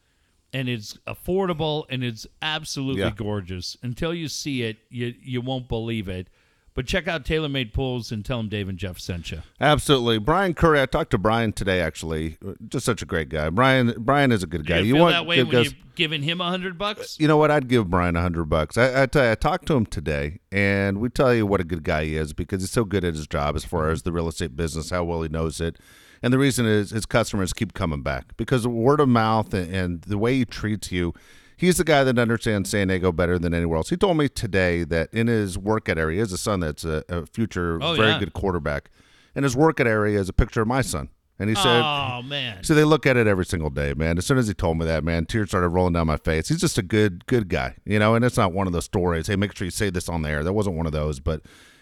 and 0.53 0.69
it's 0.69 0.97
affordable 1.07 1.85
and 1.91 2.03
it's 2.03 2.27
absolutely 2.43 3.03
Yeah. 3.03 3.11
gorgeous. 3.15 3.77
Until 3.83 4.13
you 4.15 4.29
see 4.29 4.63
it, 4.63 4.79
you 4.89 5.15
you 5.23 5.41
won't 5.41 5.69
believe 5.69 6.09
it. 6.09 6.29
But 6.73 6.87
check 6.87 7.09
out 7.09 7.25
TaylorMade 7.25 7.73
pools 7.73 8.13
and 8.13 8.25
tell 8.25 8.37
them 8.39 8.49
Dave 8.49 8.69
and 8.69 8.79
Jeff 8.79 8.99
sent 8.99 9.33
you. 9.33 9.43
Absolutely. 9.61 10.19
Brian 10.19 10.55
Curry, 10.55 10.81
I 10.81 10.87
talked 10.87 11.11
to 11.11 11.19
Brian 11.19 11.53
today, 11.53 11.81
actually. 11.81 12.39
Just 12.69 12.87
such 12.87 13.03
a 13.03 13.05
great 13.05 13.29
guy. 13.29 13.51
Brian 13.51 13.93
Brian 13.99 14.31
is 14.31 14.45
a 14.45 14.47
good 14.47 14.67
guy. 14.67 14.79
you 14.79 14.85
You 14.85 14.95
feel 14.95 15.03
want 15.03 15.15
that 15.15 15.27
way 15.27 15.43
when 15.43 15.65
you're 15.65 15.73
giving 15.97 16.23
him 16.23 16.41
a 16.41 16.49
hundred 16.49 16.79
bucks? 16.79 17.19
you 17.19 17.27
know 17.27 17.37
what? 17.37 17.51
I'd 17.51 17.67
give 17.69 17.91
Brian 17.91 18.15
a 18.17 18.21
hundred 18.23 18.45
bucks. 18.45 18.79
I, 18.79 19.03
I 19.03 19.07
tell 19.07 19.25
you, 19.25 19.33
I 19.33 19.35
talked 19.35 19.67
to 19.67 19.75
him 19.75 19.85
today, 19.85 20.39
and 20.53 20.99
we 21.01 21.09
tell 21.11 21.35
you 21.35 21.45
what 21.45 21.61
a 21.61 21.65
good 21.65 21.83
guy 21.83 22.05
he 22.05 22.17
is 22.17 22.33
because 22.33 22.63
he's 22.63 22.71
so 22.71 22.85
good 22.85 23.05
at 23.05 23.15
his 23.15 23.27
job 23.27 23.57
as 23.57 23.65
far 23.65 23.91
as 23.91 24.03
the 24.03 24.13
real 24.13 24.29
estate 24.29 24.55
business, 24.57 24.91
how 24.91 25.03
well 25.05 25.23
he 25.23 25.29
knows 25.29 25.61
it, 25.61 25.77
and 26.23 26.33
the 26.33 26.39
reason 26.39 26.67
is 26.67 26.91
his 26.91 27.07
customers 27.07 27.53
keep 27.53 27.73
coming 27.75 28.03
back 28.03 28.37
because 28.37 28.67
word 28.67 29.01
of 29.01 29.09
mouth 29.09 29.53
and, 29.55 29.75
and 29.75 30.03
the 30.03 30.19
way 30.19 30.35
he 30.37 30.45
treats 30.45 30.91
you. 30.93 31.15
He's 31.57 31.77
the 31.77 31.85
guy 31.85 32.05
that 32.05 32.19
understands 32.19 32.71
San 32.71 32.89
Diego 32.89 33.13
better 33.13 33.39
than 33.39 33.53
anywhere 33.53 33.77
else. 33.77 33.91
He 33.91 33.97
told 33.99 34.17
me 34.17 34.31
today 34.31 34.83
that 34.85 35.13
in 35.13 35.27
his 35.27 35.59
work 35.59 35.91
area, 35.91 36.15
he 36.15 36.19
has 36.21 36.33
a 36.33 36.39
son 36.39 36.61
that's 36.61 36.85
a, 36.87 37.05
a 37.11 37.27
future 37.27 37.79
Oh, 37.83 37.95
very 37.95 38.13
yeah. 38.13 38.19
good 38.19 38.33
quarterback, 38.33 38.91
and 39.35 39.45
his 39.45 39.55
work 39.55 39.79
area 39.79 40.19
is 40.19 40.31
a 40.31 40.33
picture 40.33 40.63
of 40.63 40.69
my 40.69 40.81
son. 40.81 41.11
And 41.39 41.49
he 41.49 41.55
said, 41.55 41.83
oh 41.83 42.21
man, 42.23 42.63
so 42.65 42.75
they 42.75 42.85
look 42.85 43.07
at 43.07 43.17
it 43.17 43.27
every 43.27 43.47
single 43.47 43.71
day, 43.71 43.95
man. 43.95 44.19
As 44.19 44.27
soon 44.27 44.37
as 44.37 44.47
he 44.47 44.53
told 44.53 44.77
me 44.79 44.85
that, 44.85 45.05
man, 45.05 45.25
tears 45.25 45.49
started 45.49 45.69
rolling 45.69 45.95
down 45.95 46.07
my 46.07 46.19
face. 46.19 46.49
He's 46.49 46.61
just 46.61 46.77
a 46.77 46.83
good, 46.83 47.25
good 47.27 47.49
guy, 47.49 47.77
you 47.87 47.99
know. 47.99 48.15
And 48.15 48.23
it's 48.27 48.37
not 48.37 48.53
one 48.53 48.67
of 48.67 48.75
those 48.75 48.85
stories. 48.85 49.27
Hey, 49.27 49.37
make 49.37 49.57
sure 49.57 49.65
you 49.65 49.71
say 49.71 49.89
this 49.89 50.09
on 50.11 50.21
the 50.21 50.29
air. 50.29 50.45
That 50.45 50.53
wasn't 50.53 50.77
one 50.77 50.85
of 50.85 50.93
those, 50.93 51.19
but 51.19 51.41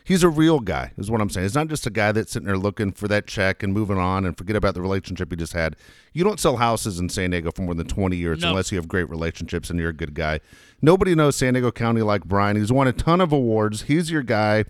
he's 0.08 0.22
a 0.22 0.28
real 0.30 0.58
guy, 0.58 0.90
is 0.96 1.10
what 1.10 1.20
I'm 1.20 1.28
saying. 1.28 1.44
He's 1.44 1.54
not 1.54 1.68
just 1.68 1.86
a 1.86 1.90
guy 1.90 2.12
that's 2.12 2.32
sitting 2.32 2.46
there 2.46 2.56
looking 2.56 2.92
for 2.92 3.06
that 3.08 3.26
check 3.26 3.62
and 3.62 3.74
moving 3.74 3.98
on 3.98 4.24
and 4.24 4.36
forget 4.36 4.56
about 4.56 4.72
the 4.74 4.80
relationship 4.80 5.30
he 5.30 5.36
just 5.36 5.52
had. 5.52 5.76
You 6.14 6.24
don't 6.24 6.40
sell 6.40 6.56
houses 6.56 6.98
in 6.98 7.10
San 7.10 7.30
Diego 7.30 7.50
for 7.54 7.60
more 7.62 7.74
than 7.74 7.86
20 7.86 8.16
years 8.16 8.40
No. 8.40 8.48
unless 8.48 8.72
you 8.72 8.78
have 8.78 8.88
great 8.88 9.10
relationships 9.10 9.68
and 9.68 9.78
you're 9.78 9.90
a 9.90 9.92
good 9.92 10.14
guy. 10.14 10.40
Nobody 10.80 11.14
knows 11.14 11.36
San 11.36 11.52
Diego 11.52 11.70
County 11.70 12.00
like 12.00 12.24
Brian. 12.24 12.56
He's 12.56 12.72
won 12.72 12.88
a 12.88 12.92
ton 12.92 13.20
of 13.20 13.32
awards. 13.32 13.82
He's 13.82 14.10
your 14.10 14.22
guy. 14.22 14.64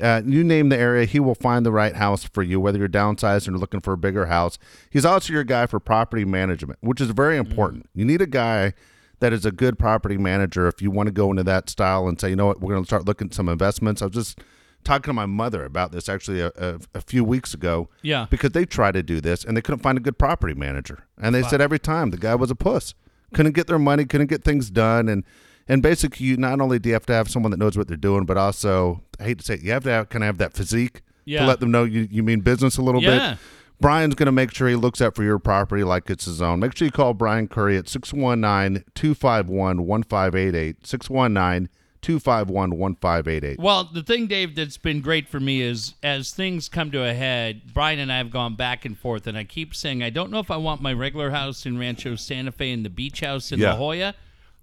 Uh, 0.00 0.22
you 0.24 0.44
name 0.44 0.68
the 0.68 0.76
area, 0.78 1.04
he 1.06 1.20
will 1.20 1.34
find 1.34 1.64
the 1.66 1.72
right 1.72 1.96
house 1.96 2.24
for 2.24 2.42
you, 2.42 2.58
whether 2.60 2.78
you're 2.78 2.88
downsizing 2.88 3.54
or 3.54 3.58
looking 3.58 3.80
for 3.80 3.92
a 3.92 3.96
bigger 3.98 4.26
house. 4.26 4.58
He's 4.90 5.04
also 5.04 5.32
your 5.32 5.44
guy 5.44 5.66
for 5.66 5.80
property 5.80 6.24
management, 6.24 6.78
which 6.82 7.00
is 7.00 7.10
very 7.10 7.36
important. 7.36 7.88
You 7.94 8.04
need 8.04 8.20
a 8.22 8.26
guy 8.26 8.72
that 9.20 9.32
is 9.32 9.44
a 9.46 9.52
good 9.52 9.78
property 9.78 10.16
manager 10.16 10.66
if 10.66 10.80
you 10.82 10.90
want 10.90 11.06
to 11.08 11.12
go 11.12 11.30
into 11.30 11.44
that 11.44 11.68
style 11.70 12.08
and 12.08 12.18
say, 12.20 12.30
you 12.30 12.36
know 12.36 12.46
what, 12.46 12.60
we're 12.60 12.72
going 12.72 12.82
to 12.82 12.88
start 12.88 13.04
looking 13.06 13.28
at 13.28 13.34
some 13.34 13.48
investments. 13.48 14.02
I 14.02 14.06
was 14.06 14.14
just 14.14 14.38
talking 14.84 15.10
to 15.10 15.12
my 15.12 15.26
mother 15.26 15.64
about 15.64 15.92
this 15.92 16.08
actually 16.08 16.40
a, 16.40 16.52
a, 16.56 16.78
a 16.94 17.00
few 17.00 17.24
weeks 17.24 17.54
ago. 17.54 17.88
Yeah. 18.02 18.26
Because 18.30 18.50
they 18.50 18.64
tried 18.64 18.92
to 18.92 19.02
do 19.02 19.20
this 19.20 19.44
and 19.44 19.56
they 19.56 19.62
couldn't 19.62 19.80
find 19.82 19.96
a 19.98 20.00
good 20.00 20.18
property 20.18 20.54
manager. 20.54 21.06
And 21.20 21.34
they 21.34 21.42
said 21.42 21.60
every 21.60 21.78
time 21.78 22.10
the 22.10 22.16
guy 22.16 22.34
was 22.34 22.50
a 22.50 22.54
puss. 22.54 22.94
Couldn't 23.34 23.52
get 23.52 23.66
their 23.66 23.78
money, 23.78 24.04
couldn't 24.04 24.26
get 24.26 24.44
things 24.44 24.70
done. 24.70 25.08
And 25.08 25.24
and 25.68 25.80
basically, 25.82 26.26
you 26.26 26.36
not 26.36 26.60
only 26.60 26.78
do 26.80 26.88
you 26.88 26.92
have 26.94 27.06
to 27.06 27.12
have 27.14 27.30
someone 27.30 27.50
that 27.52 27.56
knows 27.58 27.78
what 27.78 27.86
they're 27.88 27.96
doing, 27.96 28.24
but 28.26 28.36
also, 28.36 29.00
I 29.20 29.24
hate 29.24 29.38
to 29.38 29.44
say 29.44 29.54
it, 29.54 29.62
you 29.62 29.70
have 29.70 29.84
to 29.84 29.90
have, 29.90 30.08
kind 30.08 30.24
of 30.24 30.26
have 30.26 30.38
that 30.38 30.52
physique 30.54 31.02
Yeah. 31.24 31.40
to 31.42 31.46
let 31.46 31.60
them 31.60 31.70
know 31.70 31.84
you, 31.84 32.08
you 32.10 32.22
mean 32.24 32.40
business 32.40 32.76
a 32.78 32.82
little 32.82 33.00
Yeah. 33.02 33.30
bit. 33.34 33.38
Brian's 33.80 34.14
going 34.16 34.26
to 34.26 34.32
make 34.32 34.52
sure 34.52 34.68
he 34.68 34.74
looks 34.74 35.00
out 35.00 35.14
for 35.14 35.22
your 35.22 35.38
property 35.38 35.82
like 35.84 36.10
it's 36.10 36.24
his 36.24 36.42
own. 36.42 36.60
Make 36.60 36.76
sure 36.76 36.86
you 36.86 36.92
call 36.92 37.14
Brian 37.14 37.46
Curry 37.48 37.76
at 37.78 37.88
619 37.88 38.84
251 38.94 39.86
1588. 39.86 40.86
619 40.86 41.68
251 42.02 42.76
1588. 42.76 43.58
Well, 43.60 43.84
the 43.84 44.02
thing, 44.02 44.26
Dave, 44.26 44.54
that's 44.56 44.76
been 44.76 45.00
great 45.00 45.28
for 45.28 45.38
me 45.40 45.60
is 45.62 45.94
as 46.02 46.32
things 46.32 46.68
come 46.68 46.90
to 46.90 47.02
a 47.04 47.14
head, 47.14 47.62
Brian 47.72 47.98
and 48.00 48.12
I 48.12 48.18
have 48.18 48.30
gone 48.30 48.56
back 48.56 48.84
and 48.84 48.98
forth, 48.98 49.26
and 49.26 49.38
I 49.38 49.44
keep 49.44 49.74
saying 49.74 50.02
I 50.02 50.10
don't 50.10 50.30
know 50.30 50.40
if 50.40 50.50
I 50.50 50.56
want 50.56 50.82
my 50.82 50.92
regular 50.92 51.30
house 51.30 51.64
in 51.64 51.78
Rancho 51.78 52.16
Santa 52.16 52.52
Fe 52.52 52.72
and 52.72 52.84
the 52.84 52.90
beach 52.90 53.20
house 53.20 53.52
in 53.52 53.60
Yeah. 53.60 53.72
La 53.72 53.78
Jolla, 53.78 54.14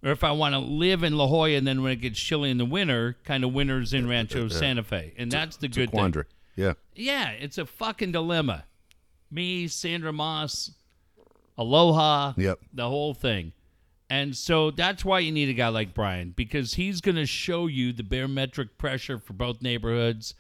or 0.03 0.11
if 0.11 0.23
I 0.23 0.31
want 0.31 0.53
to 0.53 0.59
live 0.59 1.01
in 1.03 1.17
La 1.17 1.27
Jolla 1.27 1.51
and 1.51 1.65
then 1.65 1.81
when 1.81 1.93
it 1.93 2.01
gets 2.01 2.19
chilly 2.19 2.49
in 2.51 2.57
the 2.57 2.65
winter, 2.65 3.15
kind 3.23 3.43
of 3.43 3.53
winters 3.53 3.93
in 3.93 4.07
Rancho 4.07 4.49
Santa 4.49 4.83
Fe, 4.83 5.13
and 5.17 5.31
that's 5.31 5.55
the 5.57 5.67
good 5.69 5.91
thing. 5.91 5.97
Quandary. 5.99 6.25
Yeah. 6.55 6.73
Yeah, 6.93 7.29
it's 7.31 7.57
a 7.57 7.65
fucking 7.65 8.11
dilemma. 8.11 8.65
Me, 9.31 9.67
Sandra 9.69 10.11
Moss, 10.11 10.71
Aloha, 11.57 12.33
Yep. 12.35 12.59
the 12.73 12.87
whole 12.89 13.13
thing. 13.13 13.53
And 14.10 14.36
so 14.36 14.72
that's 14.72 15.05
why 15.05 15.20
you 15.20 15.32
need 15.32 15.49
a 15.49 15.53
guy 15.53 15.68
like 15.68 15.93
Brian 15.93 16.34
because 16.36 16.74
he's 16.74 16.99
going 16.99 17.16
to 17.16 17.26
show 17.28 17.68
you 17.68 17.93
the 17.93 18.03
barometric 18.03 18.78
pressure 18.78 19.20
for 19.20 19.34
both 19.34 19.62
neighborhoods, 19.62 20.34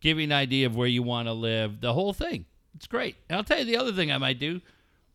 give 0.00 0.18
you 0.18 0.24
an 0.24 0.32
idea 0.32 0.66
of 0.66 0.76
where 0.76 0.86
you 0.88 1.02
want 1.02 1.28
to 1.28 1.32
live, 1.32 1.80
the 1.80 1.94
whole 1.94 2.12
thing. 2.12 2.44
It's 2.74 2.86
great. 2.86 3.16
And 3.28 3.36
I'll 3.38 3.44
tell 3.44 3.58
you 3.58 3.64
the 3.64 3.76
other 3.78 3.92
thing 3.92 4.12
I 4.12 4.18
might 4.18 4.38
do. 4.38 4.60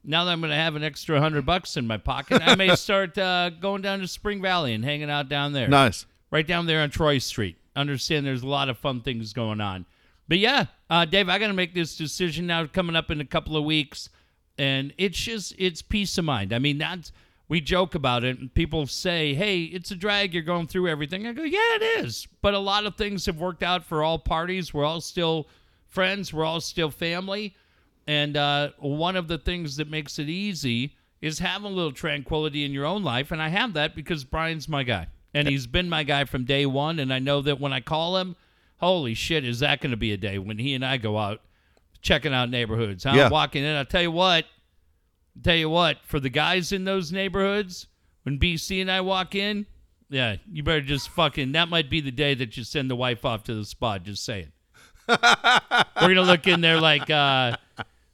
Now 0.04 0.24
that 0.26 0.32
I'm 0.32 0.40
going 0.40 0.50
to 0.50 0.56
have 0.56 0.76
an 0.76 0.84
extra 0.84 1.20
hundred 1.20 1.46
bucks 1.46 1.78
in 1.78 1.86
my 1.86 1.98
pocket, 1.98 2.42
I 2.44 2.56
may 2.56 2.74
start 2.76 3.18
uh, 3.18 3.50
going 3.52 3.82
down 3.82 4.00
to 4.00 4.08
Spring 4.08 4.42
Valley 4.42 4.74
and 4.74 4.84
hanging 4.84 5.10
out 5.12 5.30
down 5.30 5.54
there 5.54 5.68
Nice. 5.68 6.06
right 6.32 6.48
down 6.48 6.66
there 6.66 6.82
on 6.82 6.90
Troy 6.90 7.18
Street. 7.20 7.58
Understand 7.76 8.26
there's 8.26 8.42
a 8.44 8.48
lot 8.48 8.70
of 8.70 8.78
fun 8.78 9.02
things 9.02 9.34
going 9.34 9.62
on. 9.62 9.86
But 10.28 10.40
yeah, 10.40 10.66
uh, 10.90 11.06
Dave, 11.06 11.28
I 11.30 11.38
got 11.38 11.48
to 11.48 11.54
make 11.54 11.74
this 11.76 11.96
decision 11.96 12.48
now 12.48 12.66
coming 12.66 12.96
up 12.96 13.12
in 13.12 13.20
a 13.22 13.26
couple 13.26 13.56
of 13.58 13.66
weeks. 13.66 14.10
And 14.58 14.94
it's 14.98 15.18
just, 15.18 15.54
it's 15.58 15.82
peace 15.82 16.18
of 16.18 16.26
mind. 16.26 16.54
I 16.54 16.60
mean, 16.60 16.78
that's, 16.78 17.12
we 17.50 17.60
joke 17.60 17.96
about 17.96 18.24
it 18.24 18.40
and 18.40 18.54
people 18.54 18.86
say, 18.88 19.34
hey, 19.34 19.64
it's 19.64 19.92
a 19.92 19.96
drag. 19.96 20.34
You're 20.34 20.44
going 20.44 20.68
through 20.68 20.88
everything. 20.88 21.28
I 21.28 21.34
go, 21.34 21.44
yeah, 21.44 21.60
it 21.76 22.06
is. 22.06 22.28
But 22.42 22.54
a 22.54 22.60
lot 22.60 22.86
of 22.86 22.96
things 22.96 23.26
have 23.26 23.38
worked 23.38 23.64
out 23.64 23.84
for 23.84 24.04
all 24.04 24.20
parties. 24.20 24.74
We're 24.74 24.86
all 24.86 25.02
still 25.02 25.48
friends. 25.88 26.32
We're 26.32 26.46
all 26.46 26.62
still 26.62 26.92
family. 26.92 27.56
And 28.08 28.38
uh, 28.38 28.70
one 28.78 29.16
of 29.16 29.28
the 29.28 29.38
things 29.40 29.76
that 29.78 29.90
makes 29.90 30.20
it 30.20 30.30
easy 30.30 30.96
is 31.22 31.40
having 31.40 31.72
a 31.72 31.76
little 31.76 31.92
tranquility 31.92 32.64
in 32.66 32.72
your 32.72 32.86
own 32.86 33.04
life. 33.04 33.32
And 33.32 33.42
I 33.42 33.50
have 33.50 33.74
that 33.74 33.96
because 33.96 34.24
Brian's 34.24 34.70
my 34.70 34.84
guy. 34.84 35.08
And 35.34 35.48
he's 35.48 35.68
been 35.68 35.90
my 35.90 36.04
guy 36.04 36.26
from 36.26 36.46
day 36.46 36.66
one. 36.66 36.98
And 37.00 37.12
I 37.14 37.20
know 37.20 37.42
that 37.42 37.60
when 37.60 37.74
I 37.74 37.82
call 37.82 38.18
him, 38.18 38.36
holy 38.78 39.14
shit, 39.16 39.44
is 39.44 39.60
that 39.60 39.82
going 39.82 39.92
to 39.92 39.98
be 39.98 40.12
a 40.14 40.18
day 40.18 40.38
when 40.40 40.58
he 40.60 40.74
and 40.76 40.86
I 40.86 40.98
go 40.98 41.18
out 41.18 41.42
checking 42.02 42.34
out 42.34 42.50
neighborhoods? 42.50 43.06
I'm 43.06 43.16
Yeah. 43.16 43.30
walking 43.30 43.64
in. 43.64 43.76
I'll 43.76 43.86
tell 43.86 44.02
you 44.02 44.12
what, 44.12 44.46
tell 45.44 45.56
you 45.56 45.70
what, 45.70 45.98
for 46.04 46.20
the 46.20 46.30
guys 46.30 46.72
in 46.72 46.86
those 46.86 47.12
neighborhoods, 47.12 47.88
when 48.24 48.40
BC 48.40 48.82
and 48.82 48.92
I 48.92 49.02
walk 49.02 49.36
in, 49.36 49.66
yeah, 50.10 50.38
you 50.52 50.64
better 50.64 50.82
just 50.82 51.10
fucking, 51.10 51.52
that 51.54 51.70
might 51.70 51.90
be 51.90 52.02
the 52.02 52.12
day 52.12 52.34
that 52.34 52.58
you 52.58 52.64
send 52.64 52.90
the 52.90 52.96
wife 52.96 53.26
off 53.26 53.44
to 53.44 53.54
the 53.54 53.66
spot. 53.66 54.04
Just 54.04 54.24
saying. 54.24 54.52
We're 55.08 55.18
going 56.02 56.16
to 56.16 56.22
look 56.24 56.48
in 56.48 56.62
there 56.62 56.80
like, 56.80 57.10
uh, 57.10 57.56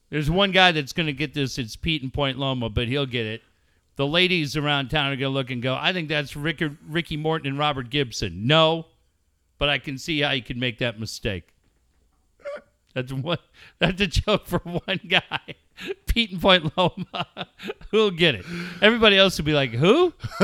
there's 0.10 0.30
one 0.30 0.52
guy 0.52 0.72
that's 0.72 0.94
going 0.94 1.08
to 1.08 1.14
get 1.14 1.34
this. 1.34 1.58
It's 1.58 1.76
Pete 1.76 2.04
and 2.04 2.14
Point 2.14 2.38
Loma, 2.38 2.70
but 2.70 2.88
he'll 2.88 3.06
get 3.06 3.26
it. 3.26 3.42
The 3.96 4.06
ladies 4.06 4.58
around 4.58 4.90
town 4.90 5.08
are 5.08 5.16
going 5.16 5.32
to 5.32 5.38
look 5.38 5.52
and 5.52 5.62
go, 5.62 5.76
I 5.80 5.94
think 5.94 6.10
that's 6.10 6.36
Rick, 6.36 6.62
Ricky 6.88 7.16
Morton 7.16 7.48
and 7.48 7.60
Robert 7.60 7.90
Gibson. 7.90 8.46
No, 8.46 8.88
but 9.58 9.70
I 9.70 9.78
can 9.78 9.98
see 9.98 10.22
how 10.22 10.32
you 10.32 10.44
could 10.44 10.58
make 10.58 10.80
that 10.80 11.00
mistake. 11.00 11.55
That's 12.96 13.12
one. 13.14 13.38
That's 13.78 14.00
a 14.02 14.08
joke 14.08 14.48
for 14.48 14.60
one 14.60 15.02
guy, 15.08 15.40
Pete 16.08 16.32
and 16.32 16.42
Point 16.42 16.76
Loma. 16.78 17.28
Who'll 17.92 18.10
get 18.10 18.36
it? 18.36 18.46
Everybody 18.82 19.18
else 19.18 19.38
will 19.38 19.44
be 19.44 19.52
like, 19.54 19.72
"Who?" 19.72 20.14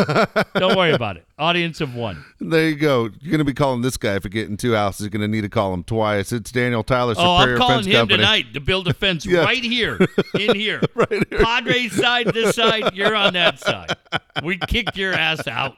Don't 0.56 0.76
worry 0.76 0.91
about 0.91 1.16
it. 1.16 1.26
Audience 1.39 1.80
of 1.80 1.95
one. 1.95 2.24
There 2.41 2.68
you 2.68 2.76
go. 2.76 3.04
You're 3.22 3.32
going 3.32 3.38
to 3.39 3.45
be 3.45 3.54
calling 3.54 3.82
this 3.82 3.95
guy 3.95 4.16
if 4.16 4.26
you 4.26 4.30
get 4.30 4.60
two 4.60 4.74
houses. 4.74 5.06
You're 5.06 5.12
going 5.12 5.22
to 5.22 5.28
need 5.30 5.41
to 5.41 5.49
call 5.49 5.74
him 5.74 5.84
twice. 5.86 6.34
It's 6.34 6.52
Daniel 6.52 6.84
Tyler, 6.84 7.16
Oh, 7.18 7.38
Superior 7.39 7.56
I'm 7.56 7.58
calling 7.58 7.76
Fence 7.78 7.86
him 7.88 7.93
Company. 7.93 8.18
tonight 8.18 8.54
to 8.54 8.60
build 8.60 8.88
a 8.89 8.93
fence 8.93 9.26
Yeah. 9.26 9.43
right 9.45 9.64
here, 9.64 9.97
in 10.38 10.54
here. 10.56 10.82
Right 10.93 11.10
here. 11.30 11.39
Padres 11.39 11.93
side, 11.93 12.28
this 12.34 12.56
side, 12.58 12.93
you're 12.93 13.16
on 13.16 13.32
that 13.34 13.60
side. 13.60 13.95
We 14.43 14.58
kicked 14.58 14.97
your 14.97 15.14
ass 15.14 15.47
out. 15.47 15.78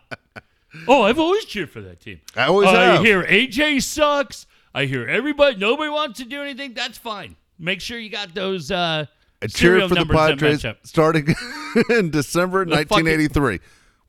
Oh, 0.88 1.04
I've 1.04 1.20
always 1.20 1.46
cheered 1.46 1.70
for 1.70 1.82
that 1.82 2.02
team. 2.02 2.20
I 2.36 2.46
always 2.46 2.68
uh, 2.68 2.72
I 2.72 2.84
have. 2.96 3.04
hear 3.06 3.24
AJ 3.24 3.84
sucks. 3.84 4.48
I 4.74 4.86
hear 4.86 5.08
everybody, 5.08 5.58
nobody 5.58 5.90
wants 5.90 6.20
to 6.20 6.26
do 6.26 6.42
anything. 6.42 6.74
That's 6.74 6.98
fine. 6.98 7.36
Make 7.60 7.80
sure 7.82 8.00
you 8.00 8.10
got 8.10 8.34
those 8.34 8.72
uh, 8.72 9.06
serial 9.48 9.88
cheered 9.88 9.98
for 10.00 10.06
the 10.06 10.12
Padres 10.14 10.66
starting 10.84 11.28
in 11.90 12.10
December 12.10 12.66
fucking- 12.66 13.06
1983. 13.06 13.60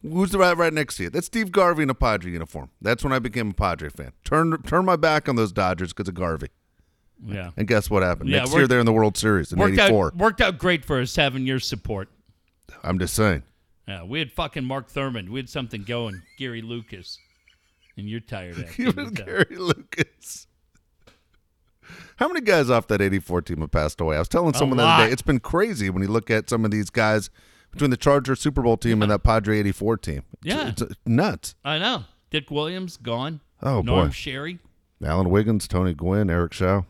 Who's 0.02 0.30
the 0.30 0.38
right 0.38 0.54
right 0.56 0.72
next 0.72 0.96
to 0.98 1.04
you? 1.04 1.10
That's 1.10 1.26
Steve 1.26 1.50
Garvey 1.50 1.82
in 1.82 1.88
a 1.90 1.94
Padre 1.94 2.30
uniform. 2.30 2.70
That's 2.82 3.02
when 3.02 3.12
I 3.14 3.18
became 3.18 3.50
a 3.50 3.54
Padre 3.54 3.88
fan. 3.88 4.12
Turn 4.22 4.60
turn 4.62 4.84
my 4.84 4.96
back 4.96 5.28
on 5.30 5.36
those 5.36 5.50
Dodgers 5.50 5.94
because 5.94 6.08
of 6.08 6.14
Garvey. 6.14 6.48
Yeah. 7.26 7.52
And 7.56 7.66
guess 7.66 7.88
what 7.88 8.02
happened? 8.02 8.28
Yeah, 8.28 8.38
next 8.40 8.50
worked- 8.50 8.58
year 8.58 8.66
they're 8.66 8.80
in 8.80 8.86
the 8.86 8.92
World 8.92 9.16
Series 9.16 9.50
in 9.50 9.58
Worked 9.58 9.78
'84. 9.78 10.06
out, 10.08 10.16
worked 10.16 10.40
out 10.42 10.58
great 10.58 10.84
for 10.84 11.00
us 11.00 11.16
having 11.16 11.46
your 11.46 11.58
support. 11.58 12.10
I'm 12.82 12.98
just 12.98 13.14
saying. 13.14 13.44
Yeah, 13.88 14.02
we 14.04 14.18
had 14.18 14.30
fucking 14.32 14.64
Mark 14.64 14.90
Thurmond. 14.90 15.30
We 15.30 15.38
had 15.40 15.48
something 15.48 15.84
going. 15.84 16.20
Gary 16.38 16.60
Lucas. 16.62 17.18
And 17.96 18.06
you're 18.08 18.20
tired. 18.20 18.68
Even 18.78 19.10
Gary 19.14 19.56
Lucas. 19.56 20.46
How 22.16 22.28
many 22.28 22.40
guys 22.40 22.70
off 22.70 22.86
that 22.88 23.00
84 23.00 23.42
team 23.42 23.60
have 23.60 23.70
passed 23.70 24.00
away? 24.00 24.16
I 24.16 24.18
was 24.20 24.28
telling 24.28 24.54
someone 24.54 24.78
the 24.78 24.84
other 24.84 25.06
day, 25.06 25.12
it's 25.12 25.22
been 25.22 25.40
crazy 25.40 25.90
when 25.90 26.02
you 26.02 26.08
look 26.08 26.30
at 26.30 26.48
some 26.48 26.64
of 26.64 26.70
these 26.70 26.90
guys 26.90 27.30
between 27.72 27.90
the 27.90 27.96
Charger 27.96 28.36
Super 28.36 28.62
Bowl 28.62 28.76
team 28.76 29.02
and 29.02 29.10
that 29.10 29.22
Padre 29.24 29.58
84 29.58 29.96
team. 29.96 30.22
It's- 30.44 30.56
Yeah. 30.56 30.68
It's, 30.68 30.82
nuts. 31.06 31.54
I 31.64 31.78
know. 31.78 32.04
Dick 32.30 32.50
Williams, 32.50 32.96
gone. 32.96 33.40
Oh, 33.62 33.80
Norm 33.82 34.08
boy. 34.08 34.10
Sherry. 34.12 34.58
Alan 35.04 35.28
Wiggins, 35.30 35.66
Tony 35.68 35.92
Gwynn, 35.94 36.30
Eric 36.30 36.52
Show. 36.52 36.86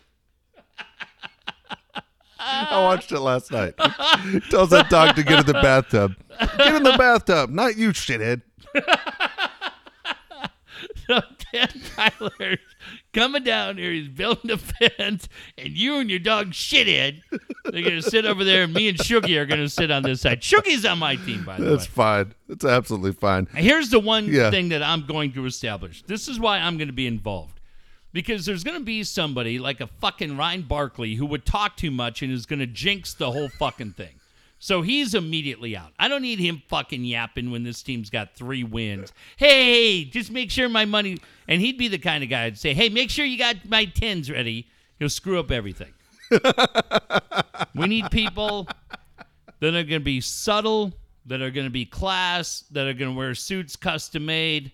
I 2.39 2.81
watched 2.83 3.11
it 3.11 3.19
last 3.19 3.51
night. 3.51 3.75
Tells 4.49 4.69
that 4.71 4.87
dog 4.89 5.15
to 5.15 5.23
get 5.23 5.39
in 5.39 5.45
the 5.45 5.53
bathtub. 5.53 6.15
Get 6.57 6.75
in 6.75 6.83
the 6.83 6.95
bathtub, 6.97 7.49
not 7.49 7.75
you, 7.77 7.89
shithead. 7.89 8.41
So 11.07 11.19
Dan 11.51 11.67
Tyler 11.95 12.57
coming 13.13 13.43
down 13.43 13.77
here, 13.77 13.91
he's 13.91 14.07
building 14.07 14.51
a 14.51 14.57
fence, 14.57 15.27
and 15.57 15.69
you 15.75 15.97
and 15.97 16.09
your 16.09 16.19
dog 16.19 16.51
shithead, 16.51 17.21
they're 17.65 17.81
gonna 17.81 18.01
sit 18.01 18.25
over 18.25 18.43
there, 18.43 18.63
and 18.63 18.73
me 18.73 18.87
and 18.87 18.97
Shuggy 18.97 19.35
are 19.37 19.45
gonna 19.47 19.67
sit 19.67 19.89
on 19.91 20.03
this 20.03 20.21
side. 20.21 20.41
Shuggy's 20.41 20.85
on 20.85 20.99
my 20.99 21.15
team, 21.17 21.43
by 21.43 21.57
the 21.57 21.63
way. 21.63 21.69
That's 21.71 21.85
fine. 21.87 22.33
That's 22.47 22.63
absolutely 22.63 23.13
fine. 23.13 23.47
Here's 23.53 23.89
the 23.89 23.99
one 23.99 24.27
Yeah. 24.27 24.51
thing 24.51 24.69
that 24.69 24.83
I'm 24.83 25.05
going 25.05 25.33
to 25.33 25.45
establish. 25.45 26.03
This 26.03 26.27
is 26.27 26.39
why 26.39 26.59
I'm 26.59 26.77
going 26.77 26.87
to 26.87 26.93
be 26.93 27.07
involved. 27.07 27.58
Because 28.11 28.45
there's 28.45 28.63
going 28.63 28.77
to 28.77 28.83
be 28.83 29.03
somebody 29.03 29.59
like 29.59 29.81
a 29.81 29.87
fucking 29.87 30.35
Ryan 30.35 30.63
Barkley 30.63 31.15
who 31.15 31.25
would 31.27 31.45
talk 31.45 31.77
too 31.77 31.91
much 31.91 32.21
and 32.21 32.31
is 32.31 32.45
going 32.45 32.59
to 32.59 32.67
jinx 32.67 33.13
the 33.13 33.31
whole 33.31 33.49
fucking 33.49 33.93
thing. 33.93 34.19
So 34.61 34.81
he's 34.81 35.13
immediately 35.13 35.77
out. 35.77 35.93
I 35.97 36.09
don't 36.09 36.21
need 36.21 36.39
him 36.39 36.61
fucking 36.67 37.05
yapping 37.05 37.49
when 37.49 37.63
this 37.63 37.81
team's 37.81 38.09
got 38.09 38.35
three 38.35 38.65
wins. 38.65 39.13
Hey, 39.37 40.03
just 40.03 40.31
make 40.31 40.51
sure 40.51 40.67
my 40.67 40.83
money. 40.83 41.17
And 41.47 41.61
he'd 41.61 41.77
be 41.77 41.87
the 41.87 41.97
kind 41.97 42.23
of 42.23 42.29
guy 42.29 42.43
that'd 42.43 42.57
say, 42.57 42.73
hey, 42.73 42.89
make 42.89 43.09
sure 43.09 43.25
you 43.25 43.37
got 43.37 43.55
my 43.67 43.85
tens 43.85 44.29
ready. 44.29 44.67
He'll 44.99 45.09
screw 45.09 45.39
up 45.39 45.49
everything. 45.49 45.93
we 47.75 47.87
need 47.87 48.11
people 48.11 48.67
that 49.61 49.69
are 49.69 49.83
going 49.83 49.87
to 49.87 49.99
be 50.01 50.19
subtle, 50.19 50.93
that 51.25 51.41
are 51.41 51.51
going 51.51 51.65
to 51.67 51.71
be 51.71 51.85
class, 51.85 52.65
that 52.71 52.85
are 52.85 52.93
going 52.93 53.13
to 53.13 53.17
wear 53.17 53.33
suits 53.35 53.77
custom 53.77 54.25
made, 54.25 54.73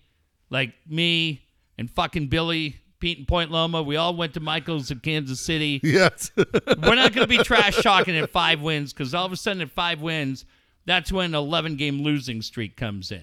like 0.50 0.74
me 0.88 1.44
and 1.78 1.88
fucking 1.88 2.26
Billy, 2.26 2.76
Pete 2.98 3.18
and 3.18 3.28
Point 3.28 3.50
Loma. 3.50 3.82
We 3.82 3.96
all 3.96 4.14
went 4.14 4.34
to 4.34 4.40
Michael's 4.40 4.90
in 4.90 5.00
Kansas 5.00 5.40
City. 5.40 5.80
Yes. 5.96 6.30
We're 6.36 6.94
not 6.94 7.12
going 7.12 7.26
to 7.26 7.26
be 7.26 7.38
trash 7.38 7.82
talking 7.82 8.16
at 8.16 8.30
five 8.30 8.60
wins 8.60 8.92
because 8.92 9.14
all 9.14 9.24
of 9.24 9.32
a 9.32 9.36
sudden 9.36 9.62
at 9.62 9.70
five 9.70 10.00
wins, 10.02 10.44
that's 10.84 11.10
when 11.12 11.26
an 11.26 11.34
11 11.34 11.76
game 11.76 12.02
losing 12.02 12.42
streak 12.42 12.76
comes 12.76 13.10
in. 13.10 13.22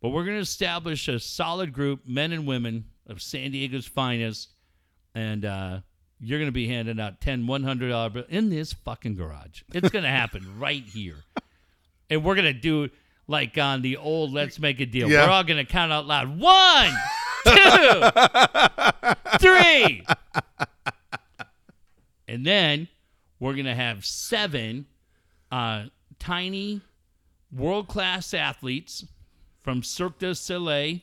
But 0.00 0.10
we're 0.10 0.24
going 0.24 0.36
to 0.36 0.42
establish 0.42 1.08
a 1.08 1.18
solid 1.18 1.72
group, 1.72 2.06
men 2.06 2.32
and 2.32 2.46
women 2.46 2.84
of 3.06 3.20
San 3.20 3.50
Diego's 3.50 3.86
finest, 3.86 4.50
and 5.14 5.44
uh, 5.44 5.80
you're 6.20 6.38
going 6.38 6.48
to 6.48 6.52
be 6.52 6.68
handing 6.68 7.00
out 7.00 7.20
10 7.20 7.44
$100 7.44 8.12
bills 8.12 8.26
in 8.28 8.50
this 8.50 8.72
fucking 8.72 9.16
garage. 9.16 9.62
It's 9.72 9.90
going 9.90 10.04
to 10.04 10.10
happen 10.10 10.46
right 10.58 10.84
here. 10.84 11.16
And 12.10 12.24
we're 12.24 12.36
going 12.36 12.52
to 12.52 12.58
do 12.58 12.90
like 13.26 13.58
on 13.58 13.82
the 13.82 13.96
old 13.96 14.32
Let's 14.32 14.58
Make 14.58 14.80
a 14.80 14.86
Deal. 14.86 15.08
Yeah. 15.08 15.26
We're 15.26 15.32
all 15.32 15.44
going 15.44 15.64
to 15.64 15.70
count 15.70 15.92
out 15.92 16.06
loud. 16.06 16.38
One, 16.38 16.92
two, 17.44 18.02
three. 19.38 20.04
And 22.26 22.44
then 22.44 22.88
we're 23.40 23.54
going 23.54 23.66
to 23.66 23.74
have 23.74 24.04
seven 24.04 24.86
uh, 25.50 25.84
tiny 26.18 26.82
world 27.52 27.88
class 27.88 28.34
athletes 28.34 29.04
from 29.62 29.82
Cirque 29.82 30.18
du 30.18 30.34
Soleil. 30.34 31.00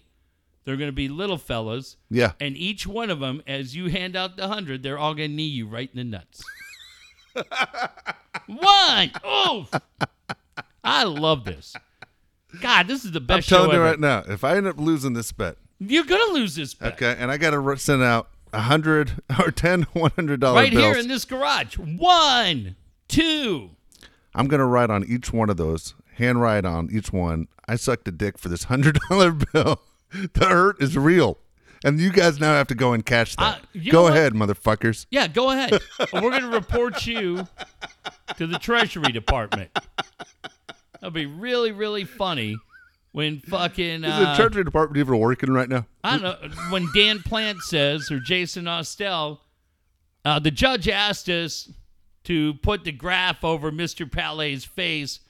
They're 0.63 0.77
going 0.77 0.89
to 0.89 0.95
be 0.95 1.07
little 1.07 1.37
fellas. 1.37 1.97
Yeah. 2.09 2.33
And 2.39 2.57
each 2.57 2.87
one 2.87 3.09
of 3.09 3.19
them, 3.19 3.43
as 3.45 3.75
you 3.75 3.89
hand 3.89 4.15
out 4.15 4.35
the 4.35 4.47
hundred, 4.47 4.81
they're 4.83 4.97
all 4.97 5.13
going 5.13 5.31
to 5.31 5.35
knee 5.35 5.43
you 5.43 5.67
right 5.67 5.89
in 5.93 5.97
the 5.97 6.03
nuts. 6.03 6.43
one. 8.47 9.11
Oh, 9.23 9.67
I 10.83 11.03
love 11.03 11.45
this. 11.45 11.75
God, 12.61 12.87
this 12.87 13.05
is 13.05 13.11
the 13.11 13.19
best 13.19 13.51
I'm 13.51 13.57
telling 13.57 13.75
you 13.75 13.83
right 13.83 13.99
now, 13.99 14.23
if 14.27 14.43
I 14.43 14.55
end 14.55 14.67
up 14.67 14.79
losing 14.79 15.13
this 15.13 15.31
bet, 15.31 15.57
You're 15.79 16.05
going 16.05 16.25
to 16.27 16.33
lose 16.33 16.55
this 16.55 16.73
bet. 16.73 16.93
okay, 16.93 17.15
and 17.19 17.29
I 17.31 17.37
got 17.37 17.51
to 17.51 17.77
send 17.77 18.01
out 18.03 18.29
a 18.53 18.61
hundred 18.61 19.11
or 19.39 19.51
ten 19.51 19.83
one 19.93 20.11
hundred 20.11 20.39
dollar 20.39 20.61
Right 20.61 20.71
bills, 20.71 20.83
here 20.83 20.97
in 20.97 21.07
this 21.07 21.25
garage. 21.25 21.77
One, 21.77 22.75
two. 23.07 23.71
I'm 24.33 24.47
gonna 24.47 24.65
write 24.65 24.89
on 24.89 25.05
each 25.07 25.31
one 25.31 25.49
of 25.49 25.57
those, 25.57 25.93
handwrite 26.15 26.65
on 26.65 26.89
each 26.91 27.11
one. 27.13 27.47
I 27.67 27.75
sucked 27.75 28.07
a 28.07 28.11
dick 28.11 28.37
for 28.37 28.49
this 28.49 28.63
hundred 28.65 28.99
dollar 29.09 29.31
bill. 29.31 29.81
the 30.11 30.45
hurt 30.45 30.81
is 30.81 30.97
real, 30.97 31.37
and 31.83 31.99
you 31.99 32.11
guys 32.11 32.39
now 32.39 32.53
have 32.53 32.67
to 32.67 32.75
go 32.75 32.93
and 32.93 33.05
cash 33.05 33.35
that. 33.35 33.61
Uh, 33.75 33.79
go 33.91 34.07
ahead, 34.07 34.33
motherfuckers. 34.33 35.05
Yeah, 35.09 35.27
go 35.27 35.51
ahead. 35.51 35.79
We're 36.13 36.21
going 36.29 36.41
to 36.41 36.49
report 36.49 37.05
you 37.05 37.47
to 38.37 38.47
the 38.47 38.57
Treasury 38.59 39.11
Department. 39.11 39.71
That'll 40.93 41.11
be 41.11 41.25
really, 41.25 41.71
really 41.71 42.03
funny 42.05 42.55
when 43.15 43.39
fucking. 43.39 44.03
Is 44.03 44.19
the 44.19 44.27
Uh, 44.29 44.35
Treasury 44.35 44.65
Department 44.65 44.97
even 44.99 45.17
working 45.17 45.49
right 45.49 45.69
now? 45.69 45.85
I 46.03 46.17
don't 46.17 46.23
know. 46.23 46.35
When 46.69 46.89
Dan 46.93 47.19
Plant 47.19 47.61
says, 47.61 48.11
or 48.11 48.19
Jason 48.19 48.65
Ostel, 48.65 49.39
uh, 50.25 50.39
the 50.39 50.51
judge 50.51 50.89
asked 50.89 51.29
us 51.29 51.69
to 52.25 52.55
put 52.55 52.83
the 52.83 52.91
graph 52.91 53.43
over 53.45 53.71
Mr. 53.71 54.11
Palais' 54.11 54.57
face. 54.57 55.21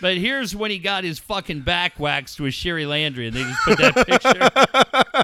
But 0.00 0.18
here's 0.18 0.54
when 0.54 0.70
he 0.70 0.78
got 0.78 1.02
his 1.02 1.18
fucking 1.18 1.62
back 1.62 1.98
waxed 1.98 2.38
with 2.38 2.54
Sherry 2.54 2.86
Landry, 2.86 3.26
and 3.26 3.34
they 3.36 3.42
just 3.42 3.60
put 3.64 3.78
that 3.78 4.06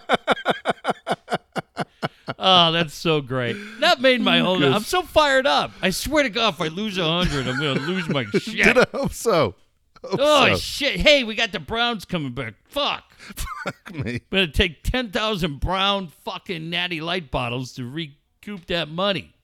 picture. 2.26 2.34
oh, 2.38 2.72
that's 2.72 2.94
so 2.94 3.20
great. 3.20 3.56
That 3.80 4.00
made 4.00 4.20
my 4.22 4.38
whole. 4.40 4.64
I'm 4.64 4.82
so 4.82 5.02
fired 5.02 5.46
up. 5.46 5.70
I 5.82 5.90
swear 5.90 6.22
to 6.24 6.30
God, 6.30 6.54
if 6.54 6.60
I 6.60 6.68
lose 6.68 6.98
a 6.98 7.04
hundred, 7.04 7.46
I'm 7.46 7.58
gonna 7.60 7.80
lose 7.86 8.08
my 8.08 8.24
shit. 8.32 8.64
Did 8.64 8.78
I 8.78 8.86
hope 8.92 9.12
so? 9.12 9.54
Oh 10.04 10.48
so. 10.48 10.56
shit! 10.56 11.00
Hey, 11.00 11.22
we 11.24 11.34
got 11.34 11.52
the 11.52 11.60
Browns 11.60 12.04
coming 12.04 12.32
back. 12.32 12.54
Fuck. 12.64 13.12
Fuck 13.12 13.94
me. 13.94 14.14
I'm 14.14 14.20
gonna 14.30 14.48
take 14.48 14.82
ten 14.82 15.10
thousand 15.10 15.60
brown 15.60 16.08
fucking 16.24 16.68
natty 16.68 17.00
light 17.00 17.30
bottles 17.30 17.72
to 17.74 17.84
recoup 17.88 18.66
that 18.66 18.88
money. 18.88 19.34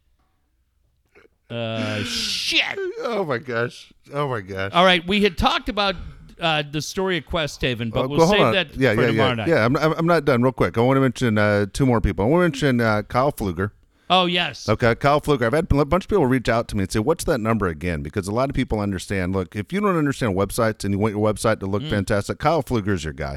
Uh, 1.50 2.02
shit. 2.02 2.62
Oh 3.00 3.24
my 3.24 3.38
gosh. 3.38 3.92
Oh 4.12 4.28
my 4.28 4.40
gosh. 4.40 4.72
All 4.74 4.84
right, 4.84 5.06
we 5.06 5.22
had 5.22 5.38
talked 5.38 5.68
about 5.70 5.94
uh, 6.40 6.62
the 6.70 6.82
story 6.82 7.16
of 7.18 7.24
Quest 7.26 7.60
Haven, 7.62 7.90
but 7.90 8.04
Uh, 8.04 8.08
we'll 8.08 8.26
save 8.28 8.40
on. 8.40 8.52
that 8.52 8.76
yeah, 8.76 8.94
for 8.94 9.00
yeah, 9.02 9.06
tomorrow 9.06 9.28
yeah. 9.30 9.34
night. 9.34 9.48
Yeah, 9.48 9.64
I'm, 9.64 9.76
I'm 9.76 9.92
I'm 9.92 10.06
not 10.06 10.24
done. 10.24 10.42
Real 10.42 10.52
quick, 10.52 10.76
I 10.76 10.82
want 10.82 10.96
to 10.96 11.00
mention 11.00 11.38
uh, 11.38 11.66
two 11.72 11.86
more 11.86 12.00
people. 12.00 12.24
I 12.24 12.28
want 12.28 12.40
to 12.42 12.66
mention 12.66 12.80
uh, 12.80 13.02
Kyle 13.02 13.32
Fluger. 13.32 13.70
Oh 14.10 14.26
yes. 14.26 14.68
Okay, 14.68 14.94
Kyle 14.94 15.20
Fluger. 15.20 15.42
I've 15.42 15.52
had 15.52 15.70
a 15.70 15.84
bunch 15.84 16.04
of 16.04 16.08
people 16.08 16.26
reach 16.26 16.48
out 16.48 16.68
to 16.68 16.76
me 16.76 16.82
and 16.84 16.92
say, 16.92 16.98
"What's 16.98 17.24
that 17.24 17.40
number 17.40 17.66
again?" 17.66 18.02
Because 18.02 18.26
a 18.28 18.32
lot 18.32 18.48
of 18.48 18.54
people 18.56 18.80
understand. 18.80 19.34
Look, 19.34 19.54
if 19.54 19.72
you 19.72 19.80
don't 19.80 19.96
understand 19.96 20.34
websites 20.34 20.84
and 20.84 20.92
you 20.94 20.98
want 20.98 21.14
your 21.14 21.22
website 21.32 21.60
to 21.60 21.66
look 21.66 21.82
Mm. 21.82 21.90
fantastic, 21.90 22.38
Kyle 22.38 22.62
Fluger 22.62 22.88
is 22.94 23.04
your 23.04 23.12
guy. 23.12 23.36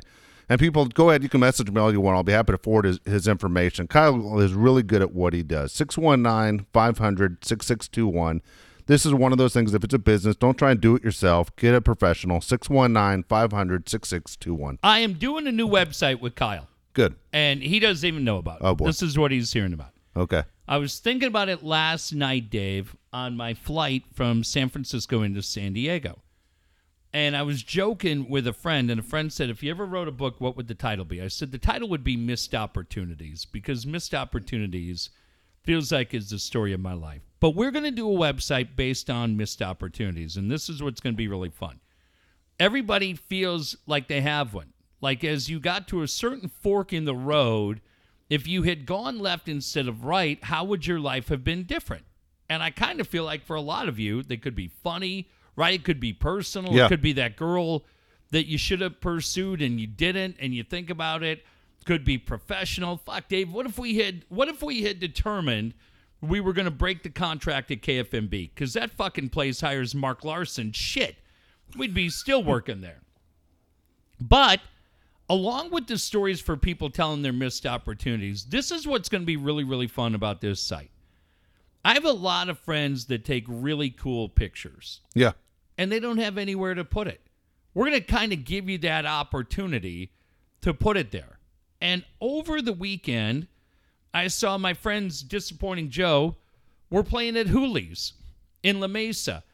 And 0.49 0.59
people, 0.59 0.85
go 0.85 1.09
ahead. 1.09 1.23
You 1.23 1.29
can 1.29 1.39
message 1.39 1.71
me 1.71 1.79
all 1.79 1.91
you 1.93 2.01
want. 2.01 2.17
I'll 2.17 2.23
be 2.23 2.33
happy 2.33 2.51
to 2.51 2.57
forward 2.57 2.83
his, 2.85 2.99
his 3.05 3.25
information. 3.27 3.87
Kyle 3.87 4.39
is 4.39 4.53
really 4.53 4.83
good 4.83 5.01
at 5.01 5.13
what 5.13 5.31
he 5.33 5.43
does. 5.43 5.71
619 5.71 6.65
500 6.73 7.45
6621. 7.45 8.41
This 8.87 9.05
is 9.05 9.13
one 9.13 9.31
of 9.31 9.37
those 9.37 9.53
things. 9.53 9.73
If 9.73 9.83
it's 9.85 9.93
a 9.93 9.99
business, 9.99 10.35
don't 10.35 10.57
try 10.57 10.71
and 10.71 10.81
do 10.81 10.95
it 10.95 11.03
yourself. 11.03 11.55
Get 11.55 11.73
a 11.75 11.79
professional. 11.81 12.41
619 12.41 13.23
500 13.29 13.87
6621. 13.87 14.79
I 14.83 14.99
am 14.99 15.13
doing 15.13 15.47
a 15.47 15.51
new 15.51 15.67
website 15.67 16.19
with 16.19 16.35
Kyle, 16.35 16.67
Good. 16.93 17.15
and 17.31 17.61
he 17.61 17.79
doesn't 17.79 18.05
even 18.05 18.23
know 18.25 18.37
about 18.37 18.55
it. 18.57 18.61
Oh, 18.65 18.75
boy. 18.75 18.87
This 18.87 19.01
is 19.01 19.17
what 19.17 19.31
he's 19.31 19.53
hearing 19.53 19.71
about. 19.73 19.91
Okay. 20.17 20.43
I 20.67 20.77
was 20.77 20.99
thinking 20.99 21.27
about 21.27 21.49
it 21.49 21.63
last 21.63 22.13
night, 22.13 22.49
Dave, 22.49 22.95
on 23.11 23.35
my 23.35 23.53
flight 23.53 24.03
from 24.13 24.43
San 24.43 24.69
Francisco 24.69 25.21
into 25.21 25.41
San 25.41 25.73
Diego. 25.73 26.19
And 27.13 27.35
I 27.35 27.41
was 27.41 27.61
joking 27.61 28.29
with 28.29 28.47
a 28.47 28.53
friend, 28.53 28.89
and 28.89 28.99
a 28.99 29.03
friend 29.03 29.33
said, 29.33 29.49
If 29.49 29.61
you 29.61 29.69
ever 29.69 29.85
wrote 29.85 30.07
a 30.07 30.13
book, 30.13 30.39
what 30.39 30.55
would 30.55 30.67
the 30.67 30.75
title 30.75 31.03
be? 31.03 31.21
I 31.21 31.27
said, 31.27 31.51
The 31.51 31.57
title 31.57 31.89
would 31.89 32.05
be 32.05 32.15
Missed 32.15 32.55
Opportunities, 32.55 33.43
because 33.43 33.85
missed 33.85 34.13
opportunities 34.13 35.09
feels 35.63 35.91
like 35.91 36.13
is 36.13 36.29
the 36.29 36.39
story 36.39 36.71
of 36.73 36.79
my 36.79 36.93
life. 36.93 37.21
But 37.39 37.55
we're 37.55 37.71
going 37.71 37.85
to 37.85 37.91
do 37.91 38.09
a 38.09 38.17
website 38.17 38.75
based 38.75 39.09
on 39.09 39.35
missed 39.35 39.61
opportunities, 39.61 40.37
and 40.37 40.49
this 40.49 40.69
is 40.69 40.81
what's 40.81 41.01
going 41.01 41.13
to 41.13 41.17
be 41.17 41.27
really 41.27 41.49
fun. 41.49 41.79
Everybody 42.59 43.15
feels 43.15 43.75
like 43.87 44.07
they 44.07 44.21
have 44.21 44.53
one. 44.53 44.73
Like 45.01 45.23
as 45.23 45.49
you 45.49 45.59
got 45.59 45.87
to 45.89 46.03
a 46.03 46.07
certain 46.07 46.47
fork 46.47 46.93
in 46.93 47.05
the 47.05 47.15
road, 47.15 47.81
if 48.31 48.47
you 48.47 48.63
had 48.63 48.85
gone 48.85 49.19
left 49.19 49.49
instead 49.49 49.89
of 49.89 50.05
right, 50.05 50.41
how 50.41 50.63
would 50.63 50.87
your 50.87 51.01
life 51.01 51.27
have 51.27 51.43
been 51.43 51.63
different? 51.63 52.05
And 52.49 52.63
I 52.63 52.69
kind 52.69 53.01
of 53.01 53.07
feel 53.07 53.25
like 53.25 53.43
for 53.43 53.57
a 53.57 53.61
lot 53.61 53.89
of 53.89 53.99
you, 53.99 54.23
they 54.23 54.37
could 54.37 54.55
be 54.55 54.69
funny, 54.69 55.27
right? 55.57 55.73
It 55.73 55.83
could 55.83 55.99
be 55.99 56.13
personal. 56.13 56.71
Yeah. 56.71 56.85
It 56.85 56.87
could 56.87 57.01
be 57.01 57.11
that 57.13 57.35
girl 57.35 57.83
that 58.31 58.47
you 58.47 58.57
should 58.57 58.79
have 58.79 59.01
pursued 59.01 59.61
and 59.61 59.81
you 59.81 59.85
didn't, 59.85 60.37
and 60.39 60.55
you 60.55 60.63
think 60.63 60.89
about 60.89 61.23
it. 61.23 61.43
Could 61.83 62.05
be 62.05 62.17
professional. 62.17 62.95
Fuck, 62.95 63.27
Dave. 63.27 63.51
What 63.51 63.65
if 63.65 63.77
we 63.77 63.97
had? 63.97 64.23
What 64.29 64.47
if 64.47 64.63
we 64.63 64.83
had 64.83 65.01
determined 65.01 65.73
we 66.21 66.39
were 66.39 66.53
going 66.53 66.65
to 66.65 66.71
break 66.71 67.03
the 67.03 67.09
contract 67.09 67.69
at 67.69 67.81
KFMB 67.81 68.29
because 68.55 68.71
that 68.73 68.91
fucking 68.91 69.27
place 69.29 69.59
hires 69.59 69.93
Mark 69.93 70.23
Larson? 70.23 70.71
Shit, 70.71 71.17
we'd 71.75 71.93
be 71.93 72.07
still 72.07 72.43
working 72.43 72.79
there. 72.79 73.01
But 74.21 74.61
along 75.31 75.71
with 75.71 75.87
the 75.87 75.97
stories 75.97 76.41
for 76.41 76.57
people 76.57 76.89
telling 76.89 77.21
their 77.21 77.31
missed 77.31 77.65
opportunities, 77.65 78.43
this 78.43 78.69
is 78.69 78.85
what's 78.85 79.07
going 79.07 79.21
to 79.21 79.25
be 79.25 79.37
really, 79.37 79.63
really 79.63 79.87
fun 79.87 80.13
about 80.13 80.41
this 80.41 80.61
site. 80.61 80.91
I 81.85 81.93
have 81.93 82.03
a 82.03 82.11
lot 82.11 82.49
of 82.49 82.59
friends 82.59 83.05
that 83.05 83.23
take 83.23 83.45
really 83.47 83.89
cool 83.89 84.27
pictures 84.27 84.99
Yeah. 85.15 85.31
and 85.77 85.89
they 85.89 86.01
don't 86.01 86.17
have 86.17 86.37
anywhere 86.37 86.75
to 86.75 86.83
put 86.83 87.07
it. 87.07 87.21
We're 87.73 87.85
going 87.87 88.01
to 88.01 88.05
kind 88.05 88.33
of 88.33 88.43
give 88.43 88.67
you 88.67 88.77
that 88.79 89.05
opportunity 89.05 90.11
to 90.63 90.73
put 90.73 90.97
it 90.97 91.11
there. 91.11 91.39
And 91.79 92.03
over 92.19 92.61
the 92.61 92.73
weekend, 92.73 93.47
I 94.13 94.27
saw 94.27 94.57
my 94.57 94.73
friends 94.73 95.23
Disappointing 95.23 95.91
Joe 95.91 96.35
were 96.89 97.03
playing 97.03 97.37
at 97.37 97.47
Hooley's 97.47 98.13
in 98.63 98.81
La 98.81 98.87
Mesa. 98.87 99.45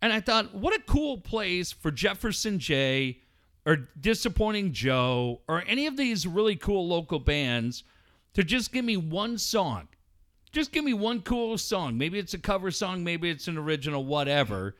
And 0.00 0.10
I 0.10 0.20
thought, 0.20 0.54
what 0.54 0.74
a 0.74 0.82
cool 0.84 1.18
place 1.18 1.70
for 1.70 1.90
Jefferson 1.90 2.58
J 2.58 3.20
or 3.66 3.88
Disappointing 4.00 4.72
Joe 4.72 5.40
or 5.48 5.64
any 5.66 5.86
of 5.86 5.96
these 5.96 6.26
really 6.26 6.56
cool 6.56 6.86
local 6.86 7.18
bands 7.18 7.84
to 8.34 8.42
just 8.42 8.72
give 8.72 8.84
me 8.84 8.96
one 8.96 9.38
song. 9.38 9.88
Just 10.52 10.72
give 10.72 10.84
me 10.84 10.94
one 10.94 11.20
cool 11.22 11.58
song. 11.58 11.98
Maybe 11.98 12.18
it's 12.18 12.34
a 12.34 12.38
cover 12.38 12.70
song, 12.70 13.04
maybe 13.04 13.28
it's 13.28 13.48
an 13.48 13.58
original, 13.58 14.04
whatever. 14.04 14.76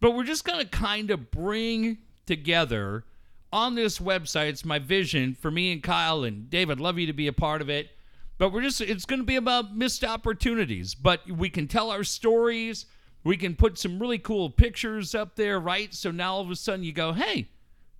But 0.00 0.12
we're 0.12 0.24
just 0.24 0.44
going 0.44 0.60
to 0.60 0.66
kind 0.66 1.10
of 1.10 1.30
bring 1.30 1.98
together 2.26 3.04
on 3.52 3.74
this 3.74 3.98
website. 3.98 4.48
It's 4.48 4.64
my 4.64 4.78
vision 4.78 5.34
for 5.34 5.50
me 5.50 5.72
and 5.72 5.82
Kyle 5.82 6.22
and 6.22 6.48
Dave. 6.48 6.70
I'd 6.70 6.80
love 6.80 6.98
you 6.98 7.06
to 7.06 7.12
be 7.12 7.26
a 7.26 7.32
part 7.32 7.60
of 7.60 7.68
it. 7.68 7.90
But 8.36 8.52
we're 8.52 8.62
just, 8.62 8.80
it's 8.80 9.04
going 9.04 9.20
to 9.20 9.26
be 9.26 9.36
about 9.36 9.76
missed 9.76 10.04
opportunities. 10.04 10.94
But 10.94 11.28
we 11.28 11.50
can 11.50 11.66
tell 11.66 11.90
our 11.90 12.04
stories. 12.04 12.86
We 13.24 13.36
can 13.36 13.56
put 13.56 13.78
some 13.78 13.98
really 13.98 14.18
cool 14.18 14.50
pictures 14.50 15.14
up 15.14 15.34
there, 15.34 15.58
right? 15.58 15.92
So 15.92 16.12
now 16.12 16.34
all 16.34 16.42
of 16.42 16.50
a 16.50 16.56
sudden 16.56 16.84
you 16.84 16.92
go, 16.92 17.12
hey, 17.12 17.48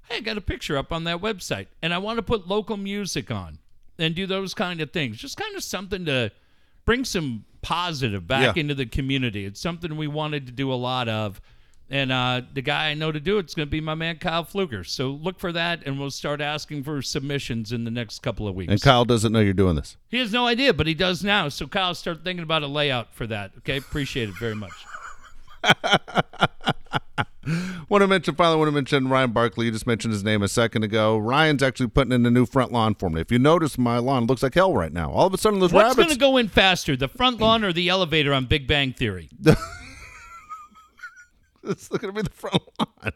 hey, 0.08 0.16
I 0.16 0.20
got 0.20 0.36
a 0.36 0.40
picture 0.40 0.76
up 0.76 0.92
on 0.92 1.04
that 1.04 1.20
website. 1.20 1.66
And 1.82 1.92
I 1.94 1.98
want 1.98 2.16
to 2.18 2.22
put 2.22 2.46
local 2.48 2.76
music 2.76 3.30
on 3.30 3.58
and 3.98 4.14
do 4.14 4.26
those 4.26 4.54
kind 4.54 4.80
of 4.80 4.90
things. 4.92 5.16
Just 5.18 5.36
kind 5.36 5.54
of 5.56 5.62
something 5.64 6.04
to 6.06 6.30
bring 6.84 7.04
some 7.04 7.44
positive 7.62 8.26
back 8.26 8.56
Yeah. 8.56 8.60
into 8.60 8.74
the 8.74 8.86
community. 8.86 9.44
It's 9.44 9.60
something 9.60 9.96
we 9.96 10.06
wanted 10.06 10.46
to 10.46 10.52
do 10.52 10.72
a 10.72 10.76
lot 10.76 11.08
of. 11.08 11.40
And 11.90 12.12
uh, 12.12 12.42
the 12.52 12.60
guy 12.60 12.90
I 12.90 12.94
know 12.94 13.10
to 13.12 13.18
do 13.18 13.38
it's 13.38 13.54
going 13.54 13.66
to 13.66 13.70
be 13.70 13.80
my 13.80 13.94
man 13.94 14.18
Kyle 14.18 14.44
Fluger. 14.44 14.86
So 14.86 15.08
look 15.10 15.38
for 15.38 15.52
that, 15.52 15.86
and 15.86 15.98
we'll 15.98 16.10
start 16.10 16.42
asking 16.42 16.82
for 16.82 17.00
submissions 17.00 17.72
in 17.72 17.84
the 17.84 17.90
next 17.90 18.20
couple 18.20 18.46
of 18.46 18.54
weeks. 18.54 18.70
And 18.70 18.80
Kyle 18.82 19.06
doesn't 19.06 19.32
know 19.32 19.40
you're 19.40 19.54
doing 19.54 19.74
this. 19.74 19.96
he 20.10 20.18
has 20.18 20.30
no 20.30 20.46
idea, 20.46 20.74
but 20.74 20.86
he 20.86 20.92
does 20.92 21.24
now. 21.24 21.48
So 21.48 21.66
Kyle, 21.66 21.94
start 21.94 22.22
thinking 22.24 22.42
about 22.42 22.62
a 22.62 22.66
layout 22.66 23.14
for 23.14 23.26
that. 23.28 23.52
Okay, 23.58 23.78
appreciate 23.78 24.28
it 24.28 24.34
very 24.38 24.54
much. 24.54 24.72
Want 27.88 28.02
to 28.02 28.06
mention 28.06 28.34
finally? 28.34 28.56
Want 28.58 28.68
to 28.68 28.72
mention 28.72 29.08
Ryan 29.08 29.32
Barkley? 29.32 29.66
You 29.66 29.72
just 29.72 29.86
mentioned 29.86 30.12
his 30.12 30.24
name 30.24 30.42
a 30.42 30.48
second 30.48 30.84
ago. 30.84 31.16
Ryan's 31.16 31.62
actually 31.62 31.88
putting 31.88 32.12
in 32.12 32.24
a 32.26 32.30
new 32.30 32.46
front 32.46 32.72
lawn 32.72 32.94
for 32.94 33.08
me. 33.10 33.20
If 33.20 33.32
you 33.32 33.38
notice, 33.38 33.78
my 33.78 33.98
lawn 33.98 34.26
looks 34.26 34.42
like 34.42 34.54
hell 34.54 34.74
right 34.74 34.92
now. 34.92 35.10
All 35.10 35.26
of 35.26 35.34
a 35.34 35.38
sudden, 35.38 35.60
those 35.60 35.72
rabbits 35.72 35.96
What's 35.96 36.06
going 36.08 36.18
to 36.18 36.20
go 36.20 36.36
in 36.36 36.48
faster, 36.48 36.96
the 36.96 37.08
front 37.08 37.40
lawn 37.40 37.64
or 37.64 37.72
the 37.72 37.88
elevator 37.88 38.34
on 38.34 38.46
Big 38.46 38.66
Bang 38.66 38.92
Theory? 38.92 39.30
it's 41.64 41.88
going 41.88 42.00
to 42.00 42.12
be 42.12 42.22
the 42.22 42.30
front 42.30 42.62
lawn. 42.78 43.12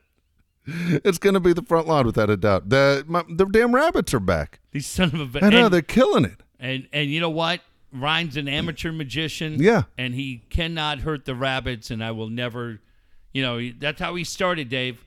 It's 0.67 1.19
going 1.19 1.35
to 1.35 1.41
be 1.41 1.53
the 1.53 1.63
front 1.63 1.89
lawn 1.89 2.07
without 2.07 2.31
a 2.31 2.37
doubt. 2.37 2.69
The 2.69 3.05
my, 3.09 3.25
the 3.29 3.45
damn 3.47 3.75
rabbits 3.75 4.15
are 4.15 4.21
back. 4.21 4.61
These 4.71 4.87
son 4.87 5.15
of 5.15 5.35
a 5.35 5.45
I 5.45 5.51
know 5.51 5.65
and- 5.65 5.75
they're 5.75 5.83
killing 5.83 6.25
it. 6.25 6.41
And 6.61 6.87
and 6.93 7.11
you 7.11 7.21
know 7.21 7.31
what? 7.31 7.61
Ryan's 7.93 8.37
an 8.37 8.49
amateur 8.49 8.93
magician. 8.93 9.61
Yeah. 9.61 9.83
And 9.99 10.15
he 10.15 10.45
cannot 10.49 11.01
hurt 11.01 11.25
the 11.25 11.35
rabbits, 11.35 11.91
and 11.91 12.03
I 12.03 12.13
will 12.13 12.31
never, 12.31 12.81
you 13.33 13.43
know, 13.43 13.71
that's 13.79 14.01
how 14.01 14.15
he 14.15 14.25
started, 14.25 14.69
Dave. 14.69 15.05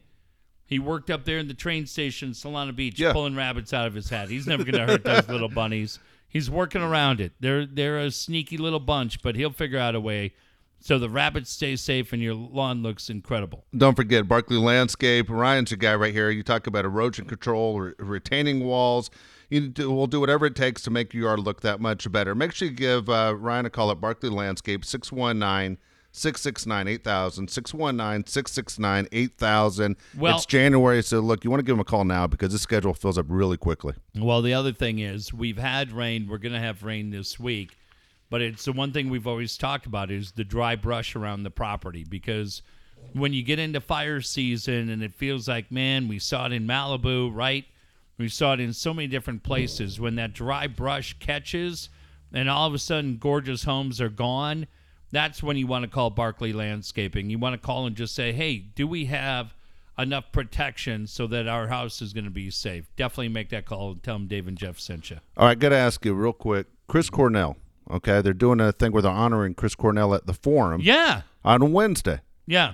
He 0.68 0.80
worked 0.80 1.10
up 1.12 1.26
there 1.26 1.38
in 1.38 1.48
the 1.48 1.54
train 1.54 1.86
station, 1.86 2.32
Solana 2.32 2.76
Beach, 2.76 3.00
Yeah. 3.00 3.14
pulling 3.14 3.36
rabbits 3.36 3.72
out 3.74 3.86
of 3.86 3.94
his 3.94 4.10
hat. 4.10 4.30
He's 4.30 4.48
never 4.48 4.64
going 4.64 4.74
to 4.86 4.92
hurt 4.94 5.04
those 5.04 5.28
little 5.30 5.50
bunnies. 5.50 6.00
He's 6.28 6.50
working 6.50 6.82
around 6.82 7.22
it. 7.22 7.34
They're 7.40 7.66
they're 7.66 8.00
a 8.00 8.12
sneaky 8.12 8.58
little 8.58 8.80
bunch, 8.80 9.22
but 9.22 9.36
he'll 9.36 9.52
figure 9.52 9.80
out 9.80 9.96
a 9.96 10.00
way 10.02 10.34
so 10.82 11.00
the 11.00 11.10
rabbits 11.10 11.50
stay 11.50 11.76
safe 11.78 12.12
and 12.14 12.22
your 12.22 12.34
lawn 12.34 12.84
looks 12.84 13.10
incredible. 13.10 13.64
Don't 13.78 13.96
forget 13.96 14.28
Barkley 14.28 14.58
Landscape. 14.58 15.30
Ryan's 15.30 15.72
your 15.72 15.78
guy 15.78 15.96
right 15.96 16.14
here. 16.14 16.30
You 16.30 16.44
talk 16.44 16.68
about 16.68 16.84
erosion 16.84 17.26
control, 17.26 17.80
re- 17.80 17.94
retaining 18.00 18.66
walls. 18.66 19.10
You 19.50 19.70
do, 19.70 19.92
we'll 19.92 20.08
do 20.08 20.20
whatever 20.20 20.46
it 20.48 20.56
takes 20.56 20.82
to 20.84 20.92
make 20.92 21.14
your 21.14 21.24
yard 21.30 21.40
look 21.40 21.62
that 21.62 21.80
much 21.80 22.12
better. 22.12 22.36
Make 22.36 22.52
sure 22.52 22.68
you 22.68 22.74
give 22.74 23.08
uh, 23.08 23.36
Ryan 23.38 23.68
a 23.68 23.70
call 23.70 23.90
at 23.92 24.02
Barkley 24.02 24.30
Landscape, 24.30 24.84
619 24.84 25.78
669 26.16 26.88
8000. 26.88 27.50
619 27.50 28.26
669 28.28 29.08
8000. 29.12 29.96
Well- 30.18 30.36
It's 30.38 30.46
January, 30.46 31.04
so 31.04 31.20
look, 31.20 31.44
you 31.44 31.50
want 31.50 31.60
to 31.60 31.64
give 31.64 31.74
them 31.74 31.80
a 31.82 31.86
call 31.86 32.06
now 32.06 32.28
because 32.28 32.52
this 32.52 32.62
schedule 32.62 32.94
fills 32.94 33.18
up 33.18 33.26
really 33.30 33.58
quickly. 33.58 33.94
Well, 34.16 34.42
the 34.42 34.54
other 34.54 34.72
thing 34.74 35.00
is 35.00 35.34
we've 35.34 35.58
had 35.58 35.92
rain. 35.92 36.28
We're 36.30 36.38
going 36.38 36.54
to 36.54 36.60
have 36.60 36.84
rain 36.84 37.10
this 37.12 37.40
week, 37.40 37.78
but 38.30 38.42
it's 38.42 38.66
the 38.66 38.72
one 38.74 38.92
thing 38.92 39.10
we've 39.10 39.28
always 39.28 39.58
talked 39.58 39.86
about 39.86 40.12
is 40.12 40.32
the 40.32 40.44
dry 40.44 40.76
brush 40.76 41.16
around 41.16 41.44
the 41.44 41.52
property 41.52 42.04
because 42.08 42.62
when 43.14 43.34
you 43.34 43.44
get 43.44 43.60
into 43.60 43.80
fire 43.82 44.22
season 44.22 44.90
and 44.90 45.04
it 45.04 45.14
feels 45.14 45.48
like, 45.48 45.72
man, 45.72 46.08
we 46.08 46.18
saw 46.20 46.46
it 46.46 46.52
in 46.54 46.66
Malibu, 46.66 47.30
right? 47.34 47.66
We 48.18 48.30
saw 48.30 48.54
it 48.54 48.60
in 48.62 48.72
so 48.74 48.94
many 48.94 49.08
different 49.08 49.44
places. 49.44 50.00
When 50.00 50.16
that 50.16 50.34
dry 50.34 50.68
brush 50.68 51.18
catches 51.20 51.90
and 52.34 52.50
all 52.50 52.68
of 52.68 52.74
a 52.74 52.80
sudden 52.80 53.18
gorgeous 53.18 53.64
homes 53.66 54.00
are 54.00 54.10
gone, 54.10 54.68
that's 55.16 55.42
when 55.42 55.56
you 55.58 55.66
want 55.68 55.84
to 55.84 55.90
call 55.90 56.10
Barkley 56.10 56.52
Landscaping. 56.54 57.30
You 57.30 57.40
want 57.40 57.54
to 57.54 57.66
call 57.66 57.86
and 57.88 57.96
just 57.96 58.14
say, 58.16 58.32
hey, 58.34 58.58
do 58.58 58.86
we 58.88 59.06
have 59.06 59.54
enough 59.98 60.26
protection 60.34 61.08
so 61.08 61.26
that 61.28 61.48
our 61.48 61.68
house 61.68 62.02
is 62.02 62.12
going 62.14 62.26
to 62.26 62.30
be 62.32 62.50
safe? 62.52 62.86
Definitely 62.98 63.30
make 63.30 63.50
that 63.50 63.66
call 63.66 63.92
and 63.92 64.04
tell 64.04 64.16
them 64.16 64.28
Dave 64.28 64.48
and 64.48 64.58
Jeff 64.58 64.78
sent 64.80 65.10
you. 65.10 65.18
All 65.38 65.48
right, 65.48 65.58
got 65.58 65.70
to 65.70 65.76
ask 65.78 66.04
you 66.06 66.14
real 66.14 66.34
quick. 66.34 66.68
Chris 66.88 67.10
Cornell, 67.10 67.56
okay? 67.90 68.22
They're 68.22 68.34
doing 68.34 68.60
a 68.60 68.72
thing 68.72 68.92
where 68.92 69.02
they're 69.02 69.12
honoring 69.12 69.54
Chris 69.56 69.74
Cornell 69.76 70.14
at 70.14 70.28
the 70.28 70.34
Forum 70.34 70.82
Yeah, 70.84 71.22
on 71.44 71.72
Wednesday. 71.72 72.20
yeah, 72.46 72.74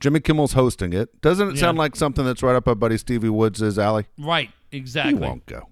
Jimmy 0.00 0.20
Kimmel's 0.20 0.52
hosting 0.52 0.92
it. 0.92 1.20
Doesn't 1.22 1.48
it 1.50 1.54
Yeah. 1.56 1.60
sound 1.60 1.78
like 1.78 1.96
something 1.96 2.24
that's 2.24 2.42
right 2.42 2.54
up 2.56 2.68
our 2.68 2.74
buddy 2.74 2.96
Stevie 2.98 3.28
Woods' 3.30 3.78
alley? 3.78 4.06
right, 4.18 4.50
exactly. 4.70 5.14
He 5.14 5.18
won't 5.18 5.46
go. 5.46 5.68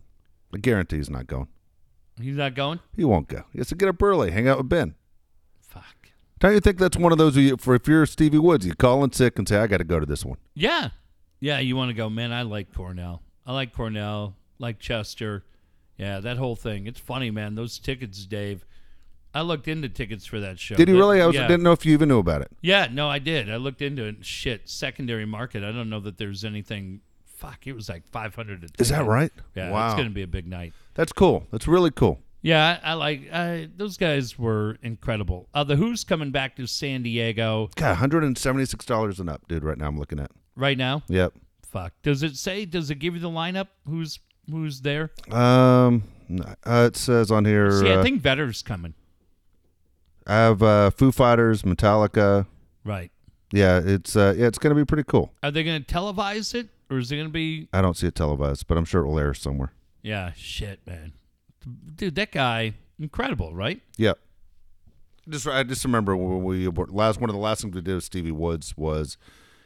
I 0.55 0.59
guarantee 0.59 0.97
he's 0.97 1.11
not 1.11 1.27
going. 1.27 1.49
He's 2.21 2.37
not 2.37 2.55
going? 2.55 2.81
He 2.97 3.05
won't 3.05 3.29
go. 3.29 3.45
He 3.53 3.59
has 3.59 3.69
to 3.69 3.75
get 3.75 3.89
up 3.89 4.03
early, 4.03 4.31
hang 4.33 4.47
out 4.49 4.59
with 4.59 4.69
Ben. 4.69 4.95
Don't 6.43 6.55
you 6.55 6.61
think 6.61 6.79
that's 6.79 6.97
one 6.97 7.13
of 7.13 7.19
those 7.19 7.37
you, 7.37 7.57
for 7.57 7.77
if 7.77 7.87
you're 7.87 8.05
Stevie 8.05 8.39
Woods, 8.39 8.67
you 8.67 8.75
call 8.75 9.05
in 9.05 9.13
sick 9.13 9.39
and 9.39 9.49
say, 9.49 9.59
I 9.59 9.69
got 9.69 9.77
to 9.77 9.85
go 9.85 10.01
to 10.01 10.07
this 10.07 10.25
one. 10.25 10.39
Yeah. 10.55 10.89
Yeah, 11.39 11.61
you 11.61 11.77
want 11.77 11.91
to 11.91 11.95
go, 11.95 12.11
man, 12.11 12.33
I 12.33 12.43
like 12.43 12.75
Cornell. 12.75 13.23
I 13.47 13.53
like 13.53 13.73
Cornell, 13.73 14.35
like 14.59 14.81
Chester. 14.81 15.45
Yeah, 15.97 16.19
that 16.19 16.39
whole 16.39 16.57
thing. 16.57 16.89
It's 16.89 16.99
funny, 16.99 17.31
man. 17.31 17.55
Those 17.55 17.79
tickets, 17.79 18.27
Dave. 18.27 18.67
I 19.33 19.43
looked 19.43 19.69
into 19.69 19.89
tickets 19.89 20.27
for 20.27 20.41
that 20.41 20.59
show. 20.59 20.75
Did 20.75 20.89
he 20.89 20.95
really? 20.95 21.23
I 21.23 21.27
was, 21.27 21.37
yeah. 21.37 21.47
didn't 21.47 21.63
know 21.63 21.73
if 21.73 21.87
you 21.87 21.93
even 21.93 22.09
knew 22.09 22.19
about 22.19 22.43
it. 22.43 22.51
Yeah, 22.61 22.89
no, 22.91 23.09
I 23.09 23.21
did. 23.21 23.49
I 23.49 23.57
looked 23.57 23.81
into 23.81 24.05
it. 24.05 24.27
Shit, 24.27 24.69
secondary 24.69 25.25
market. 25.25 25.63
I 25.63 25.71
don't 25.71 25.89
know 25.89 26.01
that 26.01 26.19
there's 26.19 26.45
anything. 26.45 27.03
Fuck, 27.25 27.69
it 27.69 27.73
was 27.73 27.89
like 27.89 28.07
500 28.09 28.65
a 28.65 28.83
Is 28.83 28.89
that 28.91 29.07
right? 29.07 29.33
Yeah, 29.55 29.71
Wow. 29.71 29.87
it's 29.87 29.95
going 29.95 30.09
to 30.09 30.15
be 30.15 30.23
a 30.23 30.29
big 30.29 30.49
night. 30.49 30.73
That's 30.95 31.13
cool. 31.13 31.47
That's 31.53 31.69
really 31.69 31.93
cool. 31.93 32.21
Yeah, 32.43 32.79
I, 32.83 32.91
I 32.91 32.95
like 32.95 33.33
I, 33.33 33.69
those 33.77 33.97
guys 33.97 34.39
were 34.39 34.77
incredible. 34.83 35.49
Uh, 35.55 35.65
the 35.65 35.77
Who's 35.77 36.03
coming 36.05 36.33
back 36.33 36.57
to 36.57 36.67
San 36.67 37.03
Diego 37.03 37.71
God, 37.77 37.97
$176 37.99 39.21
and 39.21 39.31
up, 39.31 39.47
dude, 39.49 39.63
right 39.65 39.79
now 39.79 39.87
I'm 39.87 39.97
looking 39.99 40.19
at. 40.19 40.31
right 40.57 40.77
now. 40.77 41.03
Yep. 41.09 41.35
Fuck. 41.63 41.93
Does 42.03 42.23
it 42.23 42.37
say? 42.37 42.65
Does 42.65 42.91
it 42.91 42.97
give 42.97 43.15
you 43.15 43.21
the 43.21 43.31
lineup? 43.31 43.69
Who's 43.89 44.19
who's 44.51 44.81
there? 44.83 45.11
Um, 45.31 46.03
uh, 46.67 46.89
it 46.89 46.97
says 46.97 47.31
on 47.31 47.45
here, 47.45 47.71
See, 47.81 47.91
I 47.91 47.95
uh, 47.95 48.03
think 48.03 48.21
Vedder's 48.21 48.61
coming. 48.63 48.95
I 50.27 50.35
have 50.35 50.63
uh, 50.63 50.91
Foo 50.91 51.13
Fighters, 51.13 51.63
Metallica. 51.63 52.47
Right. 52.85 53.11
Yeah, 53.53 53.81
it's 53.83 54.17
uh, 54.17 54.35
yeah, 54.37 54.47
it's 54.47 54.59
going 54.59 54.75
to 54.75 54.81
be 54.81 54.85
pretty 54.85 55.05
cool. 55.05 55.33
Are 55.43 55.51
they 55.51 55.63
going 55.65 55.83
to 55.83 55.95
televise 55.95 56.55
it, 56.55 56.69
or 56.91 56.99
is 56.99 57.11
it 57.13 57.17
going 57.17 57.29
to 57.29 57.33
be? 57.33 57.69
I 57.73 57.81
don't 57.83 57.97
see 57.97 58.07
it 58.07 58.15
televised, 58.15 58.67
but 58.67 58.77
I'm 58.77 58.85
sure 58.85 59.03
it 59.03 59.07
will 59.07 59.19
air 59.19 59.33
somewhere. 59.35 59.73
Yeah, 60.03 60.33
shit, 60.37 60.81
man. 60.87 61.13
Dude, 61.97 62.15
that 62.17 62.33
guy, 62.33 62.75
incredible, 62.99 63.55
right? 63.55 63.81
Yep. 63.97 64.19
Just 65.29 65.47
I 65.47 65.63
just 65.63 65.85
remember 65.85 66.17
when 66.17 66.43
we 66.43 66.67
were- 66.69 66.87
last 66.87 67.21
one 67.21 67.31
of 67.31 67.35
the 67.35 67.41
last 67.41 67.63
things 67.63 67.75
we 67.75 67.81
did 67.81 67.95
with 67.95 68.05
Stevie 68.05 68.33
Woods 68.33 68.77
was 68.77 69.17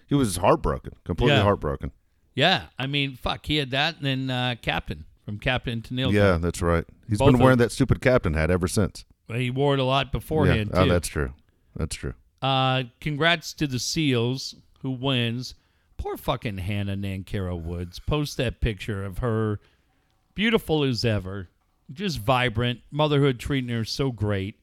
he 0.06 0.14
was 0.14 0.36
heartbroken, 0.36 0.92
completely 1.04 1.36
Yeah. 1.36 1.42
heartbroken. 1.42 1.92
Yeah, 2.34 2.66
I 2.78 2.86
mean, 2.86 3.16
fuck, 3.16 3.46
he 3.46 3.56
had 3.56 3.70
that, 3.70 3.96
and 3.96 4.04
then 4.04 4.30
uh, 4.30 4.56
Captain 4.60 5.06
from 5.24 5.38
Captain 5.38 5.80
to 5.82 5.94
Neil. 5.94 6.12
Yeah, 6.12 6.36
that's 6.36 6.60
right. 6.60 6.84
He's 7.08 7.18
Both 7.18 7.32
been 7.32 7.40
wearing 7.40 7.58
that 7.58 7.72
stupid 7.72 8.00
captain 8.02 8.34
hat 8.34 8.50
ever 8.50 8.68
since. 8.68 9.04
he 9.28 9.50
wore 9.50 9.72
it 9.74 9.80
a 9.80 9.84
lot 9.84 10.08
Yeah. 10.08 10.10
beforehand 10.10 10.70
Oh, 10.74 10.84
too. 10.84 10.90
that's 10.90 11.08
true. 11.08 11.32
That's 11.74 11.96
true. 11.96 12.12
Uh, 12.42 12.84
congrats 13.00 13.54
to 13.54 13.66
the 13.66 13.78
Seals 13.78 14.54
who 14.82 14.90
wins. 14.90 15.54
Poor 15.96 16.18
fucking 16.18 16.58
Hannah 16.58 16.96
Nankara 16.96 17.58
Woods. 17.60 17.98
Post 17.98 18.36
that 18.36 18.60
picture 18.60 19.02
of 19.02 19.18
her, 19.18 19.58
beautiful 20.34 20.84
as 20.84 21.04
ever, 21.06 21.48
just 21.92 22.18
vibrant. 22.18 22.80
Motherhood 22.90 23.38
treating 23.38 23.70
her 23.70 23.84
so 23.84 24.10
great. 24.12 24.56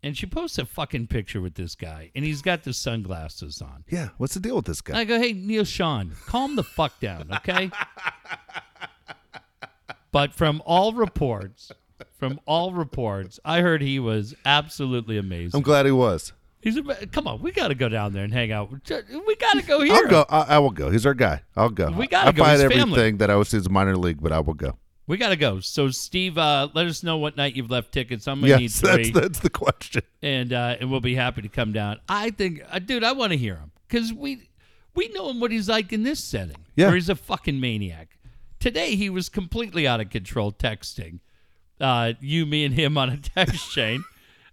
And 0.00 0.16
she 0.16 0.26
posts 0.26 0.58
a 0.58 0.64
fucking 0.64 1.08
picture 1.08 1.40
with 1.40 1.54
this 1.54 1.74
guy, 1.74 2.12
and 2.14 2.24
he's 2.24 2.40
got 2.40 2.62
the 2.62 2.72
sunglasses 2.72 3.60
on. 3.60 3.82
Yeah. 3.88 4.10
What's 4.16 4.34
the 4.34 4.38
deal 4.40 4.54
with 4.54 4.66
this 4.66 4.80
guy? 4.80 4.96
I 5.00 5.04
go, 5.04 5.18
hey, 5.18 5.32
Neil 5.32 5.64
Sean, 5.64 6.12
calm 6.26 6.54
the 6.54 6.62
fuck 6.62 7.00
down, 7.00 7.28
okay? 7.34 7.72
but 10.12 10.32
from 10.32 10.62
all 10.64 10.92
reports, 10.92 11.72
from 12.16 12.38
all 12.46 12.72
reports, 12.72 13.40
I 13.44 13.60
heard 13.60 13.82
he 13.82 13.98
was 13.98 14.36
absolutely 14.44 15.18
amazing. 15.18 15.50
I'm 15.58 15.62
glad 15.62 15.84
he 15.84 15.92
was. 15.92 16.32
He's 16.60 16.76
a, 16.76 16.82
come 17.08 17.26
on, 17.26 17.40
we 17.40 17.50
got 17.50 17.68
to 17.68 17.74
go 17.74 17.88
down 17.88 18.12
there 18.12 18.22
and 18.24 18.32
hang 18.32 18.52
out. 18.52 18.70
We 18.70 18.78
got 19.36 19.54
to 19.54 19.62
go 19.66 19.80
here. 19.80 19.94
I'll 19.94 20.08
go. 20.08 20.24
I, 20.28 20.40
I 20.42 20.58
will 20.60 20.70
go. 20.70 20.90
He's 20.90 21.06
our 21.06 21.14
guy. 21.14 21.42
I'll 21.56 21.70
go. 21.70 21.90
We 21.90 22.06
gotta 22.06 22.28
I 22.28 22.32
go. 22.32 22.44
fight 22.44 22.52
His 22.52 22.62
everything 22.62 22.84
family. 22.94 23.12
that 23.12 23.30
I 23.30 23.36
was 23.36 23.50
his 23.50 23.68
minor 23.68 23.96
league, 23.96 24.20
but 24.22 24.32
I 24.32 24.40
will 24.40 24.54
go. 24.54 24.76
We 25.08 25.16
got 25.16 25.30
to 25.30 25.36
go. 25.36 25.58
So, 25.60 25.88
Steve, 25.90 26.38
uh, 26.38 26.68
let 26.74 26.86
us 26.86 27.02
know 27.02 27.16
what 27.16 27.36
night 27.36 27.56
you've 27.56 27.70
left 27.70 27.90
tickets. 27.92 28.28
I'm 28.28 28.40
gonna 28.42 28.58
need 28.58 28.62
Yes, 28.64 28.80
three, 28.80 29.10
that's 29.10 29.20
that's 29.20 29.38
the 29.40 29.50
question. 29.50 30.02
and 30.22 30.52
uh, 30.52 30.76
and 30.78 30.90
we'll 30.90 31.00
be 31.00 31.14
happy 31.16 31.42
to 31.42 31.48
come 31.48 31.72
down. 31.72 31.98
I 32.08 32.30
think, 32.30 32.62
uh, 32.70 32.78
dude, 32.78 33.02
I 33.02 33.12
want 33.12 33.32
to 33.32 33.38
hear 33.38 33.56
him 33.56 33.72
because 33.88 34.12
we 34.12 34.48
we 34.94 35.08
know 35.08 35.30
him 35.30 35.40
what 35.40 35.50
he's 35.50 35.68
like 35.68 35.92
in 35.92 36.02
this 36.04 36.22
setting. 36.22 36.56
Yeah. 36.76 36.86
where 36.86 36.94
he's 36.94 37.08
a 37.08 37.16
fucking 37.16 37.58
maniac. 37.58 38.18
Today 38.60 38.94
he 38.96 39.08
was 39.10 39.28
completely 39.28 39.86
out 39.88 40.00
of 40.00 40.10
control 40.10 40.52
texting. 40.52 41.20
Uh, 41.80 42.12
you, 42.20 42.44
me, 42.44 42.64
and 42.64 42.74
him 42.74 42.98
on 42.98 43.08
a 43.08 43.16
text 43.16 43.70
chain. 43.74 44.04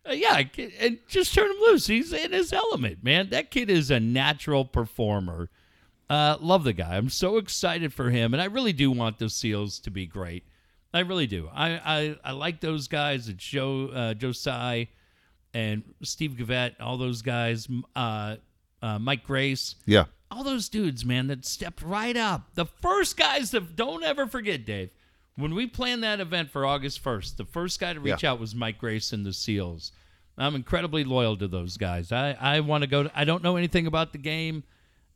Uh, 0.08 0.14
yeah, 0.14 0.44
and 0.80 1.00
just 1.08 1.34
turn 1.34 1.50
him 1.50 1.58
loose. 1.62 1.88
He's 1.88 2.14
in 2.14 2.32
his 2.32 2.54
element, 2.54 3.04
man. 3.04 3.30
That 3.32 3.50
kid 3.52 3.70
is 3.70 3.90
a 3.92 4.00
natural 4.00 4.64
performer. 4.64 5.50
Uh, 6.10 6.38
love 6.40 6.64
the 6.64 6.74
guy. 6.74 6.96
I'm 6.98 7.10
so 7.10 7.38
excited 7.38 7.94
for 7.94 8.10
him, 8.12 8.34
and 8.34 8.42
I 8.42 8.46
really 8.46 8.74
do 8.74 8.92
want 8.92 9.18
the 9.18 9.30
Seals 9.30 9.80
to 9.80 9.92
be 9.92 10.06
great. 10.06 10.44
I 10.94 11.00
really 11.00 11.28
do. 11.28 11.50
I 11.54 11.72
I, 11.74 12.16
I 12.24 12.32
like 12.32 12.62
those 12.62 12.88
guys. 12.88 13.28
It's 13.28 13.44
Joe 13.44 13.88
uh, 13.94 14.14
Josiah 14.14 14.86
and 15.54 15.84
Steve 16.04 16.32
Gavette, 16.38 16.76
all 16.80 16.98
those 16.98 17.22
guys. 17.22 17.68
Uh, 17.96 18.36
uh, 18.82 19.00
Mike 19.00 19.24
Grace, 19.24 19.76
Yeah. 19.86 20.06
all 20.30 20.44
those 20.44 20.70
dudes, 20.70 21.04
man, 21.06 21.28
that 21.28 21.44
stepped 21.46 21.82
right 21.82 22.16
up. 22.16 22.54
The 22.54 22.66
first 22.66 23.18
guys 23.18 23.52
that 23.52 23.76
don't 23.76 24.04
ever 24.04 24.28
forget, 24.28 24.66
Dave. 24.66 24.90
When 25.38 25.56
we 25.56 25.66
planned 25.66 26.04
that 26.04 26.20
event 26.20 26.52
for 26.52 26.66
August 26.66 27.04
1st, 27.04 27.38
the 27.38 27.46
first 27.46 27.80
guy 27.80 27.94
to 27.94 28.00
reach 28.00 28.22
Yeah. 28.24 28.32
out 28.34 28.40
was 28.40 28.54
Mike 28.54 28.78
Grace 28.78 29.12
and 29.12 29.26
the 29.26 29.34
SEALs. 29.34 29.92
I'm 30.38 30.56
incredibly 30.56 31.04
loyal 31.04 31.36
to 31.38 31.48
those 31.48 31.78
guys. 31.78 32.12
I, 32.12 32.34
I 32.40 32.60
want 32.60 32.84
to 32.84 32.88
go. 32.88 33.04
To, 33.04 33.12
I 33.20 33.24
don't 33.24 33.42
know 33.44 33.56
anything 33.56 33.88
about 33.88 34.12
the 34.12 34.18
game. 34.18 34.64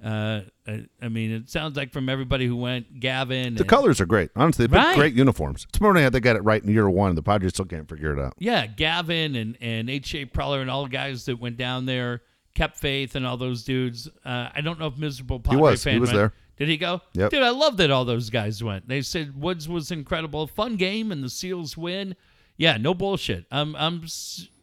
Uh, 0.04 0.42
I, 0.66 0.86
I 1.02 1.10
mean, 1.10 1.32
it 1.32 1.50
sounds 1.50 1.76
like 1.76 1.92
from 1.92 2.08
everybody 2.08 2.46
who 2.48 2.56
went, 2.56 3.00
Gavin. 3.02 3.56
The 3.56 3.62
and- 3.62 3.70
colors 3.70 4.00
are 4.00 4.06
great. 4.06 4.30
Honestly, 4.36 4.66
they 4.66 4.72
picked 4.78 4.86
Right. 4.88 4.96
great 4.96 5.14
uniforms. 5.14 5.68
Tomorrow 5.74 5.94
night 5.96 6.10
they 6.10 6.20
got 6.22 6.36
it 6.38 6.44
right 6.44 6.64
in 6.64 6.72
year 6.72 6.90
one. 6.90 7.16
The 7.16 7.22
Padres 7.24 7.52
still 7.54 7.66
can't 7.66 7.88
figure 7.90 8.18
it 8.18 8.20
out. 8.24 8.34
Yeah, 8.40 8.66
Gavin 8.66 9.36
and 9.36 9.58
and 9.60 9.90
A.J. 9.90 10.28
Preller 10.28 10.62
and 10.62 10.70
all 10.70 10.84
the 10.84 10.90
guys 10.90 11.26
that 11.26 11.40
went 11.40 11.58
down 11.58 11.86
there, 11.86 12.22
kept 12.56 12.78
faith 12.78 13.16
and 13.16 13.26
all 13.28 13.36
those 13.36 13.64
dudes. 13.64 14.08
Uh, 14.24 14.50
I 14.54 14.62
don't 14.62 14.80
know 14.80 14.88
if 14.88 14.98
miserable 14.98 15.40
Padre 15.42 15.60
was. 15.60 15.84
fan 15.84 15.94
He 15.96 16.00
was 16.00 16.10
went. 16.10 16.18
there. 16.18 16.34
Did 16.58 16.68
he 16.70 16.78
go? 16.78 17.02
Yep. 17.14 17.32
Dude, 17.32 17.44
I 17.44 17.52
love 17.52 17.78
that 17.78 17.90
all 17.92 18.04
those 18.06 18.30
guys 18.30 18.62
went. 18.64 18.88
They 18.88 19.02
said 19.02 19.40
Woods 19.42 19.68
was 19.70 19.92
incredible, 19.92 20.46
fun 20.48 20.76
game, 20.76 21.12
and 21.12 21.24
the 21.24 21.30
Seals 21.30 21.78
win. 21.78 22.16
Yeah, 22.58 22.76
no 22.78 22.94
bullshit. 22.94 23.46
I'm 23.52 23.76
I'm 23.76 24.04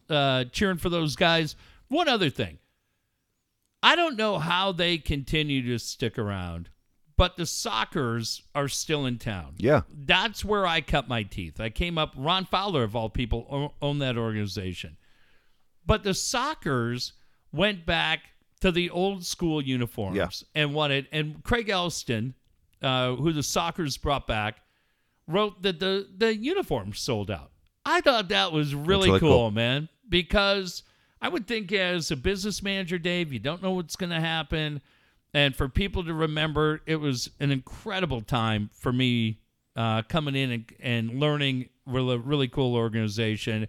uh, 0.09 0.45
cheering 0.51 0.77
for 0.77 0.89
those 0.89 1.15
guys. 1.15 1.55
One 1.89 2.07
other 2.07 2.29
thing, 2.29 2.57
I 3.87 3.95
don't 3.95 4.17
know 4.17 4.37
how 4.39 4.71
they 4.71 4.97
continue 4.97 5.61
to 5.71 5.79
stick 5.79 6.17
around, 6.19 6.69
but 7.15 7.37
the 7.37 7.43
Sockers 7.43 8.41
are 8.53 8.67
still 8.67 9.05
in 9.05 9.17
town 9.17 9.55
Yeah. 9.57 9.81
that's 9.93 10.43
where 10.45 10.67
I 10.67 10.81
cut 10.81 11.07
my 11.07 11.23
teeth. 11.23 11.59
I 11.59 11.69
came 11.69 11.97
up. 11.97 12.13
Ron 12.17 12.45
Fowler, 12.45 12.83
of 12.83 12.95
all 12.95 13.09
people, 13.09 13.73
owned 13.81 14.01
that 14.01 14.17
organization. 14.17 14.97
But 15.85 16.03
the 16.03 16.11
Sockers 16.11 17.13
went 17.51 17.85
back 17.85 18.19
to 18.59 18.71
the 18.71 18.89
old 18.89 19.25
school 19.25 19.61
uniforms 19.61 20.17
Yeah. 20.17 20.29
and 20.53 20.73
wanted. 20.73 21.07
And 21.11 21.43
Craig 21.43 21.69
Elston, 21.69 22.33
uh, 22.81 23.15
who 23.15 23.31
the 23.31 23.41
Sockers 23.41 23.99
brought 24.01 24.27
back, 24.27 24.59
wrote 25.27 25.61
that 25.61 25.79
the 25.79 26.07
the 26.15 26.35
uniforms 26.35 26.99
sold 26.99 27.29
out. 27.31 27.51
I 27.85 28.01
thought 28.01 28.29
that 28.29 28.51
was 28.51 28.75
really, 28.75 29.07
really 29.09 29.19
cool, 29.19 29.29
cool. 29.29 29.51
man, 29.51 29.87
because 30.09 30.83
I 31.21 31.29
would 31.29 31.47
think 31.47 31.71
as 31.71 32.11
a 32.11 32.15
business 32.15 32.61
manager, 32.61 32.97
Dave, 32.97 33.33
you 33.33 33.39
don't 33.39 33.61
know 33.63 33.71
what's 33.71 33.95
going 33.95 34.11
to 34.11 34.19
happen. 34.19 34.81
And 35.33 35.55
for 35.55 35.67
people 35.67 36.03
to 36.05 36.13
remember, 36.13 36.81
it 36.85 36.97
was 36.97 37.29
an 37.39 37.51
incredible 37.51 38.21
time 38.21 38.69
for 38.73 38.93
me 38.93 39.39
uh, 39.75 40.03
coming 40.03 40.35
in 40.35 40.51
and, 40.51 40.65
and 40.79 41.19
learning 41.19 41.69
a 41.87 41.91
really 42.17 42.47
cool 42.47 42.75
organization. 42.75 43.67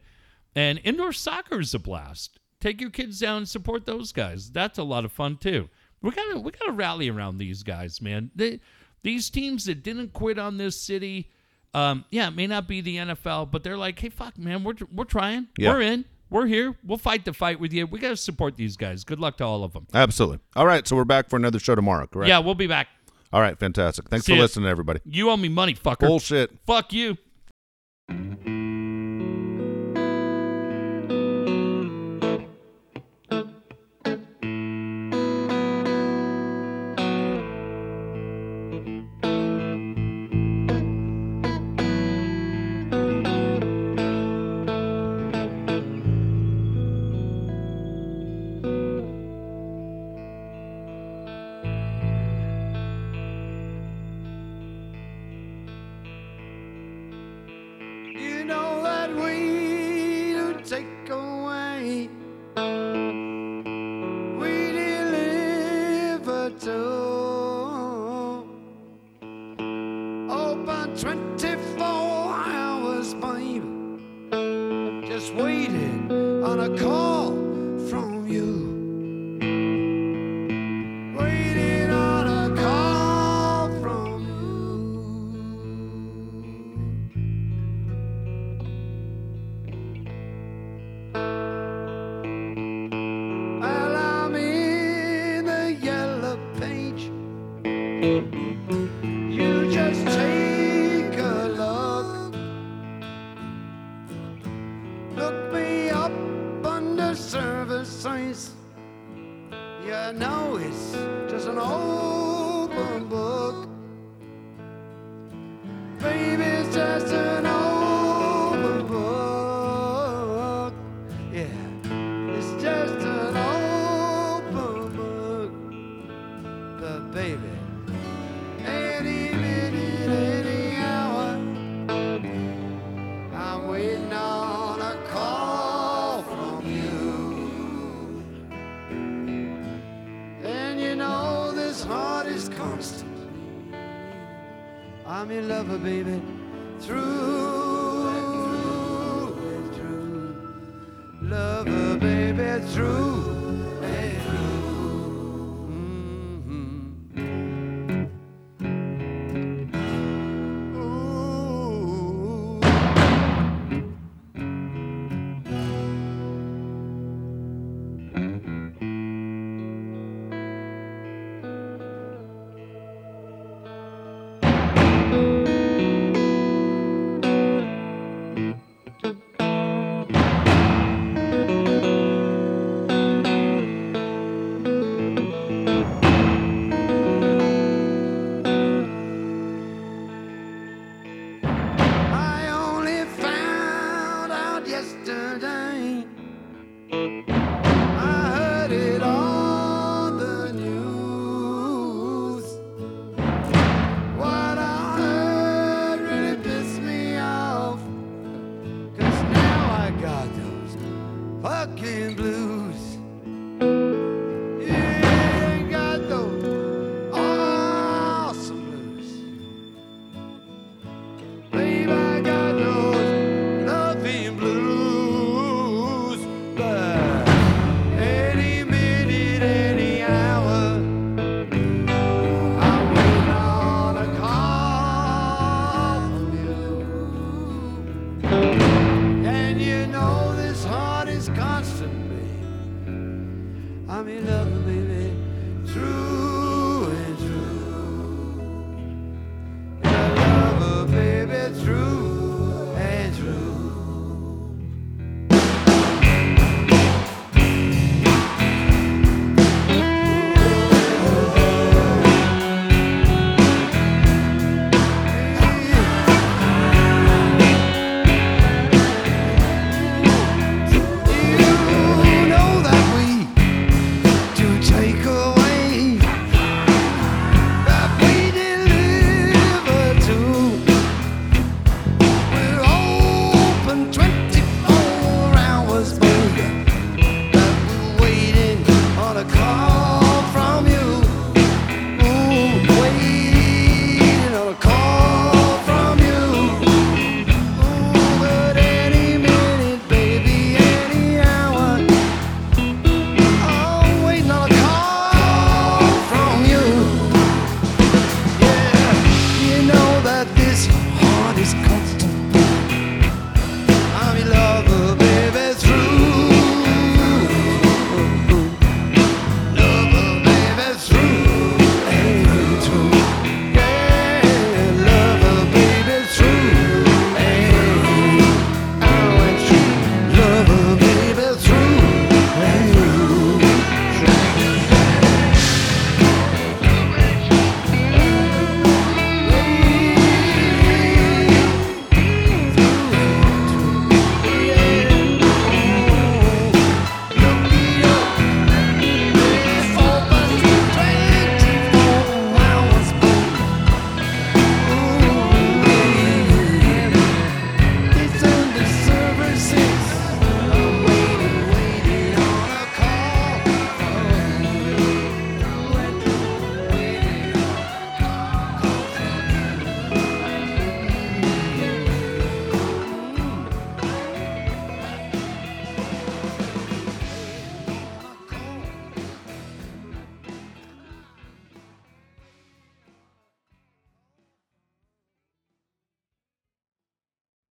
And 0.55 0.81
indoor 0.85 1.13
soccer 1.13 1.61
is 1.61 1.75
a 1.75 1.79
blast. 1.79 2.39
Take 2.61 2.81
your 2.81 2.91
kids 2.91 3.21
down 3.21 3.39
and 3.39 3.49
support 3.49 3.87
those 3.87 4.13
guys. 4.13 4.51
That's 4.51 4.79
a 4.79 4.83
lot 4.83 5.05
of 5.05 5.13
fun 5.13 5.37
too. 5.37 5.69
We 6.01 6.11
gotta 6.11 6.39
we 6.39 6.51
gotta 6.53 6.73
rally 6.73 7.09
around 7.09 7.39
these 7.39 7.63
guys, 7.63 8.01
man. 8.01 8.31
They, 8.35 8.61
these 9.03 9.31
teams 9.31 9.65
that 9.67 9.83
didn't 9.83 10.13
quit 10.13 10.39
on 10.39 10.57
this 10.57 10.81
city, 10.81 11.31
um, 11.75 12.05
yeah, 12.11 12.29
it 12.29 12.35
may 12.37 12.47
not 12.47 12.67
be 12.69 12.81
the 12.81 12.97
NFL, 12.97 13.51
but 13.51 13.63
they're 13.63 13.77
like, 13.77 13.99
hey, 13.99 14.09
fuck, 14.09 14.39
man, 14.39 14.65
we're 14.65 14.75
we're 14.93 15.05
trying, 15.05 15.49
Yeah. 15.59 15.73
we're 15.73 15.83
in, 15.83 16.05
we're 16.31 16.47
here, 16.47 16.77
we'll 16.85 16.99
fight 16.99 17.25
the 17.25 17.33
fight 17.33 17.61
with 17.61 17.73
you. 17.73 17.87
We 17.87 17.99
gotta 17.99 18.17
support 18.17 18.57
these 18.57 18.77
guys. 18.77 19.05
Good 19.05 19.21
luck 19.21 19.37
to 19.39 19.45
all 19.45 19.65
of 19.65 19.73
them. 19.73 19.87
Absolutely. 19.95 20.41
All 20.57 20.67
right. 20.67 20.87
So 20.87 20.97
we're 20.97 21.05
back 21.05 21.29
for 21.29 21.37
another 21.37 21.59
show 21.59 21.75
tomorrow, 21.75 22.07
correct? 22.07 22.29
Yeah, 22.29 22.39
we'll 22.39 22.55
be 22.55 22.67
back. 22.67 22.89
All 23.33 23.41
right. 23.41 23.59
Fantastic. 23.59 24.09
Thanks 24.09 24.27
See 24.27 24.33
for 24.33 24.37
ya. 24.37 24.43
listening, 24.43 24.69
everybody. 24.69 25.01
You 25.05 25.31
owe 25.31 25.37
me 25.37 25.49
money, 25.49 25.75
fucker. 25.75 26.07
Bullshit. 26.07 26.51
Fuck. 26.67 26.93
You 26.93 27.17
Just 75.19 75.35
waiting 75.35 76.13
on 76.45 76.61
a 76.61 76.79
call 76.79 77.48